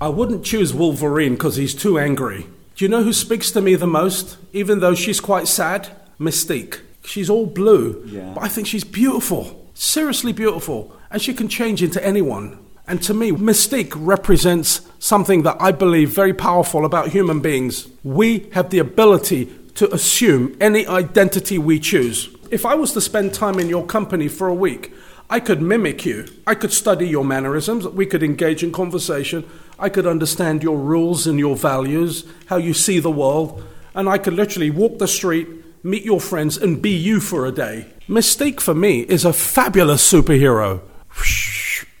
I 0.00 0.08
wouldn't 0.08 0.44
choose 0.44 0.72
Wolverine 0.72 1.34
because 1.34 1.56
he's 1.56 1.74
too 1.74 1.98
angry. 1.98 2.46
Do 2.76 2.84
you 2.84 2.88
know 2.88 3.02
who 3.02 3.12
speaks 3.12 3.50
to 3.50 3.60
me 3.60 3.74
the 3.74 3.86
most, 3.88 4.36
even 4.52 4.78
though 4.80 4.94
she's 4.94 5.20
quite 5.20 5.48
sad? 5.48 5.88
Mystique. 6.20 6.80
She's 7.04 7.28
all 7.28 7.46
blue, 7.46 8.02
Yeah. 8.06 8.32
but 8.34 8.44
I 8.44 8.48
think 8.48 8.66
she's 8.68 8.84
beautiful. 8.84 9.68
Seriously 9.74 10.32
beautiful. 10.32 10.94
And 11.10 11.20
she 11.20 11.34
can 11.34 11.48
change 11.48 11.82
into 11.82 12.04
anyone. 12.06 12.58
And 12.86 13.02
to 13.02 13.12
me, 13.12 13.32
Mystique 13.32 13.92
represents 13.96 14.82
something 15.00 15.42
that 15.42 15.56
I 15.60 15.72
believe 15.72 16.10
very 16.10 16.32
powerful 16.34 16.84
about 16.84 17.08
human 17.08 17.40
beings. 17.40 17.88
We 18.04 18.48
have 18.52 18.70
the 18.70 18.78
ability 18.78 19.46
to 19.74 19.92
assume 19.92 20.56
any 20.60 20.86
identity 20.86 21.58
we 21.58 21.80
choose. 21.80 22.34
If 22.50 22.64
I 22.64 22.74
was 22.74 22.92
to 22.92 23.00
spend 23.00 23.34
time 23.34 23.58
in 23.58 23.68
your 23.68 23.84
company 23.84 24.28
for 24.28 24.48
a 24.48 24.54
week, 24.54 24.92
I 25.28 25.40
could 25.40 25.62
mimic 25.62 26.04
you. 26.04 26.26
I 26.46 26.54
could 26.54 26.72
study 26.72 27.08
your 27.08 27.24
mannerisms. 27.24 27.88
We 27.88 28.06
could 28.06 28.22
engage 28.22 28.62
in 28.62 28.72
conversation. 28.72 29.48
I 29.78 29.88
could 29.88 30.06
understand 30.06 30.62
your 30.62 30.78
rules 30.78 31.26
and 31.26 31.38
your 31.38 31.56
values, 31.56 32.24
how 32.46 32.56
you 32.56 32.74
see 32.74 33.00
the 33.00 33.10
world. 33.10 33.64
And 33.94 34.08
I 34.08 34.18
could 34.18 34.34
literally 34.34 34.70
walk 34.70 34.98
the 34.98 35.08
street, 35.08 35.48
meet 35.82 36.04
your 36.04 36.20
friends, 36.20 36.56
and 36.56 36.80
be 36.80 36.90
you 36.90 37.20
for 37.20 37.46
a 37.46 37.52
day. 37.52 37.86
Mystique 38.08 38.60
for 38.60 38.74
me 38.74 39.00
is 39.00 39.24
a 39.24 39.32
fabulous 39.32 40.08
superhero. 40.12 40.82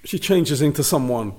She 0.04 0.18
changes 0.18 0.60
into 0.60 0.84
someone 0.84 1.32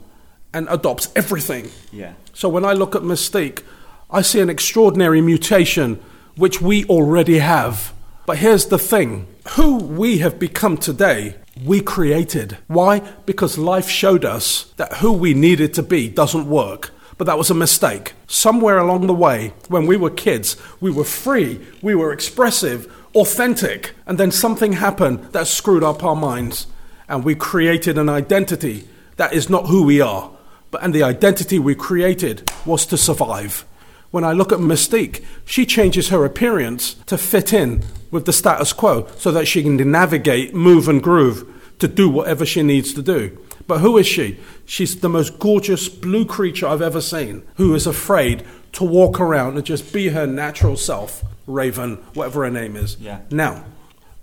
and 0.53 0.67
adopts 0.69 1.11
everything. 1.15 1.69
Yeah. 1.91 2.13
So 2.33 2.49
when 2.49 2.65
I 2.65 2.73
look 2.73 2.95
at 2.95 3.03
Mystique, 3.03 3.61
I 4.09 4.21
see 4.21 4.39
an 4.39 4.49
extraordinary 4.49 5.21
mutation 5.21 6.01
which 6.35 6.61
we 6.61 6.85
already 6.85 7.39
have. 7.39 7.93
But 8.25 8.37
here's 8.37 8.67
the 8.67 8.79
thing 8.79 9.27
who 9.49 9.77
we 9.77 10.17
have 10.19 10.39
become 10.39 10.77
today, 10.77 11.35
we 11.63 11.79
created. 11.79 12.57
Why? 12.67 12.99
Because 13.25 13.57
life 13.57 13.87
showed 13.89 14.25
us 14.25 14.73
that 14.77 14.97
who 14.97 15.13
we 15.13 15.33
needed 15.33 15.73
to 15.75 15.83
be 15.83 16.09
doesn't 16.09 16.49
work. 16.49 16.91
But 17.17 17.25
that 17.25 17.37
was 17.37 17.49
a 17.49 17.55
mistake. 17.55 18.13
Somewhere 18.27 18.77
along 18.77 19.07
the 19.07 19.13
way, 19.13 19.53
when 19.69 19.85
we 19.85 19.95
were 19.95 20.09
kids, 20.09 20.57
we 20.81 20.91
were 20.91 21.05
free, 21.05 21.61
we 21.81 21.95
were 21.95 22.11
expressive, 22.11 22.91
authentic, 23.13 23.93
and 24.05 24.17
then 24.17 24.31
something 24.31 24.73
happened 24.73 25.31
that 25.31 25.47
screwed 25.47 25.83
up 25.83 26.03
our 26.03 26.15
minds. 26.15 26.67
And 27.07 27.23
we 27.23 27.35
created 27.35 27.97
an 27.97 28.09
identity 28.09 28.87
that 29.15 29.31
is 29.31 29.49
not 29.49 29.67
who 29.67 29.83
we 29.83 30.01
are. 30.01 30.31
But 30.71 30.83
and 30.83 30.93
the 30.93 31.03
identity 31.03 31.59
we 31.59 31.75
created 31.75 32.51
was 32.65 32.85
to 32.87 32.97
survive. 32.97 33.65
When 34.11 34.23
I 34.23 34.31
look 34.31 34.51
at 34.51 34.59
Mystique, 34.59 35.23
she 35.45 35.65
changes 35.65 36.09
her 36.09 36.23
appearance 36.23 36.95
to 37.05 37.17
fit 37.17 37.51
in 37.53 37.83
with 38.11 38.25
the 38.25 38.33
status 38.33 38.73
quo 38.73 39.07
so 39.17 39.31
that 39.31 39.47
she 39.47 39.63
can 39.63 39.77
navigate, 39.91 40.53
move, 40.53 40.87
and 40.87 41.03
groove 41.03 41.51
to 41.79 41.87
do 41.87 42.09
whatever 42.09 42.45
she 42.45 42.63
needs 42.63 42.93
to 42.93 43.01
do. 43.01 43.37
But 43.67 43.79
who 43.79 43.97
is 43.97 44.07
she? 44.07 44.39
She's 44.65 44.99
the 44.99 45.09
most 45.09 45.39
gorgeous 45.39 45.89
blue 45.89 46.25
creature 46.25 46.67
I've 46.67 46.81
ever 46.81 47.01
seen 47.01 47.43
who 47.55 47.73
is 47.73 47.87
afraid 47.87 48.43
to 48.73 48.83
walk 48.83 49.19
around 49.19 49.57
and 49.57 49.65
just 49.65 49.91
be 49.91 50.09
her 50.09 50.27
natural 50.27 50.77
self. 50.77 51.23
Raven, 51.47 51.97
whatever 52.13 52.43
her 52.43 52.51
name 52.51 52.75
is. 52.75 52.97
Yeah. 52.99 53.21
Now, 53.29 53.65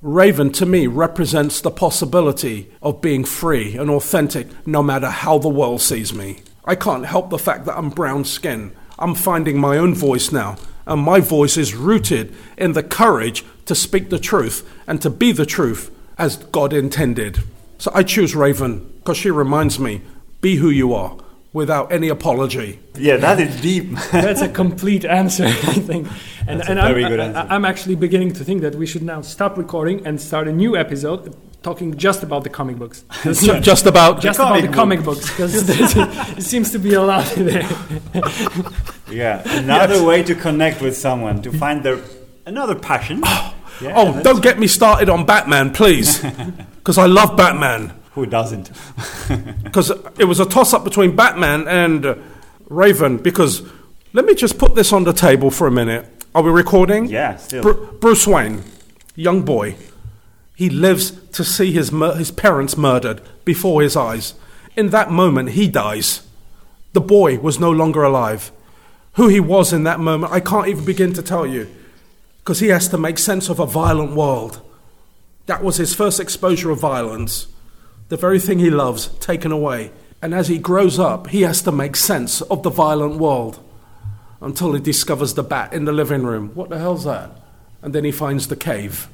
Raven 0.01 0.51
to 0.53 0.67
me 0.67 0.89
represents 0.89 1.61
the 1.61 1.71
possibility 1.71 2.71
of 2.83 3.01
being 3.01 3.25
free 3.25 3.77
and 3.77 3.89
authentic 3.89 4.49
no 4.67 4.83
matter 4.83 5.09
how 5.09 5.39
the 5.39 5.49
world 5.49 5.81
sees 5.81 6.13
me. 6.13 6.41
I 6.65 6.75
can't 6.75 7.07
help 7.07 7.31
the 7.31 7.39
fact 7.39 7.67
that 7.67 7.79
I'm 7.79 7.91
brown 7.91 8.25
skinned. 8.25 8.75
I'm 9.03 9.15
finding 9.17 9.59
my 9.59 9.77
own 9.79 9.95
voice 9.95 10.31
now, 10.31 10.57
and 10.87 11.03
my 11.03 11.19
voice 11.21 11.57
is 11.57 11.75
rooted 11.75 12.33
in 12.57 12.73
the 12.73 12.83
courage 12.85 13.45
to 13.67 13.75
speak 13.75 14.11
the 14.11 14.19
truth 14.19 14.69
and 14.87 15.03
to 15.03 15.11
be 15.11 15.33
the 15.33 15.45
truth 15.47 15.91
as 16.19 16.37
God 16.37 16.73
intended. 16.73 17.41
So 17.79 17.91
I 17.95 18.05
choose 18.05 18.37
Raven 18.37 18.79
because 18.99 19.17
she 19.17 19.31
reminds 19.31 19.79
me 19.81 20.03
be 20.41 20.57
who 20.57 20.71
you 20.71 20.95
are 20.95 21.17
without 21.53 21.93
any 21.93 22.09
apology. 22.09 22.79
Yeah, 22.97 23.17
that 23.17 23.41
is 23.41 23.61
deep. 23.61 23.91
That's 24.13 24.41
a 24.41 24.49
complete 24.49 25.05
answer, 25.05 25.45
I 25.47 25.51
think. 25.51 26.07
And, 26.47 26.61
That's 26.61 26.69
a 26.69 26.73
and 26.73 26.81
very 26.81 27.05
I'm, 27.05 27.11
good 27.11 27.21
I- 27.21 27.25
answer. 27.27 27.47
I'm 27.51 27.65
actually 27.65 27.97
beginning 27.97 28.33
to 28.35 28.45
think 28.45 28.63
that 28.63 28.77
we 28.77 28.87
should 28.87 29.03
now 29.03 29.21
stop 29.21 29.59
recording 29.59 30.07
and 30.07 30.21
start 30.21 30.47
a 30.49 30.53
new 30.53 30.77
episode 30.77 31.35
talking 31.63 31.97
just 31.97 32.23
about 32.23 32.45
the 32.45 32.51
comic 32.51 32.77
books. 32.79 33.05
Ju- 33.23 33.61
Just 33.61 33.87
about. 33.87 34.21
just 34.21 34.39
comic 34.39 34.65
about 34.65 34.71
the 34.71 34.77
comic 34.77 35.03
books, 35.05 35.29
because 35.31 35.55
it 36.39 36.43
seems 36.43 36.71
to 36.73 36.79
be 36.79 36.95
a 36.95 37.03
lot 37.03 37.25
there. 37.37 37.69
yeah. 39.11 39.43
Another 39.59 40.03
way 40.05 40.23
to 40.23 40.35
connect 40.35 40.81
with 40.81 40.97
someone, 40.97 41.43
to 41.43 41.53
find 41.53 41.83
their 41.83 41.99
another 42.47 42.75
passion. 42.75 43.23
Yeah, 43.81 43.95
Oh, 43.97 44.23
don't 44.23 44.43
get 44.43 44.59
me 44.61 44.69
started 44.69 45.09
on 45.09 45.25
Batman, 45.27 45.73
please. 45.73 46.21
Because 46.77 46.99
I 46.99 47.07
love 47.07 47.37
Batman. 47.37 47.93
Who 48.13 48.27
doesn't? 48.27 48.71
because 49.65 49.91
it 50.19 50.25
was 50.27 50.39
a 50.39 50.45
toss 50.45 50.73
up 50.75 50.85
between 50.85 51.17
Batman 51.17 51.67
and 51.67 52.05
uh, 52.07 52.15
Raven. 52.69 53.17
Because 53.17 53.63
let 54.13 54.25
me 54.27 54.35
just 54.35 54.59
put 54.59 54.75
this 54.77 54.93
on 54.93 55.03
the 55.05 55.13
table 55.13 55.51
for 55.51 55.67
a 55.67 55.71
minute. 55.73 56.07
Are 56.35 56.43
we 56.43 56.51
recording? 56.51 57.07
Yeah, 57.07 57.37
still. 57.39 57.63
Bru- 57.63 57.99
Bruce 57.99 58.27
Wayne, 58.27 58.63
young 59.17 59.43
boy, 59.43 59.75
he 60.55 60.71
lives 60.71 61.11
to 61.31 61.45
see 61.45 61.73
his 61.73 61.91
mur- 61.91 62.15
his 62.15 62.31
parents 62.31 62.77
murdered 62.77 63.21
before 63.45 63.83
his 63.83 63.97
eyes. 63.97 64.35
In 64.77 64.91
that 64.91 65.11
moment, 65.11 65.51
he 65.51 65.69
dies. 65.69 66.23
The 66.93 67.01
boy 67.01 67.39
was 67.39 67.59
no 67.59 67.71
longer 67.71 68.03
alive. 68.03 68.53
Who 69.15 69.29
he 69.29 69.41
was 69.41 69.73
in 69.73 69.85
that 69.85 70.01
moment, 70.01 70.33
I 70.33 70.41
can't 70.41 70.69
even 70.69 70.85
begin 70.85 71.13
to 71.15 71.23
tell 71.23 71.47
you, 71.47 71.69
because 72.39 72.61
he 72.61 72.69
has 72.69 72.89
to 72.89 72.99
make 72.99 73.19
sense 73.19 73.49
of 73.49 73.61
a 73.61 73.67
violent 73.67 74.13
world. 74.13 74.61
That 75.47 75.63
was 75.63 75.77
his 75.77 75.95
first 75.95 76.21
exposure 76.21 76.71
of 76.71 76.81
violence. 76.81 77.49
The 78.09 78.17
very 78.17 78.39
thing 78.39 78.59
he 78.59 78.71
loves 78.71 79.09
taken 79.19 79.53
away. 79.53 79.91
And 80.21 80.35
as 80.35 80.49
he 80.49 80.59
grows 80.59 80.99
up, 80.99 81.29
he 81.29 81.43
has 81.43 81.63
to 81.63 81.73
make 81.73 81.97
sense 81.97 82.43
of 82.43 82.63
the 82.63 82.71
violent 82.71 83.17
world 83.17 83.59
until 84.41 84.73
he 84.73 84.81
discovers 84.81 85.35
the 85.35 85.43
bat 85.43 85.73
in 85.73 85.85
the 85.85 85.93
living 85.93 86.23
room. 86.23 86.51
What 86.55 86.69
the 86.69 86.79
hell's 86.79 87.05
that? 87.05 87.31
And 87.81 87.93
then 87.93 88.05
he 88.05 88.13
finds 88.13 88.49
the 88.49 88.57
cave. 88.57 89.09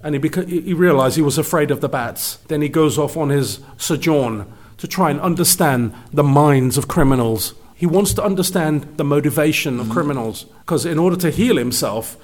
And 0.00 0.14
he, 0.14 0.20
beca- 0.20 0.48
he 0.48 0.74
realized 0.74 1.16
he 1.16 1.22
was 1.22 1.38
afraid 1.38 1.70
of 1.70 1.80
the 1.80 1.88
bats. 1.88 2.36
Then 2.48 2.62
he 2.62 2.68
goes 2.68 2.98
off 2.98 3.16
on 3.16 3.30
his 3.30 3.60
sojourn 3.76 4.50
to 4.78 4.86
try 4.86 5.10
and 5.10 5.20
understand 5.20 5.92
the 6.12 6.22
minds 6.22 6.78
of 6.78 6.88
criminals. 6.88 7.54
He 7.74 7.86
wants 7.86 8.14
to 8.14 8.24
understand 8.24 8.96
the 8.96 9.04
motivation 9.04 9.78
of 9.78 9.86
mm-hmm. 9.86 9.92
criminals. 9.92 10.44
Because 10.60 10.86
in 10.86 10.98
order 10.98 11.16
to 11.16 11.30
heal 11.30 11.56
himself, 11.56 12.16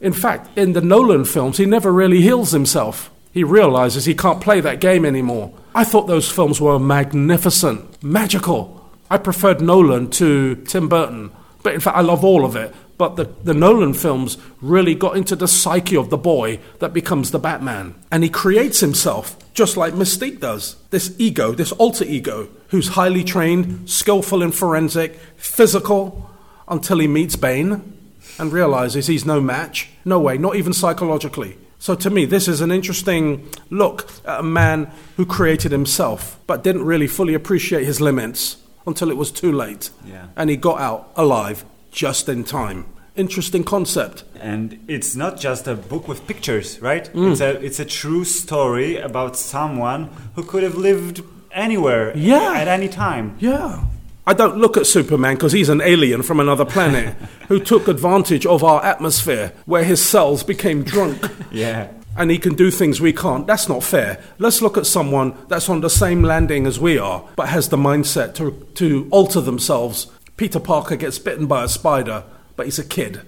in 0.00 0.12
fact, 0.12 0.56
in 0.56 0.72
the 0.72 0.80
Nolan 0.80 1.24
films, 1.24 1.58
he 1.58 1.66
never 1.66 1.92
really 1.92 2.20
heals 2.20 2.52
himself. 2.52 3.10
He 3.32 3.44
realizes 3.44 4.04
he 4.04 4.14
can't 4.14 4.40
play 4.40 4.60
that 4.60 4.80
game 4.80 5.04
anymore. 5.04 5.52
I 5.74 5.84
thought 5.84 6.06
those 6.06 6.30
films 6.30 6.60
were 6.60 6.78
magnificent, 6.78 8.02
magical. 8.02 8.88
I 9.10 9.18
preferred 9.18 9.60
Nolan 9.60 10.10
to 10.12 10.56
Tim 10.66 10.88
Burton. 10.88 11.30
But 11.62 11.74
in 11.74 11.80
fact, 11.80 11.96
I 11.96 12.00
love 12.00 12.24
all 12.24 12.44
of 12.44 12.56
it. 12.56 12.74
But 12.98 13.14
the, 13.14 13.24
the 13.44 13.54
Nolan 13.54 13.94
films 13.94 14.36
really 14.60 14.96
got 14.96 15.16
into 15.16 15.36
the 15.36 15.46
psyche 15.46 15.96
of 15.96 16.10
the 16.10 16.18
boy 16.18 16.58
that 16.80 16.92
becomes 16.92 17.30
the 17.30 17.38
Batman. 17.38 17.94
And 18.10 18.24
he 18.24 18.28
creates 18.28 18.80
himself, 18.80 19.36
just 19.54 19.76
like 19.76 19.94
Mystique 19.94 20.40
does. 20.40 20.74
This 20.90 21.14
ego, 21.18 21.52
this 21.52 21.70
alter 21.72 22.04
ego, 22.04 22.48
who's 22.68 22.88
highly 22.88 23.22
trained, 23.22 23.88
skillful 23.88 24.42
in 24.42 24.50
forensic, 24.50 25.14
physical, 25.36 26.28
until 26.66 26.98
he 26.98 27.06
meets 27.06 27.36
Bane 27.36 27.96
and 28.38 28.52
realizes 28.52 29.06
he's 29.06 29.24
no 29.24 29.40
match. 29.40 29.88
No 30.04 30.18
way, 30.18 30.36
not 30.36 30.56
even 30.56 30.72
psychologically. 30.72 31.56
So 31.78 31.94
to 31.94 32.10
me, 32.10 32.24
this 32.24 32.48
is 32.48 32.60
an 32.60 32.72
interesting 32.72 33.48
look 33.70 34.10
at 34.26 34.40
a 34.40 34.42
man 34.42 34.90
who 35.16 35.24
created 35.24 35.70
himself, 35.70 36.38
but 36.48 36.64
didn't 36.64 36.84
really 36.84 37.06
fully 37.06 37.34
appreciate 37.34 37.84
his 37.84 38.00
limits 38.00 38.56
until 38.86 39.10
it 39.10 39.16
was 39.16 39.30
too 39.30 39.52
late. 39.52 39.90
Yeah. 40.04 40.26
And 40.36 40.50
he 40.50 40.56
got 40.56 40.80
out 40.80 41.12
alive 41.14 41.64
just 41.90 42.28
in 42.28 42.44
time. 42.44 42.84
interesting 43.16 43.64
concept. 43.64 44.22
And 44.40 44.78
it's 44.86 45.16
not 45.16 45.40
just 45.40 45.66
a 45.66 45.74
book 45.74 46.06
with 46.06 46.24
pictures, 46.28 46.80
right? 46.80 47.08
It's 47.08 47.40
mm. 47.40 47.40
a 47.40 47.60
it's 47.64 47.80
a 47.80 47.84
true 47.84 48.24
story 48.24 48.96
about 48.96 49.36
someone 49.36 50.08
who 50.36 50.44
could 50.44 50.62
have 50.62 50.76
lived 50.76 51.22
anywhere, 51.50 52.12
Yeah. 52.16 52.52
at 52.54 52.68
any 52.68 52.88
time. 52.88 53.34
Yeah. 53.40 53.82
I 54.24 54.34
don't 54.34 54.58
look 54.58 54.76
at 54.76 54.86
Superman 54.86 55.34
because 55.34 55.52
he's 55.52 55.68
an 55.70 55.80
alien 55.80 56.22
from 56.22 56.38
another 56.38 56.64
planet 56.66 57.14
who 57.48 57.58
took 57.58 57.88
advantage 57.88 58.46
of 58.46 58.62
our 58.62 58.84
atmosphere 58.84 59.52
where 59.66 59.82
his 59.84 60.00
cells 60.04 60.44
became 60.44 60.82
drunk. 60.84 61.18
Yeah. 61.50 61.88
and 62.16 62.30
he 62.30 62.38
can 62.38 62.54
do 62.54 62.70
things 62.70 63.00
we 63.00 63.12
can't. 63.12 63.46
That's 63.46 63.68
not 63.68 63.82
fair. 63.84 64.18
Let's 64.38 64.60
look 64.60 64.76
at 64.76 64.86
someone 64.86 65.34
that's 65.48 65.68
on 65.68 65.80
the 65.80 65.88
same 65.90 66.22
landing 66.22 66.66
as 66.66 66.78
we 66.78 66.98
are, 66.98 67.22
but 67.36 67.48
has 67.48 67.68
the 67.68 67.76
mindset 67.76 68.34
to, 68.34 68.50
to 68.74 69.06
alter 69.10 69.40
themselves. 69.40 70.08
Peter 70.38 70.60
Parker 70.60 70.96
gets 70.96 71.18
bitten 71.18 71.46
by 71.46 71.64
a 71.64 71.68
spider, 71.68 72.24
but 72.56 72.64
he's 72.64 72.78
a 72.78 72.84
kid. 72.84 73.20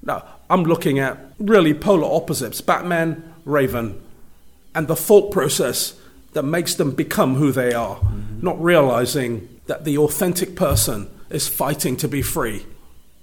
Now, 0.00 0.24
I'm 0.48 0.62
looking 0.62 0.98
at 1.00 1.18
really 1.38 1.74
polar 1.74 2.10
opposites 2.10 2.60
Batman, 2.60 3.34
Raven, 3.44 4.00
and 4.74 4.86
the 4.86 4.96
thought 4.96 5.32
process 5.32 5.94
that 6.32 6.44
makes 6.44 6.76
them 6.76 6.92
become 6.92 7.34
who 7.34 7.50
they 7.52 7.74
are, 7.74 7.96
mm-hmm. 7.96 8.44
not 8.46 8.62
realizing 8.62 9.48
that 9.66 9.84
the 9.84 9.98
authentic 9.98 10.54
person 10.54 11.10
is 11.30 11.48
fighting 11.48 11.96
to 11.96 12.08
be 12.08 12.22
free. 12.22 12.64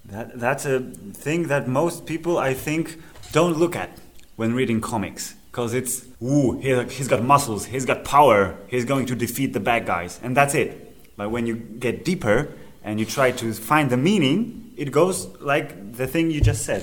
That, 0.06 0.38
that's 0.38 0.66
a 0.66 0.82
thing 0.82 1.48
that 1.48 1.68
most 1.68 2.06
people, 2.06 2.38
I 2.38 2.54
think, 2.54 3.02
don't 3.32 3.58
look 3.58 3.76
at 3.76 3.98
when 4.36 4.54
reading 4.54 4.82
comics. 4.82 5.36
Because 5.50 5.74
it's, 5.74 6.06
ooh, 6.22 6.60
he, 6.60 6.84
he's 6.84 7.08
got 7.08 7.24
muscles, 7.24 7.66
he's 7.66 7.86
got 7.86 8.04
power, 8.04 8.58
he's 8.68 8.86
going 8.86 9.06
to 9.08 9.16
defeat 9.16 9.54
the 9.54 9.60
bad 9.60 9.86
guys, 9.86 10.20
and 10.22 10.36
that's 10.36 10.54
it. 10.56 11.16
But 11.16 11.32
when 11.32 11.48
you 11.48 11.56
get 11.56 12.04
deeper 12.04 12.50
and 12.90 13.00
you 13.00 13.06
try 13.06 13.30
to 13.32 13.54
find 13.54 13.90
the 13.90 13.98
meaning, 13.98 14.74
it 14.76 14.92
goes 14.92 15.28
like 15.40 15.68
the 15.96 16.08
thing 16.08 16.32
you 16.32 16.42
just 16.42 16.66
said. 16.66 16.82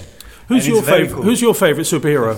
Who's 0.48 0.64
And 0.64 0.74
your, 0.74 0.82
favorite, 0.82 1.12
cool. 1.12 1.22
who's 1.24 1.42
your 1.42 1.54
favorite 1.54 1.88
superhero? 1.94 2.32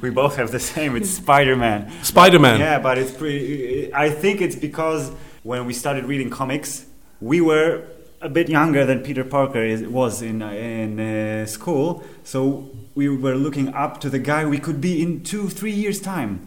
we 0.02 0.10
both 0.10 0.36
have 0.36 0.50
the 0.50 0.60
same, 0.60 0.94
it's 0.96 1.08
Spider 1.08 1.56
Man. 1.56 1.90
Spider 2.04 2.38
Man. 2.38 2.60
Yeah, 2.60 2.78
but 2.78 2.98
it's 2.98 3.10
pretty. 3.10 3.92
I 3.94 4.10
think 4.10 4.42
it's 4.42 4.56
because 4.56 5.10
when 5.42 5.64
we 5.64 5.72
started 5.72 6.04
reading 6.04 6.28
comics, 6.28 6.84
we 7.22 7.40
were 7.40 7.84
a 8.20 8.28
bit 8.28 8.48
younger 8.50 8.84
than 8.84 9.00
Peter 9.00 9.24
Parker 9.24 9.64
is, 9.64 9.82
was 9.82 10.20
in 10.20 10.42
in 10.42 11.00
uh, 11.00 11.46
school, 11.46 12.04
so 12.22 12.70
we 12.94 13.08
were 13.08 13.34
looking 13.34 13.68
up 13.74 14.00
to 14.02 14.10
the 14.10 14.18
guy 14.18 14.44
we 14.44 14.58
could 14.58 14.80
be 14.82 15.00
in 15.02 15.22
two, 15.24 15.48
three 15.48 15.72
years' 15.72 16.00
time. 16.02 16.46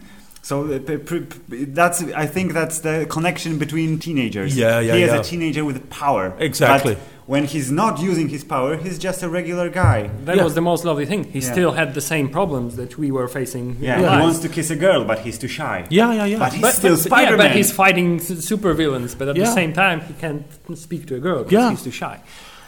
So 0.50 0.56
uh, 0.72 0.78
p- 0.78 0.98
p- 0.98 1.20
p- 1.50 1.64
that's 1.80 2.04
I 2.24 2.28
think 2.36 2.54
that's 2.54 2.78
the 2.88 3.08
connection 3.10 3.58
between 3.58 3.98
teenagers. 3.98 4.56
Yeah, 4.56 4.80
yeah, 4.80 4.94
He 4.96 5.02
is 5.08 5.12
yeah. 5.12 5.20
a 5.20 5.24
teenager 5.24 5.64
with 5.66 5.90
power. 5.90 6.26
Exactly. 6.38 6.94
But 6.94 7.04
when 7.34 7.46
he's 7.46 7.72
not 7.72 7.94
using 8.00 8.28
his 8.30 8.44
power, 8.44 8.78
he's 8.78 9.00
just 9.00 9.24
a 9.24 9.30
regular 9.40 9.68
guy. 9.70 10.00
That 10.28 10.36
Yeah. 10.38 10.44
was 10.44 10.54
the 10.54 10.62
most 10.62 10.86
lovely 10.86 11.08
thing. 11.08 11.24
He 11.36 11.40
Yeah. 11.40 11.52
still 11.52 11.72
had 11.72 11.96
the 12.00 12.02
same 12.14 12.28
problems 12.30 12.76
that 12.76 12.92
we 13.02 13.10
were 13.18 13.28
facing. 13.28 13.66
Yeah, 13.80 13.96
in 13.98 14.02
he 14.14 14.20
wants 14.26 14.40
to 14.46 14.50
kiss 14.58 14.70
a 14.70 14.76
girl, 14.88 15.04
but 15.04 15.18
he's 15.26 15.38
too 15.40 15.48
shy. 15.48 15.78
Yeah, 15.90 16.14
yeah, 16.14 16.26
yeah. 16.26 16.38
But 16.38 16.54
he's 16.54 16.62
But, 16.62 16.76
still 16.76 16.94
but, 16.98 17.00
Spider 17.10 17.32
yeah, 17.32 17.38
Man. 17.38 17.48
but 17.48 17.56
he's 17.58 17.72
fighting 17.72 18.10
s- 18.20 18.46
super 18.52 18.72
villains, 18.76 19.16
but 19.16 19.28
at 19.28 19.36
Yeah. 19.36 19.46
the 19.46 19.52
same 19.62 19.74
time, 19.74 20.02
he 20.10 20.14
can't 20.24 20.46
speak 20.88 21.08
to 21.08 21.16
a 21.16 21.20
girl 21.28 21.40
because 21.44 21.54
Yeah. 21.54 21.70
he's 21.72 21.82
too 21.88 21.96
shy. 22.04 22.18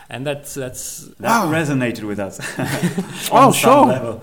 And 0.10 0.26
that's 0.26 0.56
that's 0.56 0.84
that 1.20 1.30
Wow. 1.46 1.52
resonated 1.58 2.06
with 2.12 2.20
us. 2.28 2.36
Oh, 3.32 3.52
some 3.52 3.54
sure. 3.54 3.86
level. 3.86 4.22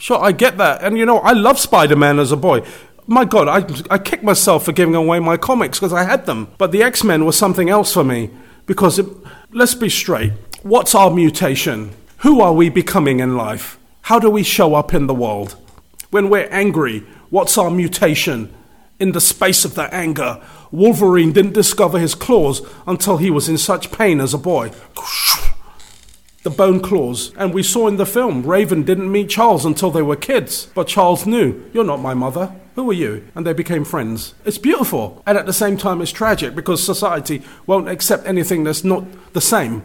Sure, 0.00 0.20
I 0.30 0.30
get 0.44 0.58
that. 0.58 0.82
And 0.84 0.96
you 0.98 1.04
know, 1.06 1.18
I 1.18 1.32
love 1.32 1.58
Spider 1.58 1.96
Man 1.96 2.18
as 2.18 2.30
a 2.32 2.36
boy. 2.36 2.62
My 3.10 3.24
God, 3.24 3.48
I, 3.48 3.94
I 3.94 3.96
kicked 3.96 4.22
myself 4.22 4.66
for 4.66 4.72
giving 4.72 4.94
away 4.94 5.18
my 5.18 5.38
comics 5.38 5.78
because 5.78 5.94
I 5.94 6.04
had 6.04 6.26
them. 6.26 6.52
But 6.58 6.72
the 6.72 6.82
X 6.82 7.02
Men 7.02 7.24
was 7.24 7.38
something 7.38 7.70
else 7.70 7.90
for 7.94 8.04
me 8.04 8.28
because, 8.66 8.98
it, 8.98 9.06
let's 9.50 9.74
be 9.74 9.88
straight 9.88 10.32
what's 10.62 10.94
our 10.94 11.10
mutation? 11.10 11.92
Who 12.18 12.42
are 12.42 12.52
we 12.52 12.68
becoming 12.68 13.20
in 13.20 13.36
life? 13.36 13.78
How 14.02 14.18
do 14.18 14.28
we 14.28 14.42
show 14.42 14.74
up 14.74 14.92
in 14.92 15.06
the 15.06 15.14
world? 15.14 15.56
When 16.10 16.28
we're 16.28 16.48
angry, 16.50 17.00
what's 17.30 17.56
our 17.56 17.70
mutation? 17.70 18.52
In 19.00 19.12
the 19.12 19.20
space 19.20 19.64
of 19.64 19.74
that 19.76 19.94
anger, 19.94 20.42
Wolverine 20.70 21.32
didn't 21.32 21.52
discover 21.52 21.98
his 21.98 22.14
claws 22.14 22.60
until 22.86 23.16
he 23.16 23.30
was 23.30 23.48
in 23.48 23.56
such 23.56 23.90
pain 23.90 24.20
as 24.20 24.34
a 24.34 24.38
boy 24.38 24.72
the 26.48 26.56
bone 26.56 26.80
claws. 26.80 27.32
And 27.36 27.52
we 27.52 27.62
saw 27.62 27.88
in 27.88 27.96
the 27.96 28.06
film, 28.06 28.42
Raven 28.44 28.82
didn't 28.82 29.12
meet 29.12 29.28
Charles 29.28 29.64
until 29.64 29.90
they 29.90 30.02
were 30.02 30.16
kids. 30.16 30.66
But 30.74 30.88
Charles 30.88 31.26
knew, 31.26 31.68
You're 31.72 31.84
not 31.84 32.00
my 32.00 32.14
mother. 32.14 32.54
Who 32.74 32.88
are 32.90 32.94
you? 32.94 33.26
And 33.34 33.46
they 33.46 33.52
became 33.52 33.84
friends. 33.84 34.34
It's 34.44 34.56
beautiful. 34.58 35.22
And 35.26 35.36
at 35.36 35.46
the 35.46 35.52
same 35.52 35.76
time, 35.76 36.00
it's 36.00 36.12
tragic 36.12 36.54
because 36.54 36.82
society 36.84 37.42
won't 37.66 37.88
accept 37.88 38.26
anything 38.26 38.64
that's 38.64 38.84
not 38.84 39.04
the 39.32 39.40
same. 39.40 39.82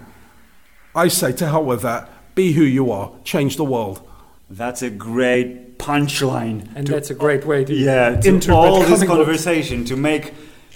I 0.96 1.08
say, 1.08 1.32
to 1.34 1.48
hell 1.48 1.66
with 1.66 1.82
that. 1.82 2.10
Be 2.36 2.54
who 2.54 2.64
you 2.64 2.92
are. 2.92 3.12
Change 3.24 3.58
the 3.58 3.66
world. 3.66 4.08
That's 4.50 4.84
a 4.84 4.90
great 4.92 5.80
punchline. 5.80 6.70
and 6.76 6.86
to- 6.86 6.94
that's 6.94 7.10
a 7.10 7.16
great 7.16 7.46
way 7.46 7.66
to 7.66 7.74
yeah, 7.74 8.22
to 8.22 8.28
interpret 8.30 8.70
all 8.70 8.84
this 8.84 9.04
conversation 9.04 9.84
to 9.86 9.96
make 9.96 10.34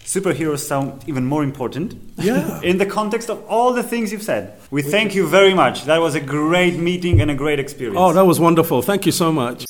superheroes 0.07 0.59
sound 0.59 1.03
even 1.05 1.25
more 1.25 1.43
important. 1.43 1.93
Yeah. 2.17 2.61
In 2.71 2.77
the 2.77 2.85
context 2.85 3.29
of 3.29 3.45
all 3.45 3.73
the 3.73 3.83
things 3.83 4.11
you've 4.11 4.23
said. 4.23 4.53
We 4.71 4.81
thank 4.81 5.13
you 5.13 5.27
very 5.27 5.53
much. 5.53 5.83
That 5.83 5.99
was 5.99 6.15
a 6.15 6.21
great 6.21 6.77
meeting 6.79 7.19
and 7.21 7.29
a 7.29 7.35
great 7.35 7.59
experience. 7.59 7.97
Oh, 7.99 8.13
that 8.13 8.25
was 8.25 8.39
wonderful. 8.39 8.81
Thank 8.81 9.05
you 9.05 9.11
so 9.11 9.31
much. 9.31 9.65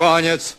Koniec. 0.00 0.54